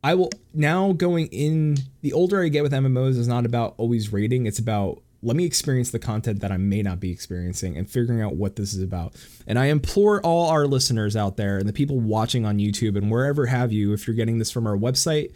I 0.02 0.14
will 0.14 0.30
now 0.52 0.92
going 0.92 1.26
in 1.28 1.78
the 2.02 2.12
older 2.12 2.42
I 2.42 2.48
get 2.48 2.62
with 2.62 2.72
MMOs 2.72 3.16
is 3.16 3.26
not 3.26 3.46
about 3.46 3.74
always 3.78 4.12
rating. 4.12 4.46
It's 4.46 4.58
about 4.58 5.02
let 5.24 5.36
me 5.36 5.44
experience 5.44 5.90
the 5.90 5.98
content 5.98 6.40
that 6.40 6.52
I 6.52 6.58
may 6.58 6.82
not 6.82 7.00
be 7.00 7.10
experiencing 7.10 7.76
and 7.76 7.88
figuring 7.88 8.20
out 8.20 8.36
what 8.36 8.56
this 8.56 8.74
is 8.74 8.82
about. 8.82 9.14
And 9.46 9.58
I 9.58 9.66
implore 9.66 10.20
all 10.20 10.50
our 10.50 10.66
listeners 10.66 11.16
out 11.16 11.36
there 11.36 11.56
and 11.56 11.68
the 11.68 11.72
people 11.72 11.98
watching 11.98 12.44
on 12.44 12.58
YouTube 12.58 12.96
and 12.96 13.10
wherever 13.10 13.46
have 13.46 13.72
you, 13.72 13.94
if 13.94 14.06
you're 14.06 14.16
getting 14.16 14.38
this 14.38 14.50
from 14.50 14.66
our 14.66 14.76
website, 14.76 15.34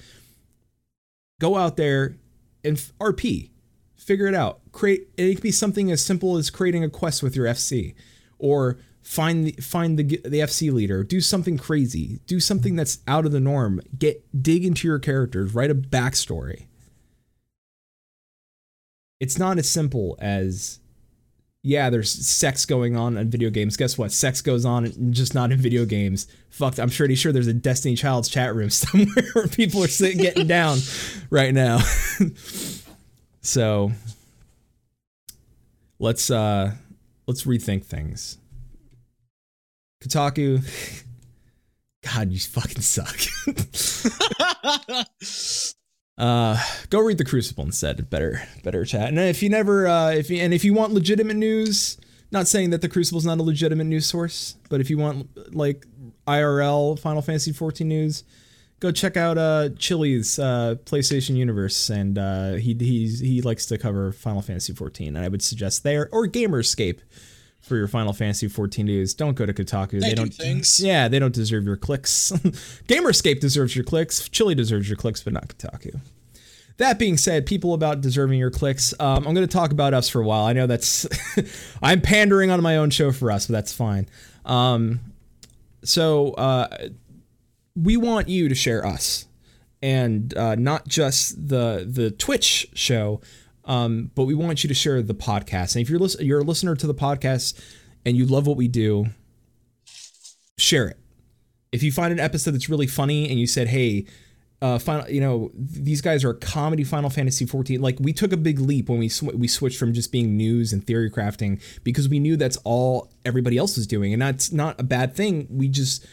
go 1.40 1.56
out 1.56 1.78
there 1.78 2.16
and 2.62 2.77
RP, 3.01 3.51
figure 3.97 4.27
it 4.27 4.35
out. 4.35 4.60
Create 4.73 5.09
it 5.16 5.35
could 5.35 5.43
be 5.43 5.51
something 5.51 5.90
as 5.90 6.05
simple 6.05 6.36
as 6.36 6.51
creating 6.51 6.85
a 6.85 6.90
quest 6.90 7.23
with 7.23 7.35
your 7.35 7.47
FC 7.47 7.94
or 8.39 8.78
find 9.02 9.47
the 9.47 9.52
find 9.52 9.98
the 9.98 10.05
the 10.05 10.40
FC 10.40 10.70
leader, 10.70 11.02
do 11.02 11.23
something 11.23 11.56
crazy, 11.56 12.20
do 12.27 12.40
something 12.40 12.77
that's 12.77 12.98
out 13.09 13.24
of 13.24 13.32
the 13.32 13.40
norm. 13.40 13.81
Get 13.98 14.43
dig 14.43 14.66
into 14.66 14.86
your 14.86 14.98
characters, 14.98 15.55
write 15.55 15.70
a 15.70 15.74
backstory 15.74 16.66
it's 19.20 19.39
not 19.39 19.59
as 19.59 19.69
simple 19.69 20.16
as 20.20 20.78
yeah, 21.62 21.90
there's 21.90 22.11
sex 22.11 22.65
going 22.65 22.97
on 22.97 23.16
in 23.16 23.31
video 23.31 23.51
games. 23.51 23.77
Guess 23.77 23.99
what? 23.99 24.12
Sex 24.12 24.40
goes 24.40 24.65
on, 24.65 25.12
just 25.12 25.35
not 25.35 25.51
in 25.51 25.59
video 25.59 25.85
games. 25.85 26.28
Fuck, 26.51 26.78
I'm 26.78 26.89
pretty 26.89 27.15
sure 27.15 27.32
there's 27.32 27.49
a 27.49 27.53
Destiny 27.53 27.97
Child's 27.97 28.28
chat 28.28 28.55
room 28.55 28.70
somewhere 28.70 29.24
where 29.32 29.49
people 29.49 29.82
are 29.85 29.89
sitting 29.89 30.19
getting 30.19 30.47
down 30.47 30.78
right 31.31 31.53
now. 31.53 31.81
so 33.43 33.93
let's 35.99 36.31
uh 36.31 36.73
let's 37.27 37.45
rethink 37.45 37.85
things. 37.85 38.39
Kotaku, 40.01 40.62
God, 42.05 42.31
you 42.31 42.39
fucking 42.39 42.82
suck. 42.82 43.19
Uh 46.19 46.61
go 46.90 47.01
read 47.01 47.16
the 47.16 47.24
crucible 47.24 47.65
instead. 47.65 48.11
Better 48.11 48.43
better 48.65 48.85
chat. 48.85 49.09
And 49.09 49.19
if 49.19 49.43
you 49.43 49.49
never 49.49 49.86
uh 49.86 50.11
if 50.11 50.28
you 50.28 50.39
and 50.43 50.53
if 50.53 50.65
you 50.65 50.74
want 50.74 50.93
legitimate 50.93 51.36
news 51.36 51.97
not 52.31 52.47
saying 52.47 52.70
that 52.70 52.81
the 52.82 52.89
crucible 52.89 53.19
is 53.19 53.27
not 53.27 53.39
a 53.39 53.43
legitimate 53.43 53.85
news 53.85 54.07
source 54.07 54.57
but 54.69 54.81
if 54.81 54.90
you 54.90 54.99
want 54.99 55.28
like 55.55 55.86
irl 56.27 56.99
final 56.99 57.23
fantasy 57.23 57.53
14 57.53 57.89
news 57.89 58.24
go 58.81 58.93
check 58.93 59.16
out 59.16 59.39
uh 59.39 59.69
chili's 59.78 60.39
uh 60.39 60.74
playstation 60.85 61.36
universe 61.36 61.89
and 61.90 62.19
uh 62.19 62.53
he 62.53 62.77
he's 62.78 63.20
he 63.20 63.40
likes 63.40 63.66
to 63.66 63.78
cover 63.78 64.12
final 64.12 64.43
fantasy 64.43 64.73
14 64.73 65.16
and 65.16 65.24
i 65.24 65.28
would 65.28 65.43
suggest 65.43 65.82
there 65.85 66.09
or 66.12 66.27
Gamer 66.27 66.61
Escape 66.61 67.01
for 67.69 67.77
your 67.77 67.86
Final 67.89 68.12
Fantasy 68.12 68.49
14 68.49 68.86
news. 68.86 69.15
Don't 69.15 69.35
go 69.35 69.47
to 69.47 69.53
Kotaku. 69.53 69.93
They 69.93 69.99
they 70.01 70.09
do 70.11 70.15
don't. 70.23 70.35
things. 70.35 70.81
Yeah, 70.81 71.09
they 71.09 71.19
don't 71.19 71.35
deserve 71.35 71.65
your 71.65 71.77
clicks. 71.77 72.32
Gamer 72.89 73.11
Escape 73.11 73.40
deserves 73.40 73.77
your 73.77 73.85
clicks. 73.85 74.28
Chili 74.28 74.55
deserves 74.55 74.89
your 74.89 74.97
clicks, 74.97 75.23
but 75.23 75.32
not 75.32 75.49
Kotaku. 75.49 76.01
That 76.78 76.99
being 76.99 77.16
said, 77.16 77.45
people 77.45 77.74
about 77.74 78.01
deserving 78.01 78.39
your 78.39 78.51
clicks. 78.51 78.95
Um, 79.01 79.27
I'm 79.27 79.35
going 79.35 79.47
to 79.47 79.53
talk 79.53 79.73
about 79.73 79.95
us 79.95 80.09
for 80.09 80.20
a 80.23 80.24
while. 80.24 80.45
I 80.45 80.53
know 80.53 80.66
that's 80.66 81.07
I'm 81.82 82.01
pandering 82.01 82.51
on 82.51 82.62
my 82.62 82.77
own 82.77 82.90
show 82.90 83.11
for 83.12 83.31
us, 83.31 83.47
but 83.49 83.53
that's 83.53 83.73
fine. 83.73 84.09
Um, 84.45 85.01
so 85.82 86.32
uh, 86.32 86.89
we 87.74 87.97
want 87.97 88.28
you 88.28 88.49
to 88.49 88.55
share 88.55 88.86
us, 88.86 89.27
and 89.82 90.36
uh, 90.36 90.55
not 90.55 90.86
just 90.86 91.49
the 91.49 91.85
the 91.89 92.12
Twitch 92.12 92.69
show, 92.74 93.20
um, 93.69 94.11
but 94.15 94.24
we 94.24 94.35
want 94.35 94.65
you 94.65 94.69
to 94.69 94.74
share 94.74 95.01
the 95.03 95.15
podcast. 95.15 95.77
And 95.77 95.82
if 95.82 95.90
you're 95.90 95.99
listen, 96.01 96.27
you're 96.27 96.40
a 96.40 96.45
listener 96.45 96.74
to 96.74 96.86
the 96.86 96.95
podcast 96.95 97.62
and 98.05 98.16
you 98.16 98.27
love 98.27 98.47
what 98.47 98.57
we 98.57 98.66
do, 98.66 99.07
share 100.57 100.89
it. 100.89 100.99
If 101.70 101.82
you 101.82 101.93
find 101.93 102.11
an 102.12 102.19
episode 102.19 102.53
that's 102.53 102.70
really 102.70 102.86
funny 102.86 103.28
and 103.28 103.39
you 103.39 103.47
said, 103.47 103.69
"Hey," 103.69 104.07
uh, 104.62 104.78
final, 104.78 105.09
you 105.11 105.20
know, 105.20 105.51
these 105.55 106.01
guys 106.01 106.24
are 106.24 106.31
a 106.31 106.36
comedy 106.39 106.82
Final 106.82 107.11
Fantasy 107.11 107.45
14. 107.45 107.81
Like 107.81 107.99
we 108.01 108.15
took 108.15 108.32
a 108.32 108.39
big 108.39 108.59
leap 108.59 108.89
when 108.89 108.99
we 108.99 109.11
sw- 109.11 109.35
we 109.35 109.47
switched 109.47 109.78
from 109.78 109.93
just 109.93 110.11
being 110.11 110.35
news 110.35 110.73
and 110.73 110.85
theory 110.85 111.11
crafting 111.11 111.61
because 111.85 112.09
we 112.09 112.19
knew 112.19 112.36
that's 112.36 112.57
all 112.65 113.12
everybody 113.27 113.59
else 113.59 113.77
was 113.77 113.86
doing, 113.86 114.15
and 114.15 114.23
that's 114.23 114.51
not 114.51 114.81
a 114.81 114.82
bad 114.82 115.15
thing. 115.15 115.47
We 115.51 115.69
just 115.69 116.07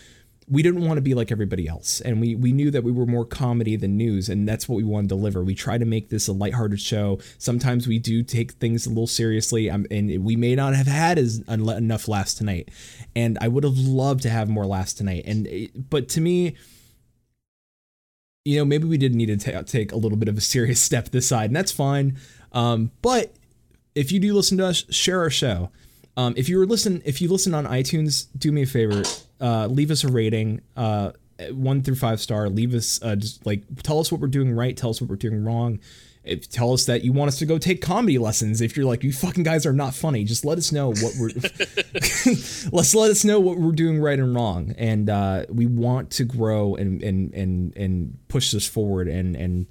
we 0.48 0.62
didn't 0.62 0.86
want 0.86 0.98
to 0.98 1.02
be 1.02 1.14
like 1.14 1.32
everybody 1.32 1.68
else, 1.68 2.02
and 2.02 2.22
we 2.22 2.36
we 2.36 2.52
knew 2.52 2.70
that 2.72 2.84
we 2.84 2.92
were 2.92 3.06
more 3.06 3.26
comedy 3.26 3.76
than 3.76 3.98
news, 3.98 4.30
and 4.30 4.48
that's 4.48 4.70
what 4.70 4.76
we 4.76 4.84
want 4.84 5.06
to 5.10 5.16
deliver. 5.16 5.44
We 5.44 5.56
try 5.56 5.78
to 5.78 5.86
make 5.86 6.10
this 6.10 6.28
a 6.28 6.34
lighthearted 6.34 6.80
show. 6.80 7.20
Sometimes 7.38 7.88
we 7.88 7.98
do 8.00 8.22
take 8.24 8.54
things 8.54 8.86
a 8.86 8.90
little 8.90 9.08
seriously, 9.08 9.70
um, 9.70 9.86
and 9.90 10.24
we 10.24 10.36
may 10.36 10.56
not 10.56 10.76
have 10.76 10.88
had 10.88 11.18
as 11.18 11.40
enough 11.48 12.08
laughs 12.08 12.34
tonight, 12.36 12.70
and 13.16 13.38
I 13.42 13.48
would 13.48 13.64
have 13.64 13.78
loved 13.78 14.22
to 14.24 14.30
have 14.30 14.50
more 14.50 14.66
laughs 14.66 14.94
tonight. 14.94 15.24
And 15.26 15.70
but 15.90 16.10
to 16.10 16.22
me 16.22 16.56
you 18.46 18.60
know, 18.60 18.66
maybe 18.66 18.86
we 18.86 18.98
did 18.98 19.16
need 19.16 19.26
to 19.26 19.38
ta- 19.38 19.64
take 19.64 19.92
a 19.92 19.98
little 19.98 20.18
bit 20.18 20.30
of 20.30 20.38
a 20.38 20.42
serious 20.42 20.80
step 20.84 21.10
this 21.10 21.28
side, 21.28 21.50
and 21.50 21.56
that's 21.56 21.72
fine. 21.72 22.18
Um, 22.52 22.92
but 23.02 23.34
if 23.96 24.12
you 24.12 24.20
do 24.20 24.34
listen 24.34 24.58
to 24.60 24.68
us, 24.68 24.86
share 24.90 25.20
our 25.20 25.30
show. 25.30 25.72
Um, 26.18 26.34
if 26.38 26.48
you 26.48 26.58
were 26.58 26.66
listen, 26.66 27.02
if 27.06 27.22
you 27.22 27.30
listen 27.30 27.54
on 27.54 27.66
iTunes, 27.66 28.28
do 28.38 28.52
me 28.52 28.64
a 28.64 28.66
favor, 28.66 29.04
uh, 29.42 29.68
leave 29.68 29.92
us 29.92 30.04
a 30.04 30.08
rating, 30.08 30.62
uh, 30.78 31.12
one 31.52 31.82
through 31.82 31.96
five 31.96 32.22
star. 32.22 32.50
Leave 32.50 32.74
us 32.74 33.02
uh, 33.04 33.16
just 33.16 33.46
like 33.46 33.64
tell 33.84 34.00
us 34.00 34.12
what 34.12 34.22
we're 34.22 34.28
doing 34.28 34.54
right, 34.54 34.76
tell 34.76 34.90
us 34.90 35.02
what 35.02 35.10
we're 35.10 35.18
doing 35.18 35.44
wrong. 35.44 35.80
If, 36.24 36.50
tell 36.50 36.74
us 36.74 36.86
that 36.86 37.04
you 37.04 37.14
want 37.14 37.28
us 37.28 37.38
to 37.40 37.46
go 37.46 37.60
take 37.60 37.82
comedy 37.82 38.18
lessons. 38.18 38.60
If 38.60 38.76
you're 38.76 38.86
like 38.88 39.04
you 39.04 39.14
fucking 39.14 39.44
guys 39.44 39.66
are 39.66 39.74
not 39.74 39.94
funny, 39.94 40.24
just 40.24 40.44
let 40.44 40.58
us 40.58 40.72
know 40.72 40.88
what 40.90 41.14
we're. 41.20 41.30
let's 42.72 42.96
let 42.96 43.12
us 43.12 43.24
know 43.24 43.40
what 43.40 43.58
we're 43.58 43.74
doing 43.74 44.00
right 44.00 44.18
and 44.18 44.34
wrong, 44.34 44.74
and 44.78 45.10
uh, 45.10 45.46
we 45.50 45.66
want 45.66 46.10
to 46.12 46.24
grow 46.24 46.76
and 46.76 47.04
and 47.04 47.34
and 47.34 47.78
and 47.78 48.18
push 48.28 48.52
this 48.52 48.68
forward 48.68 49.08
and 49.08 49.36
and 49.36 49.68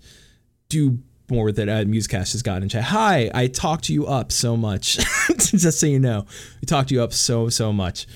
do 0.69 0.99
more 1.31 1.51
that 1.53 1.69
uh, 1.69 1.85
Musecast 1.85 2.33
has 2.33 2.43
gotten 2.43 2.65
in 2.65 2.69
chat. 2.69 2.85
Hi, 2.85 3.31
I 3.35 3.47
talked 3.47 3.89
you 3.89 4.07
up 4.07 4.31
so 4.33 4.57
much. 4.57 4.99
Just 5.39 5.81
so 5.81 5.87
you 5.87 5.99
know, 5.99 6.27
we 6.61 6.67
talked 6.67 6.91
you 6.91 7.03
up 7.03 7.13
so 7.13 7.49
so 7.49 7.73
much. 7.73 8.07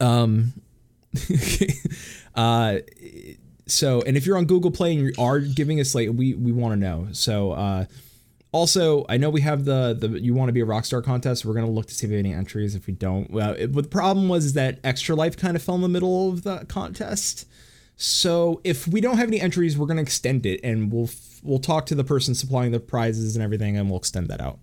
Um, 0.00 0.52
uh, 2.34 2.78
so 3.66 4.02
and 4.02 4.16
if 4.16 4.26
you're 4.26 4.36
on 4.36 4.44
Google 4.44 4.70
Play 4.70 4.92
and 4.94 5.00
you 5.00 5.12
are 5.18 5.40
giving 5.40 5.80
us 5.80 5.94
like 5.94 6.10
we 6.12 6.34
we 6.34 6.52
want 6.52 6.72
to 6.72 6.76
know. 6.78 7.08
So 7.12 7.52
uh, 7.52 7.86
Also, 8.52 9.04
I 9.08 9.16
know 9.16 9.28
we 9.30 9.40
have 9.40 9.64
the 9.64 9.96
the 9.98 10.08
you 10.20 10.32
want 10.34 10.48
to 10.48 10.52
be 10.52 10.60
a 10.60 10.64
rock 10.64 10.84
star 10.84 11.02
contest. 11.02 11.44
We're 11.44 11.54
gonna 11.54 11.70
look 11.70 11.86
to 11.86 11.94
see 11.94 12.06
if 12.06 12.10
we 12.10 12.16
have 12.16 12.24
any 12.24 12.34
entries. 12.34 12.74
If 12.74 12.86
we 12.86 12.92
don't, 12.94 13.30
well, 13.30 13.52
it, 13.52 13.72
the 13.72 13.82
problem 13.82 14.28
was 14.28 14.44
is 14.46 14.52
that 14.54 14.78
Extra 14.84 15.14
Life 15.14 15.36
kind 15.36 15.56
of 15.56 15.62
fell 15.62 15.74
in 15.74 15.80
the 15.82 15.88
middle 15.88 16.30
of 16.30 16.42
the 16.42 16.64
contest. 16.66 17.46
So 17.96 18.60
if 18.62 18.86
we 18.86 19.00
don't 19.00 19.16
have 19.16 19.28
any 19.28 19.40
entries, 19.40 19.76
we're 19.76 19.86
gonna 19.86 20.02
extend 20.02 20.46
it, 20.46 20.60
and 20.62 20.92
we'll 20.92 21.10
we'll 21.46 21.58
talk 21.58 21.86
to 21.86 21.94
the 21.94 22.04
person 22.04 22.34
supplying 22.34 22.72
the 22.72 22.80
prizes 22.80 23.36
and 23.36 23.42
everything, 23.42 23.76
and 23.76 23.88
we'll 23.88 23.98
extend 23.98 24.28
that 24.28 24.40
out. 24.40 24.58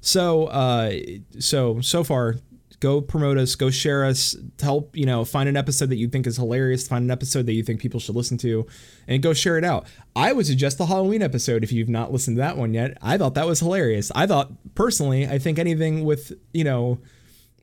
So 0.00 0.46
uh, 0.46 0.92
so 1.38 1.80
so 1.80 2.04
far, 2.04 2.36
go 2.80 3.00
promote 3.00 3.38
us, 3.38 3.54
go 3.54 3.70
share 3.70 4.04
us, 4.04 4.36
help 4.60 4.96
you 4.96 5.06
know 5.06 5.24
find 5.24 5.48
an 5.48 5.56
episode 5.56 5.90
that 5.90 5.96
you 5.96 6.08
think 6.08 6.26
is 6.26 6.36
hilarious, 6.36 6.86
find 6.86 7.04
an 7.04 7.10
episode 7.10 7.46
that 7.46 7.54
you 7.54 7.62
think 7.62 7.80
people 7.80 8.00
should 8.00 8.14
listen 8.14 8.36
to, 8.38 8.66
and 9.08 9.22
go 9.22 9.32
share 9.32 9.56
it 9.56 9.64
out. 9.64 9.86
I 10.14 10.32
would 10.32 10.46
suggest 10.46 10.78
the 10.78 10.86
Halloween 10.86 11.22
episode 11.22 11.64
if 11.64 11.72
you've 11.72 11.88
not 11.88 12.12
listened 12.12 12.36
to 12.36 12.40
that 12.42 12.56
one 12.56 12.74
yet. 12.74 12.98
I 13.00 13.16
thought 13.16 13.34
that 13.34 13.46
was 13.46 13.60
hilarious. 13.60 14.12
I 14.14 14.26
thought 14.26 14.52
personally, 14.74 15.26
I 15.26 15.38
think 15.38 15.58
anything 15.58 16.04
with 16.04 16.32
you 16.52 16.64
know 16.64 16.98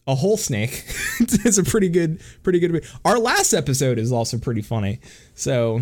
a 0.07 0.15
whole 0.15 0.38
snake 0.38 0.83
is 1.45 1.57
a 1.57 1.63
pretty 1.63 1.89
good 1.89 2.19
pretty 2.43 2.59
good 2.59 2.83
our 3.05 3.19
last 3.19 3.53
episode 3.53 3.99
is 3.99 4.11
also 4.11 4.38
pretty 4.38 4.63
funny 4.63 4.99
so 5.35 5.81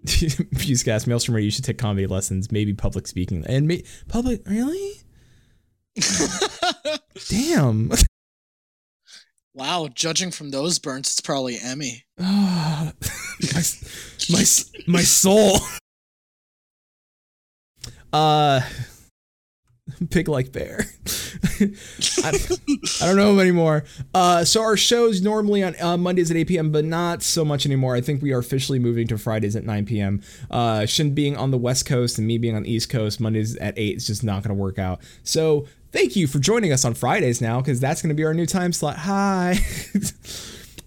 Fusecast, 0.06 1.06
Maelstrom 1.06 1.38
you 1.38 1.50
should 1.50 1.64
take 1.64 1.78
comedy 1.78 2.06
lessons, 2.06 2.52
maybe 2.52 2.72
public 2.72 3.06
speaking. 3.06 3.44
And 3.46 3.66
may, 3.66 3.84
public, 4.08 4.46
really? 4.46 5.00
Damn. 7.28 7.90
Wow, 9.54 9.88
judging 9.92 10.30
from 10.30 10.50
those 10.50 10.78
burns, 10.78 11.08
it's 11.08 11.20
probably 11.20 11.58
Emmy. 11.60 12.04
my, 12.18 12.92
my, 14.30 14.44
my 14.86 15.02
soul. 15.02 15.58
Uh, 18.10 18.62
pig 20.10 20.28
like 20.28 20.52
bear. 20.52 20.84
I, 21.60 22.32
I, 23.00 23.06
don't 23.06 23.16
know 23.16 23.38
anymore. 23.38 23.84
Uh, 24.14 24.44
so 24.44 24.62
our 24.62 24.76
shows 24.76 25.22
normally 25.22 25.62
on 25.62 25.80
uh, 25.80 25.96
Mondays 25.96 26.30
at 26.30 26.36
8 26.36 26.48
p.m., 26.48 26.72
but 26.72 26.84
not 26.84 27.22
so 27.22 27.44
much 27.44 27.66
anymore. 27.66 27.94
I 27.94 28.00
think 28.00 28.22
we 28.22 28.32
are 28.32 28.38
officially 28.38 28.78
moving 28.78 29.06
to 29.08 29.18
Fridays 29.18 29.56
at 29.56 29.64
9 29.64 29.86
p.m. 29.86 30.22
Uh, 30.50 30.86
Shin 30.86 31.14
being 31.14 31.36
on 31.36 31.50
the 31.50 31.58
West 31.58 31.86
Coast 31.86 32.18
and 32.18 32.26
me 32.26 32.38
being 32.38 32.56
on 32.56 32.62
the 32.62 32.72
East 32.72 32.90
Coast, 32.90 33.20
Mondays 33.20 33.56
at 33.56 33.78
8 33.78 33.96
is 33.96 34.06
just 34.06 34.24
not 34.24 34.42
going 34.42 34.56
to 34.56 34.60
work 34.60 34.78
out. 34.78 35.00
So 35.22 35.66
thank 35.92 36.16
you 36.16 36.26
for 36.26 36.38
joining 36.38 36.72
us 36.72 36.84
on 36.84 36.94
Fridays 36.94 37.40
now, 37.40 37.60
because 37.60 37.80
that's 37.80 38.02
going 38.02 38.10
to 38.10 38.14
be 38.14 38.24
our 38.24 38.34
new 38.34 38.46
time 38.46 38.72
slot. 38.72 38.96
Hi. 38.98 39.58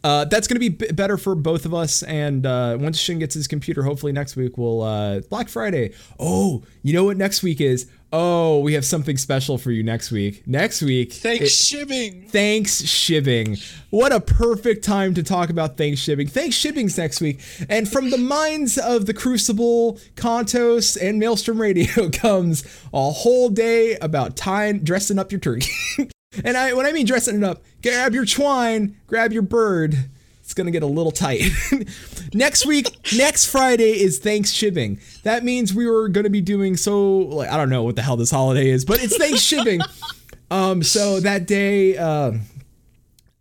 Uh, 0.04 0.26
that's 0.26 0.48
going 0.48 0.56
to 0.56 0.60
be 0.60 0.70
b- 0.70 0.92
better 0.92 1.18
for 1.18 1.36
both 1.36 1.66
of 1.66 1.74
us. 1.74 2.04
And 2.04 2.46
uh, 2.46 2.78
once 2.80 2.98
Shin 2.98 3.20
gets 3.20 3.36
his 3.36 3.48
computer, 3.48 3.84
hopefully 3.84 4.12
next 4.12 4.36
week 4.36 4.58
we'll 4.58 4.82
uh, 4.82 5.20
Black 5.30 5.48
Friday. 5.48 5.94
Oh, 6.20 6.64
you 6.82 6.94
know 6.94 7.04
what 7.04 7.18
next 7.18 7.44
week 7.44 7.62
is? 7.62 7.88
Oh, 8.14 8.60
we 8.60 8.74
have 8.74 8.84
something 8.84 9.16
special 9.16 9.58
for 9.58 9.72
you 9.72 9.84
next 9.84 10.12
week. 10.12 10.46
Next 10.46 10.82
week. 10.82 11.14
Thanks 11.14 11.52
shipping. 11.52 12.28
Thanks 12.28 12.84
shipping. 12.84 13.56
What 13.90 14.12
a 14.12 14.20
perfect 14.20 14.84
time 14.84 15.14
to 15.14 15.24
talk 15.24 15.50
about 15.50 15.78
thanks 15.78 16.02
shipping. 16.02 16.28
Thanks 16.28 16.58
shipping's 16.58 16.98
next 16.98 17.22
week. 17.22 17.40
And 17.70 17.90
from 17.90 18.10
the 18.10 18.18
minds 18.18 18.78
of 18.78 19.06
the 19.06 19.14
Crucible, 19.14 19.98
Contos, 20.16 21.02
and 21.02 21.20
Maelstrom 21.20 21.62
Radio 21.62 22.10
comes 22.14 22.66
a 22.94 23.12
whole 23.12 23.48
day 23.48 23.96
about 24.02 24.36
tying, 24.36 24.80
dressing 24.80 25.18
up 25.18 25.32
your 25.32 25.40
turkey. 25.40 25.72
and 26.44 26.58
I, 26.58 26.74
when 26.74 26.86
I 26.86 26.92
mean 26.92 27.06
dressing 27.06 27.38
it 27.38 27.44
up, 27.46 27.64
grab 27.82 28.14
your 28.14 28.26
twine, 28.26 28.98
grab 29.08 29.32
your 29.32 29.44
bird 29.44 30.10
it's 30.52 30.58
gonna 30.58 30.70
get 30.70 30.84
a 30.84 30.88
little 30.88 31.14
tight. 31.14 31.44
next 32.34 32.66
week, 32.66 32.86
next 33.16 33.46
Friday 33.46 34.02
is 34.02 34.20
Thanksgiving. 34.20 35.00
That 35.24 35.46
means 35.46 35.74
we 35.74 35.88
were 35.88 36.10
gonna 36.10 36.30
be 36.30 36.42
doing 36.42 36.76
so 36.76 37.20
like 37.20 37.50
I 37.50 37.56
don't 37.56 37.70
know 37.70 37.84
what 37.84 37.96
the 37.96 38.02
hell 38.02 38.18
this 38.18 38.32
holiday 38.32 38.70
is, 38.70 38.84
but 38.84 39.02
it's 39.02 39.16
Thanksgiving. 39.16 39.80
um, 40.52 40.84
so 40.84 41.22
that 41.22 41.48
day, 41.48 41.96
uh, 41.96 42.34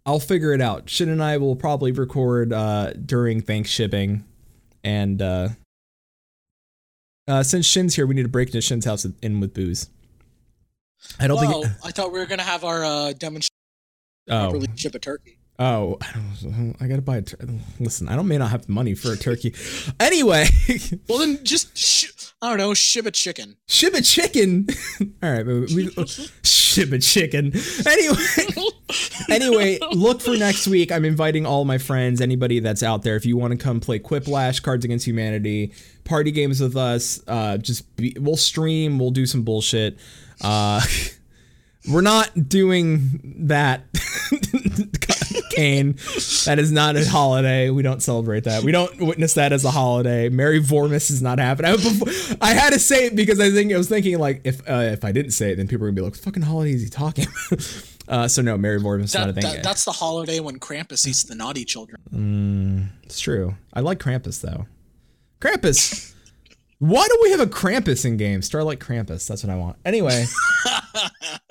I'll 0.07 0.21
figure 0.21 0.53
it 0.53 0.61
out. 0.61 0.89
Shin 0.89 1.09
and 1.09 1.21
I 1.21 1.39
will 1.39 1.57
probably 1.57 1.91
record 1.91 2.53
uh, 2.53 2.93
during 2.93 3.41
Thanksgiving, 3.41 4.25
and 4.85 5.21
uh, 5.21 5.49
uh, 7.27 7.43
since 7.43 7.67
Shin's 7.67 7.97
here, 7.97 8.07
we 8.07 8.15
need 8.15 8.23
to 8.23 8.29
break 8.29 8.51
into 8.51 8.61
Shin's 8.61 8.85
house 8.85 9.05
in 9.05 9.41
with 9.41 9.53
booze. 9.53 9.91
I 11.19 11.27
don't 11.27 11.39
well, 11.39 11.63
think. 11.63 11.75
It, 11.75 11.81
I 11.83 11.91
thought 11.91 12.13
we 12.13 12.21
were 12.21 12.27
gonna 12.27 12.45
have 12.45 12.63
our 12.63 12.85
uh, 12.85 13.13
demonstration. 13.15 13.51
Oh. 14.29 14.63
ship 14.77 14.95
a 14.95 15.01
turkey. 15.01 15.40
Oh, 15.63 15.99
I 16.01 16.75
I 16.81 16.87
gotta 16.89 17.03
buy 17.03 17.19
a. 17.19 17.23
Tur- 17.23 17.37
Listen, 17.79 18.09
I 18.09 18.17
don't 18.17 18.27
may 18.27 18.39
not 18.39 18.51
have 18.51 18.65
the 18.65 18.73
money 18.73 18.95
for 18.95 19.13
a 19.13 19.17
turkey. 19.17 19.55
Anyway, 20.01 20.47
well 21.09 21.19
then 21.19 21.45
just 21.45 21.77
sh- 21.77 22.11
I 22.41 22.49
don't 22.49 22.57
know, 22.57 22.73
ship 22.73 23.05
a 23.05 23.11
chicken. 23.11 23.57
Ship 23.69 23.93
a 23.93 24.01
chicken. 24.01 24.67
All 25.23 25.31
right, 25.31 25.45
we, 25.45 25.61
we 25.67 25.91
ship 26.43 26.93
a 26.93 26.99
chicken. 26.99 27.53
Anyway, 27.87 28.25
anyway, 29.29 29.79
look 29.93 30.23
for 30.23 30.35
next 30.39 30.67
week. 30.67 30.91
I'm 30.91 31.05
inviting 31.05 31.45
all 31.45 31.67
my 31.67 31.77
friends, 31.77 32.23
anybody 32.23 32.61
that's 32.61 32.83
out 32.83 33.03
there. 33.03 33.17
If 33.17 33.27
you 33.27 33.37
want 33.37 33.51
to 33.53 33.59
come 33.59 33.81
play 33.81 33.99
Quiplash, 33.99 34.63
Cards 34.63 34.87
Against 34.87 35.07
Humanity, 35.07 35.75
party 36.05 36.31
games 36.31 36.63
with 36.63 36.75
us, 36.79 37.21
uh, 37.29 37.59
just 37.59 37.95
be, 37.97 38.17
we'll 38.19 38.39
stream. 38.39 38.99
We'll 38.99 39.11
do 39.11 39.27
some 39.27 39.43
bullshit. 39.43 39.99
Uh, 40.41 40.81
we're 41.91 42.01
not 42.01 42.49
doing 42.49 43.37
that. 43.47 43.85
Kane. 45.51 45.93
That 46.47 46.57
is 46.59 46.73
not 46.73 46.97
a 46.97 47.09
holiday. 47.09 47.71
We 47.71 47.83
don't 47.83 48.03
celebrate 48.03 48.45
that. 48.45 48.63
We 48.63 48.73
don't 48.73 48.99
witness 49.01 49.35
that 49.35 49.53
as 49.53 49.65
a 49.65 49.71
holiday. 49.71 50.29
Merry 50.29 50.61
Vormis 50.61 51.11
is 51.11 51.21
not 51.21 51.39
happening. 51.39 51.73
I, 52.41 52.55
had 52.55 52.73
to 52.73 52.79
say 52.79 53.07
it 53.07 53.17
because 53.17 53.41
I 53.41 53.51
think 53.51 53.73
I 53.73 53.77
was 53.77 53.89
thinking 53.89 54.19
like 54.19 54.43
if 54.45 54.61
uh, 54.69 54.91
if 54.93 55.05
I 55.05 55.13
didn't 55.13 55.33
say 55.33 55.53
it, 55.53 55.57
then 55.57 55.69
people 55.69 55.87
are 55.87 55.91
gonna 55.91 55.97
be 55.97 56.03
like, 56.03 56.13
"What 56.13 56.21
fucking 56.21 56.43
holiday 56.43 56.73
is 56.73 56.83
he 56.83 56.89
talking?" 56.89 57.27
uh, 58.09 58.29
so 58.29 58.43
no, 58.43 58.57
Merry 58.57 58.81
Vormis 58.81 59.05
is 59.05 59.15
not 59.15 59.29
a 59.29 59.33
thing. 59.33 59.43
That, 59.43 59.63
that's 59.63 59.85
the 59.85 59.93
holiday 59.93 60.41
when 60.41 60.59
Krampus 60.59 61.07
eats 61.07 61.25
the 61.25 61.35
naughty 61.35 61.65
children. 61.65 62.01
Mm, 62.13 62.89
it's 63.03 63.21
true. 63.21 63.57
I 63.73 63.81
like 63.81 63.99
Krampus 63.99 64.41
though. 64.41 64.67
Krampus. 65.41 66.15
Why 66.81 67.07
do 67.07 67.19
we 67.23 67.31
have 67.33 67.41
a 67.41 67.47
Krampus 67.47 68.07
in 68.07 68.17
game? 68.17 68.41
Starlight 68.41 68.79
Krampus. 68.81 69.29
That's 69.29 69.45
what 69.45 69.51
I 69.51 69.57
want. 69.57 69.77
Anyway. 69.85 70.25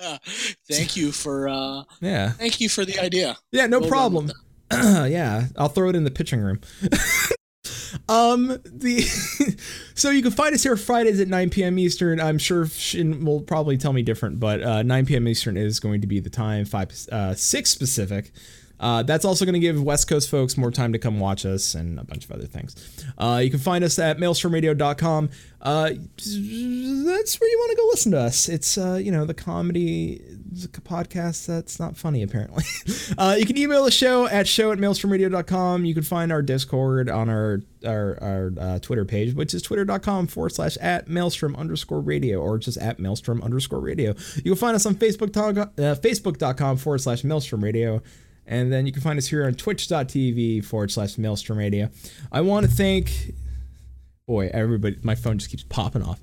thank 0.68 0.96
you 0.96 1.12
for 1.12 1.48
uh 1.48 1.84
Yeah. 2.00 2.30
Thank 2.30 2.60
you 2.60 2.68
for 2.68 2.84
the 2.84 2.98
idea. 2.98 3.36
Yeah, 3.52 3.66
no 3.66 3.78
we'll 3.78 3.88
problem. 3.88 4.32
yeah, 4.72 5.46
I'll 5.56 5.68
throw 5.68 5.88
it 5.88 5.94
in 5.94 6.02
the 6.02 6.10
pitching 6.10 6.40
room. 6.40 6.60
um 8.08 8.58
the 8.64 9.02
so 9.94 10.10
you 10.10 10.22
can 10.22 10.32
find 10.32 10.52
us 10.52 10.64
here 10.64 10.76
Fridays 10.76 11.20
at 11.20 11.28
9 11.28 11.50
p.m. 11.50 11.78
Eastern. 11.78 12.20
I'm 12.20 12.38
sure 12.38 12.66
Shin 12.66 13.24
will 13.24 13.40
probably 13.40 13.78
tell 13.78 13.92
me 13.92 14.02
different, 14.02 14.40
but 14.40 14.60
uh, 14.62 14.82
9 14.82 15.06
p.m. 15.06 15.28
Eastern 15.28 15.56
is 15.56 15.78
going 15.78 16.00
to 16.00 16.08
be 16.08 16.18
the 16.18 16.30
time. 16.30 16.64
Five 16.64 16.90
uh, 17.12 17.34
six 17.34 17.70
specific. 17.70 18.32
Uh, 18.80 19.02
that's 19.02 19.26
also 19.26 19.44
going 19.44 19.52
to 19.52 19.60
give 19.60 19.80
West 19.82 20.08
Coast 20.08 20.30
folks 20.30 20.56
more 20.56 20.70
time 20.70 20.92
to 20.94 20.98
come 20.98 21.20
watch 21.20 21.44
us 21.44 21.74
and 21.74 22.00
a 22.00 22.04
bunch 22.04 22.24
of 22.24 22.32
other 22.32 22.46
things. 22.46 23.04
Uh, 23.18 23.40
you 23.44 23.50
can 23.50 23.60
find 23.60 23.84
us 23.84 23.98
at 23.98 24.16
maelstromradio.com. 24.16 25.28
Uh, 25.60 25.90
that's 25.90 27.38
where 27.38 27.50
you 27.50 27.58
want 27.58 27.70
to 27.70 27.76
go 27.76 27.86
listen 27.88 28.12
to 28.12 28.18
us. 28.18 28.48
It's, 28.48 28.78
uh, 28.78 28.94
you 28.94 29.12
know, 29.12 29.26
the 29.26 29.34
comedy 29.34 30.22
podcast 30.54 31.46
that's 31.46 31.78
not 31.78 31.96
funny, 31.96 32.22
apparently. 32.22 32.64
Uh, 33.18 33.34
you 33.38 33.44
can 33.44 33.58
email 33.58 33.84
the 33.84 33.90
show 33.90 34.26
at 34.28 34.46
show 34.46 34.72
at 34.72 34.78
maelstromradio.com. 34.78 35.84
You 35.84 35.94
can 35.94 36.02
find 36.02 36.32
our 36.32 36.42
Discord 36.42 37.10
on 37.10 37.28
our 37.28 37.60
our, 37.84 38.18
our 38.22 38.52
uh, 38.58 38.78
Twitter 38.78 39.04
page, 39.04 39.34
which 39.34 39.52
is 39.52 39.62
twitter.com 39.62 40.28
forward 40.28 40.50
slash 40.50 40.76
at 40.78 41.08
maelstrom 41.08 41.56
underscore 41.56 42.00
radio 42.00 42.40
or 42.40 42.56
just 42.58 42.78
at 42.78 42.98
maelstrom 42.98 43.42
underscore 43.42 43.80
radio. 43.80 44.14
You 44.36 44.52
can 44.52 44.54
find 44.54 44.76
us 44.76 44.86
on 44.86 44.94
Facebook, 44.94 45.30
facebook.com 45.30 46.76
forward 46.76 47.00
slash 47.00 47.24
maelstrom 47.24 47.64
radio. 47.64 48.00
And 48.50 48.72
then 48.72 48.84
you 48.84 48.92
can 48.92 49.00
find 49.00 49.16
us 49.16 49.28
here 49.28 49.46
on 49.46 49.54
twitch.tv 49.54 50.64
forward 50.64 50.90
slash 50.90 51.16
maelstrom 51.16 51.56
radio. 51.56 51.88
I 52.32 52.40
want 52.40 52.66
to 52.66 52.72
thank, 52.72 53.32
boy, 54.26 54.50
everybody, 54.52 54.98
my 55.04 55.14
phone 55.14 55.38
just 55.38 55.52
keeps 55.52 55.62
popping 55.62 56.02
off. 56.02 56.20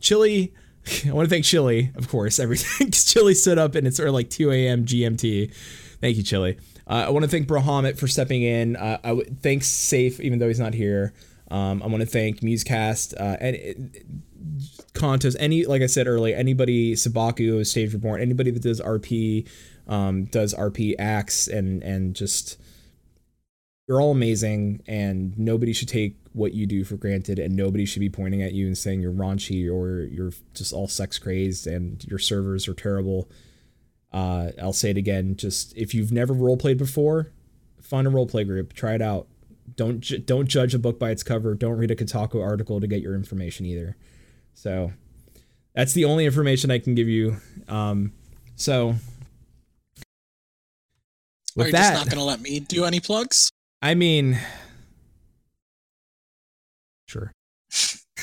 Chili, 0.00 0.54
I 1.06 1.12
want 1.12 1.28
to 1.28 1.30
thank 1.30 1.44
Chili, 1.44 1.92
of 1.94 2.08
course, 2.08 2.40
everything. 2.40 2.90
Chili 2.90 3.34
stood 3.34 3.58
up 3.58 3.74
and 3.74 3.86
it's 3.86 4.00
early, 4.00 4.12
like 4.12 4.30
2 4.30 4.50
a.m. 4.50 4.86
GMT. 4.86 5.54
Thank 6.00 6.16
you, 6.16 6.22
Chili. 6.22 6.58
Uh, 6.88 7.04
I 7.06 7.10
want 7.10 7.24
to 7.24 7.30
thank 7.30 7.46
Brohamit 7.46 7.98
for 7.98 8.08
stepping 8.08 8.42
in. 8.42 8.76
Uh, 8.76 8.98
I 9.04 9.08
w- 9.08 9.36
thanks 9.42 9.66
Safe, 9.66 10.18
even 10.20 10.38
though 10.38 10.48
he's 10.48 10.60
not 10.60 10.72
here. 10.72 11.12
Um, 11.50 11.82
I 11.82 11.88
want 11.88 12.00
to 12.00 12.06
thank 12.06 12.40
Musecast 12.40 13.14
uh, 13.20 13.36
and 13.38 13.56
uh, 13.56 14.98
Contos. 14.98 15.36
Any, 15.38 15.66
like 15.66 15.82
I 15.82 15.86
said 15.86 16.06
earlier, 16.06 16.34
anybody 16.34 16.94
Sabaku, 16.94 17.66
Stage 17.66 17.92
Reborn, 17.92 18.22
anybody 18.22 18.50
that 18.50 18.62
does 18.62 18.80
RP 18.80 19.46
um, 19.86 20.24
does 20.26 20.54
RP 20.54 20.94
acts 20.98 21.48
and 21.48 21.82
and 21.82 22.14
just 22.14 22.58
you're 23.88 24.00
all 24.00 24.10
amazing 24.10 24.82
and 24.88 25.38
nobody 25.38 25.72
should 25.72 25.88
take 25.88 26.16
what 26.32 26.52
you 26.52 26.66
do 26.66 26.82
for 26.84 26.96
granted 26.96 27.38
and 27.38 27.54
nobody 27.54 27.84
should 27.84 28.00
be 28.00 28.10
pointing 28.10 28.42
at 28.42 28.52
you 28.52 28.66
and 28.66 28.76
saying 28.76 29.00
you're 29.00 29.12
raunchy 29.12 29.72
or 29.72 30.00
you're 30.00 30.32
just 30.54 30.72
all 30.72 30.88
sex 30.88 31.18
crazed 31.18 31.66
and 31.66 32.04
your 32.04 32.18
servers 32.18 32.66
are 32.68 32.74
terrible. 32.74 33.30
Uh, 34.12 34.50
I'll 34.60 34.72
say 34.72 34.90
it 34.90 34.96
again. 34.96 35.36
Just 35.36 35.76
if 35.76 35.94
you've 35.94 36.10
never 36.10 36.34
role 36.34 36.56
played 36.56 36.78
before, 36.78 37.32
find 37.80 38.06
a 38.06 38.10
role 38.10 38.26
play 38.26 38.44
group, 38.44 38.72
try 38.72 38.94
it 38.94 39.02
out. 39.02 39.28
Don't 39.76 40.00
ju- 40.00 40.18
don't 40.18 40.48
judge 40.48 40.74
a 40.74 40.78
book 40.78 40.98
by 40.98 41.10
its 41.10 41.22
cover. 41.22 41.54
Don't 41.54 41.76
read 41.76 41.90
a 41.90 41.96
Kotaku 41.96 42.42
article 42.42 42.80
to 42.80 42.86
get 42.86 43.02
your 43.02 43.14
information 43.14 43.66
either. 43.66 43.96
So 44.54 44.92
That's 45.74 45.92
the 45.92 46.06
only 46.06 46.24
information 46.24 46.70
I 46.70 46.78
can 46.78 46.94
give 46.94 47.08
you. 47.08 47.36
Um, 47.68 48.12
so 48.56 48.94
Are 51.58 51.66
you 51.66 51.72
that, 51.72 51.94
just 51.94 52.04
not 52.04 52.06
going 52.06 52.18
to 52.18 52.24
let 52.24 52.40
me 52.40 52.60
do 52.60 52.84
any 52.84 53.00
plugs? 53.00 53.50
I 53.80 53.94
mean, 53.94 54.38
sure. 57.08 57.32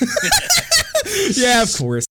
yeah, 1.34 1.62
of 1.62 1.74
course. 1.76 2.06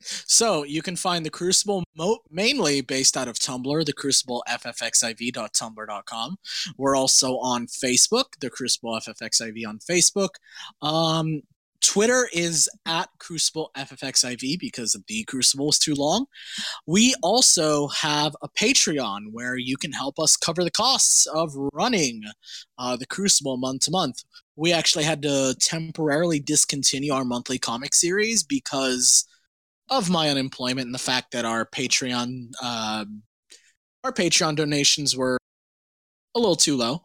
So 0.00 0.62
you 0.62 0.82
can 0.82 0.96
find 0.96 1.26
the 1.26 1.30
Crucible 1.30 1.82
mo- 1.96 2.20
mainly 2.30 2.80
based 2.80 3.16
out 3.16 3.28
of 3.28 3.36
Tumblr, 3.36 3.84
the 3.84 3.92
Crucible 3.92 4.44
FFXIV.tumblr.com. 4.48 6.36
We're 6.76 6.96
also 6.96 7.38
on 7.38 7.66
Facebook, 7.66 8.24
the 8.40 8.50
Crucible 8.50 8.98
FFXIV 9.00 9.66
on 9.66 9.78
Facebook. 9.78 10.30
Um, 10.80 11.42
Twitter 11.86 12.28
is 12.32 12.68
at 12.84 13.08
Crucible 13.20 13.70
FFXIV 13.76 14.58
because 14.58 15.00
the 15.06 15.22
Crucible 15.24 15.68
is 15.68 15.78
too 15.78 15.94
long. 15.94 16.26
We 16.84 17.14
also 17.22 17.86
have 17.88 18.34
a 18.42 18.48
Patreon 18.48 19.26
where 19.30 19.56
you 19.56 19.76
can 19.76 19.92
help 19.92 20.18
us 20.18 20.36
cover 20.36 20.64
the 20.64 20.70
costs 20.70 21.26
of 21.26 21.52
running 21.72 22.24
uh, 22.76 22.96
the 22.96 23.06
Crucible 23.06 23.56
month 23.56 23.82
to 23.82 23.92
month. 23.92 24.24
We 24.56 24.72
actually 24.72 25.04
had 25.04 25.22
to 25.22 25.54
temporarily 25.60 26.40
discontinue 26.40 27.12
our 27.12 27.24
monthly 27.24 27.58
comic 27.58 27.94
series 27.94 28.42
because 28.42 29.24
of 29.88 30.10
my 30.10 30.28
unemployment 30.28 30.86
and 30.86 30.94
the 30.94 30.98
fact 30.98 31.30
that 31.32 31.44
our 31.44 31.64
Patreon 31.64 32.48
uh, 32.60 33.04
our 34.02 34.12
Patreon 34.12 34.56
donations 34.56 35.16
were 35.16 35.38
a 36.34 36.40
little 36.40 36.56
too 36.56 36.76
low. 36.76 37.02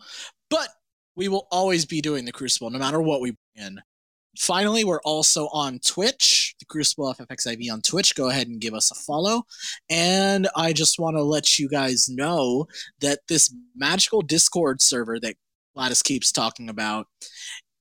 But 0.50 0.70
we 1.16 1.28
will 1.28 1.48
always 1.52 1.86
be 1.86 2.02
doing 2.02 2.26
the 2.26 2.32
Crucible 2.32 2.72
no 2.72 2.80
matter 2.80 3.00
what 3.00 3.22
we 3.22 3.36
bring 3.54 3.68
in. 3.68 3.82
Finally, 4.38 4.84
we're 4.84 5.02
also 5.02 5.48
on 5.48 5.80
Twitch, 5.86 6.56
the 6.60 6.66
Crucible 6.66 7.14
FFXIV 7.14 7.72
on 7.72 7.82
Twitch. 7.82 8.16
Go 8.16 8.30
ahead 8.30 8.48
and 8.48 8.62
give 8.62 8.74
us 8.74 8.90
a 8.92 8.96
follow. 8.96 9.44
And 9.90 10.48
I 10.56 10.74
just 10.74 11.00
want 11.00 11.18
to 11.18 11.24
let 11.24 11.60
you 11.60 11.68
guys 11.68 12.08
know 12.10 12.68
that 13.02 13.20
this 13.28 13.54
magical 13.76 14.22
Discord 14.22 14.82
server 14.82 15.20
that 15.20 15.36
Gladys 15.76 16.02
keeps 16.02 16.32
talking 16.32 16.70
about, 16.70 17.08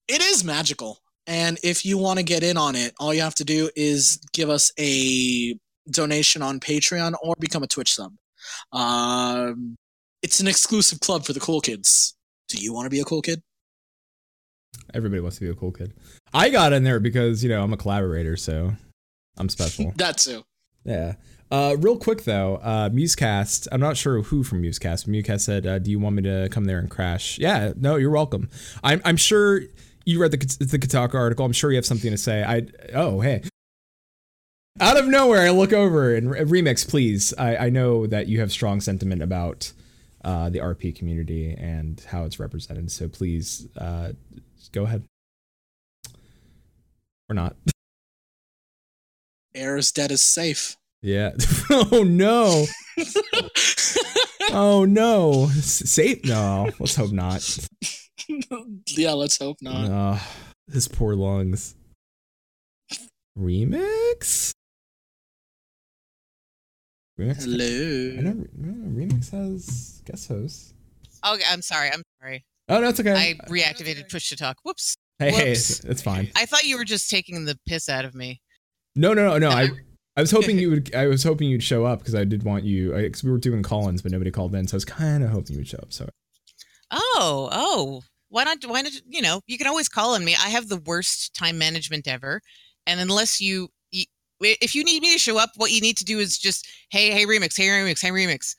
it 0.09 0.20
is 0.20 0.44
magical. 0.44 0.98
And 1.27 1.59
if 1.62 1.85
you 1.85 1.98
want 1.98 2.18
to 2.18 2.24
get 2.24 2.43
in 2.43 2.56
on 2.56 2.74
it, 2.74 2.94
all 2.98 3.14
you 3.14 3.22
have 3.22 3.36
to 3.36 3.44
do 3.44 3.70
is 3.77 4.20
give 4.32 4.51
us 4.51 4.72
a 4.78 5.56
donation 5.90 6.43
on 6.43 6.59
Patreon 6.59 7.14
or 7.22 7.35
become 7.39 7.62
a 7.62 7.68
Twitch 7.68 7.94
sub. 7.94 8.12
Um, 8.72 9.77
it's 10.22 10.40
an 10.40 10.48
exclusive 10.48 11.01
club 11.01 11.24
for 11.24 11.32
the 11.32 11.40
cool 11.40 11.60
kids. 11.60 12.16
Do 12.48 12.59
you 12.59 12.72
want 12.72 12.86
to 12.86 12.90
be 12.90 13.01
a 13.01 13.05
cool 13.05 13.22
kid? 13.22 13.43
Everybody 14.95 15.21
wants 15.21 15.39
to 15.39 15.45
be 15.45 15.51
a 15.51 15.55
cool 15.55 15.73
kid. 15.73 15.93
I 16.33 16.51
got 16.51 16.73
in 16.73 16.85
there 16.85 17.01
because, 17.01 17.43
you 17.43 17.49
know, 17.51 17.63
I'm 17.63 17.73
a 17.73 17.77
collaborator, 17.77 18.37
so 18.37 18.73
I'm 19.37 19.49
special. 19.49 19.93
That 19.97 20.19
too. 20.19 20.43
yeah. 20.85 21.15
Uh, 21.51 21.77
real 21.81 21.97
quick 21.97 22.23
though, 22.25 22.57
uh, 22.63 22.89
Musecast. 22.91 23.67
I'm 23.73 23.81
not 23.81 23.97
sure 23.97 24.23
who 24.23 24.45
from 24.45 24.63
Musecast. 24.63 25.07
But 25.07 25.13
Musecast 25.13 25.41
said, 25.41 25.67
uh, 25.67 25.79
"Do 25.81 25.91
you 25.91 25.99
want 25.99 26.15
me 26.15 26.23
to 26.23 26.49
come 26.51 26.65
there 26.67 26.79
and 26.79 26.89
crash?" 26.89 27.39
Yeah. 27.41 27.73
No, 27.77 27.97
you're 27.97 28.11
welcome. 28.11 28.49
I'm 28.85 29.03
I'm 29.05 29.17
sure 29.17 29.63
you 30.05 30.21
read 30.21 30.31
the 30.31 30.37
the 30.65 30.79
Kotaku 30.79 31.15
article. 31.15 31.45
I'm 31.45 31.53
sure 31.53 31.73
you 31.73 31.77
have 31.77 31.87
something 31.87 32.11
to 32.13 32.19
say. 32.19 32.45
I 32.45 32.67
oh 32.95 33.21
hey. 33.21 33.43
Out 34.79 34.97
of 34.97 35.09
nowhere, 35.09 35.41
I 35.41 35.51
look 35.51 35.73
over 35.73 36.15
and 36.15 36.29
remix, 36.31 36.89
please. 36.89 37.35
I, 37.37 37.57
I 37.57 37.71
know 37.71 38.07
that 38.07 38.29
you 38.29 38.39
have 38.41 38.53
strong 38.53 38.81
sentiment 38.81 39.21
about 39.21 39.73
uh, 40.25 40.49
the 40.49 40.61
RP 40.61 40.95
community 40.95 41.53
and 41.59 42.01
how 42.09 42.25
it's 42.25 42.39
represented. 42.39 42.91
So 42.91 43.09
please, 43.09 43.67
uh, 43.77 44.13
go 44.69 44.85
ahead. 44.85 45.05
Or 47.28 47.35
not. 47.35 47.57
Air 49.55 49.77
is 49.77 49.91
dead 49.93 50.11
is 50.12 50.23
safe. 50.23 50.77
Yeah. 51.03 51.32
oh 51.70 52.05
no. 52.07 52.66
Oh 54.53 54.85
no. 54.85 55.47
Safe? 55.49 56.24
No. 56.24 56.70
Let's 56.78 56.97
hope 56.97 57.12
not. 57.12 57.59
yeah, 58.89 59.12
let's 59.12 59.39
hope 59.39 59.57
not. 59.62 59.91
Uh, 59.91 60.19
his 60.73 60.89
poor 60.89 61.15
lungs. 61.15 61.74
Remix? 63.39 64.53
Remix? 67.19 67.41
I 67.41 67.43
Hello. 67.43 68.32
know 68.32 68.47
Remix 68.59 69.31
has 69.31 70.03
guest 70.05 70.28
hosts. 70.28 70.74
Okay, 71.27 71.45
I'm 71.51 71.62
sorry. 71.62 71.91
I'm 71.93 72.03
sorry. 72.20 72.45
Oh, 72.71 72.81
no, 72.81 72.89
it's 72.89 73.01
okay. 73.01 73.13
I 73.13 73.35
reactivated 73.49 74.11
push 74.11 74.29
to 74.31 74.37
talk. 74.37 74.57
Whoops. 74.63 74.97
hey, 75.19 75.31
hey, 75.33 75.49
whoops. 75.51 75.81
it's 75.85 76.03
fine. 76.03 76.31
I 76.37 76.47
thought 76.47 76.63
you 76.65 76.79
were 76.79 76.85
just 76.85 77.11
taking 77.11 77.45
the 77.45 77.59
piss 77.67 77.89
out 77.89 78.05
of 78.05 78.15
me. 78.15 78.41
No, 78.97 79.13
no, 79.13 79.29
no, 79.29 79.39
no. 79.39 79.51
I, 79.51 79.69
I 80.17 80.21
was 80.21 80.31
hoping 80.31 80.59
you 80.59 80.71
would. 80.71 80.95
I 80.95 81.07
was 81.07 81.23
hoping 81.23 81.49
you'd 81.51 81.63
show 81.63 81.85
up 81.85 81.99
because 81.99 82.15
I 82.15 82.25
did 82.25 82.43
want 82.43 82.65
you. 82.65 82.93
Because 82.93 83.23
we 83.23 83.31
were 83.31 83.39
doing 83.39 83.63
call-ins, 83.63 84.03
but 84.03 84.13
nobody 84.13 84.31
called 84.31 84.55
in, 84.55 84.67
so 84.67 84.75
I 84.75 84.77
was 84.77 84.85
kind 84.85 85.23
of 85.23 85.31
hoping 85.31 85.55
you 85.55 85.61
would 85.61 85.69
show 85.69 85.79
up. 85.79 85.93
So 85.93 86.09
Oh, 86.91 87.49
oh. 87.53 88.03
Why 88.29 88.45
not? 88.45 88.65
Why 88.65 88.83
not? 88.83 88.93
You 89.09 89.23
know, 89.23 89.41
you 89.47 89.59
can 89.59 89.67
always 89.67 89.89
call 89.89 90.15
on 90.15 90.25
me. 90.25 90.35
I 90.35 90.49
have 90.49 90.69
the 90.69 90.81
worst 90.87 91.35
time 91.35 91.59
management 91.59 92.07
ever, 92.07 92.41
and 92.87 93.01
unless 93.01 93.41
you, 93.41 93.69
you, 93.91 94.05
if 94.41 94.75
you 94.75 94.85
need 94.85 95.03
me 95.03 95.13
to 95.13 95.19
show 95.19 95.37
up, 95.37 95.51
what 95.57 95.73
you 95.73 95.81
need 95.81 95.97
to 95.97 96.05
do 96.05 96.21
is 96.21 96.39
just, 96.39 96.69
hey, 96.91 97.11
hey, 97.11 97.27
remix, 97.27 97.57
hey, 97.57 97.67
remix, 97.67 98.01
hey, 98.01 98.11
remix, 98.11 98.55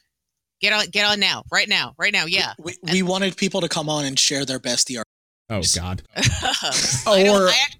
get 0.61 0.73
on, 0.73 0.85
get 0.87 1.05
on 1.05 1.19
now, 1.19 1.43
right 1.51 1.67
now, 1.67 1.93
right 1.97 2.13
now, 2.13 2.25
yeah. 2.25 2.53
We, 2.59 2.75
we 2.91 3.01
wanted 3.03 3.35
people 3.37 3.61
to 3.61 3.69
come 3.69 3.89
on 3.89 4.05
and 4.05 4.17
share 4.17 4.45
their 4.45 4.59
best 4.59 4.89
ER. 4.91 5.03
oh 5.49 5.61
god. 5.75 6.03
I, 6.15 7.27
Or- 7.29 7.47
I, 7.47 7.57
ac- 7.67 7.77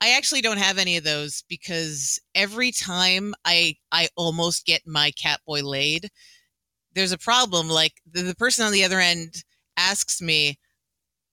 I 0.00 0.10
actually 0.16 0.40
don't 0.40 0.58
have 0.58 0.78
any 0.78 0.96
of 0.96 1.04
those 1.04 1.44
because 1.48 2.18
every 2.34 2.72
time 2.72 3.34
I 3.44 3.76
I 3.92 4.08
almost 4.16 4.64
get 4.66 4.82
my 4.86 5.10
cat 5.12 5.40
boy 5.46 5.62
laid, 5.62 6.08
there's 6.94 7.12
a 7.12 7.18
problem. 7.18 7.68
Like 7.68 7.92
the, 8.10 8.22
the 8.22 8.34
person 8.34 8.64
on 8.64 8.72
the 8.72 8.84
other 8.84 8.98
end 9.00 9.42
asks 9.76 10.22
me 10.22 10.58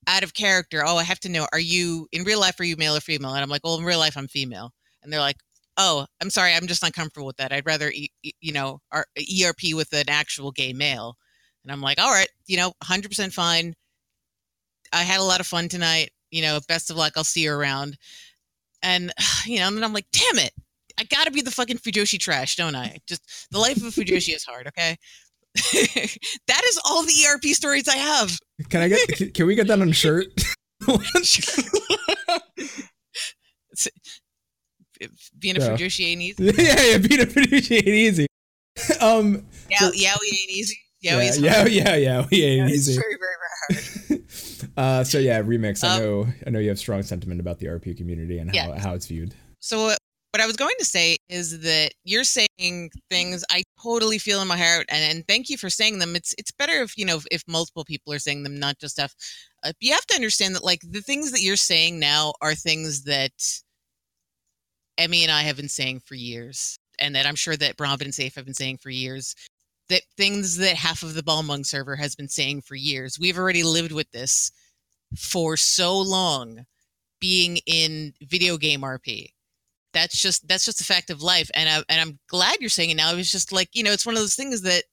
out 0.05 0.23
of 0.23 0.33
character, 0.33 0.83
"Oh, 0.85 0.97
I 0.97 1.03
have 1.03 1.19
to 1.21 1.29
know, 1.29 1.47
are 1.53 1.59
you 1.59 2.07
in 2.11 2.23
real 2.23 2.39
life? 2.41 2.59
Are 2.59 2.65
you 2.65 2.75
male 2.77 2.95
or 2.95 2.99
female?" 2.99 3.33
And 3.33 3.41
I'm 3.41 3.49
like, 3.49 3.61
"Well, 3.63 3.77
in 3.77 3.85
real 3.85 3.99
life, 3.99 4.17
I'm 4.17 4.27
female." 4.27 4.73
And 5.01 5.13
they're 5.13 5.19
like, 5.21 5.37
"Oh, 5.77 6.05
I'm 6.21 6.29
sorry, 6.29 6.53
I'm 6.53 6.67
just 6.67 6.81
not 6.83 6.93
comfortable 6.93 7.27
with 7.27 7.37
that. 7.37 7.51
I'd 7.53 7.65
rather, 7.65 7.89
e- 7.91 8.11
e- 8.23 8.31
you 8.41 8.51
know, 8.53 8.81
our 8.91 9.05
ERP 9.17 9.73
with 9.73 9.93
an 9.93 10.09
actual 10.09 10.51
gay 10.51 10.73
male." 10.73 11.15
And 11.63 11.71
I'm 11.71 11.81
like, 11.81 11.99
"All 11.99 12.11
right, 12.11 12.29
you 12.47 12.57
know, 12.57 12.73
100% 12.83 13.33
fine. 13.33 13.73
I 14.93 15.03
had 15.03 15.19
a 15.19 15.23
lot 15.23 15.39
of 15.39 15.47
fun 15.47 15.67
tonight. 15.69 16.11
You 16.31 16.41
know, 16.41 16.59
best 16.67 16.89
of 16.89 16.97
luck. 16.97 17.13
I'll 17.15 17.23
see 17.23 17.43
you 17.43 17.53
around." 17.53 17.97
And 18.81 19.11
you 19.45 19.59
know, 19.59 19.67
and 19.67 19.77
then 19.77 19.83
I'm 19.83 19.93
like, 19.93 20.07
"Damn 20.11 20.39
it." 20.39 20.51
I 20.99 21.03
gotta 21.03 21.29
be 21.29 21.41
the 21.41 21.51
fucking 21.51 21.77
Fujoshi 21.77 22.19
trash, 22.19 22.55
don't 22.55 22.75
I? 22.75 22.97
Just 23.07 23.47
the 23.51 23.59
life 23.59 23.77
of 23.77 23.83
a 23.83 23.85
Fujoshi 23.91 24.33
is 24.35 24.43
hard, 24.43 24.65
okay? 24.67 24.97
that 25.55 26.61
is 26.69 26.79
all 26.85 27.03
the 27.03 27.13
ERP 27.29 27.43
stories 27.53 27.87
I 27.87 27.97
have. 27.97 28.37
Can 28.69 28.81
I 28.81 28.87
get? 28.89 29.07
can- 29.09 29.31
Can 29.31 29.45
we 29.47 29.53
get 29.55 29.67
that 29.67 29.79
on 29.81 29.89
a 29.89 29.93
shirt? 29.93 30.27
Being 35.39 35.57
a 35.57 35.59
Yeah. 35.59 35.69
Fujoshi 35.77 36.05
ain't 36.07 36.21
easy. 36.21 36.43
yeah, 36.63 36.81
yeah. 36.83 36.97
Beat 36.97 37.19
a 37.21 37.27
producer 37.27 37.73
ain't 37.75 37.87
easy. 37.87 38.27
Um. 39.01 39.45
Yeah, 39.69 39.79
So- 39.79 39.91
yeah, 39.93 40.15
we 40.21 40.27
ain't 40.27 40.51
easy. 40.51 40.77
Yeah, 41.01 41.21
Yeah, 41.21 41.35
yeah, 41.37 41.65
yeah, 41.65 41.95
yeah. 41.95 42.25
We 42.31 42.43
ain't 42.43 42.71
It's 42.71 42.89
easy. 42.89 42.99
very, 42.99 43.17
very, 43.19 43.35
very 44.09 44.19
hard. 44.19 44.71
uh, 44.77 45.03
so 45.03 45.19
yeah, 45.19 45.41
remix. 45.41 45.83
I 45.83 45.95
Um, 45.95 46.01
know, 46.01 46.27
I 46.45 46.49
know 46.49 46.59
you 46.59 46.69
have 46.69 46.79
strong 46.79 47.03
sentiment 47.03 47.39
about 47.39 47.59
the 47.59 47.67
RP 47.67 47.95
community 47.95 48.39
and 48.39 48.49
how, 48.49 48.55
Yeah. 48.73 48.79
how 48.79 48.93
it's 48.95 49.05
viewed. 49.07 49.33
So 49.59 49.83
what 49.83 49.97
what 50.33 50.41
I 50.43 50.45
was 50.45 50.55
going 50.57 50.75
to 50.77 50.85
say 50.85 51.17
is 51.29 51.61
that 51.61 51.91
you're 52.03 52.23
saying 52.25 52.91
things 53.09 53.43
I 53.49 53.63
totally 53.81 54.19
feel 54.19 54.41
in 54.41 54.47
my 54.47 54.57
heart, 54.57 54.85
and, 54.89 55.03
and 55.17 55.27
thank 55.27 55.49
you 55.49 55.57
for 55.57 55.69
saying 55.69 55.99
them. 55.99 56.15
It's 56.15 56.33
it's 56.37 56.51
better 56.51 56.81
if 56.81 56.97
you 56.97 57.05
know 57.05 57.17
if, 57.17 57.25
if 57.31 57.43
multiple 57.47 57.85
people 57.85 58.11
are 58.13 58.19
saying 58.19 58.43
them, 58.43 58.59
not 58.59 58.77
just 58.79 58.95
stuff. 58.95 59.13
Uh, 59.63 59.71
you 59.79 59.93
have 59.93 60.05
to 60.07 60.15
understand 60.15 60.53
that 60.55 60.63
like 60.63 60.81
the 60.87 61.01
things 61.01 61.31
that 61.31 61.41
you're 61.41 61.55
saying 61.55 61.99
now 61.99 62.33
are 62.41 62.53
things 62.55 63.03
that 63.03 63.31
Emmy 64.97 65.23
and 65.23 65.31
I 65.31 65.43
have 65.43 65.57
been 65.57 65.69
saying 65.69 66.01
for 66.05 66.15
years, 66.15 66.79
and 66.99 67.15
that 67.15 67.25
I'm 67.25 67.35
sure 67.35 67.55
that 67.55 67.77
Brahman 67.77 68.07
and 68.07 68.15
Safe 68.15 68.35
have 68.35 68.45
been 68.45 68.53
saying 68.53 68.77
for 68.77 68.89
years. 68.89 69.35
That 69.89 70.01
things 70.17 70.57
that 70.57 70.75
half 70.75 71.01
of 71.01 71.13
the 71.13 71.23
Balmung 71.23 71.65
server 71.65 71.95
has 71.95 72.13
been 72.13 72.27
saying 72.27 72.63
for 72.63 72.75
years. 72.75 73.17
We've 73.17 73.37
already 73.37 73.63
lived 73.63 73.93
with 73.93 74.11
this 74.11 74.51
for 75.17 75.55
so 75.55 75.97
long, 75.97 76.65
being 77.21 77.59
in 77.65 78.13
video 78.21 78.57
game 78.57 78.81
RP 78.81 79.29
that's 79.93 80.21
just 80.21 80.47
that's 80.47 80.65
just 80.65 80.81
a 80.81 80.83
fact 80.83 81.09
of 81.09 81.21
life 81.21 81.49
and 81.55 81.67
I, 81.67 81.83
and 81.89 82.01
I'm 82.01 82.19
glad 82.27 82.57
you're 82.59 82.69
saying 82.69 82.91
it 82.91 82.97
now 82.97 83.11
it 83.11 83.15
was 83.15 83.31
just 83.31 83.51
like 83.51 83.69
you 83.73 83.83
know 83.83 83.91
it's 83.91 84.05
one 84.05 84.15
of 84.15 84.21
those 84.21 84.35
things 84.35 84.61
that 84.61 84.83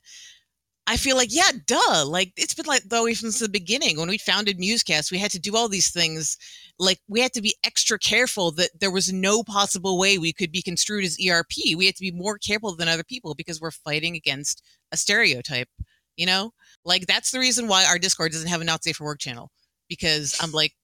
I 0.87 0.97
feel 0.97 1.17
like 1.17 1.31
yeah 1.33 1.51
duh 1.67 2.05
like 2.07 2.33
it's 2.37 2.55
been 2.55 2.67
like 2.67 2.89
the 2.89 3.03
way 3.03 3.15
since 3.15 3.39
the 3.39 3.49
beginning 3.49 3.99
when 3.99 4.09
we 4.09 4.19
founded 4.19 4.59
Musecast 4.59 5.11
we 5.11 5.19
had 5.19 5.31
to 5.31 5.39
do 5.39 5.57
all 5.57 5.69
these 5.69 5.91
things 5.91 6.37
like 6.79 6.99
we 7.09 7.21
had 7.21 7.33
to 7.33 7.41
be 7.41 7.55
extra 7.65 7.99
careful 7.99 8.51
that 8.53 8.71
there 8.79 8.91
was 8.91 9.13
no 9.13 9.43
possible 9.43 9.99
way 9.99 10.19
we 10.19 10.33
could 10.33 10.53
be 10.53 10.63
construed 10.63 11.05
as 11.05 11.19
ERP 11.27 11.77
we 11.77 11.87
had 11.87 11.97
to 11.97 12.03
be 12.03 12.13
more 12.13 12.37
careful 12.37 12.77
than 12.77 12.89
other 12.89 13.05
people 13.05 13.35
because 13.35 13.61
we're 13.61 13.71
fighting 13.71 14.15
against 14.15 14.63
a 14.93 14.97
stereotype 14.97 15.69
you 16.17 16.27
know 16.27 16.53
like 16.85 17.07
that's 17.07 17.31
the 17.31 17.39
reason 17.39 17.67
why 17.67 17.85
our 17.87 17.99
Discord 17.99 18.33
doesn't 18.33 18.49
have 18.49 18.61
a 18.61 18.65
not 18.65 18.85
safe 18.85 18.97
for 18.97 19.05
work 19.05 19.21
channel 19.21 19.51
because 19.89 20.37
I'm 20.41 20.53
like 20.53 20.75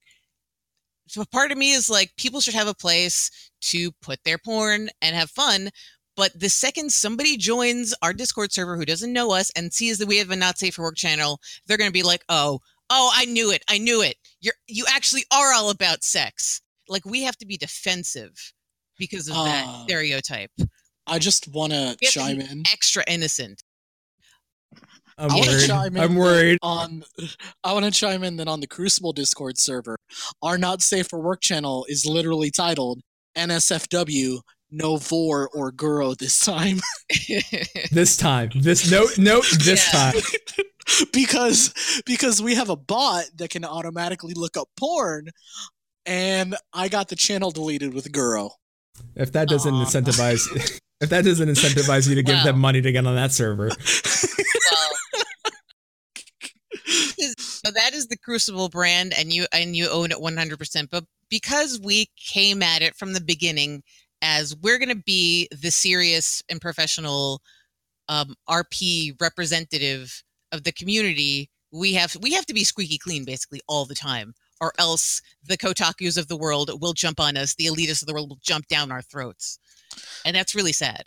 so 1.11 1.25
part 1.25 1.51
of 1.51 1.59
me 1.59 1.73
is 1.73 1.91
like 1.91 2.13
people 2.17 2.41
should 2.41 2.55
have 2.55 2.69
a 2.69 2.75
place 2.75 3.31
to 3.63 3.91
put 4.01 4.21
their 4.25 4.39
porn 4.39 4.89
and 5.03 5.17
have 5.17 5.31
fun. 5.31 5.71
But 6.21 6.39
the 6.39 6.51
second 6.51 6.93
somebody 6.93 7.39
joins 7.39 7.95
our 8.03 8.13
Discord 8.13 8.53
server 8.53 8.77
who 8.77 8.85
doesn't 8.85 9.11
know 9.11 9.33
us 9.33 9.51
and 9.57 9.73
sees 9.73 9.97
that 9.97 10.07
we 10.07 10.19
have 10.19 10.29
a 10.31 10.37
not 10.37 10.59
safe 10.59 10.75
for 10.75 10.83
work 10.83 10.97
channel, 10.97 11.41
they're 11.65 11.79
gonna 11.79 11.91
be 11.91 12.03
like, 12.03 12.23
"Oh, 12.29 12.61
oh, 12.91 13.11
I 13.15 13.25
knew 13.25 13.51
it, 13.51 13.65
I 13.69 13.79
knew 13.79 14.03
it. 14.03 14.17
You're 14.43 14.53
you 14.67 14.85
actually 14.87 15.25
are 15.33 15.55
all 15.55 15.71
about 15.71 16.05
sex." 16.05 16.61
Like 16.91 17.07
we 17.07 17.23
have 17.23 17.39
to 17.39 17.47
be 17.47 17.57
defensive 17.57 18.33
because 18.99 19.29
of 19.29 19.35
that 19.35 19.65
Ah. 19.67 19.85
stereotype. 19.85 20.51
I 21.07 21.19
just 21.19 21.49
want 21.49 21.73
to 21.73 21.79
We 21.79 21.87
have 21.87 21.99
to 21.99 22.07
chime 22.09 22.41
in 22.43 22.65
extra 22.71 23.03
innocent. 23.09 23.63
I'm 25.17 25.31
I 25.31 25.37
wanna 25.37 25.53
worried. 25.53 25.67
chime 25.69 25.97
in 25.97 26.03
I'm 26.03 26.17
worried. 26.17 26.59
on. 26.61 27.03
I 27.65 27.73
want 27.73 27.87
to 27.87 27.91
chime 27.91 28.25
in 28.25 28.37
that 28.37 28.47
on 28.47 28.61
the 28.61 28.67
Crucible 28.67 29.15
Discord 29.15 29.57
server, 29.57 29.97
our 30.43 30.59
Not 30.59 30.83
Safe 30.83 31.07
for 31.09 31.19
Work 31.19 31.41
channel 31.41 31.87
is 31.89 32.05
literally 32.05 32.51
titled 32.51 33.01
NSFW 33.39 34.41
No 34.71 34.97
Vor 34.97 35.49
or 35.55 35.73
Guro 35.73 36.17
this 36.19 36.39
time 36.41 36.81
This 37.93 38.17
time. 38.17 38.51
This 38.55 38.91
note 38.91 39.19
note 39.19 39.47
this 39.59 39.87
Yeah. 39.93 40.13
time. 40.13 40.23
because 41.13 41.73
because 42.07 42.41
we 42.43 42.55
have 42.55 42.69
a 42.71 42.77
bot 42.77 43.25
that 43.37 43.51
can 43.51 43.65
automatically 43.65 44.35
look 44.35 44.57
up 44.57 44.69
porn, 44.79 45.29
and 46.07 46.57
I 46.73 46.89
got 46.89 47.09
the 47.09 47.17
channel 47.17 47.51
deleted 47.51 47.95
with 47.95 48.11
Guro. 48.13 48.51
If 49.15 49.33
that 49.33 49.49
doesn't 49.49 49.75
Aw. 49.75 49.85
incentivize 49.85 50.47
if 51.01 51.09
that 51.11 51.25
doesn't 51.25 51.49
incentivize 51.49 52.09
you 52.09 52.15
to 52.17 52.23
give 52.23 52.37
Wow. 52.37 52.45
them 52.45 52.59
money 52.59 52.81
to 52.81 52.93
get 52.93 53.07
on 53.07 53.15
that 53.15 53.33
server. 53.33 53.69
well, 53.69 54.91
so 57.39 57.71
that 57.73 57.93
is 57.95 58.07
the 58.09 58.17
Crucible 58.17 58.69
brand, 58.69 59.13
and 59.17 59.33
you 59.33 59.47
and 59.53 59.77
you 59.77 59.89
own 59.91 60.11
it 60.11 60.21
one 60.21 60.37
hundred 60.37 60.59
percent. 60.59 60.91
But 60.91 61.05
because 61.29 61.81
we 61.83 62.09
came 62.17 62.63
at 62.63 62.83
it 62.83 62.97
from 62.97 63.13
the 63.13 63.21
beginning 63.21 63.83
as 64.23 64.57
we're 64.57 64.79
going 64.79 64.91
to 64.91 65.03
be 65.05 65.49
the 65.51 65.71
serious 65.71 66.43
and 66.51 66.61
professional 66.61 67.41
um, 68.09 68.35
RP 68.49 69.21
representative 69.21 70.23
of 70.53 70.65
the 70.65 70.73
community, 70.73 71.49
we 71.73 71.95
have 71.95 72.17
we 72.21 72.33
have 72.35 72.47
to 72.47 72.55
be 72.55 72.65
squeaky 72.65 72.99
clean 72.99 73.25
basically 73.25 73.61
all 73.69 73.85
the 73.85 73.95
time, 73.95 74.35
or 74.61 74.73
else 74.79 75.23
the 75.45 75.57
Kotakus 75.57 76.19
of 76.19 76.29
the 76.29 76.37
world 76.37 76.71
will 76.81 76.93
jump 76.93 77.21
on 77.21 77.37
us. 77.37 77.55
The 77.55 77.67
elitists 77.67 78.03
of 78.03 78.09
the 78.09 78.15
world 78.15 78.31
will 78.31 78.41
jump 78.43 78.67
down 78.67 78.91
our 78.91 79.03
throats, 79.03 79.59
and 80.25 80.35
that's 80.35 80.55
really 80.55 80.73
sad. 80.73 81.05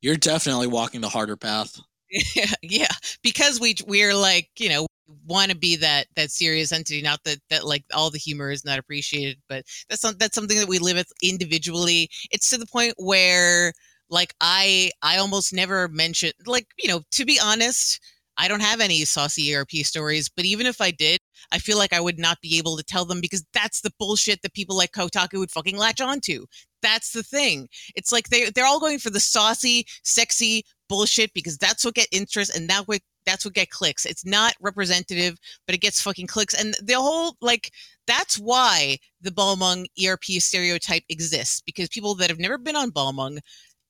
You're 0.00 0.16
definitely 0.16 0.66
walking 0.66 1.00
the 1.00 1.08
harder 1.08 1.36
path. 1.36 1.78
yeah, 2.10 2.46
yeah, 2.62 2.92
because 3.22 3.60
we 3.60 3.76
we're 3.86 4.14
like 4.14 4.48
you 4.58 4.70
know 4.70 4.86
want 5.26 5.50
to 5.50 5.56
be 5.56 5.76
that 5.76 6.06
that 6.16 6.30
serious 6.30 6.72
entity. 6.72 7.02
Not 7.02 7.20
that 7.24 7.38
that 7.50 7.66
like 7.66 7.84
all 7.94 8.10
the 8.10 8.18
humor 8.18 8.50
is 8.50 8.64
not 8.64 8.78
appreciated, 8.78 9.38
but 9.48 9.64
that's 9.88 10.02
some, 10.02 10.16
that's 10.18 10.34
something 10.34 10.58
that 10.58 10.68
we 10.68 10.78
live 10.78 10.96
with 10.96 11.12
individually. 11.22 12.08
It's 12.30 12.50
to 12.50 12.58
the 12.58 12.66
point 12.66 12.94
where 12.98 13.72
like 14.10 14.34
I 14.40 14.90
I 15.02 15.18
almost 15.18 15.52
never 15.52 15.88
mention 15.88 16.32
like 16.46 16.66
you 16.78 16.88
know 16.88 17.02
to 17.12 17.24
be 17.24 17.38
honest. 17.42 18.00
I 18.38 18.48
don't 18.48 18.60
have 18.60 18.82
any 18.82 19.02
saucy 19.06 19.54
ERP 19.54 19.70
stories, 19.76 20.28
but 20.28 20.44
even 20.44 20.66
if 20.66 20.82
I 20.82 20.90
did, 20.90 21.20
I 21.52 21.58
feel 21.58 21.78
like 21.78 21.94
I 21.94 22.00
would 22.00 22.18
not 22.18 22.38
be 22.42 22.58
able 22.58 22.76
to 22.76 22.84
tell 22.84 23.06
them 23.06 23.22
because 23.22 23.42
that's 23.54 23.80
the 23.80 23.92
bullshit 23.98 24.42
that 24.42 24.52
people 24.52 24.76
like 24.76 24.92
Kotaku 24.92 25.38
would 25.38 25.50
fucking 25.50 25.78
latch 25.78 26.02
onto. 26.02 26.44
That's 26.82 27.12
the 27.12 27.22
thing. 27.22 27.68
It's 27.94 28.12
like 28.12 28.28
they 28.28 28.50
they're 28.50 28.66
all 28.66 28.78
going 28.78 28.98
for 28.98 29.08
the 29.08 29.20
saucy, 29.20 29.86
sexy 30.04 30.64
bullshit 30.88 31.32
because 31.32 31.56
that's 31.56 31.82
what 31.82 31.94
get 31.94 32.08
interest 32.12 32.54
and 32.54 32.68
that 32.68 32.86
what 32.86 33.00
that's 33.26 33.44
what 33.44 33.54
get 33.54 33.70
clicks. 33.70 34.06
It's 34.06 34.24
not 34.24 34.54
representative, 34.60 35.38
but 35.66 35.74
it 35.74 35.80
gets 35.80 36.00
fucking 36.00 36.28
clicks. 36.28 36.54
And 36.54 36.74
the 36.82 36.94
whole 36.94 37.36
like 37.40 37.70
that's 38.06 38.38
why 38.38 38.98
the 39.20 39.32
Balmung 39.32 39.86
ERP 40.02 40.24
stereotype 40.38 41.02
exists 41.08 41.60
because 41.66 41.88
people 41.88 42.14
that 42.16 42.30
have 42.30 42.38
never 42.38 42.56
been 42.56 42.76
on 42.76 42.90
Balmung, 42.90 43.38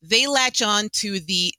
they 0.02 0.26
latch 0.26 0.62
on 0.62 0.88
to 0.94 1.20
the 1.20 1.52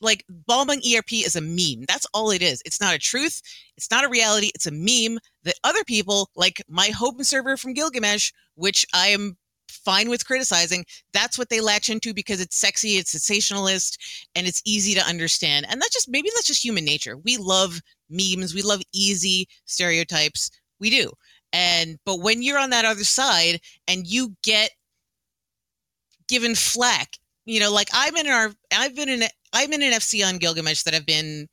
like 0.00 0.24
Balmung 0.48 0.80
ERP 0.86 1.12
is 1.12 1.36
a 1.36 1.40
meme. 1.40 1.84
That's 1.88 2.06
all 2.12 2.30
it 2.30 2.42
is. 2.42 2.62
It's 2.64 2.80
not 2.80 2.94
a 2.94 2.98
truth. 2.98 3.40
It's 3.76 3.90
not 3.90 4.04
a 4.04 4.08
reality. 4.08 4.50
It's 4.54 4.66
a 4.66 4.70
meme 4.70 5.18
that 5.44 5.54
other 5.64 5.84
people, 5.84 6.30
like 6.36 6.62
my 6.68 6.88
home 6.88 7.22
server 7.22 7.56
from 7.56 7.74
Gilgamesh, 7.74 8.30
which 8.54 8.84
I 8.92 9.08
am 9.08 9.36
fine 9.68 10.08
with 10.08 10.26
criticizing, 10.26 10.84
that's 11.12 11.38
what 11.38 11.48
they 11.48 11.60
latch 11.60 11.90
into 11.90 12.14
because 12.14 12.40
it's 12.40 12.56
sexy, 12.56 12.96
it's 12.96 13.12
sensationalist, 13.12 13.98
and 14.34 14.46
it's 14.46 14.62
easy 14.64 14.94
to 14.94 15.06
understand. 15.06 15.66
And 15.68 15.80
that's 15.80 15.94
just 15.94 16.08
maybe 16.08 16.28
that's 16.34 16.46
just 16.46 16.64
human 16.64 16.84
nature. 16.84 17.16
We 17.16 17.36
love 17.36 17.80
memes. 18.10 18.54
We 18.54 18.62
love 18.62 18.82
easy 18.92 19.48
stereotypes. 19.64 20.50
We 20.80 20.90
do. 20.90 21.10
And 21.52 21.98
but 22.04 22.20
when 22.20 22.42
you're 22.42 22.58
on 22.58 22.70
that 22.70 22.84
other 22.84 23.04
side 23.04 23.60
and 23.88 24.06
you 24.06 24.36
get 24.42 24.70
given 26.28 26.54
flack, 26.54 27.16
you 27.44 27.60
know, 27.60 27.72
like 27.72 27.88
I'm 27.92 28.16
in 28.16 28.26
our 28.26 28.52
I've 28.72 28.94
been 28.94 29.08
in 29.08 29.22
I'm 29.52 29.72
in 29.72 29.82
an 29.82 29.92
FC 29.92 30.26
on 30.26 30.38
Gilgamesh 30.38 30.82
that 30.82 30.94
I've 30.94 31.06
been 31.06 31.48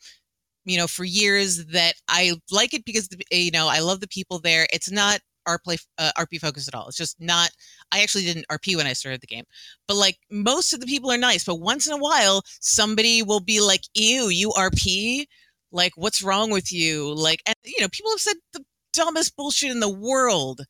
you 0.66 0.78
know 0.78 0.88
for 0.88 1.04
years 1.04 1.66
that 1.68 1.96
I 2.08 2.34
like 2.52 2.74
it 2.74 2.86
because 2.86 3.10
you 3.32 3.52
know 3.52 3.68
I 3.68 3.80
love 3.80 4.00
the 4.00 4.08
people 4.08 4.40
there. 4.40 4.68
It's 4.74 4.92
not 4.92 5.20
RP 5.48 5.86
uh, 5.98 6.12
RP 6.18 6.40
focused 6.40 6.68
at 6.68 6.76
all. 6.76 6.88
It's 6.88 6.98
just 6.98 7.20
not. 7.20 7.52
I 7.92 8.02
actually 8.02 8.26
didn't 8.26 8.48
RP 8.52 8.76
when 8.76 8.88
I 8.88 8.94
started 8.94 9.22
the 9.22 9.28
game, 9.28 9.46
but 9.88 9.96
like 9.96 10.18
most 10.32 10.74
of 10.74 10.80
the 10.80 10.86
people 10.86 11.12
are 11.12 11.18
nice. 11.18 11.44
But 11.44 11.56
once 11.56 11.88
in 11.88 11.94
a 11.94 11.98
while, 11.98 12.44
somebody 12.60 13.24
will 13.24 13.40
be 13.40 13.62
like, 13.62 13.84
"Ew, 13.96 14.30
you 14.30 14.50
RP? 14.52 15.26
Like, 15.72 15.94
what's 15.96 16.24
wrong 16.24 16.52
with 16.52 16.72
you?" 16.72 17.14
Like, 17.14 17.42
and 17.46 17.56
you 17.64 17.82
know, 17.82 17.90
people 17.90 18.12
have 18.12 18.22
said 18.22 18.38
the 18.54 18.64
dumbest 18.94 19.36
bullshit 19.36 19.72
in 19.72 19.80
the 19.80 19.90
world 19.90 20.62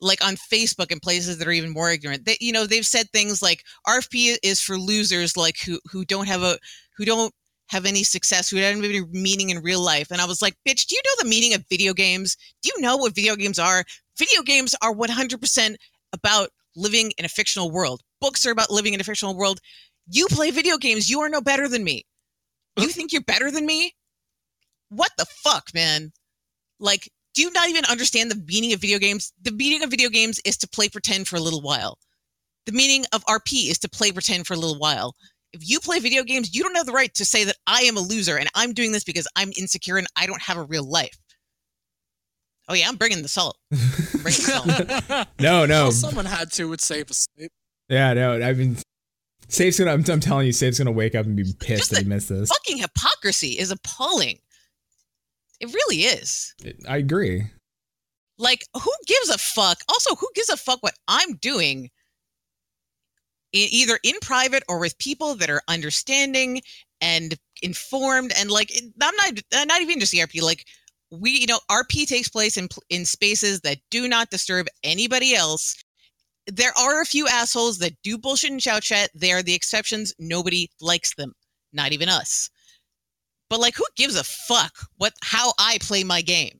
like 0.00 0.24
on 0.24 0.36
Facebook 0.36 0.92
and 0.92 1.02
places 1.02 1.38
that 1.38 1.48
are 1.48 1.52
even 1.52 1.70
more 1.70 1.90
ignorant. 1.90 2.24
That 2.24 2.40
you 2.40 2.52
know, 2.52 2.66
they've 2.66 2.86
said 2.86 3.10
things 3.10 3.42
like 3.42 3.64
RFP 3.86 4.36
is 4.42 4.60
for 4.60 4.76
losers, 4.78 5.36
like 5.36 5.56
who 5.64 5.80
who 5.90 6.04
don't 6.04 6.28
have 6.28 6.42
a 6.42 6.58
who 6.96 7.04
don't 7.04 7.32
have 7.68 7.84
any 7.84 8.02
success, 8.02 8.48
who 8.48 8.60
don't 8.60 8.76
have 8.76 8.84
any 8.84 9.04
meaning 9.12 9.50
in 9.50 9.62
real 9.62 9.80
life. 9.80 10.10
And 10.10 10.20
I 10.20 10.24
was 10.24 10.40
like, 10.40 10.54
bitch, 10.66 10.86
do 10.86 10.94
you 10.94 11.02
know 11.04 11.22
the 11.22 11.28
meaning 11.28 11.54
of 11.54 11.64
video 11.68 11.92
games? 11.92 12.36
Do 12.62 12.70
you 12.74 12.80
know 12.80 12.96
what 12.96 13.14
video 13.14 13.36
games 13.36 13.58
are? 13.58 13.84
Video 14.18 14.42
games 14.42 14.74
are 14.82 14.92
100% 14.92 15.76
about 16.12 16.48
living 16.74 17.12
in 17.18 17.24
a 17.24 17.28
fictional 17.28 17.70
world. 17.70 18.02
Books 18.20 18.44
are 18.46 18.50
about 18.50 18.70
living 18.70 18.94
in 18.94 19.00
a 19.00 19.04
fictional 19.04 19.36
world. 19.36 19.60
You 20.10 20.26
play 20.26 20.50
video 20.50 20.76
games. 20.76 21.08
You 21.08 21.20
are 21.20 21.28
no 21.28 21.40
better 21.40 21.68
than 21.68 21.84
me. 21.84 22.04
You 22.76 22.88
think 22.88 23.12
you're 23.12 23.22
better 23.22 23.50
than 23.50 23.66
me? 23.66 23.94
What 24.88 25.10
the 25.18 25.26
fuck, 25.26 25.68
man? 25.74 26.12
Like, 26.80 27.10
do 27.34 27.42
you 27.42 27.52
not 27.52 27.68
even 27.68 27.84
understand 27.84 28.30
the 28.30 28.42
meaning 28.46 28.72
of 28.72 28.80
video 28.80 28.98
games? 28.98 29.32
The 29.42 29.52
meaning 29.52 29.82
of 29.82 29.90
video 29.90 30.08
games 30.08 30.40
is 30.44 30.56
to 30.58 30.68
play 30.68 30.88
pretend 30.88 31.28
for 31.28 31.36
a 31.36 31.40
little 31.40 31.60
while. 31.60 31.98
The 32.66 32.72
meaning 32.72 33.04
of 33.12 33.24
RP 33.26 33.70
is 33.70 33.78
to 33.80 33.88
play 33.88 34.10
pretend 34.10 34.46
for 34.46 34.54
a 34.54 34.58
little 34.58 34.78
while. 34.78 35.14
If 35.52 35.68
you 35.68 35.80
play 35.80 35.98
video 35.98 36.24
games, 36.24 36.54
you 36.54 36.62
don't 36.62 36.76
have 36.76 36.86
the 36.86 36.92
right 36.92 37.12
to 37.14 37.24
say 37.24 37.44
that 37.44 37.56
I 37.66 37.82
am 37.82 37.96
a 37.96 38.00
loser 38.00 38.36
and 38.36 38.48
I'm 38.54 38.74
doing 38.74 38.92
this 38.92 39.04
because 39.04 39.28
I'm 39.36 39.52
insecure 39.56 39.96
and 39.96 40.06
I 40.16 40.26
don't 40.26 40.42
have 40.42 40.56
a 40.56 40.64
real 40.64 40.84
life. 40.88 41.16
Oh 42.68 42.74
yeah, 42.74 42.88
I'm 42.88 42.96
bringing 42.96 43.22
the 43.22 43.28
salt. 43.28 43.56
I'm 43.72 43.78
bringing 44.22 44.22
the 44.22 45.02
salt. 45.06 45.28
No, 45.40 45.64
no. 45.66 45.84
Well, 45.84 45.92
someone 45.92 46.24
had 46.26 46.52
to 46.52 46.68
with 46.68 46.80
Safe 46.80 47.10
Escape. 47.10 47.50
Yeah, 47.88 48.12
no. 48.12 48.42
I 48.42 48.52
mean, 48.52 48.76
Safe's 49.48 49.78
gonna. 49.78 49.92
I'm, 49.92 50.04
I'm 50.08 50.20
telling 50.20 50.46
you, 50.46 50.52
Safe's 50.52 50.78
gonna 50.78 50.92
wake 50.92 51.14
up 51.14 51.26
and 51.26 51.36
be 51.36 51.44
pissed 51.44 51.78
Just 51.78 51.90
that 51.90 52.00
he 52.00 52.06
a 52.06 52.08
missed 52.08 52.28
this. 52.28 52.48
Fucking 52.50 52.78
hypocrisy 52.78 53.58
is 53.58 53.70
appalling. 53.70 54.38
It 55.60 55.72
really 55.72 56.02
is. 56.02 56.54
I 56.86 56.98
agree. 56.98 57.44
Like, 58.38 58.64
who 58.74 58.92
gives 59.06 59.30
a 59.30 59.38
fuck? 59.38 59.78
Also, 59.88 60.14
who 60.14 60.28
gives 60.34 60.48
a 60.48 60.56
fuck 60.56 60.82
what 60.82 60.94
I'm 61.08 61.34
doing? 61.36 61.90
E- 63.52 63.68
either 63.72 63.98
in 64.04 64.14
private 64.20 64.62
or 64.68 64.78
with 64.78 64.96
people 64.98 65.34
that 65.36 65.48
are 65.50 65.62
understanding 65.68 66.60
and 67.00 67.34
informed 67.62 68.32
and 68.36 68.50
like 68.50 68.70
i'm 69.00 69.16
not 69.16 69.42
uh, 69.56 69.64
not 69.64 69.80
even 69.80 69.98
just 69.98 70.14
erp 70.14 70.30
like 70.42 70.66
we 71.10 71.30
you 71.30 71.46
know 71.46 71.60
rp 71.70 72.06
takes 72.06 72.28
place 72.28 72.56
in 72.56 72.68
in 72.90 73.04
spaces 73.04 73.60
that 73.60 73.78
do 73.90 74.08
not 74.08 74.30
disturb 74.30 74.66
anybody 74.82 75.34
else. 75.34 75.76
There 76.46 76.72
are 76.78 77.02
a 77.02 77.06
few 77.06 77.28
assholes 77.28 77.78
that 77.78 77.92
do 78.02 78.16
bullshit 78.16 78.50
and 78.50 78.62
shout 78.62 78.82
chat 78.82 79.10
they 79.14 79.32
are 79.32 79.42
the 79.42 79.54
exceptions. 79.54 80.14
Nobody 80.18 80.70
likes 80.80 81.14
them. 81.14 81.32
Not 81.72 81.92
even 81.92 82.08
us. 82.08 82.48
But 83.50 83.60
like 83.60 83.76
who 83.76 83.84
gives 83.96 84.16
a 84.16 84.24
fuck 84.24 84.72
what 84.96 85.12
how 85.22 85.52
i 85.58 85.78
play 85.80 86.04
my 86.04 86.22
game? 86.22 86.58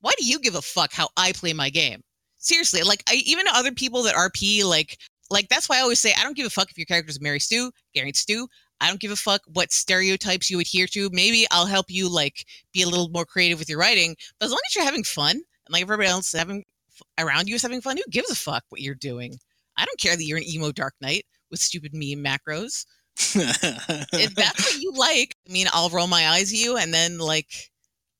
Why 0.00 0.12
do 0.18 0.26
you 0.26 0.38
give 0.38 0.54
a 0.54 0.62
fuck 0.62 0.92
how 0.92 1.08
i 1.16 1.32
play 1.32 1.52
my 1.52 1.70
game? 1.70 2.02
Seriously 2.38 2.82
like 2.82 3.02
I, 3.08 3.14
even 3.24 3.46
other 3.52 3.72
people 3.72 4.02
that 4.04 4.14
rp 4.14 4.64
like 4.64 4.98
like 5.30 5.48
that's 5.48 5.68
why 5.68 5.78
I 5.78 5.80
always 5.80 6.00
say 6.00 6.12
I 6.18 6.22
don't 6.22 6.36
give 6.36 6.46
a 6.46 6.50
fuck 6.50 6.70
if 6.70 6.78
your 6.78 6.84
character's 6.86 7.20
Mary 7.20 7.40
Stu, 7.40 7.72
Gary 7.94 8.12
Stu. 8.12 8.46
I 8.80 8.88
don't 8.88 9.00
give 9.00 9.10
a 9.10 9.16
fuck 9.16 9.42
what 9.46 9.72
stereotypes 9.72 10.50
you 10.50 10.60
adhere 10.60 10.86
to. 10.88 11.08
Maybe 11.12 11.46
I'll 11.50 11.66
help 11.66 11.86
you 11.88 12.08
like 12.08 12.46
be 12.72 12.82
a 12.82 12.88
little 12.88 13.08
more 13.08 13.24
creative 13.24 13.58
with 13.58 13.68
your 13.68 13.78
writing. 13.78 14.16
But 14.38 14.46
as 14.46 14.52
long 14.52 14.60
as 14.66 14.74
you're 14.74 14.84
having 14.84 15.04
fun 15.04 15.30
and 15.30 15.72
like 15.72 15.82
everybody 15.82 16.08
else 16.08 16.32
having 16.32 16.64
f- 16.88 17.24
around 17.24 17.48
you 17.48 17.54
is 17.54 17.62
having 17.62 17.80
fun, 17.80 17.96
who 17.96 18.02
gives 18.10 18.30
a 18.30 18.36
fuck 18.36 18.64
what 18.68 18.80
you're 18.80 18.94
doing? 18.94 19.38
I 19.76 19.84
don't 19.84 19.98
care 19.98 20.16
that 20.16 20.24
you're 20.24 20.38
an 20.38 20.48
emo 20.48 20.72
Dark 20.72 20.94
Knight 21.00 21.24
with 21.50 21.60
stupid 21.60 21.92
meme 21.94 22.24
macros. 22.24 22.84
If 23.16 24.34
that's 24.34 24.64
what 24.64 24.80
you 24.80 24.92
like, 24.92 25.36
I 25.48 25.52
mean, 25.52 25.66
I'll 25.72 25.90
roll 25.90 26.06
my 26.06 26.28
eyes 26.28 26.52
at 26.52 26.58
you 26.58 26.76
and 26.76 26.92
then 26.92 27.18
like 27.18 27.70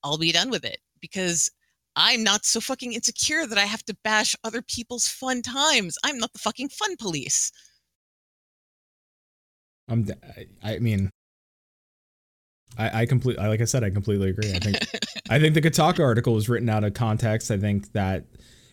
I'll 0.03 0.19
be 0.19 0.33
done 0.33 0.51
with 0.51 0.65
it 0.65 0.79
because 1.01 1.51
I'm 1.97 2.25
not 2.25 2.45
so 2.45 2.61
fucking 2.61 2.93
insecure 2.93 3.47
that 3.47 3.59
I 3.59 3.65
have 3.65 3.85
to 3.87 3.97
bash 4.03 4.35
other 4.45 4.63
people's 4.63 5.07
fun 5.07 5.43
times. 5.43 5.97
I'm 6.05 6.19
not 6.19 6.33
the 6.33 6.39
fucking 6.39 6.71
fun 6.71 6.97
police. 6.97 7.53
I'm. 9.89 10.07
I 10.63 10.79
mean, 10.79 11.11
I, 12.79 13.03
I 13.03 13.07
completely, 13.07 13.47
like 13.47 13.61
I 13.61 13.65
said, 13.65 13.85
I 13.85 13.91
completely 13.91 14.31
agree. 14.31 14.53
I 14.53 14.59
think, 14.59 14.77
I 15.31 15.39
think 15.39 15.55
the 15.55 15.63
Kotaku 15.63 16.01
article 16.01 16.35
was 16.35 16.49
written 16.49 16.69
out 16.69 16.85
of 16.85 16.95
context. 16.95 17.51
I 17.51 17.59
think 17.59 17.93
that, 17.93 18.25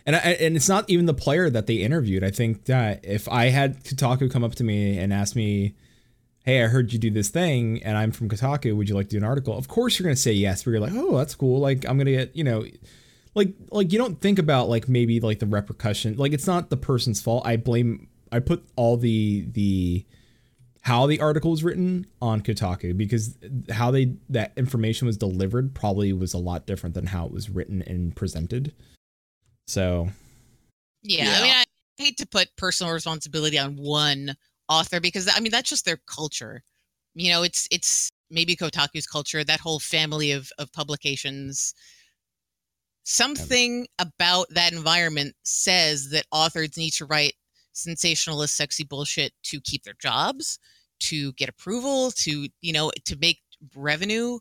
and 0.05 0.15
I, 0.15 0.19
and 0.19 0.55
it's 0.55 0.69
not 0.69 0.89
even 0.89 1.05
the 1.05 1.13
player 1.13 1.49
that 1.49 1.67
they 1.67 1.75
interviewed. 1.75 2.23
I 2.23 2.31
think 2.31 2.65
that 2.65 3.03
if 3.03 3.27
I 3.29 3.45
had 3.45 3.83
Kotaku 3.83 4.31
come 4.31 4.43
up 4.43 4.55
to 4.55 4.63
me 4.63 4.97
and 4.97 5.13
ask 5.13 5.35
me, 5.35 5.75
"Hey, 6.43 6.63
I 6.63 6.67
heard 6.67 6.91
you 6.91 6.99
do 6.99 7.11
this 7.11 7.29
thing, 7.29 7.83
and 7.83 7.97
I'm 7.97 8.11
from 8.11 8.29
Kotaku. 8.29 8.75
Would 8.75 8.89
you 8.89 8.95
like 8.95 9.09
to 9.09 9.11
do 9.11 9.17
an 9.17 9.23
article?" 9.23 9.57
Of 9.57 9.67
course, 9.67 9.99
you're 9.99 10.05
gonna 10.05 10.15
say 10.15 10.33
yes. 10.33 10.63
But 10.63 10.71
you're 10.71 10.79
like, 10.79 10.93
"Oh, 10.93 11.17
that's 11.17 11.35
cool. 11.35 11.59
Like, 11.59 11.87
I'm 11.87 11.97
gonna 11.97 12.11
get, 12.11 12.35
you 12.35 12.43
know." 12.43 12.65
Like, 13.33 13.53
like 13.69 13.93
you 13.93 13.97
don't 13.97 14.19
think 14.19 14.39
about 14.39 14.67
like 14.67 14.89
maybe 14.89 15.21
like 15.21 15.39
the 15.39 15.45
repercussion. 15.45 16.17
Like, 16.17 16.33
it's 16.33 16.47
not 16.47 16.69
the 16.69 16.75
person's 16.75 17.21
fault. 17.21 17.45
I 17.45 17.55
blame. 17.55 18.09
I 18.29 18.39
put 18.39 18.65
all 18.75 18.97
the 18.97 19.47
the 19.53 20.05
how 20.81 21.05
the 21.05 21.19
article 21.19 21.51
was 21.51 21.63
written 21.63 22.07
on 22.21 22.41
Kotaku 22.41 22.97
because 22.97 23.37
how 23.69 23.91
they 23.91 24.15
that 24.29 24.51
information 24.57 25.05
was 25.05 25.15
delivered 25.15 25.75
probably 25.75 26.11
was 26.11 26.33
a 26.33 26.39
lot 26.39 26.65
different 26.65 26.95
than 26.95 27.05
how 27.05 27.25
it 27.25 27.31
was 27.31 27.49
written 27.49 27.83
and 27.83 28.15
presented. 28.15 28.73
So 29.67 30.09
Yeah, 31.03 31.25
Yeah. 31.25 31.37
I 31.37 31.41
mean, 31.41 31.53
I 31.53 31.63
hate 31.97 32.17
to 32.17 32.27
put 32.27 32.49
personal 32.57 32.93
responsibility 32.93 33.59
on 33.59 33.75
one 33.75 34.35
author 34.67 34.99
because 34.99 35.29
I 35.33 35.39
mean 35.39 35.51
that's 35.51 35.69
just 35.69 35.85
their 35.85 35.99
culture. 36.07 36.63
You 37.13 37.31
know, 37.31 37.43
it's 37.43 37.67
it's 37.69 38.11
maybe 38.31 38.55
Kotaku's 38.55 39.05
culture, 39.05 39.43
that 39.43 39.59
whole 39.59 39.79
family 39.79 40.31
of 40.31 40.49
of 40.57 40.73
publications. 40.73 41.75
Something 43.03 43.87
about 43.99 44.47
that 44.51 44.73
environment 44.73 45.35
says 45.43 46.09
that 46.11 46.25
authors 46.31 46.77
need 46.77 46.91
to 46.91 47.05
write 47.05 47.33
sensationalist, 47.73 48.55
sexy 48.55 48.83
bullshit 48.83 49.33
to 49.43 49.61
keep 49.61 49.83
their 49.83 49.95
jobs, 49.99 50.59
to 50.99 51.33
get 51.33 51.49
approval, 51.49 52.11
to 52.11 52.47
you 52.61 52.73
know, 52.73 52.91
to 53.05 53.17
make 53.17 53.39
revenue. 53.75 54.39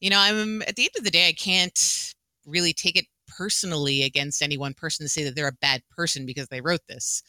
You 0.00 0.10
know, 0.10 0.18
I'm 0.18 0.36
um, 0.36 0.62
at 0.62 0.76
the 0.76 0.82
end 0.82 0.92
of 0.98 1.04
the 1.04 1.10
day, 1.10 1.28
I 1.28 1.32
can't 1.32 2.14
really 2.46 2.72
take 2.72 2.96
it 2.96 3.06
personally 3.28 4.02
against 4.02 4.42
any 4.42 4.58
one 4.58 4.74
person 4.74 5.04
to 5.04 5.08
say 5.08 5.24
that 5.24 5.34
they're 5.36 5.48
a 5.48 5.52
bad 5.60 5.82
person 5.90 6.26
because 6.26 6.48
they 6.48 6.60
wrote 6.60 6.86
this. 6.88 7.22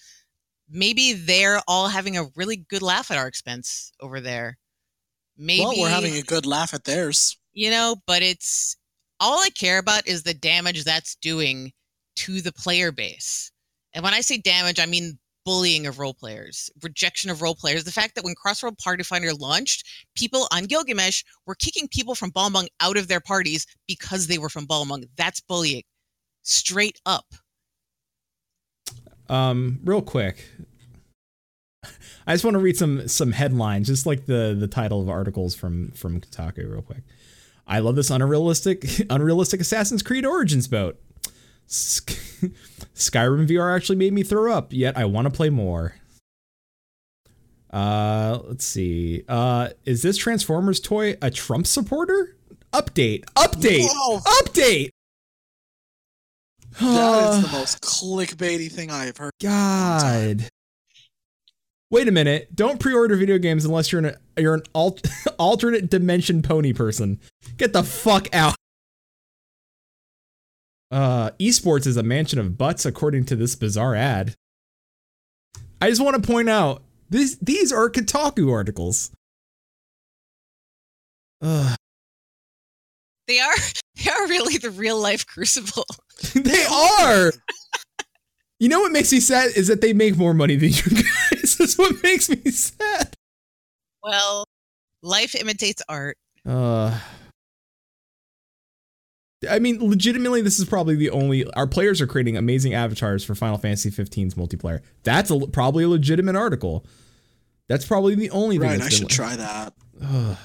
Maybe 0.69 1.14
they're 1.14 1.61
all 1.68 1.88
having 1.88 2.18
a 2.18 2.26
really 2.35 2.57
good 2.57 2.81
laugh 2.81 3.11
at 3.11 3.18
our 3.18 3.27
expense 3.27 3.93
over 3.99 4.19
there. 4.19 4.57
Maybe 5.38 5.61
Well, 5.61 5.73
we're 5.77 5.89
having 5.89 6.15
a 6.15 6.22
good 6.22 6.45
laugh 6.45 6.73
at 6.73 6.84
theirs. 6.85 7.38
you 7.53 7.69
know, 7.69 7.97
but 8.07 8.22
it's 8.22 8.76
all 9.19 9.39
I 9.39 9.49
care 9.49 9.77
about 9.77 10.07
is 10.07 10.23
the 10.23 10.34
damage 10.34 10.84
that's 10.84 11.15
doing 11.15 11.72
to 12.15 12.41
the 12.41 12.51
player 12.51 12.91
base. 12.91 13.51
And 13.93 14.03
when 14.03 14.14
I 14.14 14.22
say 14.22 14.38
damage, 14.38 14.80
I 14.80 14.85
mean 14.85 15.19
bullying 15.45 15.86
of 15.88 15.99
role 15.99 16.14
players, 16.14 16.70
rejection 16.82 17.30
of 17.30 17.41
role 17.41 17.56
players. 17.56 17.84
The 17.84 17.91
fact 17.91 18.15
that 18.15 18.24
when 18.24 18.36
Crossroad 18.36 18.78
Party 18.78 19.03
Finder 19.03 19.34
launched, 19.34 19.88
people 20.15 20.48
on 20.52 20.65
Gilgamesh 20.65 21.24
were 21.45 21.56
kicking 21.56 21.88
people 21.88 22.15
from 22.15 22.32
Balmung 22.32 22.68
out 22.80 22.98
of 22.98 23.07
their 23.07 23.20
parties 23.20 23.65
because 23.88 24.28
they 24.28 24.38
were 24.38 24.49
from 24.49 24.65
Balmung. 24.65 25.06
That's 25.18 25.41
bullying. 25.41 25.84
Straight 26.44 26.99
up. 27.06 27.26
Um, 29.30 29.80
real 29.84 30.02
quick, 30.02 30.45
I 32.28 32.34
just 32.34 32.44
want 32.44 32.56
to 32.56 32.60
read 32.60 32.78
some 32.78 33.07
some 33.07 33.32
headlines, 33.32 33.88
just 33.88 34.06
like 34.06 34.26
the 34.26 34.56
the 34.57 34.68
title 34.68 35.02
of 35.02 35.10
articles 35.10 35.56
from 35.56 35.91
from 35.91 36.20
Kotaku, 36.20 36.70
real 36.70 36.82
quick. 36.82 37.03
I 37.65 37.80
love 37.80 37.95
this 37.95 38.10
unrealistic 38.10 38.86
unrealistic 39.10 39.61
Assassin's 39.61 40.03
Creed 40.03 40.26
Origins 40.26 40.68
boat. 40.68 40.99
Sk- 41.68 42.11
Skyrim 42.95 43.48
VR 43.48 43.76
actually 43.76 43.95
made 43.95 44.14
me 44.14 44.23
throw 44.23 44.52
up, 44.53 44.73
yet 44.73 44.98
I 44.98 45.06
want 45.06 45.26
to 45.26 45.31
play 45.31 45.49
more. 45.49 45.95
Uh, 47.72 48.40
let's 48.48 48.65
see. 48.65 49.23
Uh, 49.27 49.69
is 49.85 50.03
this 50.03 50.18
Transformers 50.18 50.80
toy 50.80 51.18
a 51.22 51.31
Trump 51.31 51.65
supporter? 51.65 52.35
Update, 52.72 53.26
update, 53.35 53.88
Whoa. 53.91 54.19
update. 54.19 54.90
That 56.80 57.35
is 57.35 57.41
the 57.44 57.57
most 57.57 57.81
clickbaity 57.81 58.72
thing 58.72 58.90
I 58.90 59.06
have 59.06 59.18
heard. 59.18 59.31
God. 59.41 60.49
Wait 61.91 62.07
a 62.07 62.11
minute! 62.11 62.56
Don't 62.56 62.80
pre-order 62.80 63.15
video 63.15 63.38
games 63.38 63.65
unless 63.65 63.91
you're 63.91 64.03
an 64.03 64.15
you're 64.35 64.56
an 64.56 64.64
alt, 64.73 65.06
alternate 65.38 65.91
dimension 65.91 66.41
pony 66.41 66.73
person. 66.73 67.19
Get 67.57 67.73
the 67.73 67.84
fuck 67.84 68.34
out. 68.34 68.56
Uh, 70.94 71.32
esports 71.40 71.88
is 71.88 71.98
a 71.98 72.03
mansion 72.03 72.38
of 72.38 72.56
butts, 72.56 72.86
according 72.86 73.26
to 73.26 73.36
this 73.36 73.56
bizarre 73.56 73.95
ad. 73.95 74.36
I 75.82 75.90
just 75.90 75.99
want 75.99 76.22
to 76.22 76.32
point 76.32 76.49
out 76.49 76.84
these 77.10 77.36
these 77.40 77.74
are 77.74 77.90
Kotaku 77.90 78.52
articles. 78.52 79.10
Ugh, 81.41 81.76
They 83.28 83.40
are 83.40 83.56
they 84.06 84.11
are 84.11 84.28
really 84.28 84.60
the 84.60 84.70
real 84.70 85.02
life 85.02 85.26
crucible. 85.26 85.88
they 86.36 86.64
are. 86.65 87.32
You 88.60 88.70
know 88.70 88.80
what 88.80 88.91
makes 88.91 89.11
me 89.11 89.20
sad 89.20 89.49
is 89.57 89.68
that 89.70 89.82
they 89.82 89.94
make 89.94 90.15
more 90.15 90.36
money 90.36 90.56
than 90.57 90.70
you 90.70 91.03
guys. 91.03 91.56
That's 91.57 91.76
what 91.76 92.03
makes 92.03 92.30
me 92.30 92.52
sad. 92.52 93.15
Well, 94.03 94.45
life 95.02 95.34
imitates 95.34 95.82
art. 95.90 96.18
Uh, 96.45 96.99
I 99.49 99.60
mean, 99.60 99.80
legitimately, 99.88 100.41
this 100.41 100.60
is 100.60 100.65
probably 100.65 100.95
the 100.95 101.10
only. 101.10 101.45
Our 101.53 101.68
players 101.68 102.02
are 102.02 102.07
creating 102.07 102.38
amazing 102.38 102.74
avatars 102.74 103.24
for 103.24 103.36
Final 103.36 103.57
Fantasy 103.57 103.90
15's 103.91 104.36
multiplayer. 104.36 104.82
That's 105.03 105.30
a, 105.32 105.40
probably 105.48 105.84
a 105.84 105.90
legitimate 105.90 106.36
article. 106.36 106.86
That's 107.70 107.86
probably 107.86 108.15
the 108.15 108.30
only 108.32 108.57
thing. 108.57 108.68
Right, 108.68 108.80
that's 108.80 108.94
I 108.94 108.98
should 108.98 109.07
been- 109.07 109.15
try 109.15 109.36
that. 109.36 109.74
Ugh. 110.03 110.38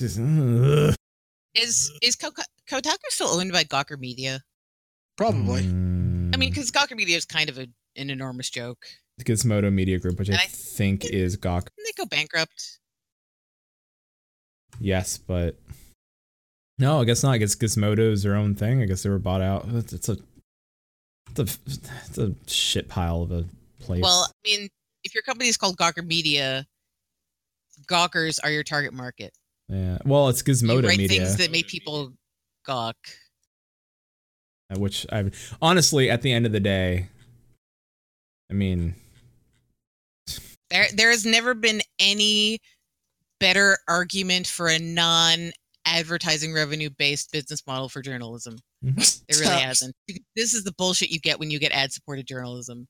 Just, 0.00 0.18
ugh. 0.20 0.94
Is 1.54 1.90
is 2.02 2.16
Kotaku 2.16 2.96
still 3.08 3.28
owned 3.28 3.52
by 3.52 3.64
Gawker 3.64 3.98
Media? 3.98 4.42
Probably. 5.16 5.62
Mm, 5.62 6.34
I 6.34 6.38
mean, 6.38 6.50
because 6.50 6.70
Gawker 6.70 6.96
Media 6.96 7.16
is 7.16 7.24
kind 7.24 7.50
of 7.50 7.58
a, 7.58 7.66
an 7.96 8.10
enormous 8.10 8.48
joke. 8.50 8.86
Gizmodo 9.22 9.72
Media 9.72 9.98
Group, 9.98 10.18
which 10.20 10.30
I, 10.30 10.34
I 10.34 10.46
think 10.46 11.04
is 11.04 11.36
Gawk. 11.36 11.70
Didn't 11.76 11.86
they 11.96 12.02
go 12.02 12.06
bankrupt? 12.06 12.78
Yes, 14.80 15.18
but 15.18 15.58
no, 16.78 17.00
I 17.00 17.04
guess 17.04 17.22
not. 17.22 17.32
I 17.32 17.38
guess 17.38 17.54
Gizmodo 17.54 18.12
is 18.12 18.22
their 18.22 18.34
own 18.36 18.54
thing. 18.54 18.82
I 18.82 18.86
guess 18.86 19.02
they 19.02 19.10
were 19.10 19.18
bought 19.18 19.40
out. 19.42 19.66
It's, 19.72 19.92
it's 19.92 20.08
a 20.08 20.16
it's 21.30 21.38
a 21.40 21.58
it's 22.06 22.18
a 22.18 22.34
shit 22.46 22.88
pile 22.88 23.22
of 23.22 23.32
a 23.32 23.44
place. 23.80 24.02
Well, 24.02 24.26
I 24.28 24.48
mean, 24.48 24.68
if 25.04 25.14
your 25.14 25.22
company 25.22 25.48
is 25.48 25.56
called 25.56 25.76
Gawker 25.76 26.04
Media, 26.06 26.66
Gawkers 27.86 28.38
are 28.40 28.50
your 28.50 28.62
target 28.64 28.92
market. 28.92 29.32
yeah. 29.68 29.98
Well, 30.04 30.28
it's 30.28 30.42
You 30.46 30.54
Gizmodo 30.54 30.86
write 30.86 30.98
Media. 30.98 31.20
things 31.20 31.36
that 31.36 31.50
make 31.50 31.68
people 31.68 32.12
gawk. 32.66 32.96
Uh, 34.74 34.78
which 34.78 35.06
I 35.12 35.30
honestly, 35.62 36.10
at 36.10 36.22
the 36.22 36.32
end 36.32 36.44
of 36.46 36.52
the 36.52 36.60
day, 36.60 37.08
I 38.50 38.54
mean, 38.54 38.94
There, 40.70 40.86
there 40.94 41.10
has 41.10 41.24
never 41.24 41.54
been 41.54 41.80
any 41.98 42.58
better 43.40 43.78
argument 43.88 44.46
for 44.46 44.68
a 44.68 44.78
non-advertising 45.92 46.52
revenue-based 46.52 47.32
business 47.32 47.66
model 47.66 47.88
for 47.88 48.02
journalism. 48.02 48.56
it 48.84 49.40
really 49.40 49.46
hasn't. 49.60 49.94
This 50.36 50.54
is 50.54 50.64
the 50.64 50.72
bullshit 50.72 51.10
you 51.10 51.20
get 51.20 51.38
when 51.38 51.50
you 51.50 51.58
get 51.58 51.72
ad-supported 51.72 52.26
journalism. 52.26 52.86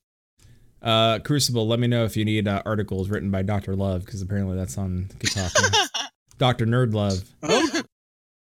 uh, 0.83 1.19
Crucible. 1.21 1.67
Let 1.67 1.79
me 1.81 1.87
know 1.87 2.05
if 2.05 2.17
you 2.17 2.25
need 2.25 2.47
uh, 2.49 2.63
articles 2.67 3.09
written 3.09 3.31
by 3.31 3.43
Doctor 3.43 3.75
Love 3.77 4.05
because 4.05 4.23
apparently 4.23 4.57
that's 4.57 4.79
on 4.79 5.09
Kotaku. 5.19 5.89
Doctor 6.39 6.67
Nerd 6.67 6.95
Love. 6.95 7.25
Oh, 7.43 7.83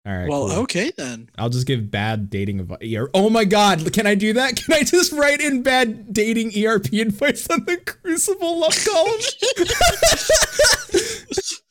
All 0.05 0.13
right. 0.17 0.27
well, 0.29 0.49
cool. 0.49 0.59
okay 0.63 0.91
then. 0.97 1.29
I'll 1.37 1.49
just 1.49 1.65
give 1.67 1.89
bad 1.91 2.29
dating 2.29 2.59
advice. 2.59 2.79
Oh 3.13 3.29
my 3.29 3.45
god, 3.45 3.93
can 3.93 4.05
I 4.07 4.15
do 4.15 4.33
that? 4.33 4.55
Can 4.57 4.73
I 4.73 4.83
just 4.83 5.11
write 5.13 5.39
in 5.39 5.61
bad 5.63 6.11
dating 6.13 6.51
ERP 6.61 6.91
advice 6.93 7.47
on 7.49 7.63
the 7.65 7.77
Crucible 7.77 8.59
love 8.59 8.75
column? 8.85 9.19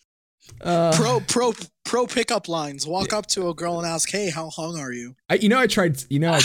uh, 0.60 0.92
Pro 0.94 1.20
pro 1.20 1.52
pro 1.84 2.06
pickup 2.06 2.48
lines. 2.48 2.86
Walk 2.86 3.12
up 3.12 3.26
to 3.28 3.48
a 3.48 3.54
girl 3.54 3.78
and 3.78 3.86
ask, 3.86 4.10
"Hey, 4.10 4.30
how 4.30 4.50
hung 4.50 4.78
are 4.78 4.92
you?" 4.92 5.16
I, 5.30 5.34
you 5.34 5.48
know, 5.48 5.58
I 5.58 5.66
tried. 5.66 6.02
You 6.10 6.18
know, 6.18 6.32
I, 6.32 6.40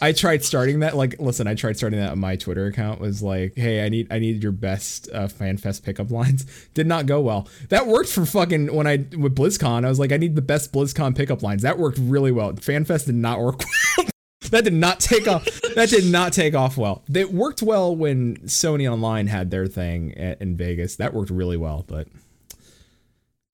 I 0.08 0.12
tried 0.12 0.44
starting 0.44 0.80
that. 0.80 0.96
Like, 0.96 1.16
listen, 1.18 1.46
I 1.46 1.54
tried 1.54 1.76
starting 1.76 1.98
that 1.98 2.12
on 2.12 2.18
my 2.18 2.36
Twitter 2.36 2.66
account. 2.66 3.00
Was 3.00 3.22
like, 3.22 3.54
hey, 3.56 3.84
I 3.84 3.88
need, 3.88 4.06
I 4.10 4.18
need 4.18 4.42
your 4.42 4.52
best 4.52 5.08
uh, 5.12 5.28
FanFest 5.28 5.82
pickup 5.82 6.10
lines. 6.10 6.46
Did 6.74 6.86
not 6.86 7.06
go 7.06 7.20
well. 7.20 7.48
That 7.68 7.86
worked 7.86 8.10
for 8.10 8.24
fucking 8.24 8.74
when 8.74 8.86
I 8.86 8.96
with 9.16 9.34
BlizzCon. 9.34 9.84
I 9.84 9.88
was 9.88 9.98
like, 9.98 10.12
I 10.12 10.16
need 10.16 10.36
the 10.36 10.42
best 10.42 10.72
BlizzCon 10.72 11.16
pickup 11.16 11.42
lines. 11.42 11.62
That 11.62 11.78
worked 11.78 11.98
really 12.00 12.32
well. 12.32 12.52
FanFest 12.52 13.06
did 13.06 13.14
not 13.14 13.40
work 13.40 13.62
well. 13.98 14.06
that 14.50 14.64
did 14.64 14.72
not 14.72 15.00
take 15.00 15.26
off. 15.26 15.44
That 15.74 15.88
did 15.88 16.04
not 16.04 16.32
take 16.32 16.54
off 16.54 16.76
well. 16.76 17.02
It 17.12 17.32
worked 17.32 17.62
well 17.62 17.94
when 17.94 18.36
Sony 18.38 18.90
Online 18.90 19.26
had 19.26 19.50
their 19.50 19.66
thing 19.66 20.16
at, 20.16 20.40
in 20.40 20.56
Vegas. 20.56 20.96
That 20.96 21.14
worked 21.14 21.30
really 21.30 21.56
well, 21.56 21.84
but 21.86 22.08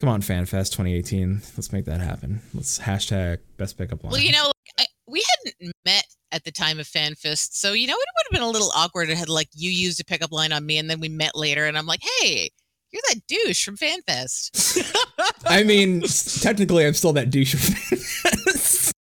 Come 0.00 0.10
on, 0.10 0.20
FanFest 0.20 0.72
2018. 0.72 1.40
Let's 1.56 1.72
make 1.72 1.86
that 1.86 2.00
happen. 2.00 2.42
Let's 2.52 2.78
hashtag 2.78 3.38
best 3.56 3.78
pickup 3.78 4.04
line. 4.04 4.10
Well, 4.12 4.20
you 4.20 4.32
know, 4.32 4.52
I, 4.78 4.84
we 5.06 5.24
hadn't 5.46 5.72
met 5.86 6.04
at 6.32 6.44
the 6.44 6.52
time 6.52 6.78
of 6.78 6.86
FanFest, 6.86 7.54
so 7.54 7.72
you 7.72 7.86
know 7.86 7.94
it 7.94 7.98
would 7.98 8.26
have 8.26 8.40
been 8.40 8.46
a 8.46 8.50
little 8.50 8.70
awkward. 8.76 9.08
It 9.08 9.16
had 9.16 9.30
like 9.30 9.48
you 9.54 9.70
used 9.70 9.98
a 10.00 10.04
pickup 10.04 10.32
line 10.32 10.52
on 10.52 10.66
me, 10.66 10.76
and 10.76 10.90
then 10.90 11.00
we 11.00 11.08
met 11.08 11.34
later, 11.34 11.64
and 11.64 11.78
I'm 11.78 11.86
like, 11.86 12.02
"Hey, 12.20 12.50
you're 12.92 13.02
that 13.08 13.26
douche 13.26 13.64
from 13.64 13.78
FanFest." 13.78 14.92
I 15.46 15.62
mean, 15.64 16.02
technically, 16.42 16.84
I'm 16.84 16.94
still 16.94 17.14
that 17.14 17.30
douche. 17.30 17.54
from 17.54 17.74
FanFest. 17.74 18.92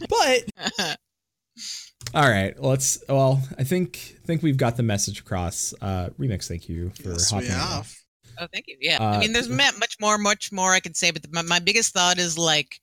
but 0.08 0.96
all 2.14 2.28
right, 2.28 2.60
let's. 2.60 2.98
Well, 3.08 3.42
I 3.58 3.62
think 3.62 4.16
think 4.24 4.42
we've 4.42 4.56
got 4.56 4.76
the 4.76 4.82
message 4.82 5.20
across. 5.20 5.72
Uh, 5.80 6.10
Remix, 6.18 6.48
thank 6.48 6.68
you 6.68 6.90
for 7.00 7.10
Yes, 7.10 7.32
we 7.32 7.46
hopping 7.46 7.52
on. 7.54 7.84
Oh, 8.38 8.46
thank 8.52 8.66
you. 8.68 8.76
Yeah, 8.80 8.98
Uh, 9.00 9.16
I 9.16 9.18
mean, 9.18 9.32
there's 9.32 9.48
much 9.48 9.96
more, 10.00 10.18
much 10.18 10.52
more 10.52 10.72
I 10.72 10.80
can 10.80 10.94
say, 10.94 11.10
but 11.10 11.22
the, 11.22 11.28
my, 11.32 11.42
my 11.42 11.58
biggest 11.58 11.92
thought 11.92 12.18
is 12.18 12.36
like, 12.36 12.80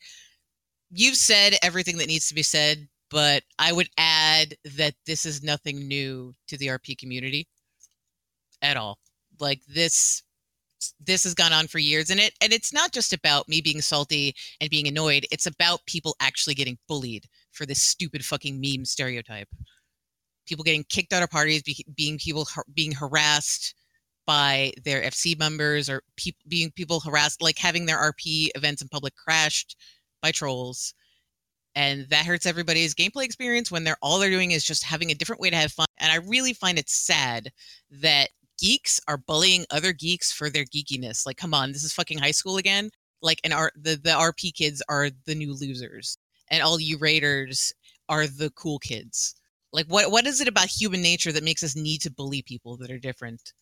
you've 0.91 1.15
said 1.15 1.55
everything 1.63 1.97
that 1.97 2.07
needs 2.07 2.27
to 2.27 2.35
be 2.35 2.43
said, 2.43 2.87
but 3.09 3.43
I 3.59 3.71
would 3.71 3.89
add 3.97 4.55
that 4.77 4.95
this 5.05 5.25
is 5.25 5.43
nothing 5.43 5.87
new 5.87 6.33
to 6.47 6.57
the 6.57 6.67
RP 6.67 6.97
community 6.97 7.47
at 8.61 8.77
all. 8.77 8.97
Like 9.39 9.61
this, 9.67 10.23
this 10.99 11.23
has 11.23 11.33
gone 11.33 11.53
on 11.53 11.67
for 11.67 11.79
years, 11.79 12.09
and 12.09 12.19
it 12.19 12.33
and 12.41 12.51
it's 12.51 12.73
not 12.73 12.91
just 12.91 13.13
about 13.13 13.47
me 13.47 13.61
being 13.61 13.81
salty 13.81 14.35
and 14.59 14.69
being 14.69 14.87
annoyed. 14.87 15.25
It's 15.31 15.45
about 15.45 15.85
people 15.85 16.15
actually 16.19 16.55
getting 16.55 16.77
bullied 16.87 17.25
for 17.51 17.65
this 17.65 17.81
stupid 17.81 18.25
fucking 18.25 18.59
meme 18.59 18.85
stereotype. 18.85 19.47
People 20.45 20.63
getting 20.63 20.83
kicked 20.83 21.13
out 21.13 21.23
of 21.23 21.29
parties, 21.29 21.63
be, 21.63 21.85
being 21.95 22.17
people 22.17 22.45
har- 22.45 22.65
being 22.73 22.91
harassed 22.91 23.75
by 24.25 24.71
their 24.83 25.01
FC 25.01 25.37
members 25.37 25.89
or 25.89 26.03
peop 26.15 26.35
being 26.47 26.71
people 26.71 26.99
harassed, 26.99 27.41
like 27.41 27.57
having 27.57 27.85
their 27.85 27.97
RP 27.97 28.49
events 28.55 28.81
in 28.81 28.87
public 28.87 29.15
crashed 29.15 29.75
by 30.21 30.31
trolls. 30.31 30.93
And 31.75 32.07
that 32.09 32.25
hurts 32.25 32.45
everybody's 32.45 32.93
gameplay 32.93 33.25
experience 33.25 33.71
when 33.71 33.83
they're 33.83 33.97
all 34.01 34.19
they're 34.19 34.29
doing 34.29 34.51
is 34.51 34.63
just 34.63 34.83
having 34.83 35.11
a 35.11 35.15
different 35.15 35.41
way 35.41 35.49
to 35.49 35.55
have 35.55 35.71
fun. 35.71 35.87
And 35.97 36.11
I 36.11 36.17
really 36.27 36.53
find 36.53 36.77
it 36.77 36.89
sad 36.89 37.49
that 37.89 38.29
geeks 38.59 38.99
are 39.07 39.17
bullying 39.17 39.65
other 39.71 39.91
geeks 39.91 40.31
for 40.31 40.49
their 40.49 40.65
geekiness. 40.65 41.25
Like, 41.25 41.37
come 41.37 41.53
on, 41.53 41.71
this 41.71 41.83
is 41.83 41.93
fucking 41.93 42.19
high 42.19 42.31
school 42.31 42.57
again. 42.57 42.91
Like, 43.21 43.39
and 43.43 43.53
our 43.53 43.71
the, 43.75 43.95
the 43.95 44.11
RP 44.11 44.53
kids 44.53 44.83
are 44.89 45.09
the 45.25 45.35
new 45.35 45.53
losers, 45.53 46.17
and 46.49 46.61
all 46.61 46.79
you 46.79 46.97
raiders 46.97 47.73
are 48.09 48.27
the 48.27 48.51
cool 48.51 48.79
kids. 48.79 49.35
Like, 49.71 49.87
what 49.87 50.11
what 50.11 50.27
is 50.27 50.41
it 50.41 50.47
about 50.47 50.67
human 50.67 51.01
nature 51.01 51.31
that 51.31 51.43
makes 51.43 51.63
us 51.63 51.75
need 51.75 52.01
to 52.01 52.11
bully 52.11 52.41
people 52.41 52.77
that 52.77 52.91
are 52.91 52.99
different? 52.99 53.53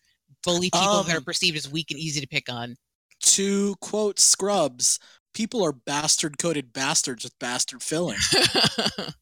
Bully 0.44 0.70
people 0.70 1.04
that 1.04 1.14
are 1.14 1.18
Um, 1.18 1.24
perceived 1.24 1.58
as 1.58 1.70
weak 1.70 1.92
and 1.92 2.00
easy 2.00 2.22
to 2.22 2.28
pick 2.28 2.50
on. 2.50 2.76
To 3.22 3.76
quote 3.82 4.20
Scrubs, 4.20 5.00
people 5.34 5.64
are 5.64 5.72
bastard 5.72 6.38
coated 6.38 6.74
bastards 6.74 7.24
with 7.24 7.38
bastard 7.40 7.84
filling. 7.84 8.20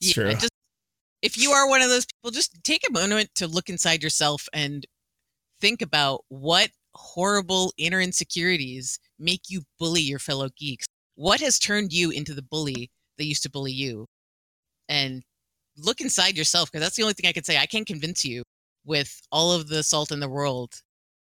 It's 0.00 0.12
true. 0.12 0.34
Just 0.34 0.50
if 1.22 1.38
you 1.38 1.52
are 1.52 1.68
one 1.68 1.80
of 1.80 1.88
those 1.88 2.04
people, 2.06 2.30
just 2.30 2.62
take 2.64 2.82
a 2.88 2.92
moment 2.92 3.30
to 3.36 3.46
look 3.46 3.68
inside 3.68 4.02
yourself 4.02 4.46
and 4.52 4.84
think 5.60 5.80
about 5.80 6.24
what 6.28 6.70
horrible 6.94 7.72
inner 7.78 8.00
insecurities 8.00 8.98
make 9.18 9.42
you 9.48 9.62
bully 9.78 10.02
your 10.02 10.18
fellow 10.18 10.48
geeks. 10.56 10.86
What 11.14 11.40
has 11.40 11.58
turned 11.58 11.92
you 11.92 12.10
into 12.10 12.34
the 12.34 12.42
bully 12.42 12.90
that 13.16 13.24
used 13.24 13.42
to 13.44 13.50
bully 13.50 13.72
you? 13.72 14.06
And 14.88 15.22
look 15.78 16.00
inside 16.00 16.36
yourself 16.36 16.70
because 16.70 16.84
that's 16.84 16.96
the 16.96 17.02
only 17.02 17.14
thing 17.14 17.28
I 17.28 17.32
can 17.32 17.44
say. 17.44 17.56
I 17.56 17.66
can't 17.66 17.86
convince 17.86 18.24
you 18.24 18.42
with 18.84 19.20
all 19.32 19.52
of 19.52 19.68
the 19.68 19.82
salt 19.82 20.10
in 20.12 20.20
the 20.20 20.28
world. 20.28 20.74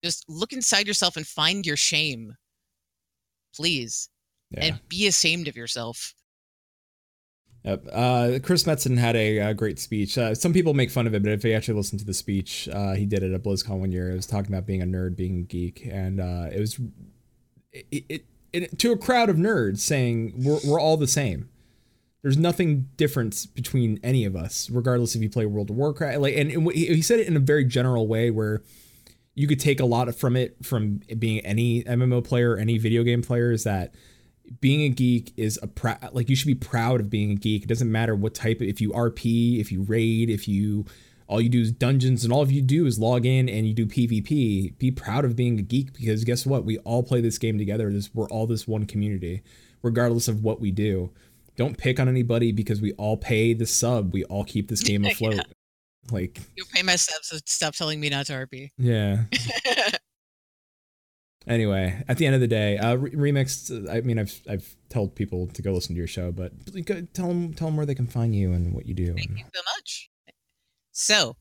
Just 0.04 0.26
look 0.28 0.52
inside 0.54 0.88
yourself 0.88 1.16
and 1.18 1.26
find 1.26 1.66
your 1.66 1.78
shame, 1.78 2.34
please, 3.56 4.10
Yeah. 4.52 4.66
and 4.66 4.90
be 4.90 5.08
ashamed 5.08 5.48
of 5.48 5.56
yourself. 5.56 6.14
Yep. 7.64 7.88
Uh, 7.94 8.40
Chris 8.44 8.64
Metzen 8.66 8.98
had 8.98 9.16
a, 9.16 9.40
uh 9.40 9.54
great 9.54 9.80
speech. 9.80 10.18
Uh, 10.18 10.36
some 10.36 10.52
people 10.52 10.74
make 10.74 10.92
fun 10.92 11.08
of 11.08 11.16
it, 11.16 11.24
but 11.24 11.32
if 11.32 11.46
you 11.46 11.54
actually 11.54 11.76
listen 11.78 11.98
to 11.98 12.04
the 12.06 12.14
speech, 12.14 12.68
uh, 12.74 12.92
he 12.94 13.06
did 13.06 13.24
it 13.24 13.32
at 13.34 13.42
BlizzCon 13.42 13.80
one 13.80 13.92
year. 13.94 14.12
It 14.12 14.16
was 14.16 14.28
talking 14.28 14.54
about 14.54 14.66
being 14.66 14.82
a 14.82 14.86
nerd, 14.86 15.16
being 15.16 15.40
a 15.40 15.44
geek, 15.44 15.88
and 15.90 16.20
uh, 16.20 16.48
it 16.52 16.60
was 16.60 16.78
it, 17.72 18.04
it, 18.10 18.26
it 18.52 18.80
to 18.80 18.92
a 18.92 18.98
crowd 18.98 19.30
of 19.30 19.38
nerds 19.38 19.78
saying 19.80 20.34
we're 20.44 20.60
we're 20.68 20.80
all 20.82 20.98
the 20.98 21.08
same. 21.08 21.48
There's 22.24 22.38
nothing 22.38 22.90
different 22.96 23.48
between 23.54 24.00
any 24.02 24.24
of 24.24 24.36
us, 24.36 24.70
regardless 24.70 25.14
if 25.14 25.22
you 25.22 25.30
play 25.30 25.46
World 25.46 25.70
of 25.70 25.76
Warcraft. 25.76 26.20
Like, 26.20 26.36
and, 26.36 26.50
and 26.50 26.72
he 26.72 27.02
said 27.02 27.20
it 27.20 27.28
in 27.28 27.36
a 27.36 27.40
very 27.40 27.66
general 27.66 28.08
way 28.08 28.32
where 28.32 28.64
you 29.36 29.46
could 29.46 29.60
take 29.60 29.80
a 29.80 29.86
lot 29.86 30.14
from 30.16 30.38
it 30.38 30.56
from 30.64 31.02
being 31.20 31.40
any 31.42 31.84
MMO 31.84 32.24
player, 32.24 32.58
any 32.58 32.78
video 32.78 33.04
game 33.04 33.22
player, 33.22 33.52
is 33.52 33.66
that 33.66 33.94
being 34.62 34.82
a 34.84 34.90
geek 34.90 35.34
is 35.38 35.60
a 35.62 35.68
prou- 35.68 36.14
like 36.14 36.30
you 36.30 36.36
should 36.36 36.48
be 36.48 36.56
proud 36.56 37.00
of 37.00 37.10
being 37.10 37.32
a 37.32 37.36
geek. 37.36 37.64
It 37.64 37.68
doesn't 37.68 37.92
matter 37.92 38.16
what 38.16 38.34
type 38.34 38.62
if 38.62 38.80
you 38.80 38.92
RP, 38.92 39.60
if 39.60 39.72
you 39.72 39.84
raid, 39.84 40.30
if 40.30 40.48
you 40.48 40.86
all 41.28 41.42
you 41.42 41.50
do 41.50 41.62
is 41.62 41.72
dungeons 41.72 42.24
and 42.24 42.34
all 42.34 42.42
of 42.42 42.52
you 42.52 42.62
do 42.62 42.86
is 42.86 43.00
log 43.00 43.26
in 43.26 43.50
and 43.50 43.68
you 43.68 43.74
do 43.74 43.86
PvP. 43.86 44.78
Be 44.78 44.92
proud 44.92 45.26
of 45.26 45.36
being 45.36 45.58
a 45.60 45.62
geek 45.64 45.94
because 45.94 46.24
guess 46.24 46.46
what? 46.46 46.66
We 46.66 46.78
all 46.80 47.04
play 47.04 47.22
this 47.22 47.38
game 47.38 47.58
together. 47.58 47.92
This 47.92 48.14
we're 48.14 48.30
all 48.30 48.46
this 48.46 48.68
one 48.68 48.86
community, 48.86 49.42
regardless 49.82 50.28
of 50.28 50.44
what 50.44 50.60
we 50.62 50.72
do. 50.72 51.12
Don't 51.56 51.78
pick 51.78 52.00
on 52.00 52.08
anybody 52.10 52.52
because 52.52 52.82
we 52.82 52.94
all 52.94 53.18
pay 53.18 53.54
the 53.54 53.66
sub. 53.66 54.14
We 54.14 54.24
all 54.26 54.44
keep 54.44 54.70
this 54.70 54.82
game 54.82 55.06
afloat. 55.12 55.42
Like, 56.12 56.40
You'll 56.56 56.68
pay 56.74 56.82
my 56.84 56.96
subs, 56.96 57.28
so 57.28 57.38
stop 57.46 57.76
telling 57.76 58.00
me 58.00 58.10
not 58.10 58.26
to 58.28 58.34
RP. 58.34 58.72
yeah. 58.78 59.24
Anyway, 61.46 62.02
at 62.08 62.18
the 62.18 62.26
end 62.26 62.36
of 62.36 62.42
the 62.42 62.48
day, 62.48 62.78
uh, 62.78 62.96
re- 62.96 63.12
remixed. 63.32 63.90
I 63.90 64.00
mean, 64.00 64.18
I've 64.18 64.40
I've 64.50 64.76
told 64.88 65.14
people 65.14 65.48
to 65.48 65.62
go 65.62 65.74
listen 65.74 65.94
to 65.94 65.98
your 65.98 66.08
show, 66.08 66.32
but 66.32 66.54
go, 66.86 67.02
tell 67.14 67.28
them 67.28 67.54
tell 67.54 67.68
them 67.68 67.76
where 67.76 67.86
they 67.86 67.96
can 67.96 68.08
find 68.08 68.34
you 68.34 68.54
and 68.54 68.74
what 68.74 68.86
you 68.86 68.94
do. 68.94 69.14
Thank 69.14 69.32
you 69.32 69.44
so 69.54 69.62
much. 69.76 70.10
So, 70.94 71.36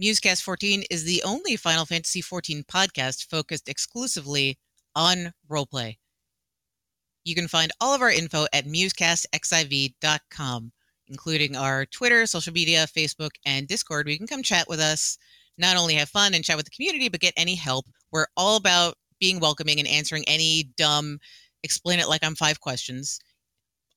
Musecast 0.00 0.42
14 0.42 0.84
is 0.90 1.04
the 1.04 1.22
only 1.22 1.56
Final 1.56 1.86
Fantasy 1.86 2.20
14 2.20 2.64
podcast 2.64 3.30
focused 3.30 3.70
exclusively 3.70 4.58
on 4.94 5.32
roleplay. 5.50 5.96
You 7.26 7.34
can 7.34 7.48
find 7.48 7.72
all 7.80 7.92
of 7.92 8.02
our 8.02 8.12
info 8.12 8.46
at 8.52 8.66
musecastxiv.com, 8.66 10.72
including 11.08 11.56
our 11.56 11.84
Twitter, 11.86 12.24
social 12.24 12.52
media, 12.52 12.86
Facebook, 12.86 13.30
and 13.44 13.66
Discord, 13.66 14.06
where 14.06 14.12
you 14.12 14.18
can 14.18 14.28
come 14.28 14.44
chat 14.44 14.68
with 14.68 14.78
us, 14.78 15.18
not 15.58 15.76
only 15.76 15.94
have 15.94 16.08
fun 16.08 16.34
and 16.34 16.44
chat 16.44 16.56
with 16.56 16.66
the 16.66 16.70
community, 16.70 17.08
but 17.08 17.18
get 17.18 17.34
any 17.36 17.56
help. 17.56 17.86
We're 18.12 18.28
all 18.36 18.56
about 18.56 18.94
being 19.18 19.40
welcoming 19.40 19.80
and 19.80 19.88
answering 19.88 20.22
any 20.28 20.70
dumb, 20.76 21.18
explain 21.64 21.98
it 21.98 22.08
like 22.08 22.22
I'm 22.22 22.36
five 22.36 22.60
questions. 22.60 23.18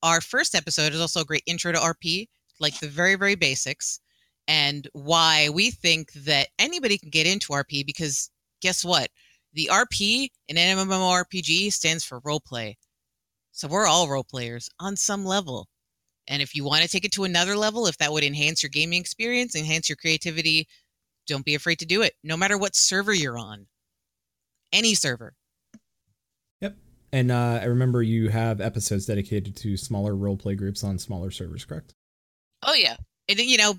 Our 0.02 0.22
first 0.22 0.56
episode 0.56 0.94
is 0.94 1.00
also 1.00 1.22
a 1.22 1.26
great 1.26 1.44
intro 1.46 1.72
to 1.72 1.78
RP, 1.78 2.30
like 2.60 2.80
the 2.80 2.88
very, 2.88 3.14
very 3.14 3.36
basics, 3.36 4.00
and 4.48 4.88
why 4.94 5.50
we 5.54 5.70
think 5.70 6.14
that 6.14 6.48
anybody 6.58 6.98
can 6.98 7.12
get 7.12 7.28
into 7.28 7.54
RP 7.54 7.86
because 7.86 8.32
guess 8.60 8.84
what? 8.84 9.10
The 9.54 9.70
RP 9.72 10.30
in 10.48 10.58
an 10.58 10.80
MMORPG 10.80 11.72
stands 11.72 12.04
for 12.04 12.22
role 12.24 12.40
play. 12.40 12.76
So 13.60 13.68
we're 13.68 13.88
all 13.88 14.08
role 14.08 14.24
players 14.24 14.70
on 14.80 14.96
some 14.96 15.26
level. 15.26 15.68
And 16.30 16.42
if 16.42 16.56
you 16.56 16.64
want 16.64 16.84
to 16.84 16.88
take 16.88 17.04
it 17.04 17.12
to 17.12 17.26
another 17.26 17.58
level, 17.58 17.88
if 17.88 17.98
that 17.98 18.14
would 18.14 18.24
enhance 18.24 18.64
your 18.64 18.70
gaming 18.70 19.02
experience, 19.02 19.54
enhance 19.54 19.90
your 19.90 19.98
creativity, 19.98 20.66
don't 21.28 21.44
be 21.44 21.56
afraid 21.56 21.78
to 21.80 21.86
do 21.86 22.02
it, 22.02 22.14
no 22.24 22.38
matter 22.38 22.58
what 22.58 22.74
server 22.74 23.14
you're 23.14 23.38
on. 23.38 23.68
Any 24.72 24.96
server. 24.96 25.34
Yep. 26.62 26.78
And 27.12 27.32
uh, 27.34 27.60
I 27.62 27.66
remember 27.66 28.02
you 28.02 28.30
have 28.30 28.62
episodes 28.62 29.08
dedicated 29.08 29.58
to 29.58 29.76
smaller 29.76 30.16
role 30.16 30.38
play 30.38 30.56
groups 30.56 30.82
on 30.86 30.98
smaller 30.98 31.30
servers, 31.30 31.66
correct? 31.66 31.94
Oh 32.66 32.74
yeah. 32.74 32.96
And 33.28 33.38
then, 33.38 33.50
you 33.50 33.58
know, 33.58 33.74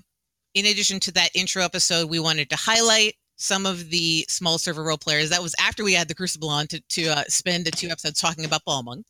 in 0.53 0.67
addition 0.67 0.99
to 0.99 1.11
that 1.13 1.31
intro 1.33 1.63
episode, 1.63 2.07
we 2.07 2.19
wanted 2.19 2.51
to 2.51 2.55
highlight 2.55 3.15
some 3.37 3.65
of 3.65 3.89
the 3.89 4.27
small 4.29 4.59
server 4.59 4.83
role 4.83 4.99
players. 4.99 5.31
That 5.31 5.41
was 5.41 5.55
after 5.59 5.83
we 5.83 5.93
had 5.93 6.07
the 6.07 6.13
Crucible 6.13 6.49
on 6.49 6.67
to, 6.67 6.79
to 6.89 7.07
uh, 7.07 7.23
spend 7.29 7.65
the 7.65 7.71
two 7.71 7.87
episodes 7.89 8.21
talking 8.21 8.45
about 8.45 8.63
Balmung 8.63 9.01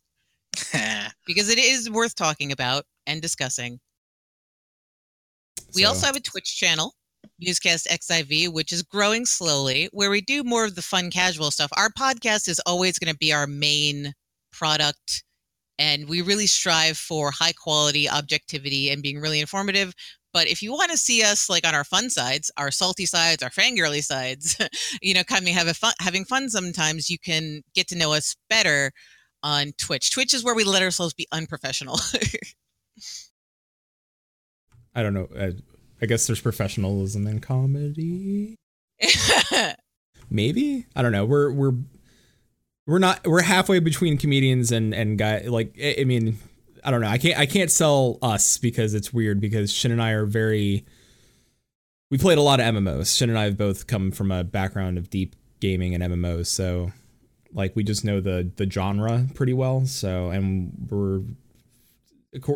because 1.26 1.48
it 1.48 1.58
is 1.58 1.90
worth 1.90 2.14
talking 2.14 2.52
about 2.52 2.84
and 3.06 3.20
discussing. 3.22 3.80
We 5.74 5.82
So- 5.82 5.88
also 5.88 6.06
have 6.06 6.16
a 6.16 6.20
Twitch 6.20 6.56
channel, 6.56 6.94
Musecast 7.42 7.86
XIV, 7.88 8.48
which 8.52 8.72
is 8.72 8.82
growing 8.82 9.26
slowly, 9.26 9.88
where 9.92 10.10
we 10.10 10.20
do 10.20 10.44
more 10.44 10.64
of 10.64 10.74
the 10.74 10.82
fun, 10.82 11.10
casual 11.10 11.50
stuff. 11.50 11.70
Our 11.76 11.90
podcast 11.90 12.48
is 12.48 12.60
always 12.66 12.98
going 12.98 13.12
to 13.12 13.18
be 13.18 13.32
our 13.32 13.46
main 13.46 14.12
product, 14.52 15.24
and 15.78 16.08
we 16.08 16.20
really 16.20 16.46
strive 16.46 16.98
for 16.98 17.30
high 17.30 17.52
quality 17.52 18.08
objectivity 18.08 18.90
and 18.90 19.02
being 19.02 19.18
really 19.20 19.40
informative. 19.40 19.94
But 20.32 20.46
if 20.46 20.62
you 20.62 20.72
want 20.72 20.90
to 20.90 20.96
see 20.96 21.22
us 21.22 21.50
like 21.50 21.66
on 21.66 21.74
our 21.74 21.84
fun 21.84 22.08
sides, 22.08 22.50
our 22.56 22.70
salty 22.70 23.04
sides, 23.06 23.42
our 23.42 23.50
fangirly 23.50 24.02
sides, 24.02 24.56
you 25.02 25.14
know, 25.14 25.24
kind 25.24 25.46
of 25.46 25.54
have 25.54 25.68
a 25.68 25.74
fun, 25.74 25.92
having 26.00 26.24
fun 26.24 26.48
sometimes, 26.48 27.10
you 27.10 27.18
can 27.18 27.62
get 27.74 27.86
to 27.88 27.96
know 27.96 28.12
us 28.12 28.34
better 28.48 28.92
on 29.42 29.72
Twitch. 29.78 30.10
Twitch 30.10 30.34
is 30.34 30.44
where 30.44 30.54
we 30.54 30.64
let 30.64 30.82
ourselves 30.82 31.14
be 31.14 31.26
unprofessional. 31.32 31.98
I 34.94 35.02
don't 35.02 35.14
know. 35.14 35.28
I, 35.38 35.52
I 36.00 36.06
guess 36.06 36.26
there's 36.26 36.40
professionalism 36.40 37.26
in 37.26 37.40
comedy. 37.40 38.56
Maybe 40.30 40.86
I 40.94 41.02
don't 41.02 41.12
know. 41.12 41.24
We're 41.24 41.52
we're 41.52 41.74
we're 42.86 42.98
not 42.98 43.26
we're 43.26 43.42
halfway 43.42 43.78
between 43.78 44.18
comedians 44.18 44.72
and 44.72 44.94
and 44.94 45.18
guy 45.18 45.42
like 45.46 45.74
I, 45.82 45.96
I 46.00 46.04
mean 46.04 46.38
I 46.84 46.90
don't 46.90 47.00
know 47.00 47.08
I 47.08 47.18
can't 47.18 47.38
I 47.38 47.46
can't 47.46 47.70
sell 47.70 48.18
us 48.22 48.58
because 48.58 48.94
it's 48.94 49.12
weird 49.12 49.40
because 49.40 49.72
Shin 49.72 49.92
and 49.92 50.02
I 50.02 50.10
are 50.10 50.26
very 50.26 50.84
we 52.10 52.18
played 52.18 52.38
a 52.38 52.42
lot 52.42 52.60
of 52.60 52.66
MMOs. 52.66 53.16
Shin 53.16 53.30
and 53.30 53.38
I 53.38 53.44
have 53.44 53.56
both 53.56 53.86
come 53.86 54.10
from 54.10 54.30
a 54.30 54.44
background 54.44 54.98
of 54.98 55.08
deep 55.08 55.34
gaming 55.60 55.94
and 55.94 56.02
MMOs, 56.02 56.46
so 56.46 56.92
like 57.54 57.76
we 57.76 57.84
just 57.84 58.04
know 58.04 58.20
the 58.20 58.50
the 58.56 58.70
genre 58.70 59.26
pretty 59.34 59.52
well. 59.52 59.86
So 59.86 60.30
and 60.30 60.72
we're 60.90 61.20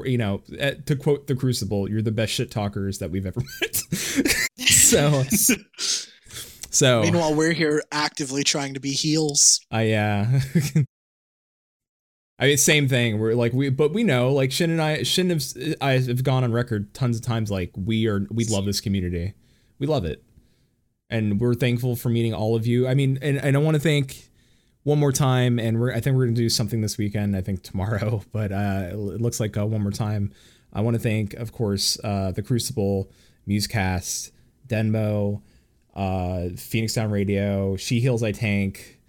you 0.04 0.18
know 0.18 0.42
eh, 0.58 0.74
to 0.86 0.96
quote 0.96 1.26
the 1.26 1.34
Crucible, 1.34 1.88
you're 1.88 2.02
the 2.02 2.12
best 2.12 2.32
shit 2.32 2.50
talkers 2.50 2.98
that 2.98 3.10
we've 3.10 3.26
ever 3.26 3.42
met. 3.60 3.76
so 4.66 5.22
so 6.70 7.02
Meanwhile, 7.02 7.34
we're 7.34 7.52
here 7.52 7.82
actively 7.92 8.44
trying 8.44 8.74
to 8.74 8.80
be 8.80 8.92
heels. 8.92 9.60
I 9.70 9.82
yeah. 9.82 10.40
I 12.38 12.48
mean, 12.48 12.56
same 12.58 12.86
thing. 12.86 13.18
We're 13.18 13.34
like 13.34 13.52
we, 13.54 13.70
but 13.70 13.92
we 13.94 14.04
know 14.04 14.30
like 14.30 14.52
Shin 14.52 14.70
and 14.70 14.80
I, 14.80 15.02
Shin 15.04 15.30
have 15.30 15.42
I 15.80 15.92
have 15.92 16.22
gone 16.22 16.44
on 16.44 16.52
record 16.52 16.92
tons 16.92 17.16
of 17.16 17.22
times 17.22 17.50
like 17.50 17.72
we 17.76 18.06
are 18.06 18.26
we 18.30 18.44
love 18.44 18.66
this 18.66 18.80
community, 18.80 19.32
we 19.78 19.86
love 19.86 20.04
it, 20.04 20.22
and 21.08 21.40
we're 21.40 21.54
thankful 21.54 21.96
for 21.96 22.10
meeting 22.10 22.34
all 22.34 22.54
of 22.54 22.66
you. 22.66 22.86
I 22.86 22.94
mean, 22.94 23.18
and, 23.22 23.38
and 23.38 23.56
I 23.56 23.58
want 23.58 23.74
to 23.76 23.80
thank 23.80 24.28
one 24.86 25.00
more 25.00 25.10
time, 25.10 25.58
and 25.58 25.80
we're 25.80 25.92
I 25.92 25.98
think 25.98 26.16
we're 26.16 26.26
gonna 26.26 26.36
do 26.36 26.48
something 26.48 26.80
this 26.80 26.96
weekend. 26.96 27.36
I 27.36 27.40
think 27.40 27.64
tomorrow, 27.64 28.22
but 28.32 28.52
uh, 28.52 28.90
it 28.92 28.96
looks 28.96 29.40
like 29.40 29.56
uh, 29.56 29.66
one 29.66 29.82
more 29.82 29.90
time. 29.90 30.32
I 30.72 30.80
want 30.80 30.94
to 30.94 31.00
thank, 31.00 31.34
of 31.34 31.52
course, 31.52 31.98
uh, 32.04 32.30
the 32.30 32.42
Crucible, 32.42 33.10
Musecast, 33.48 34.30
Denmo, 34.68 35.42
uh, 35.94 36.50
Phoenix 36.56 36.94
Down 36.94 37.10
Radio, 37.10 37.76
She 37.76 37.98
Heals 37.98 38.22
I 38.22 38.30
Tank, 38.30 39.00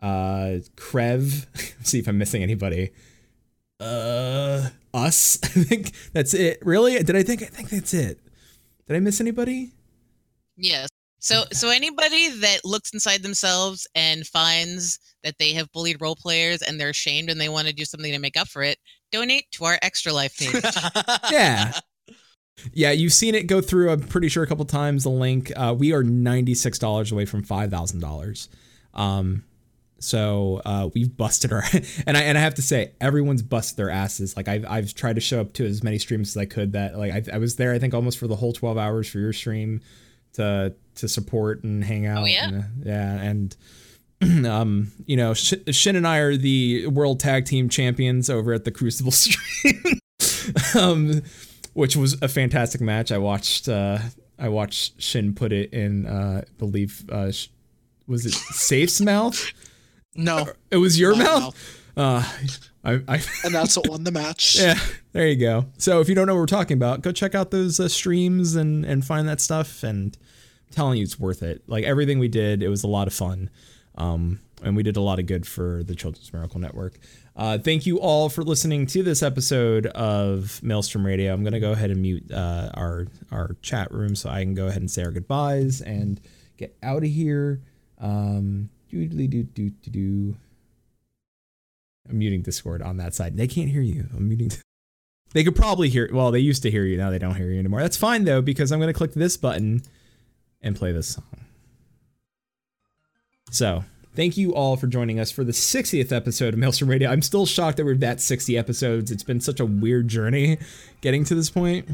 uh, 0.00 0.58
Krev. 0.76 1.46
see 1.86 2.00
if 2.00 2.08
I'm 2.08 2.18
missing 2.18 2.42
anybody. 2.42 2.90
Uh, 3.78 4.70
us. 4.92 5.38
I 5.44 5.46
think 5.46 5.92
that's 6.12 6.34
it. 6.34 6.58
Really? 6.66 7.00
Did 7.00 7.14
I 7.14 7.22
think? 7.22 7.42
I 7.42 7.46
think 7.46 7.68
that's 7.68 7.94
it. 7.94 8.18
Did 8.88 8.96
I 8.96 8.98
miss 8.98 9.20
anybody? 9.20 9.70
Yes. 10.56 10.88
So 11.22 11.44
so 11.52 11.70
anybody 11.70 12.30
that 12.30 12.64
looks 12.64 12.92
inside 12.92 13.22
themselves 13.22 13.86
and 13.94 14.26
finds 14.26 14.98
that 15.22 15.38
they 15.38 15.52
have 15.52 15.70
bullied 15.70 16.00
role 16.00 16.16
players 16.16 16.62
and 16.62 16.80
they're 16.80 16.90
ashamed 16.90 17.30
and 17.30 17.40
they 17.40 17.48
want 17.48 17.68
to 17.68 17.72
do 17.72 17.84
something 17.84 18.12
to 18.12 18.18
make 18.18 18.36
up 18.36 18.48
for 18.48 18.62
it, 18.62 18.76
donate 19.12 19.48
to 19.52 19.64
our 19.64 19.78
extra 19.82 20.12
life 20.12 20.36
page. 20.36 20.52
Yeah. 21.30 21.72
Yeah, 22.72 22.90
you've 22.90 23.12
seen 23.12 23.34
it 23.34 23.46
go 23.46 23.60
through. 23.60 23.90
I'm 23.90 24.00
pretty 24.00 24.28
sure 24.28 24.42
a 24.42 24.46
couple 24.46 24.64
times. 24.66 25.04
The 25.04 25.10
link. 25.10 25.50
Uh, 25.56 25.74
we 25.76 25.92
are 25.92 26.02
ninety 26.02 26.54
six 26.54 26.78
dollars 26.78 27.10
away 27.10 27.24
from 27.24 27.42
five 27.42 27.70
thousand 27.70 28.00
dollars. 28.00 28.48
Um, 28.92 29.44
so 30.00 30.60
uh, 30.64 30.90
we've 30.94 31.16
busted 31.16 31.52
our 31.52 31.62
and 32.06 32.16
I 32.16 32.22
and 32.22 32.36
I 32.36 32.40
have 32.40 32.54
to 32.54 32.62
say 32.62 32.92
everyone's 33.00 33.42
busted 33.42 33.78
their 33.78 33.90
asses. 33.90 34.36
Like 34.36 34.48
I've 34.48 34.66
I've 34.68 34.92
tried 34.92 35.14
to 35.14 35.20
show 35.20 35.40
up 35.40 35.54
to 35.54 35.64
as 35.64 35.82
many 35.82 35.98
streams 35.98 36.30
as 36.30 36.36
I 36.36 36.44
could. 36.44 36.72
That 36.72 36.98
like 36.98 37.12
I, 37.12 37.36
I 37.36 37.38
was 37.38 37.56
there. 37.56 37.72
I 37.72 37.78
think 37.78 37.94
almost 37.94 38.18
for 38.18 38.26
the 38.26 38.36
whole 38.36 38.52
twelve 38.52 38.76
hours 38.76 39.08
for 39.08 39.18
your 39.18 39.32
stream 39.32 39.80
to 40.34 40.74
to 40.96 41.08
support 41.08 41.62
and 41.64 41.82
hang 41.84 42.06
out. 42.06 42.22
Oh, 42.22 42.26
yeah? 42.26 42.48
and, 42.48 42.60
uh, 42.62 42.66
yeah, 42.84 43.20
and 43.22 43.56
um, 44.46 44.92
you 45.06 45.16
know, 45.16 45.34
Sh- 45.34 45.54
Shin 45.70 45.96
and 45.96 46.06
I 46.06 46.18
are 46.18 46.36
the 46.36 46.86
world 46.88 47.20
tag 47.20 47.44
team 47.46 47.68
champions 47.68 48.28
over 48.30 48.52
at 48.52 48.64
the 48.64 48.70
Crucible 48.70 49.10
stream. 49.12 49.98
um, 50.78 51.22
which 51.74 51.96
was 51.96 52.20
a 52.22 52.28
fantastic 52.28 52.80
match. 52.80 53.10
I 53.12 53.18
watched 53.18 53.68
uh 53.68 53.98
I 54.38 54.48
watched 54.48 55.00
Shin 55.00 55.34
put 55.34 55.52
it 55.52 55.72
in 55.72 56.06
uh 56.06 56.42
believe 56.58 57.04
uh 57.10 57.30
sh- 57.32 57.48
was 58.06 58.26
it 58.26 58.32
Safe's 58.32 59.00
mouth? 59.12 59.52
No, 60.14 60.46
It 60.70 60.76
was 60.76 60.98
your 61.00 61.16
my 61.16 61.24
mouth? 61.24 61.80
Uh 61.96 62.28
I, 62.84 62.92
I 63.08 63.22
and 63.44 63.54
that's 63.54 63.76
what 63.76 63.88
won 63.88 64.04
the 64.04 64.10
match. 64.10 64.56
yeah, 64.60 64.74
there 65.12 65.28
you 65.28 65.36
go. 65.36 65.66
So 65.78 66.00
if 66.00 66.08
you 66.08 66.14
don't 66.14 66.26
know 66.26 66.34
what 66.34 66.40
we're 66.40 66.46
talking 66.46 66.76
about, 66.76 67.00
go 67.00 67.12
check 67.12 67.34
out 67.34 67.50
those 67.52 67.78
uh, 67.80 67.88
streams 67.88 68.54
and 68.56 68.84
and 68.84 69.04
find 69.04 69.28
that 69.28 69.40
stuff. 69.40 69.82
And 69.84 70.16
I'm 70.18 70.21
telling 70.72 70.98
you, 70.98 71.04
it's 71.04 71.18
worth 71.18 71.42
it. 71.42 71.62
Like 71.66 71.84
everything 71.84 72.18
we 72.18 72.28
did, 72.28 72.62
it 72.62 72.68
was 72.68 72.82
a 72.84 72.88
lot 72.88 73.06
of 73.06 73.14
fun, 73.14 73.50
um, 73.96 74.40
and 74.62 74.76
we 74.76 74.82
did 74.82 74.96
a 74.96 75.00
lot 75.00 75.18
of 75.18 75.26
good 75.26 75.46
for 75.46 75.82
the 75.84 75.94
Children's 75.94 76.32
Miracle 76.32 76.60
Network. 76.60 76.98
Uh, 77.36 77.58
thank 77.58 77.86
you 77.86 77.98
all 78.00 78.28
for 78.28 78.42
listening 78.42 78.86
to 78.86 79.02
this 79.02 79.22
episode 79.22 79.86
of 79.86 80.62
Maelstrom 80.62 81.06
Radio. 81.06 81.32
I'm 81.32 81.44
gonna 81.44 81.60
go 81.60 81.72
ahead 81.72 81.90
and 81.90 82.02
mute 82.02 82.30
uh, 82.32 82.70
our 82.74 83.06
our 83.30 83.56
chat 83.62 83.92
room 83.92 84.16
so 84.16 84.28
I 84.28 84.42
can 84.42 84.54
go 84.54 84.66
ahead 84.66 84.82
and 84.82 84.90
say 84.90 85.04
our 85.04 85.12
goodbyes 85.12 85.80
and 85.80 86.20
get 86.56 86.76
out 86.82 87.04
of 87.04 87.10
here. 87.10 87.62
Um. 88.00 88.70
I'm 92.08 92.18
muting 92.18 92.42
Discord 92.42 92.82
on 92.82 92.98
that 92.98 93.14
side. 93.14 93.36
They 93.36 93.46
can't 93.46 93.70
hear 93.70 93.80
you. 93.80 94.06
I'm 94.14 94.28
muting. 94.28 94.52
They 95.32 95.44
could 95.44 95.56
probably 95.56 95.88
hear. 95.88 96.10
Well, 96.12 96.30
they 96.30 96.40
used 96.40 96.62
to 96.64 96.70
hear 96.70 96.84
you. 96.84 96.98
Now 96.98 97.10
they 97.10 97.18
don't 97.18 97.34
hear 97.36 97.50
you 97.50 97.58
anymore. 97.58 97.80
That's 97.80 97.96
fine 97.96 98.24
though 98.24 98.42
because 98.42 98.70
I'm 98.70 98.78
going 98.80 98.92
to 98.92 98.96
click 98.96 99.14
this 99.14 99.38
button 99.38 99.82
and 100.62 100.76
play 100.76 100.92
this 100.92 101.08
song. 101.08 101.24
So 103.50 103.84
thank 104.14 104.36
you 104.36 104.54
all 104.54 104.76
for 104.76 104.86
joining 104.86 105.20
us 105.20 105.30
for 105.30 105.44
the 105.44 105.52
60th 105.52 106.12
episode 106.12 106.54
of 106.54 106.60
Maelstrom 106.60 106.90
Radio. 106.90 107.10
I'm 107.10 107.22
still 107.22 107.46
shocked 107.46 107.76
that 107.78 107.84
we're 107.84 108.02
at 108.04 108.20
60 108.20 108.56
episodes. 108.56 109.10
It's 109.10 109.22
been 109.22 109.40
such 109.40 109.60
a 109.60 109.66
weird 109.66 110.08
journey 110.08 110.58
getting 111.00 111.24
to 111.24 111.34
this 111.34 111.50
point. 111.50 111.88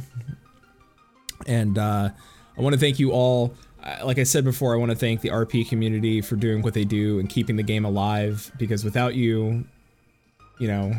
And 1.46 1.78
uh, 1.78 2.10
I 2.56 2.60
want 2.60 2.74
to 2.74 2.80
thank 2.80 2.98
you 2.98 3.12
all. 3.12 3.54
Like 4.04 4.18
I 4.18 4.24
said 4.24 4.44
before, 4.44 4.74
I 4.74 4.76
want 4.76 4.90
to 4.90 4.96
thank 4.96 5.20
the 5.20 5.30
RP 5.30 5.68
community 5.68 6.20
for 6.20 6.36
doing 6.36 6.62
what 6.62 6.74
they 6.74 6.84
do 6.84 7.18
and 7.18 7.28
keeping 7.28 7.56
the 7.56 7.62
game 7.62 7.84
alive. 7.84 8.50
Because 8.58 8.84
without 8.84 9.14
you, 9.14 9.64
you 10.58 10.68
know, 10.68 10.92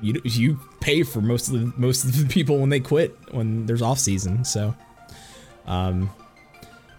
you 0.00 0.20
you 0.24 0.58
pay 0.80 1.02
for 1.02 1.20
most 1.20 1.48
of 1.48 1.54
the 1.54 1.72
most 1.76 2.04
of 2.04 2.16
the 2.16 2.26
people 2.26 2.58
when 2.58 2.70
they 2.70 2.80
quit 2.80 3.14
when 3.32 3.66
there's 3.66 3.82
off 3.82 3.98
season. 3.98 4.44
So, 4.44 4.74
um, 5.66 6.10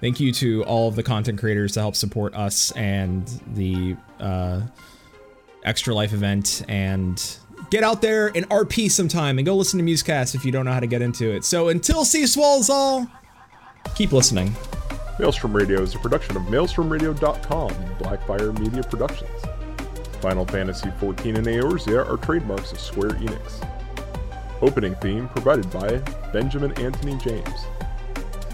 thank 0.02 0.20
you 0.20 0.34
to 0.34 0.64
all 0.66 0.88
of 0.88 0.96
the 0.96 1.04
content 1.04 1.40
creators 1.40 1.74
to 1.74 1.80
help 1.80 1.96
support 1.96 2.34
us 2.36 2.72
and 2.72 3.28
the 3.54 3.96
uh, 4.20 4.62
extra 5.64 5.94
life 5.94 6.12
event 6.12 6.64
and 6.68 7.38
get 7.70 7.84
out 7.84 8.02
there 8.02 8.28
and 8.36 8.50
RP 8.50 8.92
sometime 8.92 9.38
and 9.38 9.46
go 9.46 9.56
listen 9.56 9.80
to 9.80 9.86
Musecast 9.86 10.36
if 10.36 10.44
you 10.44 10.52
don't 10.52 10.66
know 10.66 10.74
how 10.74 10.80
to 10.80 10.88
get 10.88 11.02
into 11.02 11.32
it. 11.32 11.46
So 11.46 11.70
until 11.70 12.04
sea 12.04 12.26
swallows 12.26 12.70
all, 12.70 13.08
keep 13.96 14.12
listening. 14.12 14.54
Maelstrom 15.20 15.54
Radio 15.54 15.82
is 15.82 15.94
a 15.94 16.00
production 16.00 16.36
of 16.36 16.44
MaelstromRadio.com 16.44 17.70
Blackfire 18.00 18.58
Media 18.60 18.82
Productions. 18.84 19.30
Final 20.20 20.46
Fantasy 20.46 20.90
XIV 20.90 21.38
and 21.38 21.48
Eorzea 21.48 22.08
are 22.08 22.18
trademarks 22.18 22.72
of 22.72 22.80
Square 22.80 23.12
Enix. 23.12 23.68
Opening 24.62 24.96
theme 24.96 25.28
provided 25.30 25.70
by 25.72 25.98
Benjamin 26.32 26.72
Anthony 26.74 27.18
James. 27.18 27.66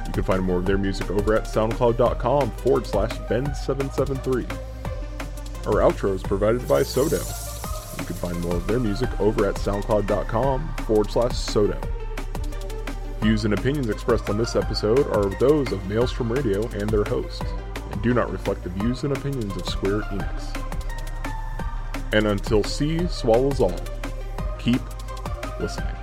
You 0.07 0.13
can 0.13 0.23
find 0.23 0.41
more 0.41 0.57
of 0.57 0.65
their 0.65 0.77
music 0.77 1.11
over 1.11 1.35
at 1.35 1.43
SoundCloud.com 1.43 2.51
forward 2.51 2.87
slash 2.87 3.11
Ben773. 3.11 4.49
Our 5.67 5.81
outro 5.81 6.15
is 6.15 6.23
provided 6.23 6.65
by 6.67 6.81
Sodo. 6.81 7.19
You 7.99 8.05
can 8.05 8.15
find 8.15 8.39
more 8.39 8.55
of 8.55 8.65
their 8.67 8.79
music 8.79 9.09
over 9.19 9.47
at 9.47 9.55
SoundCloud.com 9.55 10.75
forward 10.85 11.11
slash 11.11 11.33
Sodo. 11.33 11.77
Views 13.21 13.43
and 13.43 13.53
opinions 13.53 13.89
expressed 13.89 14.29
on 14.29 14.37
this 14.37 14.55
episode 14.55 15.07
are 15.07 15.25
those 15.39 15.71
of 15.73 15.85
Maelstrom 15.89 16.31
Radio 16.31 16.61
and 16.69 16.89
their 16.89 17.03
host, 17.03 17.43
and 17.91 18.01
do 18.01 18.13
not 18.13 18.31
reflect 18.31 18.63
the 18.63 18.69
views 18.69 19.03
and 19.03 19.11
opinions 19.17 19.57
of 19.57 19.67
Square 19.67 20.01
Enix. 20.03 20.63
And 22.13 22.27
until 22.27 22.63
sea 22.63 23.05
swallows 23.07 23.59
all, 23.59 23.75
keep 24.57 24.81
listening. 25.59 25.96